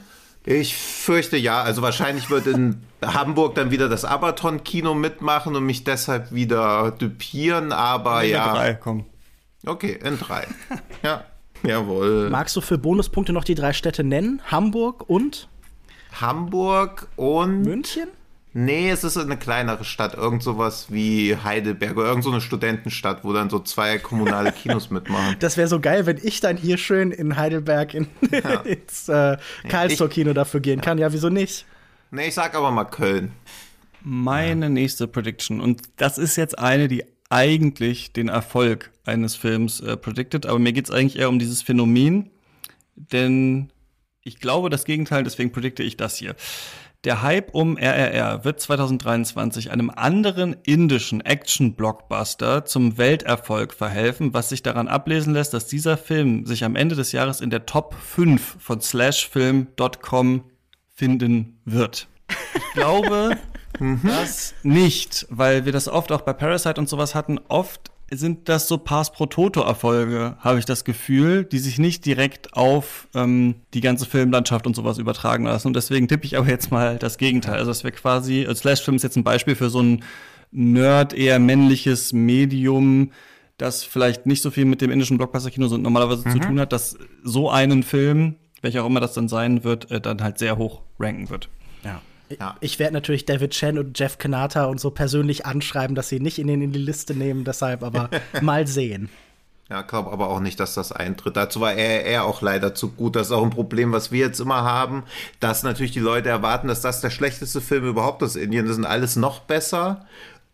ich 0.45 0.77
fürchte 0.77 1.37
ja. 1.37 1.63
Also 1.63 1.83
wahrscheinlich 1.83 2.31
wird 2.31 2.47
in 2.47 2.83
Hamburg 3.03 3.55
dann 3.55 3.71
wieder 3.71 3.89
das 3.89 4.05
Abaton-Kino 4.05 4.95
mitmachen 4.95 5.55
und 5.55 5.65
mich 5.65 5.85
deshalb 5.85 6.33
wieder 6.33 6.91
düpieren, 6.93 7.73
aber 7.73 8.25
in 8.25 8.31
ja. 8.31 8.47
In 8.47 8.55
drei, 8.55 8.75
komm. 8.75 9.07
Okay, 9.65 9.99
in 10.03 10.19
drei. 10.19 10.47
ja, 11.03 11.25
jawohl. 11.63 12.31
Magst 12.31 12.57
du 12.57 12.61
für 12.61 12.79
Bonuspunkte 12.79 13.33
noch 13.33 13.45
die 13.45 13.55
drei 13.55 13.73
Städte 13.73 14.03
nennen? 14.03 14.41
Hamburg 14.51 15.09
und? 15.09 15.49
Hamburg 16.21 17.09
und. 17.17 17.63
München? 17.63 18.09
Nee, 18.55 18.91
es 18.91 19.03
ist 19.03 19.17
eine 19.17 19.39
kleinere 19.39 19.83
Stadt, 19.83 20.15
irgend 20.15 20.43
sowas 20.43 20.89
wie 20.91 21.37
Heidelberg 21.37 21.97
oder 21.97 22.09
irgend 22.09 22.25
so 22.25 22.31
eine 22.31 22.43
Studentenstadt, 22.43 23.25
wo 23.25 23.33
dann 23.33 23.49
so 23.49 23.59
zwei 23.61 23.99
kommunale 23.99 24.53
Kinos 24.63 24.91
mitmachen. 24.91 25.37
Das 25.39 25.57
wäre 25.57 25.69
so 25.69 25.81
geil, 25.81 26.05
wenn 26.05 26.19
ich 26.23 26.41
dann 26.41 26.59
hier 26.59 26.77
schön 26.77 27.13
in 27.13 27.37
Heidelberg 27.37 27.95
in, 27.95 28.09
ja. 28.31 28.61
ins 28.65 29.09
äh, 29.09 29.39
Karlsruhe-Kino 29.69 30.35
dafür 30.35 30.61
gehen 30.61 30.83
kann. 30.83 30.99
Ja, 30.99 31.13
wieso 31.13 31.31
nicht? 31.31 31.65
Nee, 32.11 32.29
ich 32.29 32.35
sag 32.35 32.55
aber 32.55 32.71
mal 32.71 32.85
Köln. 32.85 33.33
Meine 34.03 34.67
ja. 34.67 34.71
nächste 34.71 35.09
Prediction, 35.09 35.61
und 35.61 35.83
das 35.97 36.19
ist 36.19 36.37
jetzt 36.37 36.59
eine, 36.59 36.89
die 36.89 37.05
eigentlich 37.31 38.13
den 38.13 38.29
Erfolg 38.29 38.91
eines 39.07 39.35
Films 39.35 39.81
äh, 39.81 39.97
predicted, 39.97 40.45
aber 40.45 40.59
mir 40.59 40.75
geht 40.75 40.85
es 40.85 40.91
eigentlich 40.91 41.19
eher 41.19 41.31
um 41.31 41.39
dieses 41.39 41.63
Phänomen, 41.63 42.31
denn 42.97 43.71
ich 44.23 44.41
glaube 44.41 44.69
das 44.69 44.85
Gegenteil, 44.85 45.25
deswegen 45.25 45.53
predikte 45.53 45.83
ich 45.83 45.97
das 45.97 46.17
hier. 46.17 46.37
Der 47.05 47.21
Hype 47.21 47.53
um 47.53 47.77
RRR 47.77 48.45
wird 48.45 48.61
2023 48.61 49.73
einem 49.73 49.91
anderen 49.91 50.55
indischen 50.63 51.21
Action-Blockbuster 51.21 52.65
zum 52.65 52.97
Welterfolg 52.97 53.75
verhelfen, 53.75 54.35
was 54.35 54.51
sich 54.51 54.63
daran 54.63 54.87
ablesen 54.87 55.33
lässt, 55.33 55.53
dass 55.53 55.67
dieser 55.67 55.97
Film 55.97 56.47
sich 56.47 56.63
am 56.63 56.77
Ende 56.77 56.95
des 56.95 57.11
Jahres 57.11 57.41
in 57.41 57.51
der 57.51 57.67
Top 57.67 57.95
5 57.95 58.57
von 58.61 58.81
slashfilm.com 58.81 60.45
finden 60.95 61.59
wird. 61.65 62.07
Ich 62.55 62.73
glaube 62.75 63.37
das 64.05 64.55
nicht, 64.63 65.27
weil 65.29 65.65
wir 65.65 65.73
das 65.73 65.89
oft 65.89 66.13
auch 66.13 66.21
bei 66.21 66.33
Parasite 66.33 66.81
und 66.81 66.89
sowas 66.89 67.17
hatten. 67.17 67.41
Oft 67.49 67.91
sind 68.17 68.49
das 68.49 68.69
so 68.69 68.79
Pass 68.79 69.13
pro 69.13 69.27
Toto-Erfolge, 69.27 70.37
habe 70.41 70.59
ich 70.59 70.65
das 70.65 70.85
Gefühl, 70.85 71.45
die 71.45 71.59
sich 71.59 71.79
nicht 71.79 72.05
direkt 72.05 72.55
auf 72.55 73.09
ähm, 73.15 73.57
die 73.75 73.81
ganze 73.81 74.07
Filmlandschaft 74.07 74.67
und 74.67 74.77
sowas 74.77 74.99
übertragen 74.99 75.45
lassen. 75.45 75.69
Und 75.69 75.77
deswegen 75.77 76.09
tippe 76.09 76.27
ich 76.27 76.37
aber 76.37 76.49
jetzt 76.49 76.71
mal 76.71 76.99
das 76.99 77.19
Gegenteil. 77.19 77.55
Also, 77.55 77.71
dass 77.71 77.85
wir 77.85 77.91
quasi, 77.91 78.47
also 78.47 78.61
Slash-Film 78.61 78.97
ist 78.97 79.03
jetzt 79.03 79.17
ein 79.17 79.25
Beispiel 79.25 79.55
für 79.55 79.71
so 79.71 79.81
ein 79.81 80.05
Nerd, 80.51 81.15
eher 81.15 81.39
männliches 81.39 82.13
Medium, 82.13 83.11
das 83.57 83.85
vielleicht 83.85 84.27
nicht 84.27 84.43
so 84.43 84.51
viel 84.51 84.67
mit 84.67 84.81
dem 84.81 84.91
indischen 84.91 85.17
Blockbuster-Kino 85.17 85.77
normalerweise 85.79 86.29
mhm. 86.29 86.33
zu 86.33 86.39
tun 86.41 86.61
hat, 86.61 86.73
dass 86.73 86.99
so 87.23 87.51
einen 87.51 87.83
Film, 87.83 88.37
welcher 88.61 88.83
auch 88.83 88.89
immer 88.89 89.01
das 89.01 89.15
dann 89.15 89.29
sein 89.29 89.65
wird, 89.65 89.91
äh, 89.91 90.01
dann 90.01 90.23
halt 90.23 90.39
sehr 90.39 90.59
hoch 90.59 90.83
ranken 90.99 91.31
wird. 91.31 91.49
Ja. 91.85 92.03
Ja. 92.39 92.57
Ich 92.61 92.79
werde 92.79 92.95
natürlich 92.95 93.25
David 93.25 93.53
Chen 93.53 93.79
und 93.79 93.99
Jeff 93.99 94.19
Kanata 94.19 94.65
und 94.67 94.81
so 94.81 94.91
persönlich 94.91 95.47
anschreiben, 95.47 95.95
dass 95.95 96.09
sie 96.09 96.21
nicht 96.21 96.39
in, 96.39 96.47
den, 96.47 96.63
in 96.63 96.73
die 96.73 96.79
Liste 96.79 97.15
nehmen, 97.15 97.45
deshalb 97.45 97.83
aber 97.83 98.11
mal 98.43 98.67
sehen. 98.67 99.09
Ja, 99.73 99.81
glaube 99.81 100.13
aber 100.13 100.29
auch 100.29 100.41
nicht, 100.41 100.61
dass 100.61 100.75
das 100.75 100.93
eintritt. 100.93 101.35
Dazu 101.35 101.63
war 101.63 101.73
er, 101.73 102.05
er 102.05 102.25
auch 102.25 102.43
leider 102.43 102.75
zu 102.75 102.91
gut. 102.91 103.17
Das 103.17 103.29
ist 103.29 103.33
auch 103.33 103.43
ein 103.43 103.49
Problem, 103.49 103.91
was 103.91 104.13
wir 104.13 104.27
jetzt 104.27 104.39
immer 104.39 104.65
haben, 104.65 105.05
dass 105.41 105.63
natürlich 105.63 105.93
die 105.93 106.01
Leute 106.01 106.29
erwarten, 106.29 106.69
dass 106.69 106.83
das 106.83 107.01
der 107.01 107.09
schlechteste 107.09 107.63
Film 107.63 107.87
überhaupt 107.87 108.23
aus 108.23 108.37
Indien. 108.37 108.67
Das 108.67 108.75
sind 108.75 108.85
alles 108.85 109.17
noch 109.17 109.41
besser. 109.41 110.05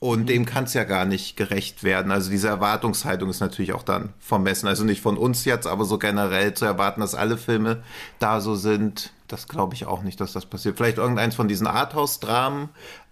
Und 0.01 0.20
mhm. 0.20 0.26
dem 0.26 0.46
kann 0.46 0.64
es 0.64 0.74
ja 0.74 0.84
gar 0.84 1.05
nicht 1.05 1.36
gerecht 1.36 1.82
werden. 1.82 2.12
Also 2.12 2.30
diese 2.30 2.49
Erwartungshaltung 2.49 3.30
ist 3.30 3.40
natürlich 3.40 3.72
auch 3.72 3.82
dann 3.82 4.12
vermessen. 4.20 4.68
Also 4.68 4.84
nicht 4.84 5.01
von 5.01 5.16
uns 5.16 5.44
jetzt, 5.44 5.66
aber 5.66 5.84
so 5.84 5.99
generell 5.99 6.55
zu 6.55 6.64
erwarten, 6.64 7.01
dass 7.01 7.14
alle 7.14 7.36
Filme 7.36 7.82
da 8.18 8.40
so 8.40 8.55
sind, 8.55 9.12
das 9.26 9.49
glaube 9.49 9.74
ich 9.74 9.86
auch 9.86 10.03
nicht, 10.03 10.20
dass 10.20 10.32
das 10.32 10.46
passiert. 10.46 10.76
Vielleicht 10.76 10.99
irgendeins 10.99 11.34
von 11.34 11.49
diesen 11.49 11.66
Arthouse-Dramen, 11.66 12.68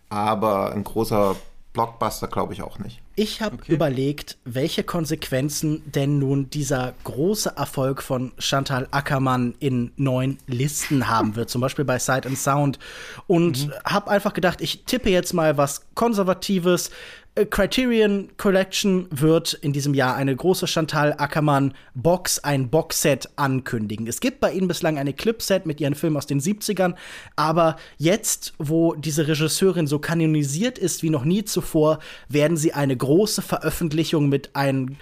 aber 0.08 0.72
ein 0.72 0.84
großer 0.84 1.36
Blockbuster 1.72 2.28
glaube 2.28 2.52
ich 2.52 2.62
auch 2.62 2.78
nicht. 2.78 3.00
Ich 3.18 3.40
habe 3.40 3.56
okay. 3.56 3.72
überlegt, 3.72 4.36
welche 4.44 4.84
Konsequenzen 4.84 5.82
denn 5.90 6.18
nun 6.18 6.50
dieser 6.50 6.92
große 7.04 7.54
Erfolg 7.56 8.02
von 8.02 8.32
Chantal 8.38 8.86
Ackermann 8.90 9.54
in 9.58 9.90
neuen 9.96 10.36
Listen 10.46 11.08
haben 11.08 11.34
wird, 11.34 11.48
zum 11.48 11.62
Beispiel 11.62 11.86
bei 11.86 11.98
Sight 11.98 12.26
and 12.26 12.36
Sound. 12.36 12.78
Und 13.26 13.68
mhm. 13.68 13.72
habe 13.86 14.10
einfach 14.10 14.34
gedacht, 14.34 14.60
ich 14.60 14.84
tippe 14.84 15.08
jetzt 15.08 15.32
mal, 15.32 15.56
was 15.56 15.86
konservatives. 15.94 16.90
Äh, 17.36 17.44
Criterion 17.46 18.30
Collection 18.38 19.06
wird 19.10 19.52
in 19.52 19.72
diesem 19.72 19.94
Jahr 19.94 20.16
eine 20.16 20.34
große 20.34 20.66
Chantal 20.66 21.14
Ackermann 21.18 21.74
Box, 21.94 22.38
ein 22.40 22.70
Boxset 22.70 23.28
ankündigen. 23.36 24.06
Es 24.06 24.20
gibt 24.20 24.40
bei 24.40 24.52
ihnen 24.52 24.68
bislang 24.68 24.98
eine 24.98 25.12
Clipset 25.12 25.66
mit 25.66 25.80
ihren 25.80 25.94
Filmen 25.94 26.16
aus 26.16 26.26
den 26.26 26.40
70ern, 26.40 26.94
aber 27.36 27.76
jetzt, 27.98 28.54
wo 28.58 28.94
diese 28.94 29.28
Regisseurin 29.28 29.86
so 29.86 29.98
kanonisiert 29.98 30.78
ist 30.78 31.02
wie 31.02 31.10
noch 31.10 31.24
nie 31.24 31.44
zuvor, 31.44 31.98
werden 32.28 32.56
sie 32.56 32.72
eine 32.72 32.96
große 32.96 33.42
Veröffentlichung 33.42 34.28
mit 34.28 34.56
einem, 34.56 34.96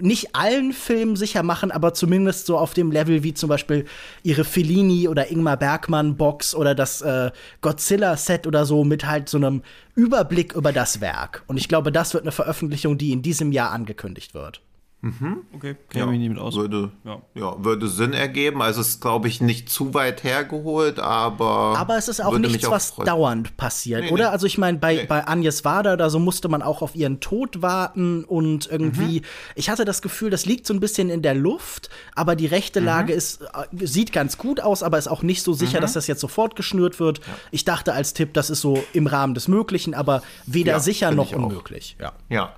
nicht 0.00 0.34
allen 0.34 0.72
Filmen 0.72 1.14
sicher 1.14 1.44
machen, 1.44 1.70
aber 1.70 1.94
zumindest 1.94 2.46
so 2.46 2.58
auf 2.58 2.74
dem 2.74 2.90
Level 2.90 3.22
wie 3.22 3.34
zum 3.34 3.48
Beispiel 3.48 3.84
ihre 4.24 4.44
Fellini 4.44 5.08
oder 5.08 5.30
Ingmar 5.30 5.56
Bergmann 5.56 6.16
Box 6.16 6.54
oder 6.54 6.74
das 6.74 7.00
äh, 7.02 7.30
Godzilla 7.60 8.16
Set 8.16 8.46
oder 8.46 8.66
so 8.66 8.82
mit 8.82 9.06
halt 9.06 9.28
so 9.28 9.38
einem 9.38 9.62
Überblick 9.96 10.52
über 10.52 10.72
das 10.72 11.00
Werk. 11.00 11.42
Und 11.46 11.56
ich 11.56 11.68
glaube, 11.68 11.90
das 11.90 12.12
wird 12.12 12.24
eine 12.24 12.32
Veröffentlichung, 12.32 12.98
die 12.98 13.12
in 13.12 13.22
diesem 13.22 13.50
Jahr 13.50 13.72
angekündigt 13.72 14.34
wird. 14.34 14.60
Mhm. 15.06 15.42
Okay, 15.54 15.76
kenne 15.88 16.04
ja, 16.04 16.10
mich 16.10 16.18
nicht 16.18 16.30
mit 16.30 16.38
aus. 16.38 16.56
Würde, 16.56 16.90
ja. 17.04 17.22
ja. 17.34 17.64
würde 17.64 17.86
Sinn 17.88 18.12
ergeben. 18.12 18.60
Also 18.60 18.80
es 18.80 18.88
ist, 18.88 19.00
glaube 19.00 19.28
ich, 19.28 19.40
nicht 19.40 19.68
zu 19.68 19.94
weit 19.94 20.24
hergeholt, 20.24 20.98
aber. 20.98 21.76
Aber 21.78 21.96
es 21.96 22.08
ist 22.08 22.20
auch 22.20 22.36
nichts, 22.36 22.68
was 22.68 22.90
freuen. 22.90 23.06
dauernd 23.06 23.56
passiert, 23.56 24.04
nee, 24.04 24.10
oder? 24.10 24.24
Nee. 24.24 24.30
Also 24.30 24.46
ich 24.46 24.58
meine, 24.58 24.78
bei, 24.78 24.96
nee. 24.96 25.06
bei 25.06 25.26
Agnes 25.26 25.64
Wader, 25.64 25.96
da 25.96 26.10
so 26.10 26.18
musste 26.18 26.48
man 26.48 26.60
auch 26.60 26.82
auf 26.82 26.96
ihren 26.96 27.20
Tod 27.20 27.62
warten 27.62 28.24
und 28.24 28.68
irgendwie. 28.68 29.20
Mhm. 29.20 29.26
Ich 29.54 29.70
hatte 29.70 29.84
das 29.84 30.02
Gefühl, 30.02 30.30
das 30.30 30.44
liegt 30.44 30.66
so 30.66 30.74
ein 30.74 30.80
bisschen 30.80 31.08
in 31.08 31.22
der 31.22 31.34
Luft, 31.34 31.88
aber 32.16 32.34
die 32.34 32.46
rechte 32.46 32.80
mhm. 32.80 32.86
Lage 32.86 33.12
ist, 33.12 33.42
äh, 33.42 33.86
sieht 33.86 34.12
ganz 34.12 34.38
gut 34.38 34.60
aus, 34.60 34.82
aber 34.82 34.98
ist 34.98 35.08
auch 35.08 35.22
nicht 35.22 35.42
so 35.42 35.52
sicher, 35.52 35.78
mhm. 35.78 35.82
dass 35.82 35.92
das 35.92 36.08
jetzt 36.08 36.20
sofort 36.20 36.56
geschnürt 36.56 36.98
wird. 36.98 37.18
Ja. 37.18 37.24
Ich 37.52 37.64
dachte 37.64 37.92
als 37.92 38.12
Tipp, 38.12 38.34
das 38.34 38.50
ist 38.50 38.60
so 38.60 38.82
im 38.92 39.06
Rahmen 39.06 39.34
des 39.34 39.46
Möglichen, 39.46 39.94
aber 39.94 40.22
weder 40.46 40.72
ja, 40.72 40.80
sicher 40.80 41.12
noch 41.12 41.32
unmöglich. 41.32 41.96
Ja. 42.00 42.12
ja. 42.28 42.52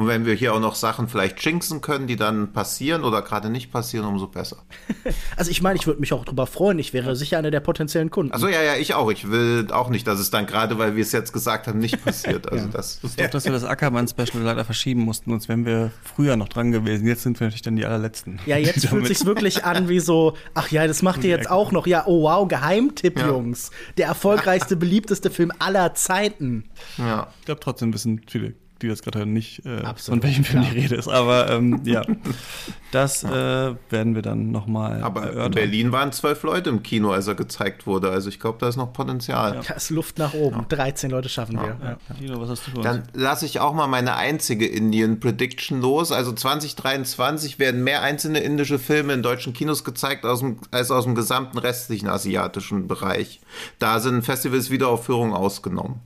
Und 0.00 0.06
wenn 0.06 0.24
wir 0.24 0.32
hier 0.32 0.54
auch 0.54 0.60
noch 0.60 0.76
Sachen 0.76 1.08
vielleicht 1.08 1.44
jinxen 1.44 1.82
können, 1.82 2.06
die 2.06 2.16
dann 2.16 2.54
passieren 2.54 3.04
oder 3.04 3.20
gerade 3.20 3.50
nicht 3.50 3.70
passieren, 3.70 4.06
umso 4.06 4.28
besser. 4.28 4.56
Also 5.36 5.50
ich 5.50 5.62
meine, 5.62 5.78
ich 5.78 5.86
würde 5.86 6.00
mich 6.00 6.12
auch 6.12 6.24
drüber 6.24 6.46
freuen. 6.46 6.78
Ich 6.78 6.92
wäre 6.92 7.16
sicher 7.16 7.38
einer 7.38 7.50
der 7.50 7.60
potenziellen 7.60 8.10
Kunden. 8.10 8.32
Also 8.32 8.48
ja, 8.48 8.62
ja, 8.62 8.76
ich 8.76 8.94
auch. 8.94 9.10
Ich 9.10 9.30
will 9.30 9.66
auch 9.70 9.88
nicht, 9.88 10.06
dass 10.06 10.18
es 10.20 10.30
dann 10.30 10.46
gerade, 10.46 10.78
weil 10.78 10.96
wir 10.96 11.02
es 11.02 11.12
jetzt 11.12 11.32
gesagt 11.32 11.66
haben, 11.66 11.78
nicht 11.78 12.02
passiert. 12.04 12.50
Also 12.50 12.64
ja. 12.66 12.70
das, 12.70 13.00
das 13.00 13.10
ist 13.10 13.20
doch, 13.20 13.30
dass 13.30 13.44
wir 13.44 13.52
das 13.52 13.64
Ackermann-Special 13.64 14.42
leider 14.42 14.64
verschieben 14.64 15.02
mussten, 15.02 15.30
sonst 15.30 15.48
wären 15.48 15.64
wir 15.64 15.90
früher 16.02 16.36
noch 16.36 16.48
dran 16.48 16.72
gewesen. 16.72 17.06
Jetzt 17.06 17.22
sind 17.22 17.38
wir 17.40 17.46
natürlich 17.46 17.62
dann 17.62 17.76
die 17.76 17.84
allerletzten. 17.84 18.38
Ja, 18.46 18.56
jetzt 18.58 18.86
fühlt 18.86 19.06
sich 19.06 19.24
wirklich 19.26 19.64
an 19.64 19.88
wie 19.88 20.00
so, 20.00 20.34
ach 20.54 20.70
ja, 20.70 20.86
das 20.86 21.02
macht 21.02 21.24
ihr 21.24 21.30
jetzt 21.30 21.50
auch 21.50 21.72
noch. 21.72 21.86
Ja, 21.86 22.04
oh 22.06 22.22
wow, 22.22 22.46
Geheimtipp, 22.48 23.18
ja. 23.18 23.28
Jungs. 23.28 23.70
Der 23.98 24.06
erfolgreichste, 24.06 24.76
beliebteste 24.76 25.30
Film 25.30 25.52
aller 25.58 25.94
Zeiten. 25.94 26.64
Ja. 26.96 27.28
Ich 27.40 27.46
glaube 27.46 27.60
trotzdem 27.60 27.92
wissen 27.92 28.22
viele 28.26 28.54
die 28.82 28.88
das 28.88 29.02
gerade 29.02 29.26
nicht, 29.26 29.64
äh, 29.66 29.82
von 29.96 30.22
welchem 30.22 30.44
Film 30.44 30.62
ja. 30.62 30.70
die 30.70 30.78
Rede 30.80 30.94
ist. 30.96 31.08
Aber 31.08 31.50
ähm, 31.50 31.80
ja, 31.84 32.02
das 32.92 33.24
äh, 33.24 33.74
werden 33.90 34.14
wir 34.14 34.22
dann 34.22 34.50
nochmal. 34.50 35.02
Aber 35.02 35.22
erörtern. 35.22 35.46
in 35.46 35.52
Berlin 35.52 35.92
waren 35.92 36.12
zwölf 36.12 36.42
Leute 36.42 36.70
im 36.70 36.82
Kino, 36.82 37.12
als 37.12 37.26
er 37.26 37.34
gezeigt 37.34 37.86
wurde. 37.86 38.10
Also 38.10 38.28
ich 38.28 38.40
glaube, 38.40 38.58
da 38.60 38.68
ist 38.68 38.76
noch 38.76 38.92
Potenzial. 38.92 39.56
Ja. 39.56 39.62
Da 39.66 39.74
ist 39.74 39.90
Luft 39.90 40.18
nach 40.18 40.34
oben. 40.34 40.60
Ja. 40.60 40.76
13 40.76 41.10
Leute 41.10 41.28
schaffen 41.28 41.56
wir. 41.56 41.76
Ja. 41.82 41.98
Lino, 42.18 42.40
was 42.40 42.50
hast 42.50 42.66
du 42.66 42.70
für 42.72 42.76
uns? 42.78 42.86
Dann 42.86 43.02
lasse 43.12 43.46
ich 43.46 43.60
auch 43.60 43.74
mal 43.74 43.86
meine 43.86 44.16
einzige 44.16 44.66
Indian-Prediction 44.66 45.80
los. 45.80 46.12
Also 46.12 46.32
2023 46.32 47.58
werden 47.58 47.84
mehr 47.84 48.02
einzelne 48.02 48.40
indische 48.40 48.78
Filme 48.78 49.12
in 49.12 49.22
deutschen 49.22 49.52
Kinos 49.52 49.84
gezeigt 49.84 50.24
aus 50.24 50.40
dem, 50.40 50.58
als 50.70 50.90
aus 50.90 51.04
dem 51.04 51.14
gesamten 51.14 51.58
restlichen 51.58 52.08
asiatischen 52.08 52.88
Bereich. 52.88 53.40
Da 53.78 54.00
sind 54.00 54.24
Festivals 54.24 54.70
Wiederaufführungen 54.70 55.34
ausgenommen. 55.34 56.00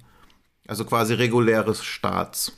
Also 0.66 0.84
quasi 0.84 1.14
reguläres 1.14 1.84
Staats. 1.84 2.52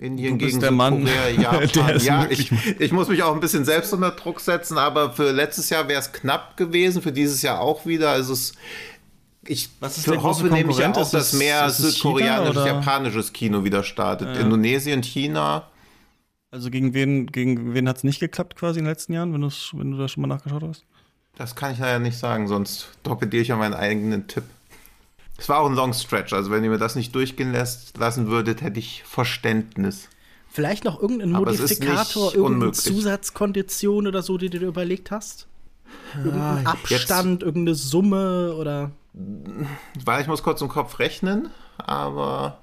Indien 0.00 0.38
gegen 0.38 0.60
der 0.60 0.70
Mann, 0.70 1.06
Südkorea, 1.06 1.62
Japan. 1.62 2.00
ja, 2.00 2.26
ich, 2.30 2.50
ich, 2.78 2.90
muss 2.90 3.08
mich 3.08 3.22
auch 3.22 3.34
ein 3.34 3.40
bisschen 3.40 3.66
selbst 3.66 3.92
unter 3.92 4.12
Druck 4.12 4.40
setzen, 4.40 4.78
aber 4.78 5.12
für 5.12 5.30
letztes 5.30 5.68
Jahr 5.68 5.88
wäre 5.88 6.00
es 6.00 6.12
knapp 6.12 6.56
gewesen, 6.56 7.02
für 7.02 7.12
dieses 7.12 7.42
Jahr 7.42 7.60
auch 7.60 7.84
wieder. 7.84 8.10
Also 8.10 8.32
es, 8.32 8.54
ich 9.46 9.68
hoffe 9.82 10.46
nämlich 10.46 10.78
ja 10.78 10.90
auch, 10.90 11.10
dass 11.10 11.34
mehr 11.34 11.68
südkoreanisches, 11.68 12.64
japanisches 12.64 13.32
Kino 13.34 13.62
wieder 13.62 13.84
startet. 13.84 14.34
Ja. 14.34 14.40
Indonesien, 14.40 15.02
China. 15.02 15.64
Also 16.50 16.70
gegen 16.70 16.94
wen, 16.94 17.26
gegen 17.26 17.74
wen 17.74 17.86
hat 17.86 17.98
es 17.98 18.04
nicht 18.04 18.20
geklappt 18.20 18.56
quasi 18.56 18.78
in 18.78 18.86
den 18.86 18.90
letzten 18.90 19.12
Jahren, 19.12 19.34
wenn, 19.34 19.42
wenn 19.42 19.90
du 19.90 19.98
da 19.98 20.08
schon 20.08 20.22
mal 20.22 20.28
nachgeschaut 20.28 20.62
hast? 20.62 20.84
Das 21.36 21.54
kann 21.54 21.72
ich 21.72 21.78
leider 21.78 21.98
nicht 21.98 22.16
sagen, 22.16 22.48
sonst 22.48 22.88
torpediere 23.02 23.42
ich 23.42 23.48
ja 23.48 23.56
meinen 23.56 23.74
eigenen 23.74 24.26
Tipp. 24.26 24.44
Es 25.40 25.48
war 25.48 25.60
auch 25.60 25.66
ein 25.66 25.74
Long 25.74 25.94
Stretch, 25.94 26.34
also 26.34 26.50
wenn 26.50 26.62
ihr 26.62 26.68
mir 26.68 26.78
das 26.78 26.96
nicht 26.96 27.14
durchgehen 27.14 27.50
lässt, 27.50 27.96
lassen 27.96 28.26
würdet, 28.26 28.60
hätte 28.60 28.78
ich 28.78 29.02
Verständnis. 29.04 30.10
Vielleicht 30.50 30.84
noch 30.84 31.00
irgendein 31.00 31.30
Modifikator, 31.30 32.34
irgendeine 32.34 32.46
unmöglich. 32.46 32.84
Zusatzkondition 32.84 34.06
oder 34.06 34.20
so, 34.20 34.36
die 34.36 34.50
du 34.50 34.58
dir 34.58 34.66
überlegt 34.66 35.10
hast? 35.10 35.46
Irgendein 36.14 36.66
ah, 36.66 36.72
Abstand, 36.72 37.40
jetzt, 37.40 37.46
irgendeine 37.46 37.74
Summe 37.74 38.54
oder. 38.54 38.90
Weil 40.04 40.20
ich 40.20 40.26
muss 40.26 40.42
kurz 40.42 40.60
im 40.60 40.68
Kopf 40.68 40.98
rechnen, 40.98 41.48
aber 41.78 42.58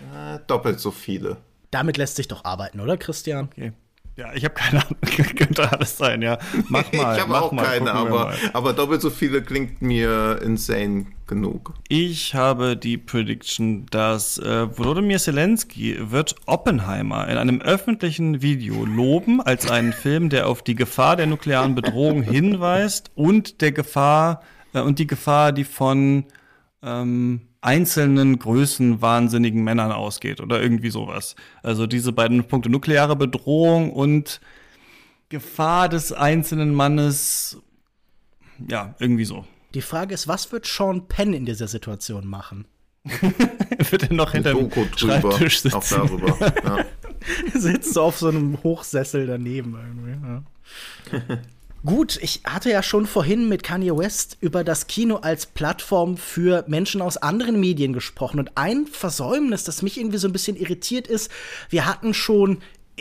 äh, 0.00 0.38
doppelt 0.46 0.80
so 0.80 0.90
viele. 0.90 1.38
Damit 1.70 1.96
lässt 1.96 2.16
sich 2.16 2.28
doch 2.28 2.44
arbeiten, 2.44 2.80
oder 2.80 2.98
Christian? 2.98 3.48
Okay. 3.52 3.72
Ja, 4.16 4.34
ich 4.34 4.44
habe 4.44 4.54
keine 4.54 4.84
Ahnung. 4.84 4.98
Könnte 5.36 5.72
alles 5.72 5.96
sein, 5.96 6.20
ja. 6.20 6.38
Mach 6.68 6.92
mal. 6.92 7.16
ich 7.16 7.22
habe 7.22 7.40
auch 7.40 7.52
mal, 7.52 7.64
keine, 7.64 7.92
aber, 7.92 8.34
aber 8.52 8.74
doppelt 8.74 9.00
so 9.00 9.08
viele 9.08 9.42
klingt 9.42 9.80
mir 9.80 10.40
insane 10.42 11.06
genug. 11.32 11.72
Ich 11.88 12.34
habe 12.34 12.76
die 12.76 12.98
Prediction, 12.98 13.86
dass 13.90 14.38
äh, 14.38 14.76
Volodymyr 14.76 15.18
Zelensky 15.18 15.96
wird 15.98 16.36
Oppenheimer 16.46 17.26
in 17.28 17.38
einem 17.38 17.60
öffentlichen 17.62 18.42
Video 18.42 18.84
loben 18.84 19.40
als 19.40 19.70
einen 19.70 19.92
Film, 20.04 20.28
der 20.28 20.46
auf 20.48 20.62
die 20.62 20.74
Gefahr 20.74 21.16
der 21.16 21.26
nuklearen 21.26 21.74
Bedrohung 21.74 22.22
hinweist 22.22 23.10
und 23.14 23.62
der 23.62 23.72
Gefahr 23.72 24.42
äh, 24.74 24.80
und 24.80 24.98
die 24.98 25.06
Gefahr, 25.06 25.52
die 25.52 25.64
von 25.64 26.24
ähm, 26.82 27.40
einzelnen 27.62 28.38
Größen 28.38 29.00
wahnsinnigen 29.00 29.64
Männern 29.64 29.92
ausgeht 29.92 30.40
oder 30.40 30.60
irgendwie 30.60 30.90
sowas. 30.90 31.34
Also 31.62 31.86
diese 31.86 32.12
beiden 32.12 32.44
Punkte 32.44 32.68
nukleare 32.68 33.16
Bedrohung 33.16 33.92
und 33.92 34.40
Gefahr 35.30 35.88
des 35.88 36.12
einzelnen 36.12 36.74
Mannes, 36.74 37.56
ja, 38.68 38.94
irgendwie 38.98 39.24
so. 39.24 39.46
Die 39.74 39.82
Frage 39.82 40.14
ist, 40.14 40.28
was 40.28 40.52
wird 40.52 40.66
Sean 40.66 41.08
Penn 41.08 41.32
in 41.32 41.46
dieser 41.46 41.68
Situation 41.68 42.26
machen? 42.26 42.66
wird 43.90 44.02
er 44.04 44.12
noch 44.12 44.32
hinter 44.32 44.54
dem 44.54 44.70
Schreibtisch 44.96 45.60
sitzen? 45.60 45.76
Auch 45.76 45.88
darüber, 45.88 46.54
ja. 46.64 46.84
Sitzt 47.54 47.94
so 47.94 48.02
auf 48.02 48.18
so 48.18 48.28
einem 48.28 48.62
Hochsessel 48.62 49.26
daneben 49.26 49.76
irgendwie. 49.76 51.28
Ja. 51.28 51.38
Gut, 51.84 52.16
ich 52.22 52.42
hatte 52.44 52.70
ja 52.70 52.80
schon 52.80 53.06
vorhin 53.06 53.48
mit 53.48 53.64
Kanye 53.64 53.96
West 53.96 54.36
über 54.40 54.62
das 54.62 54.86
Kino 54.86 55.16
als 55.16 55.46
Plattform 55.46 56.16
für 56.16 56.64
Menschen 56.68 57.02
aus 57.02 57.16
anderen 57.16 57.58
Medien 57.58 57.92
gesprochen. 57.92 58.38
Und 58.38 58.52
ein 58.56 58.86
Versäumnis, 58.86 59.64
das 59.64 59.82
mich 59.82 59.98
irgendwie 59.98 60.18
so 60.18 60.28
ein 60.28 60.32
bisschen 60.32 60.56
irritiert 60.56 61.08
ist, 61.08 61.28
wir 61.70 61.86
hatten 61.86 62.14
schon 62.14 62.58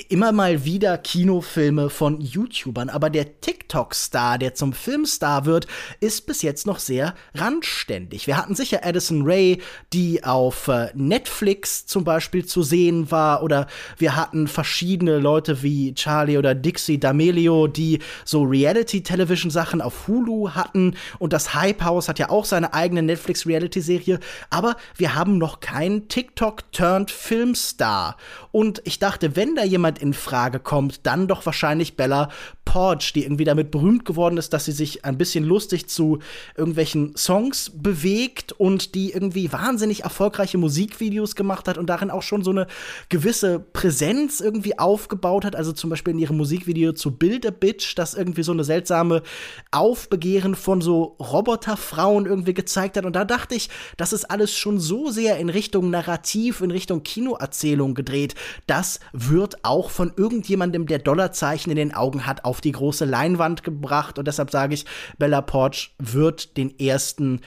immer 0.10 0.32
mal 0.32 0.66
wieder 0.66 0.97
Kinofilme 0.97 1.89
von 1.89 2.22
YouTubern, 2.22 2.89
aber 2.89 3.10
der 3.10 3.41
TikTok-Star, 3.41 4.38
der 4.38 4.54
zum 4.54 4.74
Filmstar 4.74 5.45
wird, 5.45 5.68
ist 5.99 6.26
bis 6.26 6.41
jetzt 6.41 6.66
noch 6.66 6.80
sehr 6.80 7.16
randständig. 7.34 8.28
Wir 8.28 8.38
hatten 8.38 8.56
sicher 8.56 8.86
Addison 8.86 9.24
Ray, 9.24 9.62
die 9.93 10.24
auf 10.24 10.68
äh, 10.68 10.89
Netflix 10.93 11.86
zum 11.86 12.04
Beispiel 12.04 12.45
zu 12.45 12.64
sehen 12.64 13.12
war, 13.12 13.43
oder 13.43 13.68
wir 13.97 14.16
hatten 14.16 14.47
verschiedene 14.47 15.20
Leute 15.20 15.64
wie 15.64 15.93
Charlie 15.93 16.38
oder 16.38 16.56
Dixie 16.56 16.97
D'Amelio, 16.97 17.68
die 17.68 17.99
so 18.26 18.43
Reality-Television-Sachen 18.43 19.82
auf 19.82 20.08
Hulu 20.08 20.52
hatten, 20.52 20.95
und 21.20 21.34
das 21.34 21.54
Hype 21.54 21.84
House 21.84 22.08
hat 22.08 22.20
ja 22.20 22.30
auch 22.30 22.45
seine 22.45 22.74
eigene 22.74 23.04
Netflix-Reality-Serie, 23.04 24.20
aber 24.49 24.78
wir 24.95 25.16
haben 25.16 25.38
noch 25.38 25.60
keinen 25.60 26.08
TikTok-turned-Filmstar. 26.08 28.18
Und 28.52 28.82
ich 28.86 28.99
dachte, 28.99 29.36
wenn 29.36 29.56
da 29.56 29.64
jemand 29.64 29.91
jemand 29.92 30.02
in 30.02 30.14
Frage 30.14 30.60
kommt, 30.60 31.06
dann 31.06 31.28
doch 31.28 31.46
wahrscheinlich 31.46 31.96
Bella 31.96 32.30
Porch, 32.66 33.12
die 33.14 33.24
irgendwie 33.24 33.44
damit 33.44 33.72
berühmt 33.72 34.06
geworden 34.06 34.38
ist, 34.38 34.54
dass 34.54 34.66
sie 34.66 34.72
sich 34.72 35.04
ein 35.04 35.18
bisschen 35.18 35.44
lustig 35.44 35.89
zu 35.89 36.20
irgendwelchen 36.56 37.16
Songs 37.18 37.72
bewegt 37.74 38.54
und 38.54 38.96
die 38.96 39.12
irgendwie 39.12 39.52
wahnsinnig 39.52 40.04
erfolgreiche 40.04 40.58
Musikvideos 40.58 41.36
gemacht 41.36 41.68
hat 41.68 41.78
und 41.78 41.88
darin 41.88 42.12
auch 42.12 42.22
schon 42.22 42.44
so 42.44 42.52
eine 42.52 42.68
gewisse 43.10 43.60
Präsenz 43.60 44.39
irgendwie 44.39 44.80
aufgebaut 44.80 45.44
hat. 45.44 45.56
Also 45.56 45.74
zum 45.74 45.89
Beispiel 45.89 46.14
in 46.14 46.20
ihrem 46.20 46.38
Musikvideo 46.38 46.94
zu 46.94 47.12
Build 47.12 47.46
a 47.46 47.52
Bitch, 47.52 47.96
das 47.98 48.14
irgendwie 48.14 48.44
so 48.44 48.54
eine 48.54 48.64
seltsame 48.64 49.22
Aufbegehren 49.72 50.56
von 50.56 50.82
so 50.82 51.18
Roboterfrauen 51.20 52.26
irgendwie 52.26 52.54
gezeigt 52.54 52.96
hat. 52.96 53.06
Und 53.06 53.16
da 53.16 53.26
dachte 53.26 53.56
ich, 53.56 53.70
das 53.98 54.14
ist 54.14 54.32
alles 54.32 54.56
schon 54.56 54.80
so 54.80 55.10
sehr 55.10 55.38
in 55.39 55.50
Richtung 55.50 55.89
Narrativ, 55.89 56.62
in 56.62 56.72
Richtung 56.72 57.04
Kinoerzählung 57.04 57.96
gedreht. 57.96 58.36
Das 58.68 59.02
wird 59.12 59.66
auch 59.66 59.71
von 59.80 60.12
irgendjemandem, 60.18 60.86
der 60.88 61.00
Dollarzeichen 61.00 61.72
in 61.72 61.78
den 61.78 61.94
Augen 61.94 62.26
hat, 62.26 62.44
auf 62.46 62.60
die 62.62 62.72
große 62.74 63.06
Leinwand 63.06 63.64
gebracht. 63.64 64.20
Und 64.20 64.28
deshalb 64.28 64.52
sage 64.52 64.74
ich, 64.74 64.86
Bella 65.18 65.42
Porch 65.42 65.94
wird 66.00 66.58
den 66.58 66.78
ersten 66.80 67.42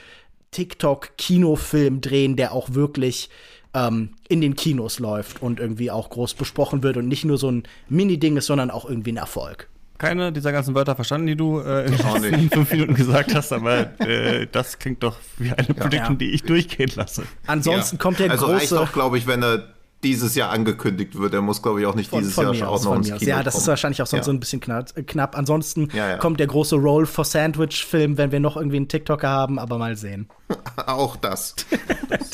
TikTok-Kinofilm 0.53 2.01
drehen, 2.01 2.37
der 2.37 2.53
auch 2.53 2.75
wirklich 2.75 3.31
ähm, 3.75 4.11
in 4.29 4.41
den 4.41 4.55
Kinos 4.57 4.99
läuft 4.99 5.43
und 5.43 5.61
irgendwie 5.61 5.91
auch 5.91 6.11
groß 6.11 6.35
besprochen 6.35 6.83
wird 6.83 6.97
und 6.97 7.09
nicht 7.09 7.25
nur 7.25 7.39
so 7.39 7.51
ein 7.51 7.65
Mini-Ding 7.89 8.37
ist, 8.37 8.47
sondern 8.47 8.71
auch 8.71 8.89
irgendwie 8.89 9.13
ein 9.13 9.17
Erfolg. 9.17 9.69
Keine 9.99 10.33
dieser 10.33 10.51
ganzen 10.53 10.75
Wörter 10.75 10.97
verstanden, 10.97 11.29
die 11.29 11.37
du 11.37 11.61
äh, 11.61 11.87
in 11.87 12.51
fünf 12.51 12.71
Minuten 12.73 12.95
gesagt 12.95 13.33
hast, 13.35 13.53
aber 13.53 13.99
äh, 14.01 14.47
das 14.51 14.79
klingt 14.81 15.03
doch 15.03 15.17
wie 15.39 15.53
eine 15.53 15.69
Prediction, 15.73 16.15
Ja. 16.15 16.19
die 16.19 16.31
ich 16.31 16.43
durchgehen 16.43 16.91
lasse. 16.97 17.23
Ansonsten 17.47 17.97
Ja. 17.97 18.03
kommt 18.03 18.19
der 18.19 18.31
also 18.31 18.47
reicht 18.47 18.71
große. 18.71 18.75
doch, 18.75 18.93
glaube 18.93 19.19
ich, 19.19 19.27
wenn 19.29 19.43
er 19.43 19.74
dieses 20.05 20.35
Jahr 20.37 20.51
angekündigt 20.51 21.19
wird. 21.19 21.35
Er 21.35 21.41
muss, 21.41 21.63
glaube 21.63 21.81
ich, 21.81 21.87
auch 21.87 21.95
nicht 21.97 22.11
Von, 22.11 22.21
dieses 22.21 22.35
von 22.35 22.45
Jahr 22.45 22.55
schon 22.55 22.69
auch 22.69 22.85
noch 22.85 22.95
ins. 22.97 23.07
Kino 23.09 23.19
Ja, 23.31 23.43
das 23.43 23.55
ist 23.55 23.61
kommen. 23.63 23.69
wahrscheinlich 23.69 24.03
auch 24.03 24.07
sonst 24.07 24.21
Ja. 24.21 24.25
so 24.25 24.31
ein 24.33 24.39
bisschen 24.41 24.61
knapp. 24.61 25.37
Ansonsten 25.37 25.89
Ja, 25.93 26.11
ja. 26.11 26.17
kommt 26.19 26.39
der 26.39 26.47
große 26.47 26.77
Roll 26.77 27.07
for 27.07 27.25
Sandwich-Film, 27.25 28.17
wenn 28.19 28.31
wir 28.31 28.39
noch 28.41 28.57
irgendwie 28.57 28.77
einen 28.77 28.89
TikToker 28.89 29.29
haben, 29.29 29.59
aber 29.59 29.79
mal 29.79 29.97
sehen. 29.97 30.29
Auch 30.87 31.17
das. 31.25 31.57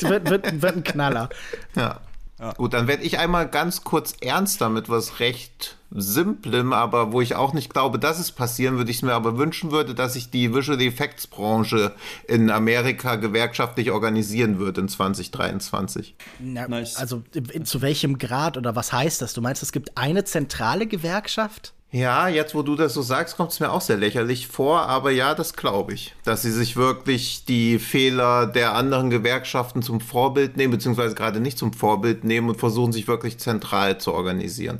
wird, 0.01 0.29
wird, 0.29 0.61
wird 0.61 0.75
ein 0.75 0.83
Knaller. 0.83 1.29
Ja. 1.75 2.01
Gut, 2.57 2.73
dann 2.73 2.87
werde 2.87 3.03
ich 3.03 3.19
einmal 3.19 3.47
ganz 3.47 3.83
kurz 3.83 4.15
ernster 4.21 4.69
mit 4.69 4.89
was 4.89 5.19
recht 5.19 5.77
Simplem, 5.93 6.71
aber 6.73 7.11
wo 7.11 7.19
ich 7.21 7.35
auch 7.35 7.53
nicht 7.53 7.71
glaube, 7.71 7.99
dass 7.99 8.17
es 8.17 8.31
passieren 8.31 8.77
würde, 8.77 8.89
ich 8.91 8.97
es 8.97 9.03
mir 9.03 9.13
aber 9.13 9.37
wünschen 9.37 9.71
würde, 9.71 9.93
dass 9.93 10.13
sich 10.13 10.31
die 10.31 10.53
Visual 10.53 10.79
Effects 10.81 11.27
Branche 11.27 11.93
in 12.27 12.49
Amerika 12.49 13.15
gewerkschaftlich 13.17 13.91
organisieren 13.91 14.57
würde 14.57 14.81
in 14.81 14.87
2023. 14.87 16.15
Na, 16.39 16.67
Nice. 16.67 16.95
Also 16.95 17.23
in- 17.33 17.65
zu 17.65 17.81
welchem 17.81 18.17
Grad 18.17 18.57
oder 18.57 18.75
was 18.75 18.93
heißt 18.93 19.21
das? 19.21 19.33
Du 19.33 19.41
meinst, 19.41 19.61
es 19.63 19.71
gibt 19.71 19.97
eine 19.97 20.23
zentrale 20.23 20.87
Gewerkschaft? 20.87 21.73
Ja, 21.93 22.29
jetzt 22.29 22.55
wo 22.55 22.61
du 22.61 22.75
das 22.75 22.93
so 22.93 23.01
sagst, 23.01 23.35
kommt 23.35 23.51
es 23.51 23.59
mir 23.59 23.69
auch 23.69 23.81
sehr 23.81 23.97
lächerlich 23.97 24.47
vor, 24.47 24.83
aber 24.83 25.11
ja, 25.11 25.35
das 25.35 25.53
glaube 25.53 25.93
ich. 25.93 26.15
Dass 26.23 26.41
sie 26.41 26.51
sich 26.51 26.77
wirklich 26.77 27.43
die 27.43 27.79
Fehler 27.79 28.47
der 28.47 28.75
anderen 28.75 29.09
Gewerkschaften 29.09 29.81
zum 29.81 29.99
Vorbild 29.99 30.55
nehmen, 30.55 30.71
beziehungsweise 30.71 31.15
gerade 31.15 31.41
nicht 31.41 31.57
zum 31.57 31.73
Vorbild 31.73 32.23
nehmen 32.23 32.47
und 32.49 32.57
versuchen 32.59 32.93
sich 32.93 33.09
wirklich 33.09 33.39
zentral 33.39 33.97
zu 33.99 34.13
organisieren. 34.13 34.79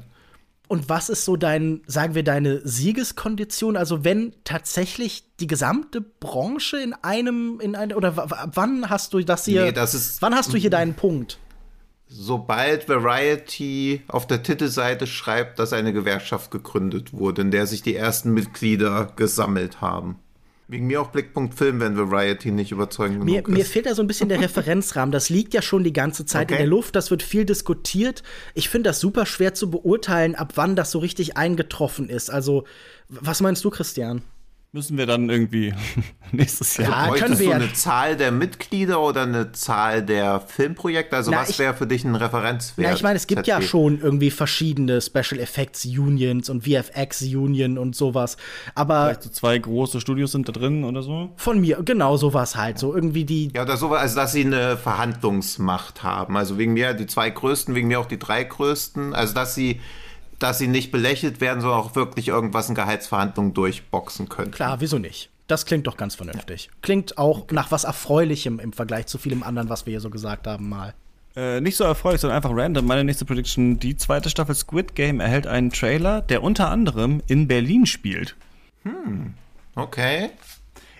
Und 0.69 0.87
was 0.87 1.09
ist 1.09 1.25
so 1.25 1.35
dein, 1.35 1.81
sagen 1.85 2.15
wir, 2.15 2.23
deine 2.23 2.61
Siegeskondition? 2.65 3.75
Also 3.75 4.05
wenn 4.05 4.31
tatsächlich 4.45 5.25
die 5.41 5.47
gesamte 5.47 5.99
Branche 5.99 6.77
in 6.77 6.93
einem, 6.93 7.59
in 7.59 7.75
einem, 7.75 7.97
oder 7.97 8.15
wann 8.53 8.89
hast 8.89 9.13
du 9.13 9.19
das 9.19 9.43
hier? 9.43 9.65
Nee, 9.65 9.71
das 9.73 9.93
ist- 9.93 10.21
wann 10.21 10.33
hast 10.33 10.53
du 10.53 10.57
hier 10.57 10.69
deinen 10.69 10.93
Punkt? 10.93 11.39
Sobald 12.13 12.89
Variety 12.89 14.01
auf 14.09 14.27
der 14.27 14.43
Titelseite 14.43 15.07
schreibt, 15.07 15.59
dass 15.59 15.71
eine 15.71 15.93
Gewerkschaft 15.93 16.51
gegründet 16.51 17.13
wurde, 17.13 17.41
in 17.41 17.51
der 17.51 17.65
sich 17.67 17.81
die 17.83 17.95
ersten 17.95 18.33
Mitglieder 18.33 19.13
gesammelt 19.15 19.79
haben. 19.79 20.19
Wegen 20.67 20.87
mir 20.87 21.01
auch 21.01 21.07
Blickpunkt 21.07 21.53
Film, 21.53 21.79
wenn 21.79 21.97
Variety 21.97 22.51
nicht 22.51 22.71
überzeugend 22.73 23.21
genug 23.21 23.25
Mir, 23.25 23.43
mir 23.55 23.61
ist. 23.61 23.71
fehlt 23.71 23.85
da 23.85 23.95
so 23.95 24.01
ein 24.01 24.07
bisschen 24.07 24.27
der 24.29 24.41
Referenzrahmen. 24.41 25.11
Das 25.13 25.29
liegt 25.29 25.53
ja 25.53 25.61
schon 25.61 25.83
die 25.85 25.93
ganze 25.93 26.25
Zeit 26.25 26.49
in 26.49 26.55
Okay. 26.55 26.63
der 26.63 26.67
Luft. 26.69 26.95
Das 26.97 27.11
wird 27.11 27.23
viel 27.23 27.45
diskutiert. 27.45 28.23
Ich 28.55 28.67
finde 28.69 28.89
das 28.89 28.99
super 28.99 29.25
schwer 29.25 29.53
zu 29.53 29.69
beurteilen, 29.71 30.35
ab 30.35 30.53
wann 30.55 30.75
das 30.75 30.91
so 30.91 30.99
richtig 30.99 31.37
eingetroffen 31.37 32.09
ist. 32.09 32.29
Also, 32.29 32.65
was 33.07 33.39
meinst 33.41 33.63
du, 33.63 33.69
Christian? 33.69 34.21
Müssen 34.73 34.97
wir 34.97 35.05
dann 35.05 35.29
irgendwie 35.29 35.73
nächstes 36.31 36.77
Jahr. 36.77 37.07
Ja, 37.09 37.13
können 37.21 37.37
wir 37.37 37.45
du 37.47 37.51
ja- 37.51 37.55
eine 37.57 37.73
Zahl 37.73 38.15
der 38.15 38.31
Mitglieder 38.31 39.01
oder 39.01 39.23
eine 39.23 39.51
Zahl 39.51 40.01
der 40.01 40.39
Filmprojekte? 40.39 41.13
Also 41.17 41.29
Na, 41.29 41.41
was 41.41 41.59
wäre 41.59 41.73
für 41.73 41.85
dich 41.87 42.05
ein 42.05 42.15
Referenzwert? 42.15 42.87
Na, 42.87 42.95
ich 42.95 43.03
meine, 43.03 43.17
es 43.17 43.27
gibt 43.27 43.47
ja 43.47 43.57
ZD? 43.57 43.67
schon 43.67 43.99
irgendwie 43.99 44.31
verschiedene 44.31 45.01
Special 45.01 45.41
Effects 45.41 45.83
Unions 45.83 46.49
und 46.49 46.63
VFX 46.65 47.21
Union 47.23 47.77
und 47.77 47.97
sowas. 47.97 48.37
Aber 48.73 49.07
Vielleicht 49.07 49.23
so 49.23 49.29
zwei 49.31 49.57
große 49.59 49.99
Studios 49.99 50.31
sind 50.31 50.47
da 50.47 50.53
drin 50.53 50.85
oder 50.85 51.03
so. 51.03 51.31
von 51.35 51.59
mir, 51.59 51.81
genau 51.83 52.15
sowas 52.15 52.55
halt. 52.55 52.79
So 52.79 52.95
irgendwie 52.95 53.25
die. 53.25 53.51
Ja, 53.53 53.63
oder 53.63 53.75
so, 53.75 53.89
also 53.93 54.15
dass 54.15 54.31
sie 54.31 54.45
eine 54.45 54.77
Verhandlungsmacht 54.77 56.01
haben. 56.01 56.37
Also 56.37 56.57
wegen 56.57 56.71
mir 56.71 56.93
die 56.93 57.07
zwei 57.07 57.29
größten, 57.29 57.75
wegen 57.75 57.89
mir 57.89 57.99
auch 57.99 58.05
die 58.05 58.19
drei 58.19 58.45
größten. 58.45 59.13
Also 59.13 59.33
dass 59.33 59.53
sie, 59.53 59.81
dass 60.41 60.57
sie 60.57 60.67
nicht 60.67 60.91
belächelt 60.91 61.41
werden, 61.41 61.61
sondern 61.61 61.79
auch 61.79 61.95
wirklich 61.95 62.27
irgendwas 62.27 62.69
in 62.69 62.75
Gehaltsverhandlungen 62.75 63.53
durchboxen 63.53 64.29
können. 64.29 64.51
Klar, 64.51 64.79
wieso 64.81 64.97
nicht? 64.97 65.29
Das 65.47 65.65
klingt 65.65 65.85
doch 65.85 65.97
ganz 65.97 66.15
vernünftig. 66.15 66.69
Klingt 66.81 67.17
auch 67.17 67.45
nach 67.51 67.71
was 67.71 67.83
Erfreulichem 67.83 68.59
im 68.59 68.73
Vergleich 68.73 69.07
zu 69.07 69.17
vielem 69.17 69.43
anderen, 69.43 69.69
was 69.69 69.85
wir 69.85 69.91
hier 69.91 69.99
so 69.99 70.09
gesagt 70.09 70.47
haben, 70.47 70.69
mal. 70.69 70.93
Äh, 71.35 71.61
nicht 71.61 71.77
so 71.77 71.83
erfreulich, 71.83 72.21
sondern 72.21 72.37
einfach 72.37 72.51
random. 72.53 72.85
Meine 72.85 73.03
nächste 73.03 73.25
Prediction: 73.25 73.79
Die 73.79 73.95
zweite 73.95 74.29
Staffel 74.29 74.55
Squid 74.55 74.95
Game 74.95 75.19
erhält 75.19 75.47
einen 75.47 75.71
Trailer, 75.71 76.21
der 76.21 76.43
unter 76.43 76.69
anderem 76.69 77.21
in 77.27 77.47
Berlin 77.47 77.85
spielt. 77.85 78.35
Okay. 79.75 80.31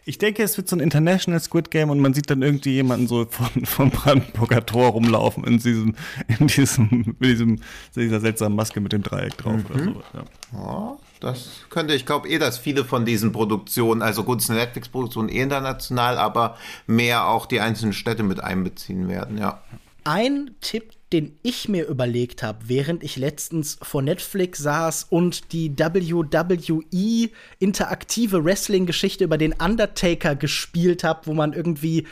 Ich 0.03 0.18
denke, 0.18 0.41
es 0.41 0.57
wird 0.57 0.68
so 0.68 0.76
ein 0.76 0.80
International 0.80 1.40
Squid 1.40 1.69
Game 1.69 1.90
und 1.91 1.99
man 1.99 2.14
sieht 2.14 2.30
dann 2.30 2.41
irgendwie 2.41 2.72
jemanden 2.72 3.07
so 3.07 3.26
von, 3.30 3.65
vom 3.65 3.91
Brandenburger 3.91 4.65
Tor 4.65 4.90
rumlaufen 4.90 5.44
in 5.44 5.60
diesem, 5.60 5.95
in 6.40 6.48
diesem, 6.48 7.15
mit 7.19 7.30
diesem, 7.30 7.61
dieser 7.95 8.19
seltsamen 8.19 8.56
Maske 8.56 8.82
mit 8.82 8.94
dem 8.94 9.03
Dreieck 9.03 9.38
drauf 9.38 9.60
oder 9.69 9.84
so. 9.84 10.03
Ja. 10.14 10.23
Ja, 10.53 10.98
das 11.19 11.61
könnte, 11.69 11.94
ich 11.94 12.06
glaube 12.06 12.28
eh, 12.28 12.40
dass 12.40 12.57
viele 12.57 12.84
von 12.84 13.06
diesen 13.06 13.32
Produktionen, 13.32 14.02
also 14.02 14.23
gut, 14.23 14.40
es 14.40 14.45
ist 14.45 14.49
eine 14.49 14.60
Netflix-Produktion 14.60 15.30
eh 15.30 15.41
international, 15.41 16.18
aber 16.18 16.57
mehr 16.88 17.28
auch 17.28 17.45
die 17.45 17.60
einzelnen 17.60 17.94
Städte 17.94 18.23
mit 18.23 18.44
einbeziehen 18.44 19.07
werden, 19.07 19.38
ja. 19.38 19.61
Ein 20.03 20.52
Tipp, 20.61 20.94
den 21.14 21.38
ich 21.44 21.68
mir 21.68 21.88
überlegt 21.88 22.42
habe, 22.42 22.60
während 22.68 23.04
ich 23.04 23.18
letztens 23.18 23.78
vor 23.82 24.02
Netflix 24.02 24.60
saß 24.60 25.08
und 25.10 25.52
die 25.52 25.72
WWE 25.78 27.30
interaktive 27.60 28.46
Wrestling-Geschichte 28.46 29.26
über 29.26 29.38
den 29.38 29.54
Undertaker 29.54 30.36
gespielt 30.36 31.04
habe, 31.04 31.22
wo 31.26 31.34
man 31.34 31.52
irgendwie 31.54 32.08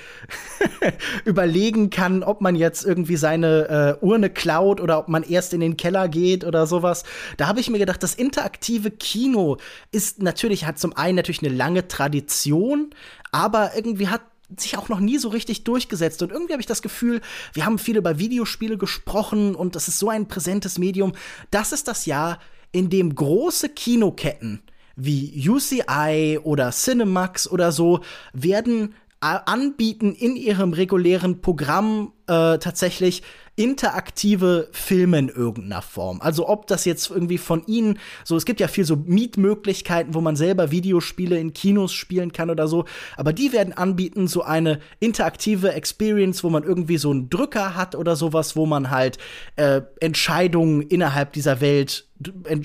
überlegen 1.26 1.90
kann, 1.90 2.24
ob 2.24 2.42
man 2.42 2.56
jetzt 2.56 2.86
irgendwie 2.86 3.16
seine 3.16 3.98
äh, 4.02 4.06
Urne 4.06 4.30
klaut 4.30 4.82
oder 4.82 5.00
ob 5.00 5.08
man 5.08 5.24
erst 5.24 5.54
in 5.54 5.62
den 5.62 5.78
Keller 5.78 6.10
geht 6.10 6.44
oder 6.44 6.68
sowas. 6.68 7.04
Da 7.38 7.48
habe 7.48 7.62
ich 7.62 7.70
mir 7.70 7.80
gedacht, 7.80 8.04
das 8.04 8.16
interaktive 8.16 8.92
Kino 8.92 9.58
ist 9.92 10.22
natürlich, 10.22 10.66
hat 10.66 10.78
zum 10.78 10.96
einen 10.96 11.16
natürlich 11.16 11.42
eine 11.42 11.56
lange 11.56 11.88
Tradition, 11.88 12.90
aber 13.32 13.72
irgendwie 13.76 14.10
hat 14.10 14.22
sich 14.58 14.78
auch 14.78 14.90
noch 14.90 15.00
nie 15.00 15.18
so 15.18 15.30
richtig 15.30 15.64
durchgesetzt. 15.64 16.22
Und 16.22 16.32
irgendwie 16.32 16.54
habe 16.54 16.62
ich 16.62 16.68
das 16.68 16.82
Gefühl, 16.82 17.22
wir 17.54 17.66
haben 17.66 17.80
viel 17.80 17.98
über 17.98 18.20
Videospiele 18.20 18.78
gesprochen 18.78 19.56
und 19.56 19.76
das 19.76 19.88
ist 19.88 20.00
so 20.00 20.10
ein 20.10 20.28
präsentes 20.28 20.78
Medium. 20.78 21.14
Das 21.52 21.72
ist 21.72 21.88
das 21.88 22.06
Jahr, 22.06 22.40
in 22.72 22.90
dem 22.90 23.16
große 23.16 23.70
Kinoketten 23.70 24.62
wie 24.96 25.50
UCI 25.50 26.40
oder 26.44 26.72
Cinemax 26.72 27.50
oder 27.50 27.72
so 27.72 28.02
werden 28.34 28.96
anbieten 29.22 30.14
in 30.14 30.36
ihrem 30.36 30.74
regulären 30.74 31.42
Programm 31.42 32.14
äh, 32.30 32.60
tatsächlich 32.60 33.24
interaktive 33.60 34.70
Filme 34.72 35.20
in 35.20 35.28
irgendeiner 35.28 35.82
Form. 35.82 36.22
Also 36.22 36.48
ob 36.48 36.68
das 36.68 36.86
jetzt 36.86 37.10
irgendwie 37.10 37.38
von 37.38 37.66
ihnen, 37.66 38.00
so 38.24 38.38
es 38.38 38.46
gibt 38.46 38.62
ja 38.62 38.70
viel 38.70 38.86
so 38.86 38.96
Mietmöglichkeiten, 38.96 40.14
wo 40.14 40.22
man 40.22 40.38
selber 40.38 40.72
Videospiele 40.72 41.38
in 41.38 41.52
Kinos 41.52 41.92
spielen 41.92 42.32
kann 42.32 42.50
oder 42.50 42.70
so, 42.70 42.86
aber 43.18 43.34
die 43.34 43.52
werden 43.52 43.74
anbieten 43.74 44.28
so 44.28 44.44
eine 44.44 44.80
interaktive 45.02 45.74
Experience, 45.74 46.42
wo 46.42 46.50
man 46.50 46.64
irgendwie 46.64 46.98
so 46.98 47.12
einen 47.12 47.30
Drücker 47.30 47.76
hat 47.76 47.96
oder 47.96 48.16
sowas, 48.16 48.56
wo 48.56 48.66
man 48.66 48.92
halt 48.92 49.18
äh, 49.58 49.82
Entscheidungen 50.00 50.82
innerhalb 50.84 51.34
dieser 51.34 51.60
Welt 51.60 52.06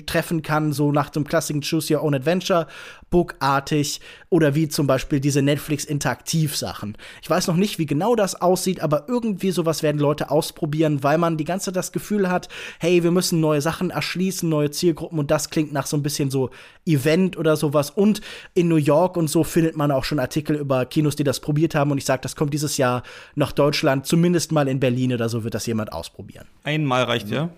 treffen 0.07 0.43
kann, 0.43 0.73
so 0.73 0.91
nach 0.91 1.11
dem 1.11 1.25
klassischen 1.25 1.63
Choose 1.63 1.95
Your 1.95 2.03
Own 2.03 2.15
Adventure 2.15 2.67
Book-artig 3.11 4.01
oder 4.29 4.57
wie 4.57 4.69
zum 4.69 4.89
Beispiel 4.89 5.21
diese 5.21 5.43
Netflix-Interaktiv-Sachen. 5.43 6.97
Ich 7.23 7.31
weiß 7.31 7.47
noch 7.47 7.55
nicht, 7.55 7.79
wie 7.79 7.87
genau 7.87 8.17
das 8.17 8.41
aussieht, 8.41 8.81
aber 8.81 9.05
irgendwie 9.07 9.53
sowas 9.55 9.83
werden 9.83 9.99
Leute 10.01 10.31
ausprobieren, 10.31 11.03
weil 11.03 11.17
man 11.19 11.37
die 11.37 11.45
ganze 11.45 11.67
Zeit 11.67 11.77
das 11.77 11.93
Gefühl 11.93 12.31
hat, 12.31 12.49
hey, 12.79 13.03
wir 13.03 13.11
müssen 13.11 13.41
neue 13.41 13.61
Sachen 13.61 13.91
erschließen, 13.91 14.49
neue 14.49 14.71
Zielgruppen 14.71 15.19
und 15.19 15.31
das 15.31 15.51
klingt 15.51 15.73
nach 15.73 15.87
so 15.87 15.97
ein 15.97 16.03
bisschen 16.03 16.31
so 16.31 16.51
Event 16.87 17.37
oder 17.39 17.57
sowas. 17.57 17.91
Und 17.91 18.21
in 18.55 18.69
New 18.69 18.77
York 18.77 19.17
und 19.17 19.29
so 19.29 19.45
findet 19.45 19.77
man 19.77 19.91
auch 19.91 20.05
schon 20.05 20.19
Artikel 20.19 20.57
über 20.57 20.85
Kinos, 20.85 21.17
die 21.17 21.25
das 21.25 21.41
probiert 21.41 21.75
haben 21.75 21.91
und 21.91 21.99
ich 21.99 22.05
sage, 22.05 22.21
das 22.23 22.37
kommt 22.37 22.53
dieses 22.53 22.77
Jahr 22.77 23.03
nach 23.35 23.53
Deutschland, 23.53 24.07
zumindest 24.07 24.53
mal 24.53 24.69
in 24.69 24.81
Berlin 24.81 25.13
oder 25.15 25.29
so 25.29 25.45
wird 25.45 25.55
das 25.55 25.65
jemand 25.67 25.93
ausprobieren. 25.93 26.47
Einmal 26.65 27.05
reicht 27.05 27.31
ja. 27.31 27.51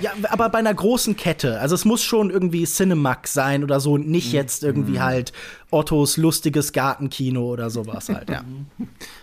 Ja, 0.00 0.12
aber 0.30 0.48
bei 0.48 0.58
einer 0.60 0.72
großen 0.72 1.16
Kette. 1.16 1.58
Also 1.58 1.74
es 1.74 1.84
muss 1.84 2.04
schon 2.04 2.30
irgendwie 2.30 2.64
Cinemax 2.66 3.32
sein 3.34 3.64
oder 3.64 3.80
so 3.80 3.94
und 3.94 4.08
nicht 4.08 4.28
Mhm. 4.28 4.34
jetzt 4.34 4.62
irgendwie 4.62 5.00
halt 5.00 5.32
Ottos 5.72 6.16
lustiges 6.16 6.72
Gartenkino 6.72 7.44
oder 7.52 7.68
sowas 7.68 8.08
halt, 8.08 8.30
ja. 8.30 8.44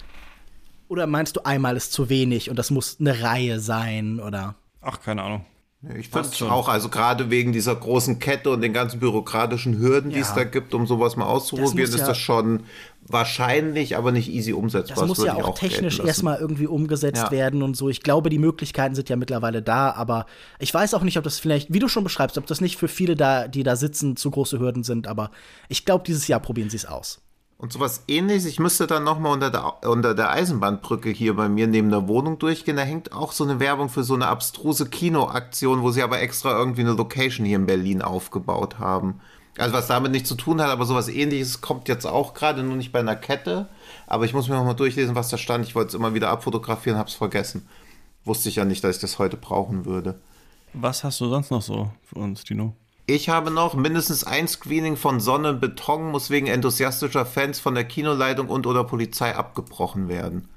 Oder 0.90 1.08
meinst 1.08 1.38
du, 1.38 1.42
einmal 1.46 1.78
ist 1.78 1.94
zu 1.94 2.10
wenig 2.10 2.50
und 2.50 2.58
das 2.60 2.70
muss 2.72 2.98
eine 3.00 3.22
Reihe 3.22 3.60
sein 3.62 4.20
oder? 4.20 4.56
Ach, 4.82 5.00
keine 5.02 5.22
Ahnung. 5.24 5.46
Ich 5.82 6.10
finde 6.10 6.10
Passt 6.10 6.38
schon. 6.38 6.50
auch, 6.50 6.68
also 6.68 6.90
gerade 6.90 7.30
wegen 7.30 7.54
dieser 7.54 7.74
großen 7.74 8.20
Kette 8.20 8.50
und 8.50 8.60
den 8.60 8.74
ganzen 8.74 9.00
bürokratischen 9.00 9.80
Hürden, 9.80 10.12
die 10.12 10.20
es 10.20 10.30
Ja. 10.30 10.36
da 10.36 10.44
gibt, 10.44 10.74
um 10.74 10.86
sowas 10.88 11.16
mal 11.16 11.26
auszuprobieren, 11.26 11.80
muss 11.80 11.96
ist 11.96 12.02
ja- 12.02 12.08
das 12.08 12.18
schon 12.18 12.64
wahrscheinlich, 13.08 13.96
aber 13.98 14.12
nicht 14.12 14.30
easy 14.30 14.52
umsetzbar. 14.54 14.98
Das 14.98 15.08
muss 15.08 15.18
würde 15.20 15.32
ja 15.32 15.38
ich 15.38 15.44
auch 15.44 15.58
technisch 15.58 16.00
erstmal 16.00 16.38
irgendwie 16.40 16.68
umgesetzt 16.68 17.24
Ja. 17.24 17.32
werden 17.32 17.64
und 17.64 17.78
so. 17.78 17.88
Ich 17.90 18.02
glaube, 18.02 18.30
die 18.30 18.40
Möglichkeiten 18.40 18.94
sind 18.96 19.10
ja 19.10 19.16
mittlerweile 19.16 19.62
da, 19.62 19.92
aber 19.92 20.26
ich 20.60 20.74
weiß 20.74 20.94
auch 20.96 21.02
nicht, 21.04 21.18
ob 21.18 21.24
das 21.24 21.40
vielleicht, 21.40 21.74
wie 21.74 21.80
du 21.80 21.88
schon 21.88 22.04
beschreibst, 22.04 22.38
ob 22.38 22.46
das 22.46 22.60
nicht 22.62 22.78
für 22.78 22.88
viele 22.88 23.16
da, 23.16 23.48
die 23.48 23.64
da 23.64 23.76
sitzen, 23.76 24.16
zu 24.18 24.32
große 24.32 24.60
Hürden 24.60 24.84
sind, 24.84 25.08
aber 25.08 25.32
ich 25.70 25.86
glaube, 25.86 26.04
dieses 26.06 26.28
Jahr 26.28 26.40
probieren 26.40 26.70
sie 26.70 26.78
es 26.78 26.86
aus. 26.86 27.22
Und 27.60 27.74
sowas 27.74 28.06
ähnliches, 28.08 28.46
ich 28.46 28.58
müsste 28.58 28.88
dann 28.88 29.04
nochmal 29.04 29.34
unter 29.34 29.52
der, 29.52 29.84
unter 29.84 30.16
der 30.16 30.30
Eisenbahnbrücke 30.32 31.10
hier 31.10 31.36
bei 31.36 31.50
mir 31.50 31.68
neben 31.68 31.90
der 31.90 32.08
Wohnung 32.08 32.40
durchgehen. 32.40 32.78
Da 32.78 32.84
hängt 32.84 33.12
auch 33.12 33.34
so 33.34 33.44
eine 33.44 33.60
Werbung 33.60 33.90
für 33.90 34.06
so 34.06 34.14
eine 34.14 34.28
abstruse 34.28 34.90
Kinoaktion, 34.90 35.82
wo 35.82 35.92
sie 35.92 36.02
aber 36.02 36.22
extra 36.22 36.58
irgendwie 36.58 36.82
eine 36.82 36.94
Location 36.94 37.46
hier 37.46 37.58
in 37.58 37.66
Berlin 37.66 38.02
aufgebaut 38.02 38.80
haben. 38.80 39.20
Also 39.58 39.74
was 39.74 39.88
damit 39.88 40.14
nichts 40.14 40.30
zu 40.30 40.36
tun 40.36 40.62
hat, 40.62 40.70
aber 40.70 40.86
sowas 40.86 41.10
ähnliches 41.10 41.60
kommt 41.60 41.90
jetzt 41.90 42.06
auch 42.06 42.34
gerade, 42.34 42.64
nur 42.64 42.78
nicht 42.78 42.94
bei 42.94 43.00
einer 43.00 43.18
Kette. 43.18 43.68
Aber 44.08 44.24
ich 44.24 44.34
muss 44.34 44.48
mir 44.48 44.56
nochmal 44.56 44.76
durchlesen, 44.76 45.16
was 45.16 45.28
da 45.28 45.38
stand. 45.38 45.66
Ich 45.66 45.76
wollte 45.76 45.90
es 45.90 45.96
immer 45.96 46.14
wieder 46.14 46.30
abfotografieren, 46.30 46.98
hab's 46.98 47.16
vergessen. 47.16 47.68
Wusste 48.24 48.48
ich 48.48 48.56
ja 48.56 48.64
nicht, 48.64 48.86
dass 48.86 48.96
ich 48.96 49.02
das 49.02 49.20
heute 49.20 49.36
brauchen 49.36 49.84
würde. 49.84 50.22
Was 50.72 51.04
hast 51.04 51.20
du 51.20 51.28
sonst 51.28 51.52
noch 51.52 51.62
so 51.62 51.92
für 52.06 52.20
uns, 52.20 52.46
Dino? 52.46 52.74
Ich 53.10 53.28
habe 53.28 53.50
noch 53.50 53.74
mindestens 53.74 54.24
ein 54.24 54.48
Screening 54.48 54.96
von 54.96 55.20
Sonne 55.20 55.50
und 55.50 55.60
Beton 55.62 56.12
muss 56.12 56.30
wegen 56.30 56.46
enthusiastischer 56.46 57.26
Fans 57.26 57.60
von 57.60 57.74
der 57.74 57.84
Kinoleitung 57.86 58.50
und 58.50 58.68
oder 58.68 58.84
Polizei 58.84 59.36
abgebrochen 59.36 60.08
werden. 60.10 60.48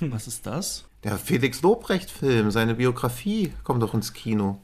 Was 0.00 0.26
ist 0.26 0.46
das? 0.46 0.84
Der 1.02 1.16
Felix 1.16 1.62
Lobrecht-Film, 1.62 2.50
seine 2.50 2.74
Biografie, 2.74 3.54
kommt 3.64 3.82
doch 3.82 3.94
ins 3.94 4.12
Kino. 4.12 4.58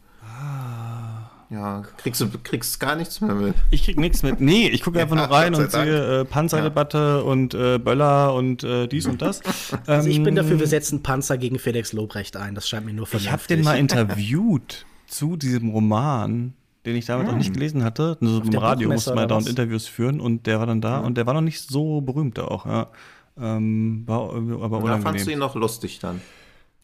Ja, 1.51 1.83
kriegst 1.99 2.21
du 2.21 2.29
kriegst 2.43 2.79
gar 2.81 2.95
nichts 2.97 3.21
mehr 3.23 3.35
mit. 3.35 3.55
Ich 3.71 3.85
krieg 3.85 3.99
nichts 3.99 4.23
mit. 4.23 4.41
Nee, 4.41 4.69
ich 4.69 4.83
gucke 4.83 4.99
einfach 5.01 5.17
Ja, 5.17 5.27
nur 5.27 5.35
rein 5.37 5.55
und 5.55 5.71
sehe 5.71 6.21
äh, 6.21 6.25
Panzerdebatte 6.27 7.25
und 7.25 7.55
äh, 7.55 7.79
Böller 7.79 8.35
und 8.35 8.65
äh, 8.65 8.87
dies 8.87 9.07
und 9.07 9.23
das. 9.23 9.41
Also 9.87 10.09
ich 10.11 10.19
bin 10.19 10.29
Ähm, 10.29 10.35
dafür, 10.37 10.59
wir 10.61 10.67
setzen 10.67 11.03
Panzer 11.03 11.39
gegen 11.39 11.59
Felix 11.59 11.93
Lobrecht 11.95 12.37
ein. 12.37 12.55
Das 12.55 12.69
scheint 12.69 12.85
mir 12.85 12.93
nur 12.93 13.05
Ich 13.05 13.11
vernünftig. 13.11 13.33
habe 13.33 13.47
den 13.49 13.63
mal 13.65 13.79
interviewt 13.79 14.85
zu 15.07 15.37
diesem 15.37 15.71
Roman, 15.71 16.55
den 16.85 16.97
ich 16.97 17.07
damals 17.07 17.31
noch 17.31 17.37
nicht 17.39 17.53
gelesen 17.55 17.83
hatte. 17.85 18.17
So 18.21 18.41
im 18.41 18.51
der 18.51 18.63
Radio 18.63 18.91
musste 18.91 19.15
man 19.15 19.29
dauernd 19.29 19.45
was? 19.47 19.51
Interviews 19.51 19.87
führen 19.87 20.21
und 20.21 20.47
der 20.47 20.59
war 20.59 20.67
dann 20.67 20.81
da 20.81 20.99
und 20.99 21.17
der 21.17 21.27
war 21.27 21.35
noch 21.35 21.41
nicht 21.41 21.61
so 21.61 22.01
berühmt 22.01 22.39
da 22.39 22.45
auch. 22.47 22.67
Ja. 22.67 22.89
Ähm, 23.41 24.05
war 24.07 24.33
aber 24.63 24.81
Da 24.89 24.99
fandst 24.99 25.27
du 25.27 25.33
ihn 25.33 25.39
noch 25.39 25.55
lustig 25.55 25.99
dann. 26.01 26.21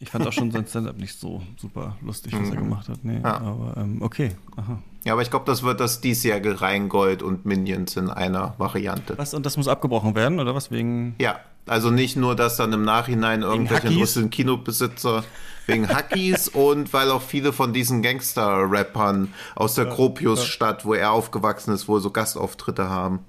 Ich 0.03 0.09
fand 0.09 0.27
auch 0.27 0.33
schon 0.33 0.51
sein 0.51 0.67
Stand-up 0.67 0.97
nicht 0.97 1.19
so 1.19 1.43
super 1.59 1.95
lustig, 2.01 2.33
was 2.33 2.49
er 2.49 2.57
gemacht 2.57 2.89
hat. 2.89 3.05
Nee, 3.05 3.21
Ja. 3.23 3.35
aber 3.37 3.75
ähm, 3.77 4.01
okay. 4.01 4.31
Aha. 4.57 4.79
Ja, 5.05 5.13
aber 5.13 5.21
ich 5.23 5.29
glaube, 5.31 5.45
das 5.45 5.63
wird 5.63 5.79
das 5.79 6.01
diesjährige 6.01 6.61
Rheingold 6.63 7.23
und 7.23 7.45
Minions 7.45 7.97
in 7.97 8.09
einer 8.09 8.55
Variante. 8.57 9.19
Was, 9.19 9.35
und 9.35 9.45
das 9.45 9.59
muss 9.59 9.69
abgebrochen 9.69 10.15
werden, 10.15 10.41
oder 10.41 10.55
was? 10.55 10.71
Wegen. 10.71 11.15
Ja, 11.21 11.41
also 11.67 11.91
nicht 11.91 12.17
nur, 12.17 12.35
dass 12.35 12.57
dann 12.57 12.73
im 12.73 12.83
Nachhinein 12.83 13.43
irgendwelche 13.43 13.89
interessierten 13.89 14.31
Kinobesitzer 14.31 15.23
wegen 15.67 15.89
Hackies 15.89 16.49
und 16.49 16.93
weil 16.93 17.11
auch 17.11 17.23
viele 17.23 17.53
von 17.53 17.73
diesen 17.73 18.03
Gangster-Rappern 18.03 19.33
aus 19.55 19.75
der 19.75 19.87
Gropius-Stadt, 19.87 20.85
wo 20.85 20.95
er 20.95 21.13
aufgewachsen 21.13 21.73
ist, 21.73 21.89
wohl 21.89 22.01
so 22.01 22.11
Gastauftritte 22.11 22.89
haben. 22.89 23.21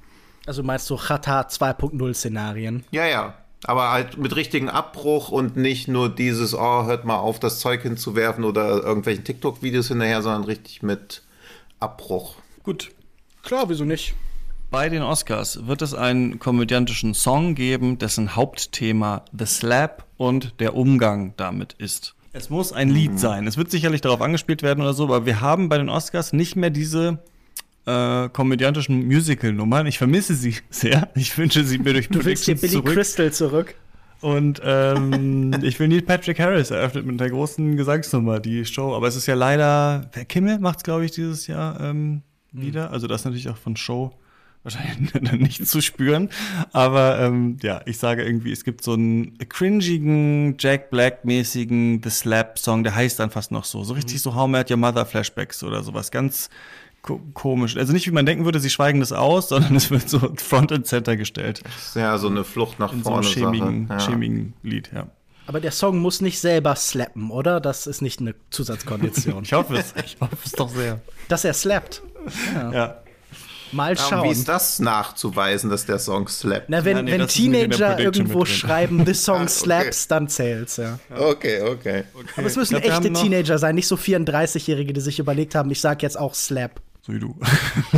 Also 0.45 0.63
meinst 0.63 0.89
du 0.89 0.97
Chata 0.97 1.41
2.0 1.41 2.13
Szenarien? 2.13 2.83
Ja, 2.91 3.05
ja. 3.05 3.35
Aber 3.63 3.91
halt 3.91 4.17
mit 4.17 4.35
richtigen 4.35 4.69
Abbruch 4.69 5.29
und 5.29 5.55
nicht 5.55 5.87
nur 5.87 6.09
dieses, 6.09 6.55
oh, 6.55 6.85
hört 6.85 7.05
mal 7.05 7.17
auf, 7.17 7.39
das 7.39 7.59
Zeug 7.59 7.83
hinzuwerfen 7.83 8.43
oder 8.43 8.81
irgendwelchen 8.81 9.23
TikTok-Videos 9.23 9.89
hinterher, 9.89 10.23
sondern 10.23 10.45
richtig 10.45 10.81
mit 10.81 11.21
Abbruch. 11.79 12.35
Gut. 12.63 12.89
Klar, 13.43 13.69
wieso 13.69 13.85
nicht? 13.85 14.15
Bei 14.71 14.87
den 14.89 15.03
Oscars 15.03 15.67
wird 15.67 15.81
es 15.81 15.93
einen 15.93 16.39
komödiantischen 16.39 17.13
Song 17.13 17.55
geben, 17.55 17.97
dessen 17.97 18.35
Hauptthema 18.35 19.25
The 19.37 19.45
Slap 19.45 20.05
und 20.17 20.59
der 20.59 20.75
Umgang 20.75 21.33
damit 21.37 21.73
ist. 21.73 22.15
Es 22.33 22.49
muss 22.49 22.71
ein 22.71 22.89
Lied 22.89 23.19
sein. 23.19 23.45
Es 23.45 23.57
wird 23.57 23.69
sicherlich 23.71 24.01
darauf 24.01 24.21
angespielt 24.21 24.63
werden 24.63 24.81
oder 24.81 24.93
so, 24.93 25.03
aber 25.03 25.25
wir 25.25 25.41
haben 25.41 25.67
bei 25.67 25.77
den 25.77 25.89
Oscars 25.89 26.31
nicht 26.31 26.55
mehr 26.55 26.69
diese 26.69 27.19
äh, 27.85 28.29
komödiantischen 28.29 29.05
Musical-Nummern. 29.05 29.85
Ich 29.87 29.97
vermisse 29.97 30.35
sie 30.35 30.55
sehr. 30.69 31.09
Ich 31.15 31.37
wünsche 31.37 31.63
sie 31.65 31.77
mir 31.77 31.93
durch 31.93 32.07
Du 32.07 32.23
willst 32.23 32.47
dir 32.47 32.55
Billy 32.55 32.73
zurück. 32.73 32.93
Crystal 32.93 33.33
zurück? 33.33 33.75
Und 34.21 34.61
ähm, 34.63 35.53
ich 35.61 35.79
will 35.79 35.89
Neil 35.89 36.03
Patrick 36.03 36.39
Harris 36.39 36.71
eröffnet 36.71 37.05
mit 37.05 37.19
der 37.19 37.29
großen 37.29 37.75
Gesangsnummer 37.75 38.39
die 38.39 38.65
Show. 38.65 38.95
Aber 38.95 39.07
es 39.07 39.17
ist 39.17 39.25
ja 39.25 39.35
leider, 39.35 40.09
Herr 40.13 40.25
Kimmel 40.25 40.59
macht 40.59 40.77
es, 40.77 40.83
glaube 40.83 41.03
ich, 41.03 41.11
dieses 41.11 41.47
Jahr 41.47 41.81
ähm, 41.81 42.21
wieder. 42.53 42.91
Also 42.91 43.07
das 43.07 43.21
ist 43.21 43.25
natürlich 43.25 43.49
auch 43.49 43.57
von 43.57 43.75
Show 43.75 44.13
wahrscheinlich 44.63 45.13
nicht 45.39 45.67
zu 45.67 45.81
spüren. 45.81 46.29
Aber 46.71 47.19
ähm, 47.19 47.57
ja, 47.61 47.81
ich 47.85 47.97
sage 47.97 48.23
irgendwie, 48.23 48.51
es 48.51 48.63
gibt 48.63 48.83
so 48.83 48.93
einen 48.93 49.37
cringigen, 49.49 50.55
Jack 50.59 50.89
Black-mäßigen 50.91 52.01
The 52.03 52.09
Slap-Song, 52.09 52.83
der 52.83 52.95
heißt 52.95 53.19
dann 53.19 53.31
fast 53.31 53.51
noch 53.51 53.65
so. 53.65 53.83
So 53.83 53.93
richtig 53.93 54.21
so 54.21 54.35
How 54.35 54.47
Met 54.47 54.69
Your 54.69 54.77
Mother 54.77 55.05
Flashbacks 55.05 55.63
oder 55.63 55.83
sowas. 55.83 56.11
Ganz 56.11 56.49
ko 57.01 57.19
komisch. 57.33 57.77
Also 57.77 57.93
nicht, 57.93 58.05
wie 58.07 58.11
man 58.11 58.25
denken 58.25 58.45
würde, 58.45 58.59
sie 58.59 58.69
schweigen 58.69 58.99
das 58.99 59.11
aus, 59.11 59.49
sondern 59.49 59.75
es 59.75 59.89
wird 59.89 60.07
so 60.09 60.19
Front 60.37 60.71
and 60.71 60.85
Center 60.85 61.17
gestellt. 61.17 61.61
Ja 61.95 62.17
so 62.17 62.27
eine 62.27 62.43
Flucht 62.43 62.79
nach 62.79 62.93
In 62.93 63.03
so 63.03 63.11
einem 63.13 63.23
vorne. 63.23 63.27
schämigen, 63.27 63.87
Sache. 63.87 63.99
Ja. 63.99 64.05
schämigen 64.05 64.53
Lied, 64.63 64.91
ja. 64.93 65.07
Aber 65.47 65.59
der 65.59 65.71
Song 65.71 65.97
muss 65.97 66.21
nicht 66.21 66.39
selber 66.39 66.75
slappen, 66.75 67.31
oder? 67.31 67.59
Das 67.59 67.87
ist 67.87 68.01
nicht 68.01 68.19
eine 68.21 68.35
Zusatzkondition. 68.51 69.43
Ich 69.43 69.53
hoffe 69.53 69.75
es. 69.75 69.93
Ich 70.05 70.17
hoffe 70.21 70.37
es 70.45 70.51
doch 70.51 70.69
sehr. 70.69 71.01
Dass 71.27 71.43
er 71.43 71.53
slappt. 71.53 72.03
Ja. 72.53 72.71
Ja, 72.71 73.00
und 73.71 73.99
schauen. 73.99 74.23
wie 74.23 74.31
ist 74.31 74.47
das 74.47 74.79
nachzuweisen, 74.79 75.69
dass 75.69 75.85
der 75.85 75.99
Song 75.99 76.27
slappt? 76.27 76.69
Na, 76.69 76.83
wenn, 76.85 76.97
Ja, 76.97 77.03
nee, 77.03 77.11
wenn 77.11 77.27
Teenager 77.27 77.99
irgendwo 77.99 78.45
schreiben, 78.45 79.05
this 79.05 79.23
song 79.25 79.37
Ah, 79.39 79.43
okay. 79.43 79.51
slaps, 79.51 80.07
dann 80.07 80.27
zählt's, 80.27 80.77
ja. 80.77 80.99
Okay, 81.15 81.61
okay. 81.61 82.03
Aber 82.35 82.47
es 82.47 82.55
müssen 82.55 82.79
glaub, 82.81 82.91
echte 82.91 83.13
Teenager 83.13 83.57
sein, 83.57 83.75
nicht 83.75 83.87
so 83.87 83.95
34-Jährige, 83.95 84.93
die 84.93 85.01
sich 85.01 85.19
überlegt 85.19 85.55
haben, 85.55 85.71
ich 85.71 85.81
sag 85.81 86.03
jetzt 86.03 86.19
auch 86.19 86.33
slap. 86.33 86.81
So 87.01 87.13
wie 87.13 87.19
du. 87.19 87.35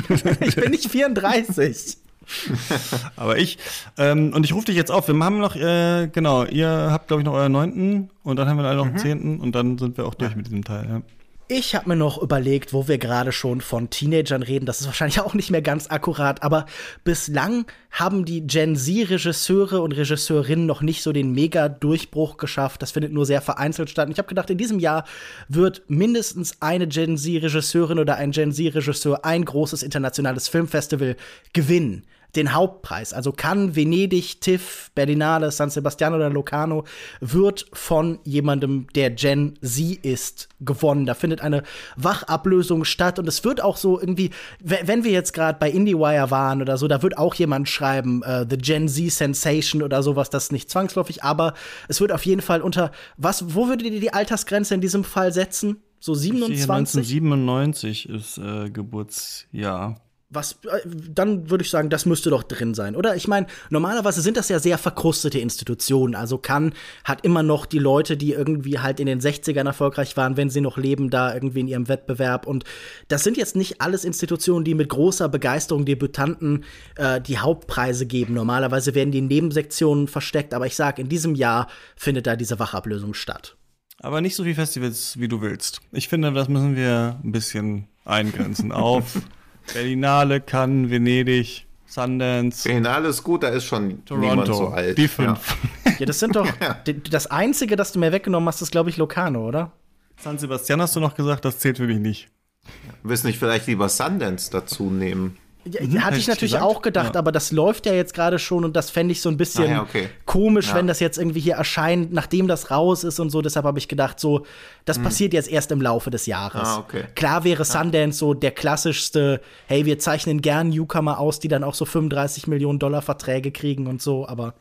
Ich 0.41 0.55
bin 0.55 0.71
nicht 0.71 0.89
34. 0.89 1.97
Aber 3.15 3.37
ich, 3.37 3.57
ähm, 3.97 4.31
und 4.33 4.45
ich 4.45 4.53
rufe 4.53 4.67
dich 4.67 4.75
jetzt 4.75 4.91
auf. 4.91 5.07
Wir 5.07 5.15
haben 5.19 5.39
noch, 5.39 5.55
äh, 5.55 6.07
genau, 6.07 6.45
ihr 6.45 6.69
habt, 6.89 7.07
glaube 7.07 7.21
ich, 7.21 7.25
noch 7.25 7.33
euren 7.33 7.51
neunten 7.51 8.09
und 8.23 8.37
dann 8.37 8.47
haben 8.47 8.57
wir 8.57 8.63
alle 8.65 8.77
noch 8.77 8.85
einen 8.85 8.97
zehnten 8.97 9.39
und 9.39 9.53
dann 9.53 9.77
sind 9.77 9.97
wir 9.97 10.05
auch 10.05 10.15
durch 10.15 10.35
mit 10.35 10.45
diesem 10.47 10.63
Teil. 10.63 10.87
Ja. 10.89 11.01
Ich 11.49 11.75
habe 11.75 11.89
mir 11.89 11.97
noch 11.97 12.21
überlegt, 12.21 12.71
wo 12.71 12.87
wir 12.87 12.97
gerade 12.97 13.33
schon 13.33 13.59
von 13.59 13.89
Teenagern 13.89 14.43
reden, 14.43 14.65
das 14.65 14.79
ist 14.79 14.87
wahrscheinlich 14.87 15.19
auch 15.21 15.33
nicht 15.33 15.51
mehr 15.51 15.61
ganz 15.61 15.91
akkurat, 15.91 16.41
aber 16.41 16.65
bislang 17.03 17.65
haben 17.91 18.23
die 18.23 18.47
Gen 18.47 18.77
Z-Regisseure 18.77 19.81
und 19.81 19.91
Regisseurinnen 19.91 20.65
noch 20.65 20.81
nicht 20.81 21.03
so 21.03 21.11
den 21.11 21.33
Mega-Durchbruch 21.33 22.37
geschafft. 22.37 22.81
Das 22.81 22.91
findet 22.91 23.11
nur 23.11 23.25
sehr 23.25 23.41
vereinzelt 23.41 23.89
statt. 23.89 24.07
Und 24.07 24.13
ich 24.13 24.17
habe 24.17 24.29
gedacht, 24.29 24.49
in 24.49 24.57
diesem 24.57 24.79
Jahr 24.79 25.03
wird 25.49 25.83
mindestens 25.89 26.61
eine 26.61 26.87
Gen 26.87 27.17
Z-Regisseurin 27.17 27.99
oder 27.99 28.15
ein 28.15 28.31
Gen 28.31 28.53
Z-Regisseur 28.53 29.25
ein 29.25 29.43
großes 29.43 29.83
internationales 29.83 30.47
Filmfestival 30.47 31.17
gewinnen. 31.51 32.05
Den 32.35 32.53
Hauptpreis, 32.53 33.13
also 33.13 33.31
Cannes, 33.31 33.75
Venedig, 33.75 34.41
TIFF, 34.41 34.89
Berlinale, 34.95 35.51
San 35.51 35.69
Sebastian 35.69 36.15
oder 36.15 36.29
Locarno, 36.31 36.83
wird 37.21 37.67
von 37.73 38.17
jemandem, 38.23 38.87
der 38.95 39.11
Gen 39.11 39.53
Z 39.61 39.99
ist, 40.03 40.49
gewonnen. 40.59 41.05
Da 41.05 41.13
findet 41.13 41.41
eine 41.41 41.61
Wachablösung 41.95 42.85
statt 42.85 43.19
und 43.19 43.27
es 43.27 43.43
wird 43.43 43.61
auch 43.61 43.77
so 43.77 43.99
irgendwie, 43.99 44.31
we- 44.59 44.79
wenn 44.85 45.03
wir 45.03 45.11
jetzt 45.11 45.33
gerade 45.33 45.57
bei 45.59 45.69
IndieWire 45.69 46.31
waren 46.31 46.61
oder 46.61 46.77
so, 46.77 46.87
da 46.87 47.01
wird 47.03 47.17
auch 47.17 47.35
jemand 47.35 47.69
schreiben, 47.69 48.23
äh, 48.23 48.45
The 48.49 48.57
Gen 48.57 48.87
Z 48.87 49.11
Sensation 49.11 49.81
oder 49.83 50.01
sowas, 50.03 50.29
das 50.29 50.45
ist 50.45 50.51
nicht 50.51 50.69
zwangsläufig, 50.69 51.23
aber 51.23 51.53
es 51.87 52.01
wird 52.01 52.11
auf 52.11 52.25
jeden 52.25 52.41
Fall 52.41 52.61
unter, 52.61 52.91
was, 53.17 53.53
wo 53.55 53.67
würdet 53.67 53.85
ihr 53.87 53.99
die 53.99 54.13
Altersgrenze 54.13 54.73
in 54.73 54.81
diesem 54.81 55.03
Fall 55.03 55.31
setzen? 55.33 55.77
So 55.99 56.13
Ich 56.13 56.19
sehe 56.19 56.33
hier 56.33 56.47
27? 56.47 56.97
1997 57.15 58.09
ist 58.09 58.37
äh, 58.37 58.69
Geburtsjahr. 58.69 59.99
Was, 60.33 60.53
äh, 60.63 60.79
dann 60.85 61.49
würde 61.49 61.63
ich 61.63 61.69
sagen, 61.69 61.89
das 61.89 62.05
müsste 62.05 62.29
doch 62.29 62.43
drin 62.43 62.73
sein, 62.73 62.95
oder? 62.95 63.15
Ich 63.15 63.27
meine, 63.27 63.47
normalerweise 63.69 64.21
sind 64.21 64.37
das 64.37 64.49
ja 64.49 64.59
sehr 64.59 64.77
verkrustete 64.77 65.39
Institutionen. 65.39 66.15
Also 66.15 66.37
kann 66.37 66.73
hat 67.03 67.23
immer 67.23 67.43
noch 67.43 67.65
die 67.65 67.79
Leute, 67.79 68.17
die 68.17 68.33
irgendwie 68.33 68.79
halt 68.79 68.99
in 68.99 69.05
den 69.05 69.19
60ern 69.19 69.65
erfolgreich 69.65 70.17
waren, 70.17 70.37
wenn 70.37 70.49
sie 70.49 70.61
noch 70.61 70.77
leben, 70.77 71.09
da 71.09 71.33
irgendwie 71.33 71.61
in 71.61 71.67
ihrem 71.67 71.87
Wettbewerb. 71.87 72.47
Und 72.47 72.63
das 73.07 73.23
sind 73.23 73.37
jetzt 73.37 73.55
nicht 73.55 73.81
alles 73.81 74.05
Institutionen, 74.05 74.65
die 74.65 74.75
mit 74.75 74.89
großer 74.89 75.29
Begeisterung 75.29 75.85
Debütanten 75.85 76.65
äh, 76.95 77.21
die 77.21 77.39
Hauptpreise 77.39 78.05
geben. 78.05 78.33
Normalerweise 78.33 78.95
werden 78.95 79.11
die 79.11 79.19
in 79.19 79.27
Nebensektionen 79.27 80.07
versteckt, 80.07 80.53
aber 80.53 80.65
ich 80.65 80.75
sag, 80.75 80.99
in 80.99 81.09
diesem 81.09 81.35
Jahr 81.35 81.67
findet 81.95 82.27
da 82.27 82.35
diese 82.35 82.59
Wachablösung 82.59 83.13
statt. 83.13 83.55
Aber 83.99 84.19
nicht 84.19 84.35
so 84.35 84.43
viele 84.43 84.55
Festivals, 84.55 85.17
wie 85.19 85.27
du 85.27 85.41
willst. 85.41 85.81
Ich 85.91 86.09
finde, 86.09 86.31
das 86.33 86.49
müssen 86.49 86.75
wir 86.75 87.19
ein 87.23 87.31
bisschen 87.31 87.87
eingrenzen. 88.05 88.71
Auf 88.71 89.21
Berlinale, 89.71 90.41
Cannes, 90.41 90.89
Venedig, 90.89 91.65
Sundance, 91.85 92.67
Berlinale 92.67 93.09
ist 93.09 93.23
gut, 93.23 93.43
da 93.43 93.49
ist 93.49 93.65
schon 93.65 93.87
niemand 93.87 94.05
Toronto. 94.07 94.53
so 94.53 94.67
alt. 94.69 94.97
Die 94.97 95.07
fünf. 95.07 95.55
Ja, 95.99 96.05
das 96.05 96.19
sind 96.19 96.35
doch 96.35 96.47
das 97.11 97.27
einzige, 97.27 97.75
das 97.75 97.91
du 97.91 97.99
mir 97.99 98.11
weggenommen 98.11 98.47
hast, 98.47 98.61
ist 98.61 98.71
glaube 98.71 98.89
ich 98.89 98.97
Locarno, 98.97 99.47
oder? 99.47 99.71
San 100.17 100.37
Sebastian 100.37 100.81
hast 100.81 100.95
du 100.95 100.99
noch 100.99 101.15
gesagt, 101.15 101.45
das 101.45 101.59
zählt 101.59 101.77
für 101.77 101.87
mich 101.87 101.99
nicht. 101.99 102.29
Ja. 102.65 102.93
Willst 103.03 103.25
nicht 103.25 103.37
vielleicht 103.39 103.67
lieber 103.67 103.89
Sundance 103.89 104.49
dazu 104.51 104.89
nehmen? 104.89 105.37
Ja, 105.65 105.81
Mhm, 105.81 106.03
hatte 106.03 106.15
ich 106.17 106.23
ich 106.23 106.27
natürlich 106.27 106.51
gesagt. 106.53 106.63
auch 106.63 106.81
gedacht, 106.81 107.13
Ja. 107.15 107.19
aber 107.19 107.31
das 107.31 107.51
läuft 107.51 107.85
ja 107.85 107.93
jetzt 107.93 108.13
gerade 108.13 108.37
schon 108.37 108.65
und 108.65 108.75
das 108.75 108.89
fände 108.89 109.11
ich 109.13 109.21
so 109.21 109.29
ein 109.29 109.37
bisschen 109.37 109.63
Ah, 109.65 109.67
ja, 109.71 109.81
okay. 109.81 110.09
komisch, 110.25 110.67
Ja. 110.69 110.75
wenn 110.75 110.87
das 110.87 110.99
jetzt 110.99 111.17
irgendwie 111.17 111.39
hier 111.39 111.55
erscheint, 111.55 112.11
nachdem 112.11 112.47
das 112.47 112.69
raus 112.69 113.03
ist 113.03 113.19
und 113.19 113.29
so. 113.29 113.41
Deshalb 113.41 113.65
habe 113.65 113.79
ich 113.79 113.87
gedacht, 113.87 114.19
so, 114.19 114.45
das 114.85 114.99
passiert 114.99 115.33
jetzt 115.33 115.49
erst 115.49 115.71
im 115.71 115.81
Laufe 115.81 116.09
des 116.09 116.25
Jahres. 116.25 116.61
Hm. 116.61 116.67
Ah, 116.67 116.79
okay. 116.79 117.03
Klar 117.15 117.43
wäre 117.45 117.63
Sundance 117.63 118.17
so 118.19 118.33
der 118.33 118.51
klassischste, 118.51 119.39
hey, 119.67 119.85
wir 119.85 119.99
zeichnen 119.99 120.41
gern 120.41 120.69
Newcomer 120.69 121.19
aus, 121.19 121.39
die 121.39 121.47
dann 121.47 121.63
auch 121.63 121.75
so 121.75 121.85
35 121.85 122.47
Millionen 122.47 122.79
Dollar 122.79 123.01
Verträge 123.01 123.51
kriegen 123.51 123.87
und 123.87 124.01
so, 124.01 124.27
aber 124.27 124.55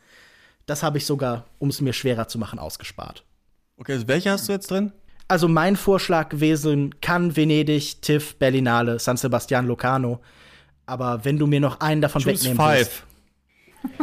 das 0.66 0.84
habe 0.84 0.98
ich 0.98 1.06
sogar, 1.06 1.46
um 1.58 1.68
es 1.70 1.80
mir 1.80 1.92
schwerer 1.92 2.28
zu 2.28 2.38
machen, 2.38 2.60
ausgespart. 2.60 3.24
Okay, 3.76 3.94
also 3.94 4.06
welche 4.06 4.30
hast 4.30 4.48
du 4.48 4.52
jetzt 4.52 4.70
drin? 4.70 4.92
Also 5.26 5.48
mein 5.48 5.74
Vorschlag 5.76 6.28
gewesen, 6.28 6.94
Cannes, 7.00 7.34
Venedig, 7.36 8.00
TIFF, 8.02 8.36
Berlinale, 8.36 8.98
San 9.00 9.16
Sebastian, 9.16 9.66
Locarno. 9.66 10.20
Aber 10.86 11.24
wenn 11.24 11.38
du 11.38 11.46
mir 11.46 11.60
noch 11.60 11.80
einen 11.80 12.00
davon 12.00 12.22
Choose 12.22 12.44
wegnehmen 12.44 12.58
willst, 12.58 12.90
five. 12.90 13.06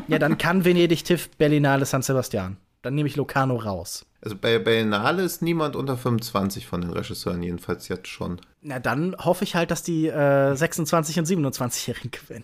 ja, 0.08 0.20
dann 0.20 0.38
kann 0.38 0.66
Venedig, 0.66 1.04
TIFF, 1.04 1.30
Berlinale, 1.38 1.86
San 1.86 2.02
Sebastian. 2.02 2.58
Dann 2.82 2.96
nehme 2.96 3.08
ich 3.10 3.16
Locarno 3.16 3.58
raus. 3.58 4.06
Also 4.22 4.36
bei 4.36 4.58
Berlinale 4.60 5.24
ist 5.24 5.42
niemand 5.42 5.76
unter 5.76 5.98
25 5.98 6.66
von 6.66 6.82
den 6.82 6.92
Regisseuren, 6.92 7.42
jedenfalls 7.44 7.88
jetzt 7.88 8.08
schon. 8.08 8.40
Na, 8.62 8.80
dann 8.80 9.16
hoffe 9.18 9.44
ich 9.44 9.56
halt, 9.56 9.72
dass 9.72 9.84
die 9.84 10.08
äh, 10.08 10.12
26- 10.54 11.20
und 11.20 11.28
27-Jährigen 11.54 12.12
gewinnen. 12.12 12.44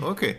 Okay. 0.00 0.36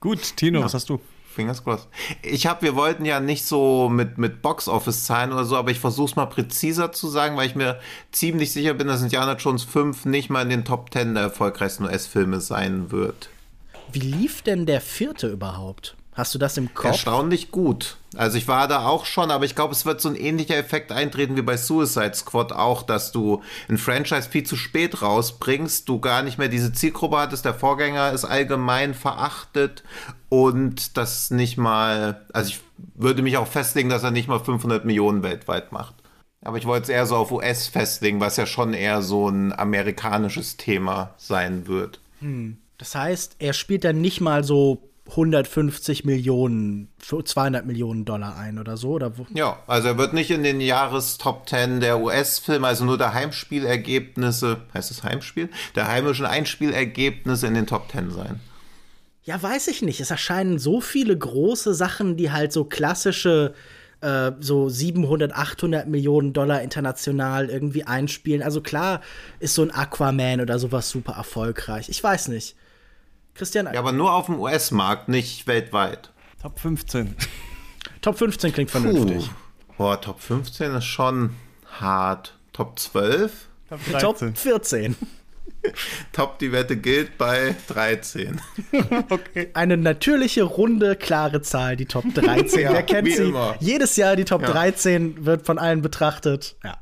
Gut, 0.00 0.36
Tino, 0.36 0.62
was 0.62 0.74
hast 0.74 0.88
du? 0.88 1.00
Fingers 1.32 1.64
crossed. 1.64 1.88
Ich 2.22 2.46
habe, 2.46 2.62
wir 2.62 2.76
wollten 2.76 3.04
ja 3.04 3.20
nicht 3.20 3.44
so 3.44 3.88
mit, 3.88 4.18
mit 4.18 4.42
Box-Office-Zahlen 4.42 5.32
oder 5.32 5.44
so, 5.44 5.56
aber 5.56 5.70
ich 5.70 5.80
versuche 5.80 6.10
es 6.10 6.16
mal 6.16 6.26
präziser 6.26 6.92
zu 6.92 7.08
sagen, 7.08 7.36
weil 7.36 7.48
ich 7.48 7.54
mir 7.54 7.80
ziemlich 8.12 8.52
sicher 8.52 8.74
bin, 8.74 8.86
dass 8.86 9.02
Indiana 9.02 9.34
Jones 9.36 9.64
5 9.64 10.04
nicht 10.04 10.30
mal 10.30 10.42
in 10.42 10.50
den 10.50 10.64
Top 10.64 10.92
10 10.92 11.14
der 11.14 11.24
erfolgreichsten 11.24 11.84
US-Filme 11.84 12.40
sein 12.40 12.90
wird. 12.90 13.28
Wie 13.92 14.00
lief 14.00 14.42
denn 14.42 14.66
der 14.66 14.80
vierte 14.80 15.28
überhaupt? 15.28 15.96
Hast 16.14 16.34
du 16.34 16.38
das 16.38 16.58
im 16.58 16.74
Kopf? 16.74 16.84
Erstaunlich 16.84 17.50
gut. 17.50 17.96
Also 18.16 18.36
ich 18.36 18.46
war 18.46 18.68
da 18.68 18.86
auch 18.86 19.06
schon, 19.06 19.30
aber 19.30 19.46
ich 19.46 19.54
glaube, 19.54 19.72
es 19.72 19.86
wird 19.86 20.02
so 20.02 20.10
ein 20.10 20.14
ähnlicher 20.14 20.56
Effekt 20.56 20.92
eintreten 20.92 21.36
wie 21.36 21.42
bei 21.42 21.56
Suicide 21.56 22.14
Squad 22.14 22.52
auch, 22.52 22.82
dass 22.82 23.12
du 23.12 23.42
ein 23.70 23.78
Franchise 23.78 24.28
viel 24.28 24.42
zu 24.42 24.56
spät 24.56 25.00
rausbringst, 25.00 25.88
du 25.88 26.00
gar 26.00 26.22
nicht 26.22 26.36
mehr 26.36 26.48
diese 26.48 26.72
Zielgruppe 26.72 27.16
hattest, 27.16 27.46
der 27.46 27.54
Vorgänger 27.54 28.12
ist 28.12 28.26
allgemein 28.26 28.92
verachtet 28.92 29.82
und 30.28 30.98
das 30.98 31.30
nicht 31.30 31.56
mal, 31.56 32.26
also 32.34 32.50
ich 32.50 32.60
würde 32.94 33.22
mich 33.22 33.38
auch 33.38 33.46
festlegen, 33.46 33.88
dass 33.88 34.02
er 34.02 34.10
nicht 34.10 34.28
mal 34.28 34.40
500 34.40 34.84
Millionen 34.84 35.22
weltweit 35.22 35.72
macht. 35.72 35.94
Aber 36.44 36.58
ich 36.58 36.66
wollte 36.66 36.84
es 36.84 36.88
eher 36.90 37.06
so 37.06 37.16
auf 37.16 37.30
US 37.30 37.68
festlegen, 37.68 38.20
was 38.20 38.36
ja 38.36 38.44
schon 38.44 38.74
eher 38.74 39.00
so 39.00 39.28
ein 39.28 39.58
amerikanisches 39.58 40.58
Thema 40.58 41.14
sein 41.16 41.66
wird. 41.66 42.00
Das 42.76 42.94
heißt, 42.94 43.36
er 43.38 43.52
spielt 43.52 43.84
dann 43.84 44.00
nicht 44.00 44.20
mal 44.20 44.44
so 44.44 44.91
150 45.08 46.04
Millionen, 46.04 46.88
200 47.00 47.66
Millionen 47.66 48.04
Dollar 48.04 48.36
ein 48.36 48.58
oder 48.58 48.76
so? 48.76 48.92
Oder? 48.92 49.12
Ja, 49.34 49.58
also 49.66 49.88
er 49.88 49.98
wird 49.98 50.12
nicht 50.12 50.30
in 50.30 50.42
den 50.42 50.60
Jahrestop 50.60 51.48
10 51.48 51.80
der 51.80 52.00
US-Filme, 52.00 52.66
also 52.66 52.84
nur 52.84 52.98
der 52.98 53.12
Heimspielergebnisse, 53.12 54.62
heißt 54.72 54.90
es 54.90 55.02
Heimspiel? 55.02 55.50
Der 55.74 55.88
heimischen 55.88 56.24
Einspielergebnisse 56.24 57.46
in 57.46 57.54
den 57.54 57.66
Top 57.66 57.90
10 57.90 58.10
sein. 58.10 58.40
Ja, 59.24 59.40
weiß 59.40 59.68
ich 59.68 59.82
nicht. 59.82 60.00
Es 60.00 60.10
erscheinen 60.10 60.58
so 60.58 60.80
viele 60.80 61.16
große 61.16 61.74
Sachen, 61.74 62.16
die 62.16 62.30
halt 62.30 62.52
so 62.52 62.64
klassische, 62.64 63.54
äh, 64.00 64.32
so 64.40 64.68
700, 64.68 65.32
800 65.32 65.88
Millionen 65.88 66.32
Dollar 66.32 66.62
international 66.62 67.50
irgendwie 67.50 67.84
einspielen. 67.84 68.42
Also 68.42 68.60
klar 68.60 69.00
ist 69.40 69.54
so 69.54 69.62
ein 69.62 69.70
Aquaman 69.70 70.40
oder 70.40 70.58
sowas 70.58 70.90
super 70.90 71.12
erfolgreich. 71.12 71.88
Ich 71.88 72.02
weiß 72.02 72.28
nicht. 72.28 72.56
Christian, 73.34 73.66
Ja, 73.72 73.78
aber 73.80 73.92
nur 73.92 74.12
auf 74.14 74.26
dem 74.26 74.38
US-Markt, 74.38 75.08
nicht 75.08 75.46
weltweit. 75.46 76.10
Top 76.40 76.58
15. 76.58 77.16
Top 78.00 78.18
15 78.18 78.52
klingt 78.52 78.70
vernünftig. 78.70 79.30
Boah, 79.78 80.00
Top 80.00 80.20
15 80.20 80.74
ist 80.74 80.84
schon 80.84 81.30
hart. 81.80 82.34
Top 82.52 82.78
12? 82.78 83.48
Top 83.68 83.80
14. 83.80 84.96
Top, 86.12 86.38
die 86.38 86.52
Wette 86.52 86.76
gilt 86.76 87.16
bei 87.18 87.54
13. 87.68 88.40
Okay. 89.08 89.50
natürliche, 89.76 90.42
runde, 90.42 90.96
klare 90.96 91.40
Zahl, 91.42 91.76
die 91.76 91.86
Top 91.86 92.04
13. 92.14 92.60
Ja, 92.62 92.72
Wer 92.72 92.82
kennt 92.82 93.08
wie 93.08 93.14
sie? 93.14 93.22
immer. 93.24 93.54
Jedes 93.60 93.96
Jahr 93.96 94.16
die 94.16 94.24
Top 94.24 94.42
Ja. 94.42 94.50
13 94.50 95.24
wird 95.24 95.46
von 95.46 95.58
allen 95.58 95.82
betrachtet. 95.82 96.56
Ja. 96.64 96.78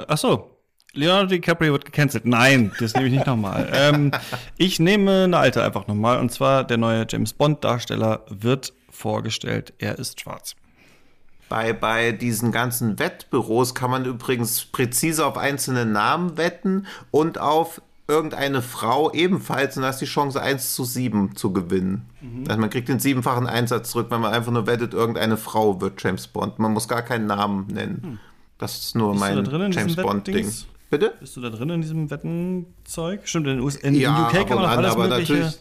Äh, 0.00 0.04
ach 0.08 0.18
so. 0.18 0.53
Leonardo 0.94 1.26
DiCaprio 1.26 1.72
wird 1.72 1.84
gecancelt. 1.84 2.24
Nein, 2.24 2.72
das 2.78 2.94
nehme 2.94 3.06
ich 3.06 3.12
nicht 3.12 3.26
nochmal. 3.26 3.70
ähm, 3.74 4.10
ich 4.56 4.78
nehme 4.78 5.24
eine 5.24 5.38
alte 5.38 5.62
einfach 5.62 5.86
nochmal. 5.86 6.18
Und 6.18 6.32
zwar 6.32 6.64
der 6.64 6.76
neue 6.76 7.06
James 7.08 7.32
Bond-Darsteller 7.32 8.24
wird 8.28 8.72
vorgestellt. 8.90 9.72
Er 9.78 9.98
ist 9.98 10.20
schwarz. 10.20 10.54
Bei, 11.48 11.72
bei 11.72 12.12
diesen 12.12 12.52
ganzen 12.52 12.98
Wettbüros 12.98 13.74
kann 13.74 13.90
man 13.90 14.04
übrigens 14.06 14.64
präzise 14.64 15.26
auf 15.26 15.36
einzelne 15.36 15.84
Namen 15.84 16.36
wetten 16.36 16.86
und 17.10 17.38
auf 17.38 17.82
irgendeine 18.06 18.60
Frau 18.60 19.12
ebenfalls 19.12 19.76
und 19.76 19.82
da 19.82 19.90
ist 19.90 20.00
die 20.00 20.06
Chance 20.06 20.40
1 20.40 20.74
zu 20.74 20.84
7 20.84 21.36
zu 21.36 21.52
gewinnen. 21.52 22.06
Also 22.48 22.60
man 22.60 22.70
kriegt 22.70 22.88
den 22.88 22.98
siebenfachen 22.98 23.46
Einsatz 23.46 23.90
zurück, 23.90 24.08
wenn 24.10 24.20
man 24.20 24.32
einfach 24.32 24.52
nur 24.52 24.66
wettet, 24.66 24.92
irgendeine 24.92 25.36
Frau 25.36 25.80
wird 25.80 26.02
James 26.02 26.26
Bond. 26.26 26.58
Man 26.58 26.72
muss 26.72 26.86
gar 26.88 27.02
keinen 27.02 27.26
Namen 27.26 27.66
nennen. 27.68 28.20
Das 28.58 28.78
ist 28.78 28.94
nur 28.94 29.12
Bist 29.12 29.20
mein 29.20 29.72
James 29.72 29.96
Bond-Ding. 29.96 30.52
Bitte? 30.98 31.14
Bist 31.20 31.36
du 31.36 31.40
da 31.40 31.50
drin 31.50 31.70
in 31.70 31.80
diesem 31.82 32.10
Wettenzeug? 32.10 33.20
Stimmt, 33.28 33.46
in, 33.46 33.56
den 33.56 33.64
US 33.64 33.76
in, 33.76 33.94
Ja, 33.94 34.28
in 34.30 34.38
UK 34.38 34.48
kann 34.48 34.56
man 34.58 34.66
alles 34.66 34.92
aber 34.92 35.08
mögliche. 35.08 35.32
natürlich- 35.34 35.58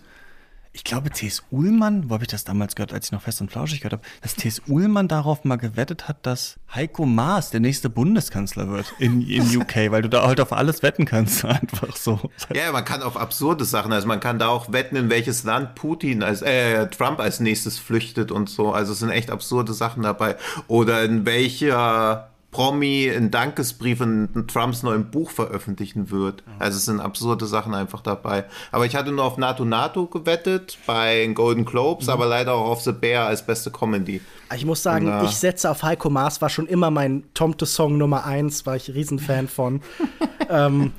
Ich 0.75 0.83
glaube, 0.83 1.11
T.S. 1.11 1.43
Uhlmann, 1.51 2.09
wo 2.09 2.15
habe 2.15 2.23
ich 2.23 2.29
das 2.29 2.45
damals 2.45 2.73
gehört, 2.73 2.93
als 2.93 3.05
ich 3.05 3.11
noch 3.11 3.21
fest 3.21 3.39
und 3.41 3.51
flauschig 3.51 3.81
gehört 3.81 3.93
habe, 3.93 4.03
dass 4.23 4.33
T.S. 4.33 4.59
Uhlmann 4.67 5.07
darauf 5.07 5.43
mal 5.43 5.57
gewettet 5.57 6.07
hat, 6.07 6.25
dass 6.25 6.57
Heiko 6.73 7.05
Maas 7.05 7.51
der 7.51 7.59
nächste 7.59 7.91
Bundeskanzler 7.91 8.67
wird 8.69 8.91
in, 8.97 9.21
in 9.21 9.43
UK, 9.61 9.91
weil 9.91 10.01
du 10.01 10.09
da 10.09 10.25
halt 10.25 10.41
auf 10.41 10.51
alles 10.51 10.81
wetten 10.81 11.05
kannst, 11.05 11.45
einfach 11.45 11.95
so. 11.95 12.19
Ja, 12.55 12.71
man 12.71 12.83
kann 12.85 13.03
auf 13.03 13.17
absurde 13.17 13.65
Sachen, 13.65 13.93
also 13.93 14.07
man 14.07 14.19
kann 14.19 14.39
da 14.39 14.47
auch 14.47 14.71
wetten, 14.71 14.95
in 14.95 15.11
welches 15.11 15.43
Land 15.43 15.75
Putin 15.75 16.23
als 16.23 16.41
äh, 16.41 16.87
Trump 16.87 17.19
als 17.19 17.39
nächstes 17.39 17.77
flüchtet 17.77 18.31
und 18.31 18.49
so. 18.49 18.71
Also 18.73 18.93
es 18.93 18.99
sind 18.99 19.11
echt 19.11 19.29
absurde 19.29 19.73
Sachen 19.73 20.01
dabei. 20.01 20.37
Oder 20.67 21.03
in 21.03 21.23
welcher 21.27 22.29
Promi 22.53 23.11
einen 23.13 23.31
Dankesbrief 23.31 23.99
in 23.99 24.29
Trumps 24.47 24.83
neuem 24.83 25.11
Buch 25.11 25.31
veröffentlichen 25.31 26.11
wird. 26.11 26.43
Also 26.59 26.77
es 26.77 26.85
sind 26.85 27.01
absurde 27.01 27.45
Sachen 27.47 27.73
einfach 27.73 28.01
dabei. 28.01 28.45
Aber 28.71 28.85
ich 28.85 28.95
hatte 28.95 29.11
nur 29.11 29.25
auf 29.25 29.37
NATO 29.37 29.65
NATO 29.65 30.05
gewettet 30.05 30.77
bei 30.85 31.17
den 31.17 31.33
Golden 31.33 31.65
Globes, 31.65 32.07
aber 32.07 32.27
leider 32.27 32.53
auch 32.53 32.69
auf 32.69 32.81
The 32.81 32.91
Bear 32.91 33.25
als 33.27 33.45
beste 33.45 33.71
Comedy. 33.71 34.21
Ich 34.55 34.65
muss 34.65 34.83
sagen, 34.83 35.07
Na. 35.07 35.23
ich 35.23 35.31
setze 35.31 35.69
auf 35.69 35.83
Heiko 35.83 36.09
Maas, 36.09 36.41
war 36.41 36.49
schon 36.49 36.67
immer 36.67 36.91
mein 36.91 37.23
Tom 37.33 37.57
to 37.57 37.65
Song 37.65 37.97
Nummer 37.97 38.25
1, 38.25 38.65
war 38.65 38.75
ich 38.75 38.93
Riesenfan 38.93 39.47
von. 39.47 39.81
ähm, 40.49 40.93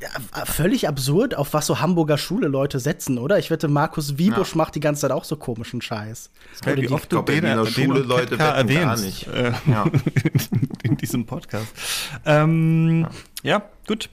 ja, 0.00 0.44
völlig 0.46 0.88
absurd, 0.88 1.34
auf 1.36 1.52
was 1.52 1.66
so 1.66 1.80
Hamburger 1.80 2.16
Schule-Leute 2.18 2.78
setzen, 2.80 3.18
oder? 3.18 3.38
Ich 3.38 3.50
wette, 3.50 3.68
Markus 3.68 4.16
Wiebusch 4.18 4.54
macht 4.54 4.74
die 4.74 4.80
ganze 4.80 5.02
Zeit 5.02 5.10
auch 5.12 5.24
so 5.24 5.36
komischen 5.36 5.82
Scheiß. 5.82 6.30
Oder 6.62 6.76
wie 6.76 6.80
die- 6.82 6.90
oft 6.90 7.12
du 7.12 7.20
den 7.22 7.66
Schule 7.66 8.00
Leute 8.00 8.30
wetten 8.32 8.38
gar 8.38 8.56
erwähnst 8.56 9.04
nicht. 9.04 9.26
Äh, 9.28 9.52
Ja. 9.66 9.84
in 10.82 10.96
diesem 10.96 11.26
Podcast. 11.26 11.66
Ähm, 12.24 13.06
ja. 13.42 13.62
gut. 13.86 14.08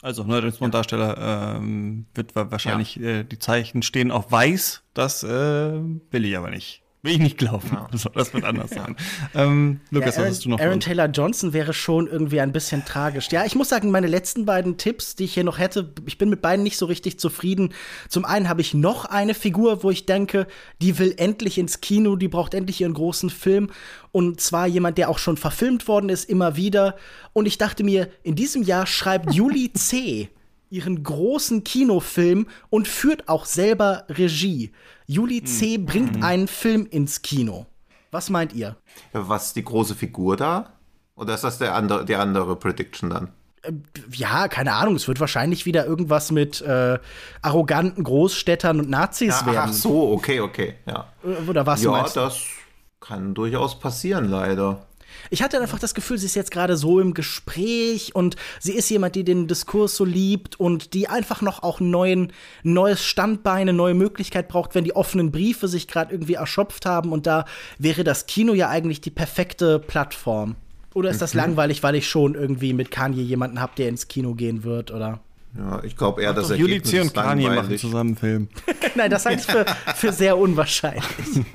Also, 0.00 0.24
Bond-Darsteller 0.24 1.56
ähm, 1.56 2.06
wird 2.14 2.34
wa- 2.34 2.50
wahrscheinlich, 2.50 2.98
äh, 3.00 3.22
die 3.22 3.38
Zeichen 3.38 3.82
stehen 3.82 4.10
auf 4.10 4.32
weiß. 4.32 4.82
Das 4.94 5.22
äh, 5.22 5.28
will 5.28 6.24
ich 6.24 6.36
aber 6.36 6.50
nicht. 6.50 6.81
Will 7.04 7.14
ich 7.14 7.18
nicht 7.18 7.36
glauben. 7.36 7.76
So, 7.94 8.10
das 8.10 8.32
wird 8.32 8.44
anders 8.44 8.70
sein. 8.74 8.94
Ähm, 9.34 9.80
Lukas, 9.90 10.14
Ja, 10.16 10.22
was 10.22 10.28
hast 10.30 10.44
du 10.44 10.50
noch? 10.50 10.60
Aaron? 10.60 10.78
Taylor 10.78 11.06
Johnson 11.08 11.52
wäre 11.52 11.74
schon 11.74 12.06
irgendwie 12.06 12.40
ein 12.40 12.52
bisschen 12.52 12.84
tragisch. 12.84 13.28
Ja, 13.32 13.44
ich 13.44 13.56
muss 13.56 13.68
sagen, 13.68 13.90
meine 13.90 14.06
letzten 14.06 14.46
beiden 14.46 14.76
Tipps, 14.76 15.16
die 15.16 15.24
ich 15.24 15.34
hier 15.34 15.42
noch 15.42 15.58
hätte, 15.58 15.92
ich 16.06 16.16
bin 16.16 16.30
mit 16.30 16.42
beiden 16.42 16.62
nicht 16.62 16.76
so 16.76 16.86
richtig 16.86 17.18
zufrieden. 17.18 17.74
Zum 18.08 18.24
einen 18.24 18.48
habe 18.48 18.60
ich 18.60 18.72
noch 18.72 19.04
eine 19.04 19.34
Figur, 19.34 19.82
wo 19.82 19.90
ich 19.90 20.06
denke, 20.06 20.46
die 20.80 20.96
will 21.00 21.12
endlich 21.16 21.58
ins 21.58 21.80
Kino, 21.80 22.14
die 22.14 22.28
braucht 22.28 22.54
endlich 22.54 22.80
ihren 22.80 22.94
großen 22.94 23.30
Film. 23.30 23.70
Und 24.12 24.40
zwar 24.40 24.68
jemand, 24.68 24.96
der 24.96 25.10
auch 25.10 25.18
schon 25.18 25.36
verfilmt 25.36 25.88
worden 25.88 26.08
ist, 26.08 26.30
immer 26.30 26.54
wieder. 26.54 26.94
Und 27.32 27.46
ich 27.46 27.58
dachte 27.58 27.82
mir, 27.82 28.10
in 28.22 28.36
diesem 28.36 28.62
Jahr 28.62 28.86
schreibt 28.86 29.32
Julie 29.34 29.72
C. 29.72 30.28
ihren 30.72 31.02
großen 31.02 31.62
Kinofilm 31.62 32.48
und 32.70 32.88
führt 32.88 33.28
auch 33.28 33.44
selber 33.44 34.04
Regie. 34.08 34.72
Julie 35.06 35.44
C. 35.44 35.78
bringt 35.78 36.24
einen 36.24 36.48
Film 36.48 36.86
ins 36.90 37.22
Kino. 37.22 37.66
Was 38.10 38.30
meint 38.30 38.52
ihr? 38.52 38.76
Was 39.12 39.46
ist 39.48 39.56
die 39.56 39.64
große 39.64 39.94
Figur 39.94 40.36
da? 40.36 40.72
Oder 41.14 41.34
ist 41.34 41.44
das 41.44 41.58
der 41.58 41.74
andere, 41.74 42.04
die 42.04 42.16
andere 42.16 42.56
Prediction 42.56 43.10
dann? 43.10 43.32
ja, 44.10 44.48
keine 44.48 44.72
Ahnung, 44.72 44.96
es 44.96 45.06
wird 45.06 45.20
wahrscheinlich 45.20 45.66
wieder 45.66 45.86
irgendwas 45.86 46.32
mit 46.32 46.60
äh, 46.62 46.98
arroganten 47.42 48.02
Großstädtern 48.02 48.80
und 48.80 48.90
Nazis 48.90 49.36
Ach, 49.40 49.46
werden. 49.46 49.70
ach 49.70 49.72
so, 49.72 50.10
okay, 50.10 50.40
okay, 50.40 50.74
ja. 50.86 51.06
Oder 51.48 51.64
was 51.64 51.80
du 51.80 51.90
Ja, 51.90 52.08
das 52.08 52.40
kann 53.00 53.34
durchaus 53.34 53.78
passieren, 53.78 54.28
leider. 54.28 54.86
Ich 55.32 55.42
hatte 55.42 55.58
einfach 55.58 55.78
das 55.78 55.94
Gefühl, 55.94 56.18
sie 56.18 56.26
ist 56.26 56.34
jetzt 56.34 56.50
gerade 56.50 56.76
so 56.76 57.00
im 57.00 57.14
Gespräch 57.14 58.14
und 58.14 58.36
sie 58.60 58.74
ist 58.74 58.90
jemand, 58.90 59.14
die 59.14 59.24
den 59.24 59.48
Diskurs 59.48 59.96
so 59.96 60.04
liebt 60.04 60.60
und 60.60 60.92
die 60.92 61.08
einfach 61.08 61.40
noch 61.40 61.62
auch 61.62 61.80
neuen, 61.80 62.34
neues 62.64 63.02
Standbein, 63.02 63.62
eine 63.62 63.72
neue 63.72 63.94
Möglichkeit 63.94 64.48
braucht, 64.48 64.74
wenn 64.74 64.84
die 64.84 64.94
offenen 64.94 65.32
Briefe 65.32 65.68
sich 65.68 65.88
gerade 65.88 66.12
irgendwie 66.12 66.34
erschöpft 66.34 66.84
haben. 66.84 67.12
Und 67.12 67.26
da 67.26 67.46
wäre 67.78 68.04
das 68.04 68.26
Kino 68.26 68.52
ja 68.52 68.68
eigentlich 68.68 69.00
die 69.00 69.08
perfekte 69.08 69.78
Plattform. 69.78 70.54
Oder 70.92 71.08
ist 71.08 71.22
das 71.22 71.32
mhm. 71.32 71.40
langweilig, 71.40 71.82
weil 71.82 71.94
ich 71.94 72.06
schon 72.06 72.34
irgendwie 72.34 72.74
mit 72.74 72.90
Kanye 72.90 73.22
jemanden 73.22 73.58
habe, 73.58 73.72
der 73.78 73.88
ins 73.88 74.08
Kino 74.08 74.34
gehen 74.34 74.64
wird, 74.64 74.90
oder? 74.90 75.20
Ja, 75.56 75.82
ich 75.82 75.96
glaube 75.96 76.20
eher, 76.20 76.34
dass 76.34 76.50
er 76.50 76.56
Juli 76.56 76.82
C. 76.82 77.00
und 77.00 77.14
Kanye 77.14 77.48
machen 77.48 77.78
zusammen 77.78 78.10
einen 78.10 78.16
Film. 78.16 78.48
Nein, 78.96 79.10
das 79.10 79.24
halte 79.24 79.40
ich 79.40 79.46
für, 79.46 79.64
für 79.94 80.12
sehr 80.12 80.36
unwahrscheinlich. 80.36 81.04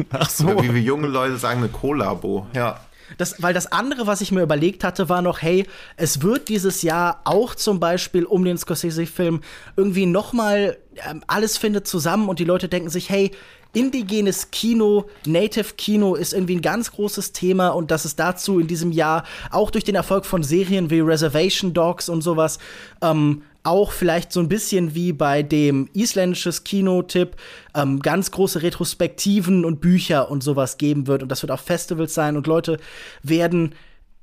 Ach 0.09 0.29
so. 0.31 0.47
Oder 0.47 0.63
wie 0.63 0.73
wir 0.73 0.81
junge 0.81 1.07
Leute 1.07 1.37
sagen, 1.37 1.59
eine 1.59 1.69
Kollabo. 1.69 2.47
Ja. 2.55 2.79
Das, 3.17 3.41
weil 3.41 3.53
das 3.53 3.71
andere, 3.71 4.07
was 4.07 4.21
ich 4.21 4.31
mir 4.31 4.41
überlegt 4.41 4.83
hatte, 4.83 5.09
war 5.09 5.21
noch, 5.21 5.41
hey, 5.41 5.65
es 5.95 6.21
wird 6.21 6.49
dieses 6.49 6.81
Jahr 6.81 7.21
auch 7.23 7.55
zum 7.55 7.79
Beispiel 7.79 8.25
um 8.25 8.43
den 8.43 8.57
Scorsese-Film 8.57 9.41
irgendwie 9.75 10.05
noch 10.05 10.33
mal 10.33 10.77
ähm, 11.09 11.23
alles 11.27 11.57
findet 11.57 11.87
zusammen 11.87 12.29
und 12.29 12.39
die 12.39 12.45
Leute 12.45 12.67
denken 12.67 12.89
sich, 12.89 13.09
hey, 13.09 13.31
indigenes 13.73 14.49
Kino, 14.51 15.05
Native 15.25 15.75
Kino 15.77 16.15
ist 16.15 16.33
irgendwie 16.33 16.55
ein 16.55 16.61
ganz 16.61 16.91
großes 16.91 17.31
Thema 17.33 17.69
und 17.69 17.91
dass 17.91 18.05
es 18.05 18.15
dazu 18.15 18.59
in 18.59 18.67
diesem 18.67 18.91
Jahr 18.91 19.23
auch 19.51 19.71
durch 19.71 19.83
den 19.83 19.95
Erfolg 19.95 20.25
von 20.25 20.43
Serien 20.43 20.89
wie 20.89 20.99
Reservation 20.99 21.73
Dogs 21.73 22.09
und 22.09 22.21
sowas 22.21 22.59
ähm, 23.01 23.43
auch 23.63 23.91
vielleicht 23.91 24.31
so 24.31 24.39
ein 24.39 24.49
bisschen 24.49 24.95
wie 24.95 25.13
bei 25.13 25.43
dem 25.43 25.89
isländisches 25.93 26.63
Kino-Tipp 26.63 27.35
ähm, 27.75 27.99
ganz 27.99 28.31
große 28.31 28.61
Retrospektiven 28.61 29.65
und 29.65 29.81
Bücher 29.81 30.31
und 30.31 30.43
sowas 30.43 30.77
geben 30.77 31.07
wird. 31.07 31.23
Und 31.23 31.29
das 31.29 31.41
wird 31.43 31.51
auf 31.51 31.61
Festivals 31.61 32.13
sein 32.13 32.37
und 32.37 32.47
Leute 32.47 32.77
werden 33.23 33.75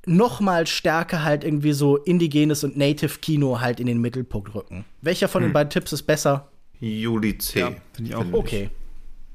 noch 0.05 0.39
mal 0.39 0.67
stärker 0.67 1.23
halt 1.23 1.43
irgendwie 1.43 1.73
so 1.73 1.97
indigenes 1.97 2.63
und 2.63 2.77
Native 2.77 3.19
Kino 3.19 3.59
halt 3.59 3.79
in 3.79 3.87
den 3.87 3.99
Mittelpunkt 3.99 4.53
rücken. 4.53 4.85
Welcher 5.01 5.27
von 5.27 5.41
hm. 5.41 5.49
den 5.49 5.53
beiden 5.53 5.69
Tipps 5.69 5.93
ist 5.93 6.03
besser? 6.03 6.49
Juli 6.79 7.37
C. 7.37 7.59
Ja, 7.59 7.71
finde 7.93 8.11
ich 8.11 8.15
auch. 8.15 8.25
Okay. 8.31 8.69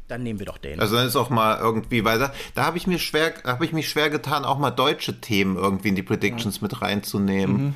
Dann 0.08 0.24
nehmen 0.24 0.40
wir 0.40 0.46
doch 0.46 0.58
den. 0.58 0.80
Also 0.80 0.96
dann 0.96 1.06
ist 1.06 1.14
auch 1.14 1.30
mal 1.30 1.58
irgendwie, 1.60 2.04
weil 2.04 2.18
da, 2.18 2.32
da 2.56 2.64
habe 2.64 2.76
ich 2.76 2.88
mir 2.88 2.98
schwer, 2.98 3.32
habe 3.44 3.64
ich 3.64 3.72
mich 3.72 3.88
schwer 3.88 4.10
getan, 4.10 4.44
auch 4.44 4.58
mal 4.58 4.72
deutsche 4.72 5.20
Themen 5.20 5.56
irgendwie 5.56 5.88
in 5.88 5.94
die 5.94 6.02
Predictions 6.02 6.56
ja. 6.56 6.62
mit 6.62 6.82
reinzunehmen. 6.82 7.62
Mhm. 7.62 7.74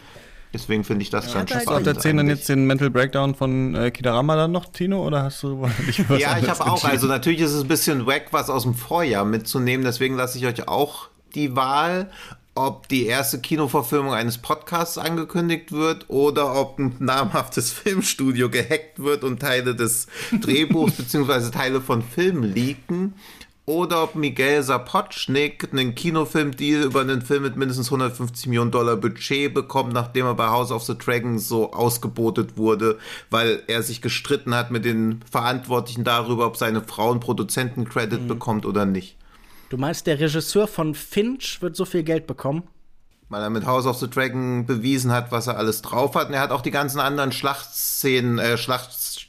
Deswegen 0.54 0.84
finde 0.84 1.02
ich 1.02 1.10
das 1.10 1.26
ja, 1.26 1.34
ganz 1.34 1.50
spannend. 1.50 1.68
Hast 1.68 1.68
du 1.68 1.74
auf 1.74 1.82
der 1.82 1.98
10 1.98 2.16
dann 2.16 2.28
jetzt 2.28 2.48
den 2.48 2.64
Mental 2.64 2.90
Breakdown 2.90 3.34
von 3.34 3.74
äh, 3.74 3.90
Kidarama 3.90 4.36
dann 4.36 4.52
noch, 4.52 4.66
Tino? 4.66 5.04
Oder 5.04 5.24
hast 5.24 5.42
du 5.42 5.68
nicht 5.84 6.08
was 6.08 6.20
Ja, 6.20 6.38
ich 6.38 6.48
habe 6.48 6.64
auch. 6.64 6.84
Also 6.84 7.08
natürlich 7.08 7.40
ist 7.40 7.52
es 7.52 7.62
ein 7.62 7.68
bisschen 7.68 8.06
wack, 8.06 8.28
was 8.30 8.48
aus 8.50 8.62
dem 8.62 8.74
Vorjahr 8.74 9.24
mitzunehmen. 9.24 9.84
Deswegen 9.84 10.16
lasse 10.16 10.38
ich 10.38 10.46
euch 10.46 10.68
auch 10.68 11.08
die 11.34 11.56
Wahl, 11.56 12.08
ob 12.54 12.88
die 12.88 13.06
erste 13.06 13.40
Kinoverfilmung 13.40 14.12
eines 14.12 14.38
Podcasts 14.38 14.96
angekündigt 14.96 15.72
wird 15.72 16.08
oder 16.08 16.54
ob 16.54 16.78
ein 16.78 16.94
namhaftes 17.00 17.72
Filmstudio 17.72 18.48
gehackt 18.48 19.02
wird 19.02 19.24
und 19.24 19.40
Teile 19.40 19.74
des 19.74 20.06
Drehbuchs 20.40 20.92
bzw. 20.96 21.50
Teile 21.50 21.80
von 21.80 22.02
Filmen 22.02 22.44
leaken 22.44 23.14
oder 23.66 24.02
ob 24.02 24.14
Miguel 24.14 24.62
Sapochnik 24.62 25.68
einen 25.72 25.94
Kinofilm-Deal 25.94 26.82
über 26.82 27.00
einen 27.00 27.22
Film 27.22 27.44
mit 27.44 27.56
mindestens 27.56 27.86
150 27.86 28.46
Millionen 28.46 28.70
Dollar 28.70 28.96
Budget 28.96 29.54
bekommt, 29.54 29.94
nachdem 29.94 30.26
er 30.26 30.34
bei 30.34 30.48
House 30.48 30.70
of 30.70 30.84
the 30.84 30.96
Dragon 30.96 31.38
so 31.38 31.72
ausgebotet 31.72 32.58
wurde, 32.58 32.98
weil 33.30 33.62
er 33.66 33.82
sich 33.82 34.02
gestritten 34.02 34.54
hat 34.54 34.70
mit 34.70 34.84
den 34.84 35.20
Verantwortlichen 35.30 36.04
darüber, 36.04 36.46
ob 36.46 36.56
seine 36.56 36.82
Frau 36.82 37.10
einen 37.10 37.20
Produzenten-Credit 37.20 38.22
mhm. 38.22 38.28
bekommt 38.28 38.66
oder 38.66 38.84
nicht. 38.84 39.16
Du 39.70 39.78
meinst, 39.78 40.06
der 40.06 40.20
Regisseur 40.20 40.68
von 40.68 40.94
Finch 40.94 41.62
wird 41.62 41.74
so 41.74 41.86
viel 41.86 42.02
Geld 42.02 42.26
bekommen? 42.26 42.64
Weil 43.30 43.42
er 43.42 43.50
mit 43.50 43.64
House 43.64 43.86
of 43.86 43.96
the 43.96 44.08
Dragon 44.08 44.66
bewiesen 44.66 45.10
hat, 45.10 45.32
was 45.32 45.46
er 45.46 45.56
alles 45.56 45.80
drauf 45.80 46.14
hat. 46.14 46.28
Und 46.28 46.34
er 46.34 46.40
hat 46.40 46.50
auch 46.50 46.60
die 46.60 46.70
ganzen 46.70 47.00
anderen 47.00 47.32
Schlachtszenen, 47.32 48.38
äh, 48.38 48.58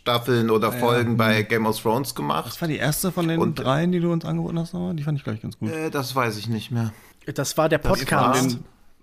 Schlachtstaffeln 0.06 0.49
oder 0.49 0.72
ja, 0.72 0.77
Folgen 0.77 1.11
ja. 1.11 1.18
bei 1.18 1.44
Game 1.44 1.65
of 1.65 1.82
Thrones 1.82 2.15
gemacht. 2.15 2.48
Das 2.48 2.61
war 2.61 2.68
die 2.68 2.77
erste 2.77 3.11
von 3.11 3.27
den 3.27 3.40
und, 3.40 3.56
dreien, 3.56 3.91
die 3.91 3.99
du 3.99 4.11
uns 4.11 4.23
angeboten 4.26 4.60
hast, 4.60 4.73
Die 4.73 5.03
fand 5.03 5.18
ich 5.18 5.23
gleich 5.23 5.41
ganz 5.41 5.57
gut. 5.57 5.72
Äh, 5.72 5.90
das 5.90 6.15
weiß 6.15 6.38
ich 6.38 6.48
nicht 6.48 6.72
mehr. 6.72 6.94
Das 7.34 7.57
war 7.57 7.69
der 7.69 7.80
Podcast. 7.80 8.60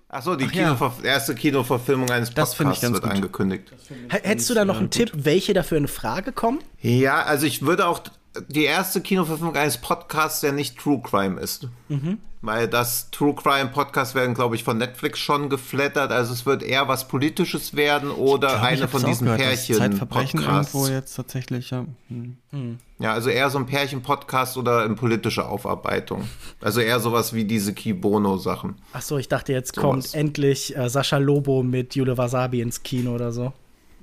Achso, 0.08 0.36
die 0.36 0.44
Ach, 0.46 0.52
Kinover 0.52 0.92
ja. 1.02 1.08
erste 1.08 1.34
Kinoverfilmung 1.34 2.10
eines 2.10 2.28
Podcasts 2.30 2.58
das 2.58 2.74
ich 2.74 2.80
ganz 2.82 2.92
wird 2.94 3.02
gut. 3.02 3.12
angekündigt. 3.12 3.72
Hättest 4.10 4.50
du 4.50 4.54
da 4.54 4.66
noch 4.66 4.76
einen 4.76 4.90
Tipp, 4.90 5.10
welche 5.14 5.54
dafür 5.54 5.78
in 5.78 5.88
Frage 5.88 6.32
kommen? 6.32 6.58
Ja, 6.82 7.22
also 7.22 7.46
ich 7.46 7.62
würde 7.62 7.86
auch 7.86 8.00
die 8.48 8.64
erste 8.64 9.00
Kinoverfilmung 9.00 9.56
eines 9.56 9.78
Podcasts, 9.78 10.40
der 10.40 10.52
nicht 10.52 10.78
True 10.78 11.00
Crime 11.02 11.40
ist. 11.40 11.68
Mhm. 11.88 12.18
Weil 12.44 12.66
das 12.66 13.08
True 13.12 13.36
Crime 13.36 13.70
Podcasts 13.72 14.16
werden, 14.16 14.34
glaube 14.34 14.56
ich, 14.56 14.64
von 14.64 14.76
Netflix 14.76 15.20
schon 15.20 15.48
geflattert. 15.48 16.10
Also 16.10 16.32
es 16.32 16.44
wird 16.44 16.64
eher 16.64 16.88
was 16.88 17.06
Politisches 17.06 17.76
werden 17.76 18.10
oder 18.10 18.48
glaub, 18.48 18.62
eine 18.62 18.88
von 18.88 19.04
diesen 19.04 19.28
Pärchen. 19.28 19.76
Zeitverbrechen 19.76 20.40
Podcasts. 20.40 20.74
irgendwo 20.74 20.92
jetzt 20.92 21.14
tatsächlich, 21.14 21.70
ja. 21.70 21.84
Hm. 22.08 22.78
Ja, 22.98 23.12
also 23.12 23.30
eher 23.30 23.48
so 23.48 23.58
ein 23.58 23.66
Pärchen-Podcast 23.66 24.56
oder 24.56 24.82
eine 24.82 24.96
politische 24.96 25.46
Aufarbeitung. 25.46 26.28
Also 26.60 26.80
eher 26.80 26.98
sowas 26.98 27.32
wie 27.32 27.44
diese 27.44 27.74
Kibono-Sachen. 27.74 28.74
Ach 28.92 29.02
so, 29.02 29.18
ich 29.18 29.28
dachte, 29.28 29.52
jetzt 29.52 29.76
so 29.76 29.80
kommt 29.80 30.02
was. 30.02 30.14
endlich 30.14 30.76
äh, 30.76 30.88
Sascha 30.88 31.18
Lobo 31.18 31.62
mit 31.62 31.94
Jule 31.94 32.18
Wasabi 32.18 32.60
ins 32.60 32.82
Kino 32.82 33.14
oder 33.14 33.30
so. 33.30 33.52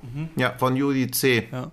Mhm. 0.02 0.30
Ja, 0.36 0.54
von 0.58 0.76
Juli 0.76 1.10
C. 1.12 1.48
Ja. 1.52 1.72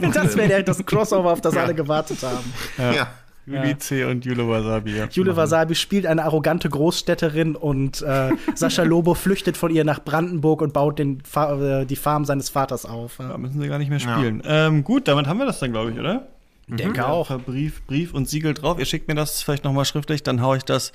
das 0.12 0.36
wäre 0.36 0.64
das 0.64 0.84
Crossover, 0.84 1.32
auf 1.32 1.40
das 1.40 1.54
ja. 1.54 1.64
alle 1.64 1.74
gewartet 1.74 2.22
haben. 2.22 2.52
Ja. 2.78 2.92
ja. 2.92 3.08
Juli 3.46 3.78
C. 3.78 4.04
und 4.04 4.24
Jule 4.24 4.48
Wasabi. 4.48 4.96
Ja. 4.96 5.06
Jule 5.08 5.36
Wasabi 5.36 5.76
spielt 5.76 6.04
eine 6.04 6.24
arrogante 6.24 6.68
Großstädterin 6.68 7.54
und 7.54 8.02
äh, 8.02 8.30
Sascha 8.54 8.82
Lobo 8.82 9.14
flüchtet 9.14 9.56
von 9.56 9.72
ihr 9.72 9.84
nach 9.84 10.02
Brandenburg 10.02 10.62
und 10.62 10.72
baut 10.72 10.98
den 10.98 11.20
Fa 11.20 11.82
äh, 11.82 11.86
die 11.86 11.94
Farm 11.94 12.24
seines 12.24 12.48
Vaters 12.48 12.84
auf. 12.84 13.16
Da 13.18 13.38
müssen 13.38 13.60
sie 13.60 13.68
gar 13.68 13.78
nicht 13.78 13.88
mehr 13.88 14.00
spielen. 14.00 14.42
Ähm, 14.44 14.82
gut, 14.82 15.06
damit 15.06 15.28
haben 15.28 15.38
wir 15.38 15.46
das 15.46 15.60
dann, 15.60 15.70
glaube 15.70 15.92
ich, 15.92 15.98
oder? 15.98 16.26
Denke 16.68 17.02
mhm. 17.02 17.06
auch. 17.06 17.38
Brief, 17.42 17.86
Brief 17.86 18.12
und 18.12 18.28
Siegel 18.28 18.52
drauf. 18.52 18.80
Ihr 18.80 18.86
schickt 18.86 19.06
mir 19.06 19.14
das 19.14 19.42
vielleicht 19.42 19.62
nochmal 19.62 19.84
schriftlich, 19.84 20.24
dann 20.24 20.42
haue 20.42 20.56
ich 20.56 20.64
das 20.64 20.92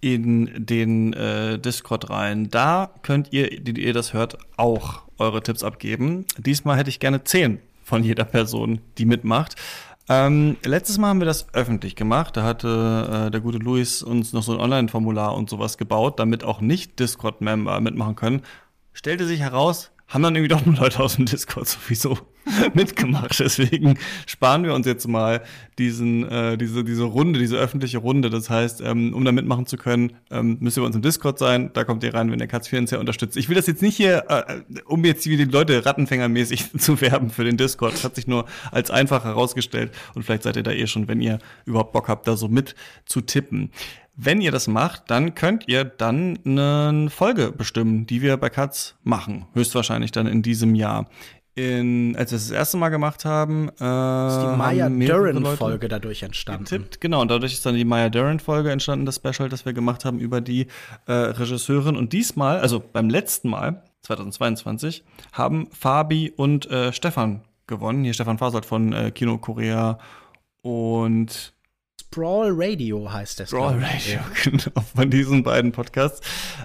in 0.00 0.66
den 0.66 1.12
äh, 1.12 1.58
Discord 1.58 2.10
rein. 2.10 2.48
Da 2.48 2.90
könnt 3.02 3.32
ihr, 3.32 3.60
die 3.60 3.84
ihr 3.84 3.92
das 3.92 4.12
hört, 4.12 4.38
auch 4.56 5.02
eure 5.18 5.42
Tipps 5.42 5.62
abgeben. 5.62 6.24
Diesmal 6.38 6.76
hätte 6.76 6.90
ich 6.90 7.00
gerne 7.00 7.24
zehn 7.24 7.58
von 7.82 8.04
jeder 8.04 8.24
Person, 8.24 8.80
die 8.98 9.06
mitmacht. 9.06 9.56
Ähm, 10.10 10.56
letztes 10.64 10.96
Mal 10.98 11.08
haben 11.08 11.20
wir 11.20 11.26
das 11.26 11.52
öffentlich 11.52 11.96
gemacht. 11.96 12.36
Da 12.36 12.42
hatte 12.42 13.26
äh, 13.26 13.30
der 13.30 13.40
gute 13.40 13.58
Luis 13.58 14.02
uns 14.02 14.32
noch 14.32 14.42
so 14.42 14.52
ein 14.52 14.60
Online-Formular 14.60 15.34
und 15.34 15.50
sowas 15.50 15.76
gebaut, 15.76 16.18
damit 16.18 16.44
auch 16.44 16.60
nicht 16.60 16.98
Discord-Member 16.98 17.80
mitmachen 17.80 18.16
können. 18.16 18.42
Stellte 18.92 19.26
sich 19.26 19.40
heraus, 19.40 19.90
haben 20.06 20.22
dann 20.22 20.34
irgendwie 20.34 20.54
doch 20.54 20.64
nur 20.64 20.76
Leute 20.76 21.00
aus 21.00 21.16
dem 21.16 21.26
Discord 21.26 21.68
sowieso 21.68 22.18
mitgemacht. 22.74 23.38
Deswegen 23.38 23.98
sparen 24.26 24.64
wir 24.64 24.74
uns 24.74 24.86
jetzt 24.86 25.06
mal 25.08 25.42
diesen, 25.78 26.28
äh, 26.28 26.56
diese, 26.56 26.84
diese 26.84 27.04
Runde, 27.04 27.38
diese 27.38 27.56
öffentliche 27.56 27.98
Runde. 27.98 28.30
Das 28.30 28.50
heißt, 28.50 28.80
ähm, 28.80 29.14
um 29.14 29.24
da 29.24 29.32
mitmachen 29.32 29.66
zu 29.66 29.76
können, 29.76 30.12
ähm, 30.30 30.58
müsst 30.60 30.76
ihr 30.76 30.82
bei 30.82 30.86
uns 30.86 30.96
im 30.96 31.02
Discord 31.02 31.38
sein. 31.38 31.70
Da 31.72 31.84
kommt 31.84 32.02
ihr 32.04 32.14
rein, 32.14 32.30
wenn 32.30 32.38
der 32.38 32.48
Katz 32.48 32.68
finanziell 32.68 33.00
unterstützt. 33.00 33.36
Ich 33.36 33.48
will 33.48 33.56
das 33.56 33.66
jetzt 33.66 33.82
nicht 33.82 33.96
hier, 33.96 34.24
äh, 34.28 34.80
um 34.86 35.04
jetzt 35.04 35.26
wie 35.26 35.36
die 35.36 35.44
Leute 35.44 35.84
rattenfängermäßig 35.84 36.72
zu 36.78 37.00
werben 37.00 37.30
für 37.30 37.44
den 37.44 37.56
Discord. 37.56 37.94
Das 37.94 38.04
hat 38.04 38.16
sich 38.16 38.26
nur 38.26 38.46
als 38.70 38.90
einfach 38.90 39.24
herausgestellt. 39.24 39.92
Und 40.14 40.24
vielleicht 40.24 40.42
seid 40.42 40.56
ihr 40.56 40.62
da 40.62 40.72
eh 40.72 40.86
schon, 40.86 41.08
wenn 41.08 41.20
ihr 41.20 41.38
überhaupt 41.64 41.92
Bock 41.92 42.08
habt, 42.08 42.26
da 42.28 42.36
so 42.36 42.48
mit 42.48 42.74
zu 43.06 43.20
tippen. 43.20 43.70
Wenn 44.20 44.40
ihr 44.40 44.50
das 44.50 44.66
macht, 44.66 45.12
dann 45.12 45.36
könnt 45.36 45.68
ihr 45.68 45.84
dann 45.84 46.40
eine 46.44 47.08
Folge 47.08 47.52
bestimmen, 47.52 48.04
die 48.04 48.20
wir 48.20 48.36
bei 48.36 48.50
Katz 48.50 48.96
machen. 49.04 49.46
Höchstwahrscheinlich 49.54 50.10
dann 50.10 50.26
in 50.26 50.42
diesem 50.42 50.74
Jahr. 50.74 51.08
In, 51.58 52.14
als 52.14 52.30
wir 52.30 52.36
es 52.36 52.48
das 52.48 52.56
erste 52.56 52.76
Mal 52.76 52.90
gemacht 52.90 53.24
haben, 53.24 53.68
äh, 53.80 54.28
ist 54.28 54.42
die 54.42 54.56
Maya 54.56 54.88
Dern-Folge 54.88 55.88
dadurch 55.88 56.22
entstanden. 56.22 56.64
Getippt, 56.64 57.00
genau, 57.00 57.20
und 57.20 57.32
dadurch 57.32 57.52
ist 57.52 57.66
dann 57.66 57.74
die 57.74 57.84
Maya 57.84 58.10
Dern-Folge 58.10 58.70
entstanden, 58.70 59.06
das 59.06 59.16
Special, 59.16 59.48
das 59.48 59.66
wir 59.66 59.72
gemacht 59.72 60.04
haben 60.04 60.20
über 60.20 60.40
die 60.40 60.68
äh, 61.06 61.12
Regisseurin. 61.12 61.96
Und 61.96 62.12
diesmal, 62.12 62.60
also 62.60 62.80
beim 62.80 63.10
letzten 63.10 63.48
Mal, 63.48 63.82
2022, 64.02 65.02
haben 65.32 65.66
Fabi 65.72 66.32
und 66.36 66.70
äh, 66.70 66.92
Stefan 66.92 67.42
gewonnen. 67.66 68.04
Hier 68.04 68.14
Stefan 68.14 68.38
Fasold 68.38 68.64
von 68.64 68.92
äh, 68.92 69.10
Kino 69.10 69.38
Korea 69.38 69.98
und 70.62 71.54
Sprawl 72.10 72.52
Radio 72.54 73.12
heißt 73.12 73.38
das. 73.38 73.50
Sprawl 73.50 73.82
Radio, 73.82 74.18
genau, 74.42 74.80
von 74.96 75.10
diesen 75.10 75.42
beiden 75.42 75.72
Podcasts. 75.72 76.22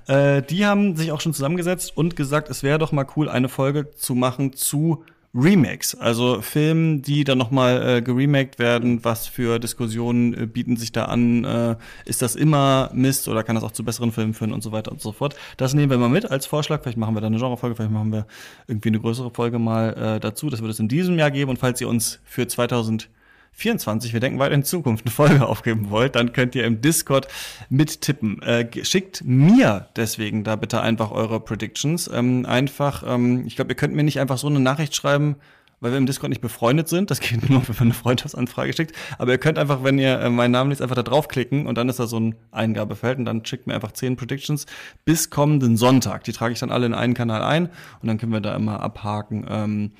Äh, 0.07 0.41
die 0.41 0.65
haben 0.65 0.95
sich 0.95 1.11
auch 1.11 1.19
schon 1.19 1.33
zusammengesetzt 1.33 1.95
und 1.97 2.15
gesagt, 2.15 2.49
es 2.49 2.63
wäre 2.63 2.79
doch 2.79 2.93
mal 2.93 3.05
cool, 3.17 3.27
eine 3.27 3.49
Folge 3.49 3.91
zu 3.91 4.15
machen 4.15 4.53
zu 4.53 5.03
Remakes, 5.35 5.95
also 5.95 6.41
Filmen, 6.41 7.01
die 7.01 7.25
dann 7.25 7.39
nochmal 7.39 7.97
äh, 7.97 8.01
geremaked 8.01 8.57
werden, 8.57 9.03
was 9.03 9.27
für 9.27 9.59
Diskussionen 9.59 10.33
äh, 10.33 10.45
bieten 10.45 10.77
sich 10.77 10.91
da 10.93 11.05
an, 11.05 11.43
äh, 11.43 11.75
ist 12.05 12.21
das 12.21 12.35
immer 12.35 12.89
Mist 12.93 13.27
oder 13.27 13.43
kann 13.43 13.55
das 13.55 13.65
auch 13.65 13.71
zu 13.71 13.83
besseren 13.83 14.11
Filmen 14.11 14.33
führen 14.33 14.53
und 14.53 14.63
so 14.63 14.71
weiter 14.71 14.91
und 14.91 15.01
so 15.01 15.11
fort. 15.11 15.35
Das 15.57 15.73
nehmen 15.73 15.89
wir 15.89 15.97
mal 15.97 16.07
mit 16.07 16.31
als 16.31 16.45
Vorschlag, 16.45 16.83
vielleicht 16.83 16.97
machen 16.97 17.15
wir 17.15 17.21
da 17.21 17.27
eine 17.27 17.37
Genrefolge, 17.37 17.75
vielleicht 17.75 17.91
machen 17.91 18.13
wir 18.13 18.27
irgendwie 18.67 18.89
eine 18.89 18.99
größere 18.99 19.31
Folge 19.31 19.59
mal 19.59 19.93
äh, 19.93 20.19
dazu, 20.19 20.49
das 20.49 20.61
wird 20.61 20.71
es 20.71 20.79
in 20.79 20.87
diesem 20.87 21.19
Jahr 21.19 21.31
geben 21.31 21.49
und 21.49 21.57
falls 21.57 21.81
ihr 21.81 21.89
uns 21.89 22.21
für 22.23 22.47
2000 22.47 23.09
24, 23.53 24.13
wir 24.13 24.19
denken 24.19 24.39
weiter 24.39 24.55
in 24.55 24.63
Zukunft, 24.63 25.05
eine 25.05 25.11
Folge 25.11 25.47
aufgeben 25.47 25.89
wollt, 25.89 26.15
dann 26.15 26.33
könnt 26.33 26.55
ihr 26.55 26.65
im 26.65 26.81
Discord 26.81 27.27
mittippen. 27.69 28.41
Äh, 28.41 28.67
schickt 28.83 29.23
mir 29.23 29.87
deswegen 29.95 30.43
da 30.43 30.55
bitte 30.55 30.81
einfach 30.81 31.11
eure 31.11 31.39
Predictions. 31.39 32.09
Ähm, 32.11 32.45
einfach, 32.45 33.03
ähm, 33.07 33.45
ich 33.45 33.55
glaube, 33.55 33.71
ihr 33.71 33.75
könnt 33.75 33.93
mir 33.93 34.03
nicht 34.03 34.19
einfach 34.19 34.37
so 34.37 34.47
eine 34.47 34.59
Nachricht 34.59 34.95
schreiben, 34.95 35.35
weil 35.83 35.91
wir 35.91 35.97
im 35.97 36.05
Discord 36.05 36.29
nicht 36.29 36.41
befreundet 36.41 36.87
sind. 36.87 37.11
Das 37.11 37.19
geht 37.21 37.49
nur, 37.49 37.67
wenn 37.67 37.75
man 37.75 37.87
eine 37.87 37.93
Freundschaftsanfrage 37.93 38.73
schickt. 38.73 38.95
Aber 39.19 39.31
ihr 39.31 39.37
könnt 39.37 39.59
einfach, 39.59 39.83
wenn 39.83 39.99
ihr 39.99 40.19
äh, 40.19 40.29
meinen 40.29 40.51
Namen 40.51 40.71
liest, 40.71 40.81
einfach 40.81 40.95
da 40.95 41.03
draufklicken 41.03 41.67
und 41.67 41.77
dann 41.77 41.89
ist 41.89 41.99
da 41.99 42.07
so 42.07 42.19
ein 42.19 42.35
Eingabefeld 42.51 43.19
und 43.19 43.25
dann 43.25 43.45
schickt 43.45 43.67
mir 43.67 43.75
einfach 43.75 43.91
zehn 43.91 44.15
Predictions 44.15 44.65
bis 45.05 45.29
kommenden 45.29 45.77
Sonntag. 45.77 46.23
Die 46.23 46.31
trage 46.31 46.53
ich 46.53 46.59
dann 46.59 46.71
alle 46.71 46.85
in 46.85 46.93
einen 46.93 47.13
Kanal 47.13 47.43
ein 47.43 47.69
und 48.01 48.07
dann 48.07 48.17
können 48.17 48.31
wir 48.31 48.41
da 48.41 48.55
immer 48.55 48.81
abhaken, 48.81 49.45
ähm, 49.49 49.91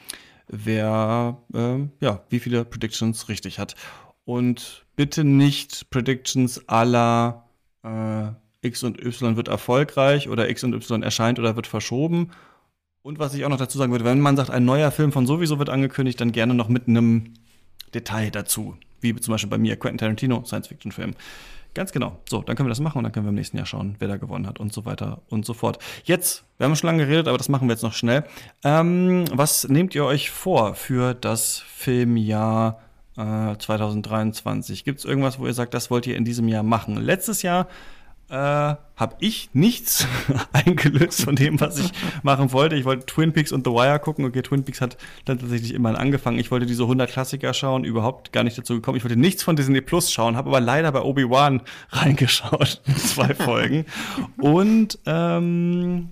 wer, 0.48 1.38
äh, 1.54 1.80
ja, 2.00 2.24
wie 2.30 2.40
viele 2.40 2.66
Predictions 2.66 3.30
richtig 3.30 3.60
hat. 3.60 3.76
Und 4.26 4.86
bitte 4.96 5.24
nicht 5.24 5.90
Predictions 5.90 6.68
aller 6.68 7.50
äh, 7.84 8.28
X 8.62 8.84
und 8.84 9.04
Y 9.04 9.36
wird 9.36 9.50
erfolgreich 9.50 10.30
oder 10.30 10.50
X 10.50 10.64
und 10.64 10.74
Y 10.74 11.04
erscheint 11.04 11.40
oder 11.40 11.56
wird 11.56 11.68
verschoben 11.68 12.32
und 13.04 13.20
was 13.20 13.34
ich 13.34 13.44
auch 13.44 13.50
noch 13.50 13.58
dazu 13.58 13.78
sagen 13.78 13.92
würde, 13.92 14.06
wenn 14.06 14.22
man 14.22 14.38
sagt, 14.38 14.50
ein 14.50 14.64
neuer 14.64 14.90
Film 14.90 15.12
von 15.12 15.28
sowieso 15.28 15.60
wird 15.60 15.70
angekündigt, 15.70 16.20
dann 16.22 16.32
gerne 16.32 16.54
noch 16.54 16.70
mit 16.70 16.88
einem 16.88 17.34
Detail 17.94 18.32
dazu. 18.32 18.78
Wie 19.02 19.14
zum 19.18 19.34
Beispiel 19.34 19.50
bei 19.50 19.58
mir, 19.58 19.76
Quentin 19.76 19.98
Tarantino, 19.98 20.44
Science-Fiction-Film. 20.46 21.14
Ganz 21.74 21.92
genau. 21.92 22.20
So, 22.30 22.42
dann 22.42 22.56
können 22.56 22.68
wir 22.68 22.72
das 22.72 22.80
machen 22.80 23.00
und 23.00 23.04
dann 23.04 23.12
können 23.12 23.26
wir 23.26 23.30
im 23.30 23.36
nächsten 23.36 23.58
Jahr 23.58 23.66
schauen, 23.66 23.96
wer 23.98 24.08
da 24.08 24.18
gewonnen 24.18 24.46
hat 24.46 24.60
und 24.60 24.72
so 24.72 24.86
weiter 24.86 25.22
und 25.30 25.46
so 25.46 25.54
fort. 25.54 25.80
Jetzt, 26.04 26.44
wir 26.58 26.66
haben 26.66 26.76
schon 26.76 26.88
lange 26.88 27.06
geredet, 27.06 27.28
aber 27.28 27.38
das 27.38 27.50
machen 27.50 27.68
wir 27.68 27.74
jetzt 27.74 27.82
noch 27.82 27.94
schnell. 27.94 28.24
Ähm, 28.64 29.26
was 29.34 29.68
nehmt 29.68 29.96
ihr 29.96 30.06
euch 30.06 30.30
vor 30.30 30.76
für 30.76 31.16
das 31.16 31.60
Filmjahr 31.60 32.80
äh, 33.18 33.58
2023? 33.58 34.84
Gibt 34.84 35.00
es 35.00 35.06
irgendwas, 35.06 35.40
wo 35.40 35.48
ihr 35.48 35.54
sagt, 35.54 35.74
das 35.74 35.90
wollt 35.90 36.06
ihr 36.06 36.16
in 36.16 36.26
diesem 36.26 36.48
Jahr 36.48 36.64
machen? 36.64 36.96
Letztes 36.96 37.42
Jahr 37.42 37.68
äh, 38.34 38.76
habe 38.96 39.16
ich 39.20 39.52
nichts 39.54 40.08
eingelöst 40.54 41.24
von 41.24 41.36
dem, 41.36 41.62
was 41.62 41.78
ich 41.78 41.92
machen 42.24 42.52
wollte. 42.52 42.76
Ich 42.76 42.84
wollte 42.84 43.06
Twin 43.06 43.32
Peaks 43.32 43.52
und 43.52 43.64
The 43.64 43.72
Wire 43.72 44.00
gucken. 44.00 44.26
Okay, 44.26 44.42
Twin 44.42 44.64
Peaks 44.64 44.82
hat 44.82 44.98
dann 45.26 45.38
tatsächlich 45.38 45.74
immer 45.74 45.98
angefangen. 46.00 46.40
Ich 46.40 46.50
wollte 46.50 46.66
diese 46.66 46.84
100 46.84 47.12
Klassiker 47.12 47.54
schauen, 47.54 47.84
überhaupt 47.84 48.32
gar 48.32 48.44
nicht 48.44 48.58
dazu 48.58 48.74
gekommen. 48.74 48.98
Ich 48.98 49.04
wollte 49.04 49.20
nichts 49.20 49.44
von 49.44 49.56
Disney 49.56 49.82
Plus 49.82 50.12
schauen, 50.12 50.36
habe 50.36 50.50
aber 50.50 50.62
leider 50.62 50.92
bei 50.92 51.02
Obi-Wan 51.02 51.62
reingeschaut, 51.92 52.82
zwei 52.98 53.36
Folgen. 53.36 53.86
Und 54.38 54.98
ähm, 55.06 56.10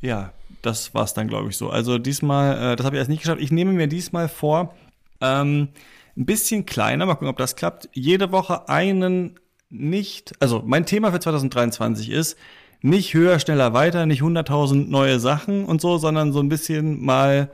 ja, 0.00 0.32
das 0.62 0.92
war's 0.92 1.14
dann, 1.14 1.28
glaube 1.28 1.50
ich, 1.50 1.56
so. 1.56 1.70
Also 1.70 1.98
diesmal, 1.98 2.72
äh, 2.72 2.76
das 2.76 2.84
habe 2.84 2.96
ich 2.96 2.98
erst 2.98 3.10
nicht 3.10 3.22
geschafft. 3.22 3.40
Ich 3.40 3.52
nehme 3.52 3.72
mir 3.72 3.86
diesmal 3.86 4.28
vor, 4.28 4.74
ähm, 5.20 5.68
ein 6.16 6.26
bisschen 6.26 6.66
kleiner, 6.66 7.06
mal 7.06 7.14
gucken, 7.14 7.28
ob 7.28 7.38
das 7.38 7.54
klappt, 7.54 7.88
jede 7.92 8.32
Woche 8.32 8.68
einen 8.68 9.38
nicht, 9.70 10.32
also 10.40 10.62
mein 10.66 10.84
Thema 10.84 11.12
für 11.12 11.20
2023 11.20 12.10
ist 12.10 12.36
nicht 12.82 13.14
höher, 13.14 13.38
schneller, 13.38 13.72
weiter, 13.72 14.06
nicht 14.06 14.22
100.000 14.22 14.88
neue 14.88 15.20
Sachen 15.20 15.64
und 15.64 15.80
so, 15.80 15.98
sondern 15.98 16.32
so 16.32 16.40
ein 16.40 16.48
bisschen 16.48 17.04
mal 17.04 17.50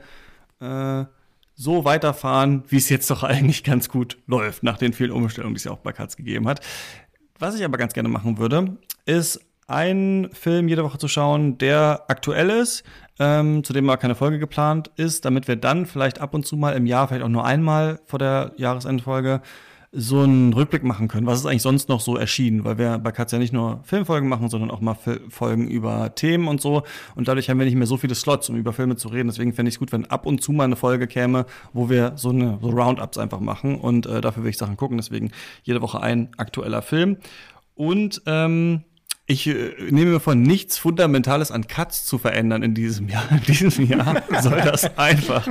äh, 0.59 1.05
so 1.55 1.85
weiterfahren, 1.85 2.63
wie 2.69 2.77
es 2.77 2.89
jetzt 2.89 3.09
doch 3.09 3.23
eigentlich 3.23 3.63
ganz 3.63 3.89
gut 3.89 4.17
läuft, 4.27 4.63
nach 4.63 4.77
den 4.77 4.93
vielen 4.93 5.11
Umstellungen, 5.11 5.55
die 5.55 5.59
es 5.59 5.65
ja 5.65 5.71
auch 5.71 5.79
bei 5.79 5.91
Katz 5.91 6.15
gegeben 6.15 6.47
hat. 6.47 6.61
Was 7.39 7.55
ich 7.55 7.63
aber 7.63 7.77
ganz 7.77 7.93
gerne 7.93 8.09
machen 8.09 8.37
würde, 8.37 8.77
ist 9.05 9.39
einen 9.67 10.33
Film 10.33 10.69
jede 10.69 10.83
Woche 10.83 10.97
zu 10.97 11.07
schauen, 11.09 11.57
der 11.57 12.05
aktuell 12.07 12.49
ist, 12.49 12.83
ähm, 13.19 13.63
zu 13.63 13.73
dem 13.73 13.89
aber 13.89 13.97
keine 13.97 14.15
Folge 14.15 14.39
geplant 14.39 14.91
ist, 14.95 15.25
damit 15.25 15.47
wir 15.47 15.57
dann 15.57 15.85
vielleicht 15.85 16.21
ab 16.21 16.33
und 16.33 16.45
zu 16.45 16.55
mal 16.55 16.75
im 16.75 16.85
Jahr, 16.85 17.07
vielleicht 17.07 17.23
auch 17.23 17.29
nur 17.29 17.45
einmal 17.45 17.99
vor 18.05 18.17
der 18.17 18.53
Jahresendfolge, 18.55 19.41
so 19.91 20.21
einen 20.21 20.51
Rückblick 20.53 20.83
machen 20.83 21.07
können. 21.07 21.25
Was 21.25 21.39
ist 21.39 21.45
eigentlich 21.45 21.61
sonst 21.61 21.87
noch 21.87 22.01
so 22.01 22.17
erschienen? 22.17 22.65
Weil 22.65 22.77
wir 22.77 22.97
bei 22.97 23.11
Katz 23.11 23.31
ja 23.31 23.39
nicht 23.39 23.53
nur 23.53 23.79
Filmfolgen 23.83 24.27
machen, 24.27 24.49
sondern 24.49 24.69
auch 24.69 24.81
mal 24.81 24.97
Folgen 25.29 25.69
über 25.69 26.13
Themen 26.13 26.47
und 26.47 26.59
so. 26.61 26.83
Und 27.15 27.27
dadurch 27.27 27.49
haben 27.49 27.57
wir 27.57 27.65
nicht 27.65 27.75
mehr 27.75 27.87
so 27.87 27.97
viele 27.97 28.13
Slots, 28.13 28.49
um 28.49 28.57
über 28.57 28.73
Filme 28.73 28.97
zu 28.97 29.07
reden. 29.07 29.29
Deswegen 29.29 29.53
fände 29.53 29.69
ich 29.69 29.75
es 29.75 29.79
gut, 29.79 29.91
wenn 29.91 30.05
ab 30.05 30.25
und 30.25 30.43
zu 30.43 30.51
mal 30.51 30.65
eine 30.65 30.75
Folge 30.75 31.07
käme, 31.07 31.45
wo 31.71 31.89
wir 31.89 32.13
so 32.15 32.29
eine 32.29 32.59
so 32.61 32.69
Roundups 32.69 33.17
einfach 33.17 33.39
machen. 33.39 33.75
Und 33.75 34.05
äh, 34.05 34.19
dafür 34.19 34.43
will 34.43 34.49
ich 34.49 34.57
Sachen 34.57 34.75
gucken. 34.75 34.97
Deswegen 34.97 35.31
jede 35.63 35.81
Woche 35.81 36.01
ein 36.01 36.29
aktueller 36.37 36.81
Film. 36.81 37.17
Und 37.73 38.21
ähm, 38.25 38.83
ich 39.25 39.47
äh, 39.47 39.73
nehme 39.89 40.11
mir 40.11 40.19
von 40.19 40.41
nichts 40.41 40.77
Fundamentales 40.77 41.51
an 41.51 41.67
Cuts 41.67 42.05
zu 42.05 42.17
verändern 42.17 42.63
in 42.63 42.73
diesem 42.73 43.09
Jahr. 43.09 43.23
In 43.31 43.41
diesem 43.41 43.85
Jahr 43.85 44.23
soll 44.41 44.61
das 44.61 44.97
einfach, 44.97 45.47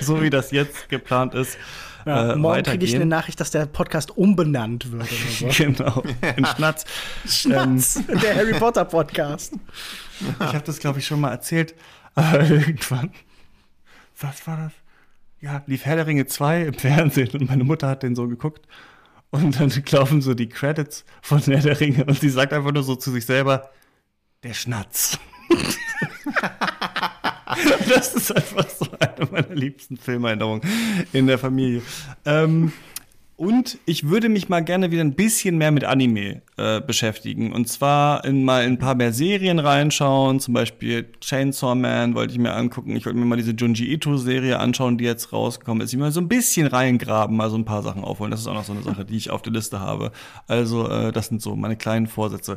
so 0.00 0.22
wie 0.22 0.30
das 0.30 0.50
jetzt 0.52 0.88
geplant 0.88 1.34
ist, 1.34 1.58
ja, 2.06 2.32
äh, 2.32 2.36
morgen 2.36 2.62
kriege 2.62 2.84
ich 2.84 2.94
eine 2.94 3.04
Nachricht, 3.06 3.40
dass 3.40 3.50
der 3.50 3.66
Podcast 3.66 4.16
umbenannt 4.16 4.90
wird. 4.92 5.02
Oder 5.02 5.50
so. 5.52 5.64
genau. 5.64 6.02
In 6.36 6.46
Schnatz. 6.56 6.84
Schnatz. 7.28 7.96
Ähm, 7.96 8.20
der 8.20 8.36
Harry 8.36 8.54
Potter 8.54 8.84
Podcast. 8.84 9.54
Ich 10.20 10.46
habe 10.46 10.60
das, 10.64 10.78
glaube 10.78 11.00
ich, 11.00 11.06
schon 11.06 11.20
mal 11.20 11.30
erzählt. 11.30 11.74
Aber 12.14 12.48
irgendwann. 12.48 13.10
Was 14.18 14.46
war 14.46 14.56
das? 14.56 14.72
Ja, 15.40 15.62
lief 15.66 15.84
Herr 15.84 15.96
der 15.96 16.06
Ringe 16.06 16.26
2 16.26 16.62
im 16.62 16.74
Fernsehen 16.74 17.28
und 17.34 17.48
meine 17.48 17.64
Mutter 17.64 17.88
hat 17.88 18.02
den 18.02 18.14
so 18.14 18.26
geguckt. 18.26 18.66
Und 19.30 19.60
dann 19.60 19.70
laufen 19.90 20.22
so 20.22 20.34
die 20.34 20.48
Credits 20.48 21.04
von 21.20 21.40
Herr 21.40 21.60
der 21.60 21.78
Ringe 21.78 22.04
und 22.04 22.18
sie 22.18 22.30
sagt 22.30 22.52
einfach 22.52 22.72
nur 22.72 22.82
so 22.82 22.96
zu 22.96 23.10
sich 23.10 23.26
selber, 23.26 23.70
der 24.42 24.54
Schnatz. 24.54 25.18
das 27.88 28.14
ist 28.14 28.34
einfach 28.34 28.68
so 28.68 28.86
eine 28.98 29.28
meiner 29.30 29.54
liebsten 29.54 29.96
Filmerinnerungen 29.96 30.62
in 31.12 31.26
der 31.26 31.38
Familie. 31.38 31.82
Ähm, 32.24 32.72
und 33.36 33.78
ich 33.84 34.08
würde 34.08 34.30
mich 34.30 34.48
mal 34.48 34.64
gerne 34.64 34.90
wieder 34.90 35.02
ein 35.02 35.14
bisschen 35.14 35.58
mehr 35.58 35.70
mit 35.70 35.84
Anime 35.84 36.40
äh, 36.56 36.80
beschäftigen. 36.80 37.52
Und 37.52 37.68
zwar 37.68 38.24
in 38.24 38.44
mal 38.44 38.64
in 38.64 38.72
ein 38.72 38.78
paar 38.78 38.94
mehr 38.94 39.12
Serien 39.12 39.58
reinschauen. 39.58 40.40
Zum 40.40 40.54
Beispiel 40.54 41.06
Chainsaw 41.20 41.74
Man 41.74 42.14
wollte 42.14 42.32
ich 42.32 42.38
mir 42.38 42.54
angucken. 42.54 42.96
Ich 42.96 43.04
wollte 43.04 43.18
mir 43.18 43.26
mal 43.26 43.36
diese 43.36 43.50
Junji 43.50 43.92
Ito-Serie 43.92 44.58
anschauen, 44.58 44.96
die 44.96 45.04
jetzt 45.04 45.34
rausgekommen 45.34 45.82
ist. 45.82 45.92
Ich 45.92 45.98
mal 45.98 46.12
so 46.12 46.20
ein 46.22 46.28
bisschen 46.28 46.66
reingraben, 46.66 47.36
mal 47.36 47.50
so 47.50 47.58
ein 47.58 47.66
paar 47.66 47.82
Sachen 47.82 48.04
aufholen. 48.04 48.30
Das 48.30 48.40
ist 48.40 48.46
auch 48.46 48.54
noch 48.54 48.64
so 48.64 48.72
eine 48.72 48.82
Sache, 48.82 49.04
die 49.04 49.18
ich 49.18 49.28
auf 49.28 49.42
der 49.42 49.52
Liste 49.52 49.80
habe. 49.80 50.12
Also, 50.46 50.88
äh, 50.88 51.12
das 51.12 51.26
sind 51.26 51.42
so 51.42 51.56
meine 51.56 51.76
kleinen 51.76 52.06
Vorsätze. 52.06 52.56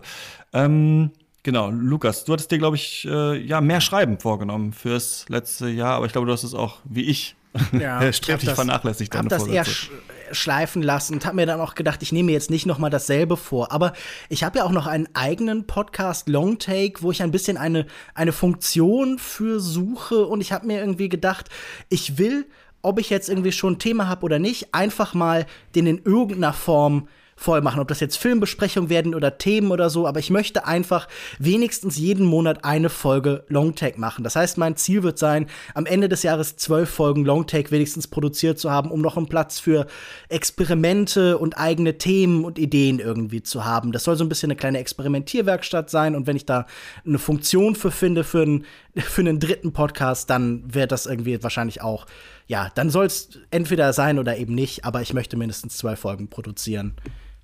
Ähm, 0.54 1.12
Genau, 1.44 1.70
Lukas, 1.70 2.26
du 2.26 2.34
hattest 2.34 2.52
dir, 2.52 2.58
glaube 2.58 2.76
ich, 2.76 3.08
äh, 3.10 3.38
ja, 3.38 3.62
mehr 3.62 3.80
Schreiben 3.80 4.20
vorgenommen 4.20 4.74
fürs 4.74 5.26
letzte 5.30 5.70
Jahr, 5.70 5.96
aber 5.96 6.06
ich 6.06 6.12
glaube, 6.12 6.28
du 6.28 6.34
hast 6.34 6.44
es 6.44 6.54
auch, 6.54 6.80
wie 6.84 7.04
ich, 7.04 7.36
ja, 7.72 8.12
sträflich 8.14 8.52
vernachlässigt. 8.52 9.14
Ich 9.14 9.18
habe 9.18 9.30
das 9.30 9.48
eher 9.48 9.66
sch 9.66 9.90
schleifen 10.32 10.84
lassen 10.84 11.16
und 11.16 11.26
habe 11.26 11.38
mir 11.38 11.48
dann 11.48 11.60
auch 11.60 11.74
gedacht, 11.74 12.04
ich 12.04 12.12
nehme 12.12 12.32
jetzt 12.32 12.52
nicht 12.52 12.68
noch 12.68 12.78
mal 12.78 12.92
dasselbe 12.92 13.36
vor. 13.36 13.72
Aber 13.72 13.94
ich 14.30 14.44
habe 14.44 14.60
ja 14.60 14.64
auch 14.64 14.72
noch 14.72 14.86
einen 14.86 15.10
eigenen 15.16 15.66
Podcast, 15.66 16.30
Long 16.30 16.60
Take, 16.60 17.02
wo 17.02 17.10
ich 17.10 17.24
ein 17.24 17.32
bisschen 17.32 17.58
eine, 17.58 17.88
eine 18.14 18.32
Funktion 18.32 19.18
für 19.18 19.60
suche 19.60 20.28
und 20.28 20.42
ich 20.42 20.52
habe 20.52 20.68
mir 20.68 20.80
irgendwie 20.80 21.10
gedacht, 21.10 21.50
ich 21.90 22.20
will, 22.20 22.46
ob 22.84 23.00
ich 23.00 23.10
jetzt 23.10 23.28
irgendwie 23.28 23.52
schon 23.52 23.74
ein 23.74 23.80
Thema 23.80 24.08
habe 24.08 24.24
oder 24.24 24.38
nicht, 24.38 24.74
einfach 24.74 25.16
mal 25.16 25.48
den 25.74 25.88
in 25.88 25.98
irgendeiner 26.04 26.54
Form 26.54 27.08
voll 27.40 27.62
machen, 27.62 27.80
ob 27.80 27.88
das 27.88 28.02
jetzt 28.02 28.18
Filmbesprechungen 28.18 28.90
werden 28.90 29.16
oder 29.16 29.38
Themen 29.38 29.72
oder 29.72 29.90
so, 29.90 30.06
aber 30.06 30.20
ich 30.20 30.30
möchte 30.30 30.68
einfach 30.68 31.08
wenigstens 31.40 31.98
jeden 31.98 32.26
Monat 32.26 32.66
eine 32.66 32.90
Folge 32.90 33.46
Longtake 33.48 33.98
machen. 33.98 34.26
Das 34.26 34.36
heißt, 34.36 34.58
mein 34.58 34.76
Ziel 34.76 35.04
wird 35.04 35.18
sein, 35.18 35.48
am 35.74 35.86
Ende 35.86 36.10
des 36.10 36.24
Jahres 36.24 36.58
zwölf 36.58 36.90
Folgen 36.90 37.24
Longtake 37.24 37.72
wenigstens 37.72 38.08
produziert 38.08 38.60
zu 38.60 38.72
haben, 38.72 38.92
um 38.92 39.00
noch 39.00 39.16
einen 39.16 39.30
Platz 39.30 39.58
für 39.58 39.88
Experimente 40.28 41.38
und 41.38 41.58
eigene 41.58 41.98
Themen 41.98 42.44
und 42.44 42.60
Ideen 42.60 43.00
irgendwie 43.00 43.42
zu 43.42 43.64
haben. 43.64 43.94
Das 43.94 44.04
soll 44.04 44.18
so 44.18 44.26
ein 44.26 44.30
bisschen 44.30 44.48
eine 44.48 44.58
kleine 44.58 44.80
Experimentierwerkstatt 44.80 45.90
sein 45.90 46.16
und 46.16 46.28
wenn 46.28 46.36
ich 46.36 46.46
da 46.46 46.66
eine 47.06 47.20
Funktion 47.20 47.76
für 47.76 47.92
finde 47.92 48.26
für 48.26 48.42
einen, 48.42 48.66
für 48.98 49.22
einen 49.22 49.40
dritten 49.40 49.72
Podcast, 49.72 50.30
dann 50.30 50.74
wird 50.74 50.92
das 50.92 51.06
irgendwie 51.06 51.42
wahrscheinlich 51.42 51.82
auch 51.82 52.06
ja, 52.50 52.72
dann 52.74 52.90
soll 52.90 53.06
es 53.06 53.30
entweder 53.52 53.94
sein 53.94 54.18
oder 54.18 54.36
eben 54.38 54.56
nicht, 54.56 54.84
aber 54.84 55.04
ich 55.04 55.14
möchte 55.14 55.38
mindestens 55.38 55.78
zwei 55.78 55.96
Folgen 55.96 56.30
produzieren. 56.30 56.96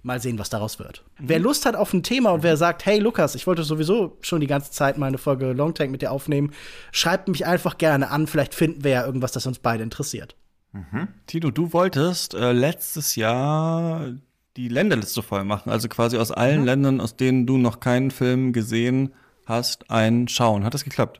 Mal 0.05 0.21
sehen, 0.21 0.37
was 0.37 0.51
daraus 0.51 0.77
wird. 0.77 1.03
Mhm. 1.17 1.29
Wer 1.29 1.39
Lust 1.39 1.65
hat 1.65 1.75
auf 1.75 1.91
ein 1.91 2.03
Thema 2.03 2.29
und 2.29 2.43
wer 2.43 2.57
sagt, 2.57 2.85
hey 2.85 2.99
Lukas, 2.99 3.33
ich 3.33 3.47
wollte 3.47 3.63
sowieso 3.63 4.17
schon 4.21 4.39
die 4.39 4.45
ganze 4.45 4.69
Zeit 4.69 4.99
mal 4.99 5.07
eine 5.07 5.17
Folge 5.17 5.51
Longtank 5.51 5.89
mit 5.89 6.03
dir 6.03 6.11
aufnehmen, 6.11 6.51
schreibt 6.91 7.27
mich 7.27 7.47
einfach 7.47 7.79
gerne 7.79 8.11
an. 8.11 8.27
Vielleicht 8.27 8.53
finden 8.53 8.83
wir 8.83 8.91
ja 8.91 9.05
irgendwas, 9.05 9.31
das 9.31 9.47
uns 9.47 9.57
beide 9.57 9.81
interessiert. 9.81 10.35
Mhm. 10.73 11.07
Tino, 11.25 11.49
du 11.49 11.73
wolltest 11.73 12.35
äh, 12.35 12.51
letztes 12.51 13.15
Jahr 13.15 14.11
die 14.57 14.67
Länderliste 14.67 15.23
voll 15.23 15.43
machen, 15.43 15.71
also 15.71 15.87
quasi 15.89 16.17
aus 16.17 16.31
allen 16.31 16.59
mhm. 16.59 16.65
Ländern, 16.65 17.01
aus 17.01 17.17
denen 17.17 17.47
du 17.47 17.57
noch 17.57 17.79
keinen 17.79 18.11
Film 18.11 18.53
gesehen 18.53 19.11
hast, 19.47 19.89
einen 19.89 20.27
schauen. 20.27 20.63
Hat 20.65 20.75
das 20.75 20.83
geklappt? 20.83 21.19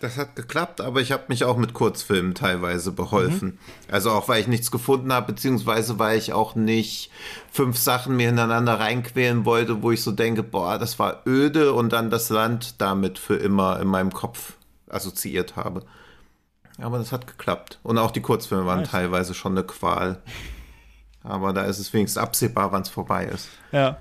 Das 0.00 0.18
hat 0.18 0.36
geklappt, 0.36 0.80
aber 0.80 1.00
ich 1.00 1.10
habe 1.10 1.24
mich 1.28 1.44
auch 1.44 1.56
mit 1.56 1.72
Kurzfilmen 1.72 2.34
teilweise 2.34 2.92
beholfen. 2.92 3.48
Mhm. 3.48 3.58
Also 3.90 4.10
auch 4.10 4.28
weil 4.28 4.40
ich 4.40 4.46
nichts 4.46 4.70
gefunden 4.70 5.12
habe, 5.12 5.32
beziehungsweise 5.32 5.98
weil 5.98 6.18
ich 6.18 6.32
auch 6.32 6.54
nicht 6.54 7.10
fünf 7.50 7.78
Sachen 7.78 8.16
mir 8.16 8.26
hintereinander 8.26 8.78
reinquälen 8.78 9.44
wollte, 9.46 9.82
wo 9.82 9.92
ich 9.92 10.02
so 10.02 10.12
denke, 10.12 10.42
boah, 10.42 10.78
das 10.78 10.98
war 10.98 11.22
öde 11.26 11.72
und 11.72 11.92
dann 11.92 12.10
das 12.10 12.28
Land 12.28 12.80
damit 12.80 13.18
für 13.18 13.36
immer 13.36 13.80
in 13.80 13.88
meinem 13.88 14.12
Kopf 14.12 14.54
assoziiert 14.88 15.56
habe. 15.56 15.82
Aber 16.78 16.98
das 16.98 17.10
hat 17.10 17.26
geklappt. 17.26 17.78
Und 17.82 17.96
auch 17.96 18.10
die 18.10 18.20
Kurzfilme 18.20 18.66
waren 18.66 18.80
nice. 18.80 18.90
teilweise 18.90 19.32
schon 19.32 19.52
eine 19.52 19.64
Qual. 19.64 20.20
Aber 21.22 21.52
da 21.52 21.64
ist 21.64 21.78
es 21.78 21.92
wenigstens 21.92 22.22
absehbar, 22.22 22.70
wann 22.70 22.82
es 22.82 22.90
vorbei 22.90 23.24
ist. 23.24 23.48
Ja. 23.72 23.96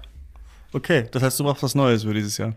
Okay, 0.73 1.07
das 1.09 1.23
heißt, 1.23 1.39
du 1.39 1.45
brauchst 1.45 1.63
was 1.63 1.73
Neues 1.73 2.03
für 2.03 2.13
dieses 2.13 2.37
Jahr. 2.37 2.53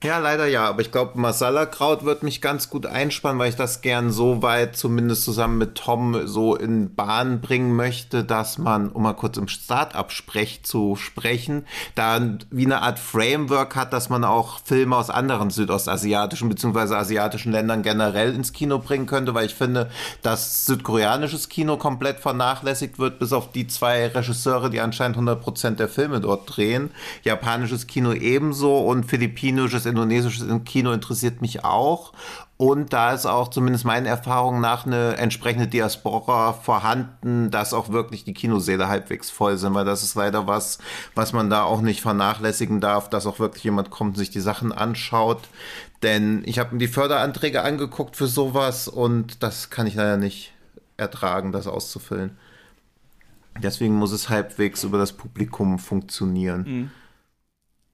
Ja, 0.00 0.18
leider 0.18 0.46
ja, 0.46 0.68
aber 0.68 0.80
ich 0.80 0.92
glaube, 0.92 1.18
Masala-Kraut 1.18 2.04
wird 2.04 2.22
mich 2.22 2.40
ganz 2.40 2.70
gut 2.70 2.86
einspannen, 2.86 3.40
weil 3.40 3.48
ich 3.48 3.56
das 3.56 3.80
gern 3.80 4.12
so 4.12 4.42
weit, 4.42 4.76
zumindest 4.76 5.24
zusammen 5.24 5.58
mit 5.58 5.74
Tom, 5.74 6.24
so 6.24 6.54
in 6.54 6.94
Bahn 6.94 7.40
bringen 7.40 7.74
möchte, 7.74 8.22
dass 8.22 8.58
man, 8.58 8.90
um 8.90 9.02
mal 9.02 9.14
kurz 9.14 9.38
im 9.38 9.48
Start-up-Sprech 9.48 10.62
zu 10.62 10.94
sprechen, 10.94 11.66
da 11.96 12.20
wie 12.52 12.64
eine 12.64 12.82
Art 12.82 13.00
Framework 13.00 13.74
hat, 13.74 13.92
dass 13.92 14.08
man 14.08 14.22
auch 14.22 14.60
Filme 14.64 14.94
aus 14.94 15.10
anderen 15.10 15.50
südostasiatischen 15.50 16.48
bzw. 16.48 16.94
asiatischen 16.94 17.50
Ländern 17.50 17.82
generell 17.82 18.32
ins 18.36 18.52
Kino 18.52 18.78
bringen 18.78 19.06
könnte, 19.06 19.34
weil 19.34 19.46
ich 19.46 19.56
finde, 19.56 19.90
dass 20.22 20.64
südkoreanisches 20.64 21.48
Kino 21.48 21.76
komplett 21.76 22.20
vernachlässigt 22.20 23.00
wird, 23.00 23.18
bis 23.18 23.32
auf 23.32 23.50
die 23.50 23.66
zwei 23.66 24.06
Regisseure, 24.06 24.70
die 24.70 24.78
anscheinend 24.78 25.16
100% 25.16 25.70
der 25.70 25.88
Filme 25.88 26.20
dort 26.20 26.56
drehen. 26.56 26.92
Japanisches 27.24 27.88
Kino 27.88 28.12
ebenso 28.12 28.78
und 28.78 29.02
philippinisches 29.02 29.87
indonesisches 29.88 30.46
Kino 30.64 30.92
interessiert 30.92 31.40
mich 31.40 31.64
auch. 31.64 32.12
Und 32.56 32.92
da 32.92 33.12
ist 33.12 33.24
auch 33.24 33.48
zumindest 33.48 33.84
meinen 33.84 34.06
Erfahrungen 34.06 34.60
nach 34.60 34.84
eine 34.84 35.16
entsprechende 35.16 35.68
Diaspora 35.68 36.52
vorhanden, 36.52 37.52
dass 37.52 37.72
auch 37.72 37.90
wirklich 37.90 38.24
die 38.24 38.34
Kinosäle 38.34 38.88
halbwegs 38.88 39.30
voll 39.30 39.56
sind, 39.58 39.74
weil 39.74 39.84
das 39.84 40.02
ist 40.02 40.16
leider 40.16 40.48
was, 40.48 40.78
was 41.14 41.32
man 41.32 41.50
da 41.50 41.62
auch 41.62 41.80
nicht 41.80 42.00
vernachlässigen 42.00 42.80
darf, 42.80 43.08
dass 43.10 43.26
auch 43.26 43.38
wirklich 43.38 43.62
jemand 43.62 43.90
kommt 43.90 44.10
und 44.10 44.18
sich 44.18 44.30
die 44.30 44.40
Sachen 44.40 44.72
anschaut. 44.72 45.42
Denn 46.02 46.42
ich 46.46 46.58
habe 46.58 46.72
mir 46.72 46.78
die 46.78 46.88
Förderanträge 46.88 47.62
angeguckt 47.62 48.16
für 48.16 48.26
sowas 48.26 48.88
und 48.88 49.42
das 49.42 49.70
kann 49.70 49.86
ich 49.86 49.94
leider 49.94 50.16
nicht 50.16 50.52
ertragen, 50.96 51.52
das 51.52 51.68
auszufüllen. 51.68 52.36
Deswegen 53.62 53.94
muss 53.94 54.12
es 54.12 54.28
halbwegs 54.28 54.84
über 54.84 54.98
das 54.98 55.12
Publikum 55.12 55.78
funktionieren. 55.78 56.62
Mhm. 56.62 56.90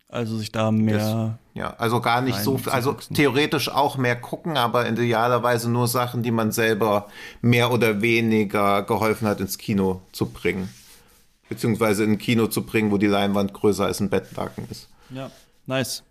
Also 0.09 0.37
sich 0.37 0.53
da 0.53 0.71
mehr. 0.71 0.99
Das, 0.99 1.31
ja, 1.55 1.75
also 1.79 2.01
gar 2.01 2.21
nicht 2.21 2.39
so 2.39 2.59
viel. 2.59 2.73
Also 2.73 2.93
theoretisch 2.93 3.69
auch 3.69 3.97
mehr 3.97 4.17
gucken, 4.17 4.57
aber 4.57 4.89
idealerweise 4.89 5.71
nur 5.71 5.89
Sachen, 5.89 6.23
die 6.23 6.31
man 6.31 6.53
selber 6.53 7.09
mehr 7.41 7.73
oder 7.73 8.01
weniger 8.01 8.83
geholfen 8.83 9.27
hat, 9.27 9.41
ins 9.41 9.59
Kino 9.59 10.03
zu 10.13 10.27
bringen. 10.27 10.69
Beziehungsweise 11.49 12.05
in 12.05 12.13
ein 12.13 12.19
Kino 12.19 12.47
zu 12.47 12.65
bringen, 12.65 12.91
wo 12.91 12.99
die 12.99 13.07
Leinwand 13.07 13.53
größer 13.53 13.87
als 13.87 14.01
ein 14.01 14.09
Bettlaken 14.11 14.67
ist. 14.71 14.89
Ja, 15.11 15.31
nice. 15.67 16.03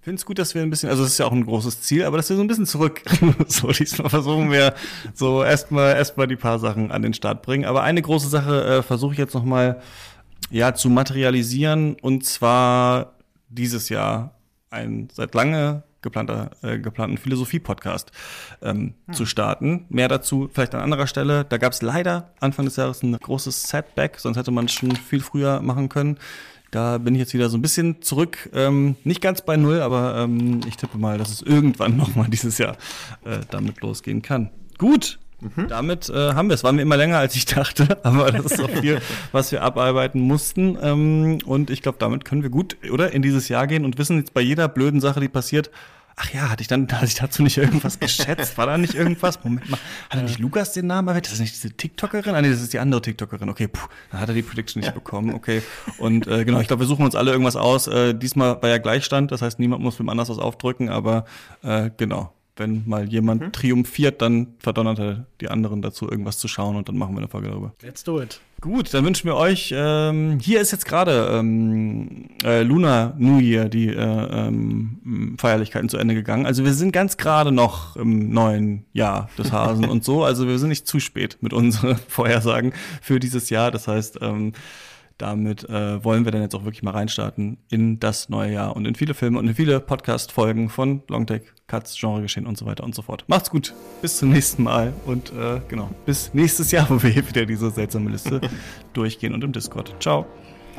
Ich 0.00 0.04
finde 0.04 0.16
es 0.18 0.26
gut, 0.26 0.40
dass 0.40 0.54
wir 0.56 0.62
ein 0.62 0.70
bisschen, 0.70 0.88
also 0.88 1.04
es 1.04 1.12
ist 1.12 1.18
ja 1.18 1.26
auch 1.26 1.32
ein 1.32 1.46
großes 1.46 1.82
Ziel, 1.82 2.04
aber 2.04 2.16
dass 2.16 2.28
wir 2.28 2.34
so 2.34 2.42
ein 2.42 2.48
bisschen 2.48 2.66
zurück, 2.66 3.02
so 3.46 3.68
diesmal 3.70 4.10
versuchen 4.10 4.50
wir 4.50 4.74
so 5.14 5.44
erstmal 5.44 5.94
erstmal 5.94 6.26
die 6.26 6.34
paar 6.34 6.58
Sachen 6.58 6.90
an 6.90 7.02
den 7.02 7.14
Start 7.14 7.42
bringen. 7.42 7.66
Aber 7.66 7.82
eine 7.84 8.02
große 8.02 8.28
Sache 8.28 8.64
äh, 8.64 8.82
versuche 8.82 9.12
ich 9.12 9.18
jetzt 9.18 9.34
noch 9.34 9.44
mal 9.44 9.80
ja, 10.50 10.74
zu 10.74 10.90
materialisieren 10.90 11.96
und 12.00 12.24
zwar 12.24 13.14
dieses 13.48 13.88
Jahr 13.88 14.34
ein 14.70 15.08
seit 15.12 15.34
lange 15.34 15.84
geplanter, 16.02 16.50
äh, 16.62 16.78
geplanten 16.78 17.16
Philosophie-Podcast 17.16 18.10
ähm, 18.60 18.94
hm. 19.06 19.14
zu 19.14 19.24
starten. 19.24 19.86
Mehr 19.88 20.08
dazu 20.08 20.50
vielleicht 20.52 20.74
an 20.74 20.80
anderer 20.80 21.06
Stelle. 21.06 21.44
Da 21.44 21.56
gab 21.56 21.72
es 21.72 21.80
leider 21.80 22.32
Anfang 22.40 22.64
des 22.64 22.76
Jahres 22.76 23.02
ein 23.02 23.16
großes 23.16 23.62
Setback, 23.64 24.18
sonst 24.18 24.36
hätte 24.36 24.50
man 24.50 24.66
es 24.66 24.72
schon 24.72 24.94
viel 24.96 25.20
früher 25.20 25.62
machen 25.62 25.88
können. 25.88 26.18
Da 26.72 26.98
bin 26.98 27.14
ich 27.14 27.20
jetzt 27.20 27.34
wieder 27.34 27.50
so 27.50 27.58
ein 27.58 27.62
bisschen 27.62 28.00
zurück, 28.00 28.50
ähm, 28.54 28.96
nicht 29.04 29.20
ganz 29.20 29.42
bei 29.42 29.56
null, 29.56 29.80
aber 29.80 30.16
ähm, 30.16 30.60
ich 30.66 30.76
tippe 30.76 30.98
mal, 30.98 31.18
dass 31.18 31.30
es 31.30 31.42
irgendwann 31.42 31.96
nochmal 31.98 32.28
dieses 32.28 32.58
Jahr 32.58 32.76
äh, 33.24 33.40
damit 33.50 33.80
losgehen 33.82 34.22
kann. 34.22 34.50
Gut, 34.78 35.18
Mhm. 35.42 35.68
Damit 35.68 36.08
äh, 36.08 36.34
haben 36.34 36.48
wir 36.48 36.54
es. 36.54 36.64
Waren 36.64 36.76
wir 36.76 36.82
immer 36.82 36.96
länger, 36.96 37.18
als 37.18 37.34
ich 37.34 37.44
dachte, 37.44 37.98
aber 38.04 38.30
das 38.30 38.46
ist 38.46 38.60
auch 38.60 38.70
viel, 38.70 39.00
was 39.32 39.52
wir 39.52 39.62
abarbeiten 39.62 40.20
mussten. 40.20 40.78
Ähm, 40.80 41.38
und 41.44 41.70
ich 41.70 41.82
glaube, 41.82 41.98
damit 41.98 42.24
können 42.24 42.42
wir 42.42 42.50
gut, 42.50 42.76
oder, 42.90 43.12
in 43.12 43.22
dieses 43.22 43.48
Jahr 43.48 43.66
gehen 43.66 43.84
und 43.84 43.98
wissen 43.98 44.18
jetzt 44.18 44.34
bei 44.34 44.40
jeder 44.40 44.68
blöden 44.68 45.00
Sache, 45.00 45.20
die 45.20 45.28
passiert, 45.28 45.70
Ach 46.14 46.30
ja, 46.34 46.50
hatte 46.50 46.60
ich 46.60 46.68
dann, 46.68 46.86
hatte 46.92 47.06
ich 47.06 47.14
dazu 47.14 47.42
nicht 47.42 47.56
irgendwas 47.56 47.98
geschätzt? 47.98 48.58
War 48.58 48.66
da 48.66 48.76
nicht 48.76 48.94
irgendwas? 48.94 49.42
Moment 49.42 49.70
mal, 49.70 49.78
hat 50.10 50.18
er 50.18 50.22
nicht 50.24 50.38
Lukas 50.38 50.74
den 50.74 50.86
Namen 50.86 51.08
erwähnt? 51.08 51.24
Das 51.24 51.32
ist 51.32 51.40
nicht 51.40 51.54
diese 51.54 51.70
TikTokerin? 51.70 52.34
Ah 52.34 52.42
nee, 52.42 52.50
das 52.50 52.60
ist 52.60 52.72
die 52.74 52.78
andere 52.78 53.00
TikTokerin. 53.00 53.48
Okay, 53.48 53.66
puh, 53.66 53.86
dann 54.10 54.20
hat 54.20 54.28
er 54.28 54.34
die 54.34 54.42
Prediction 54.42 54.80
nicht 54.80 54.88
ja. 54.88 54.94
bekommen. 54.94 55.34
Okay. 55.34 55.62
Und 55.98 56.26
äh, 56.26 56.44
genau, 56.44 56.60
ich 56.60 56.66
glaube, 56.66 56.80
wir 56.80 56.86
suchen 56.86 57.06
uns 57.06 57.14
alle 57.14 57.30
irgendwas 57.30 57.56
aus. 57.56 57.86
Äh, 57.86 58.14
diesmal 58.14 58.60
war 58.60 58.68
ja 58.68 58.76
Gleichstand, 58.76 59.32
das 59.32 59.40
heißt, 59.40 59.58
niemand 59.58 59.82
muss 59.82 59.96
dem 59.96 60.10
anders 60.10 60.28
was 60.28 60.38
aufdrücken, 60.38 60.90
aber 60.90 61.24
äh, 61.62 61.90
genau 61.96 62.34
wenn 62.56 62.82
mal 62.86 63.08
jemand 63.08 63.42
mhm. 63.42 63.52
triumphiert, 63.52 64.20
dann 64.20 64.54
verdonnert 64.58 64.98
er 64.98 65.26
die 65.40 65.48
anderen 65.48 65.80
dazu, 65.80 66.08
irgendwas 66.08 66.38
zu 66.38 66.48
schauen 66.48 66.76
und 66.76 66.88
dann 66.88 66.98
machen 66.98 67.14
wir 67.14 67.18
eine 67.18 67.28
Folge 67.28 67.48
darüber. 67.48 67.72
Let's 67.82 68.04
do 68.04 68.20
it. 68.20 68.40
Gut, 68.60 68.94
dann 68.94 69.04
wünschen 69.04 69.26
wir 69.26 69.34
euch, 69.34 69.74
ähm, 69.76 70.38
hier 70.40 70.60
ist 70.60 70.70
jetzt 70.70 70.84
gerade 70.84 71.30
ähm, 71.32 72.28
äh, 72.44 72.62
Luna 72.62 73.12
New 73.18 73.40
Year, 73.40 73.68
die 73.68 73.88
äh, 73.88 73.96
ähm, 73.96 75.36
Feierlichkeiten 75.36 75.88
zu 75.88 75.96
Ende 75.96 76.14
gegangen. 76.14 76.46
Also 76.46 76.64
wir 76.64 76.72
sind 76.72 76.92
ganz 76.92 77.16
gerade 77.16 77.50
noch 77.50 77.96
im 77.96 78.30
neuen 78.30 78.84
Jahr 78.92 79.30
des 79.36 79.50
Hasen 79.50 79.84
und 79.88 80.04
so. 80.04 80.22
Also 80.22 80.46
wir 80.46 80.60
sind 80.60 80.68
nicht 80.68 80.86
zu 80.86 81.00
spät 81.00 81.38
mit 81.40 81.52
unseren 81.52 81.96
Vorhersagen 82.08 82.72
für 83.00 83.18
dieses 83.18 83.50
Jahr. 83.50 83.72
Das 83.72 83.88
heißt, 83.88 84.18
ähm, 84.22 84.52
damit 85.22 85.68
äh, 85.70 86.02
wollen 86.04 86.24
wir 86.24 86.32
dann 86.32 86.42
jetzt 86.42 86.54
auch 86.56 86.64
wirklich 86.64 86.82
mal 86.82 86.90
reinstarten 86.90 87.58
in 87.70 88.00
das 88.00 88.28
neue 88.28 88.52
Jahr 88.52 88.74
und 88.74 88.86
in 88.86 88.96
viele 88.96 89.14
Filme 89.14 89.38
und 89.38 89.46
in 89.46 89.54
viele 89.54 89.78
Podcast-Folgen 89.78 90.68
von 90.68 91.02
Longtake, 91.08 91.46
Cuts, 91.68 91.96
Genregeschehen 91.98 92.44
und 92.44 92.58
so 92.58 92.66
weiter 92.66 92.82
und 92.82 92.92
so 92.92 93.02
fort. 93.02 93.24
Macht's 93.28 93.48
gut, 93.48 93.72
bis 94.00 94.18
zum 94.18 94.30
nächsten 94.30 94.64
Mal 94.64 94.92
und 95.06 95.32
äh, 95.32 95.60
genau, 95.68 95.90
bis 96.06 96.34
nächstes 96.34 96.72
Jahr, 96.72 96.86
wo 96.90 97.00
wir 97.00 97.10
hier 97.10 97.26
wieder 97.28 97.46
diese 97.46 97.70
seltsame 97.70 98.10
Liste 98.10 98.40
durchgehen 98.94 99.32
und 99.32 99.44
im 99.44 99.52
Discord. 99.52 99.94
Ciao. 100.00 100.26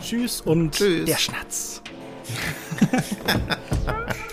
Tschüss 0.02 0.42
und 0.42 0.76
Tschüss. 0.76 1.06
der 1.06 1.18
Schnatz. 1.18 1.82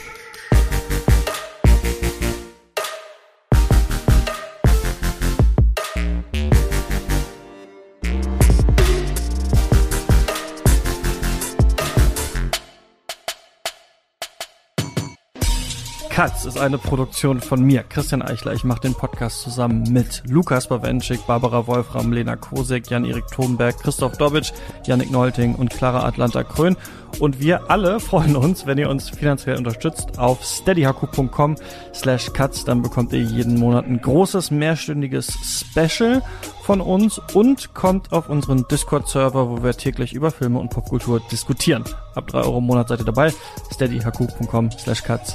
Katz 16.21 16.45
ist 16.45 16.59
eine 16.59 16.77
Produktion 16.77 17.41
von 17.41 17.63
mir, 17.63 17.83
Christian 17.83 18.21
Eichler. 18.21 18.53
Ich 18.53 18.63
mache 18.63 18.83
den 18.83 18.93
Podcast 18.93 19.41
zusammen 19.41 19.91
mit 19.91 20.23
Lukas 20.29 20.69
Bawenschik, 20.69 21.27
Barbara 21.27 21.67
Wolfram, 21.67 22.13
Lena 22.13 22.37
Kosek, 22.37 22.91
Jan-Erik 22.91 23.27
Thomberg, 23.29 23.79
Christoph 23.79 24.19
Dobitsch, 24.19 24.53
Yannick 24.85 25.11
Nolting 25.11 25.55
und 25.55 25.71
Clara 25.71 26.05
Atlanta 26.05 26.45
Krön. 26.45 26.77
Und 27.21 27.41
wir 27.41 27.71
alle 27.71 28.01
freuen 28.01 28.37
uns, 28.37 28.67
wenn 28.67 28.77
ihr 28.77 28.91
uns 28.91 29.09
finanziell 29.09 29.57
unterstützt 29.57 30.19
auf 30.19 30.45
steadyhaku.com 30.45 31.57
slash 31.95 32.31
cuts. 32.35 32.67
Dann 32.67 32.83
bekommt 32.83 33.15
ihr 33.15 33.23
jeden 33.23 33.59
Monat 33.59 33.87
ein 33.87 34.03
großes 34.03 34.51
mehrstündiges 34.51 35.33
Special 35.43 36.21
von 36.65 36.83
uns 36.83 37.19
und 37.33 37.73
kommt 37.73 38.13
auf 38.13 38.29
unseren 38.29 38.69
Discord-Server, 38.71 39.49
wo 39.49 39.63
wir 39.63 39.73
täglich 39.73 40.13
über 40.13 40.31
Filme 40.31 40.59
und 40.59 40.69
Popkultur 40.69 41.23
diskutieren. 41.33 41.85
Ab 42.15 42.27
drei 42.27 42.41
Euro 42.41 42.59
im 42.59 42.65
Monat 42.65 42.89
seid 42.89 42.99
ihr 42.99 43.07
dabei. 43.07 43.33
steadyhaku.com 43.73 44.71
slash 44.73 45.03
cuts 45.03 45.35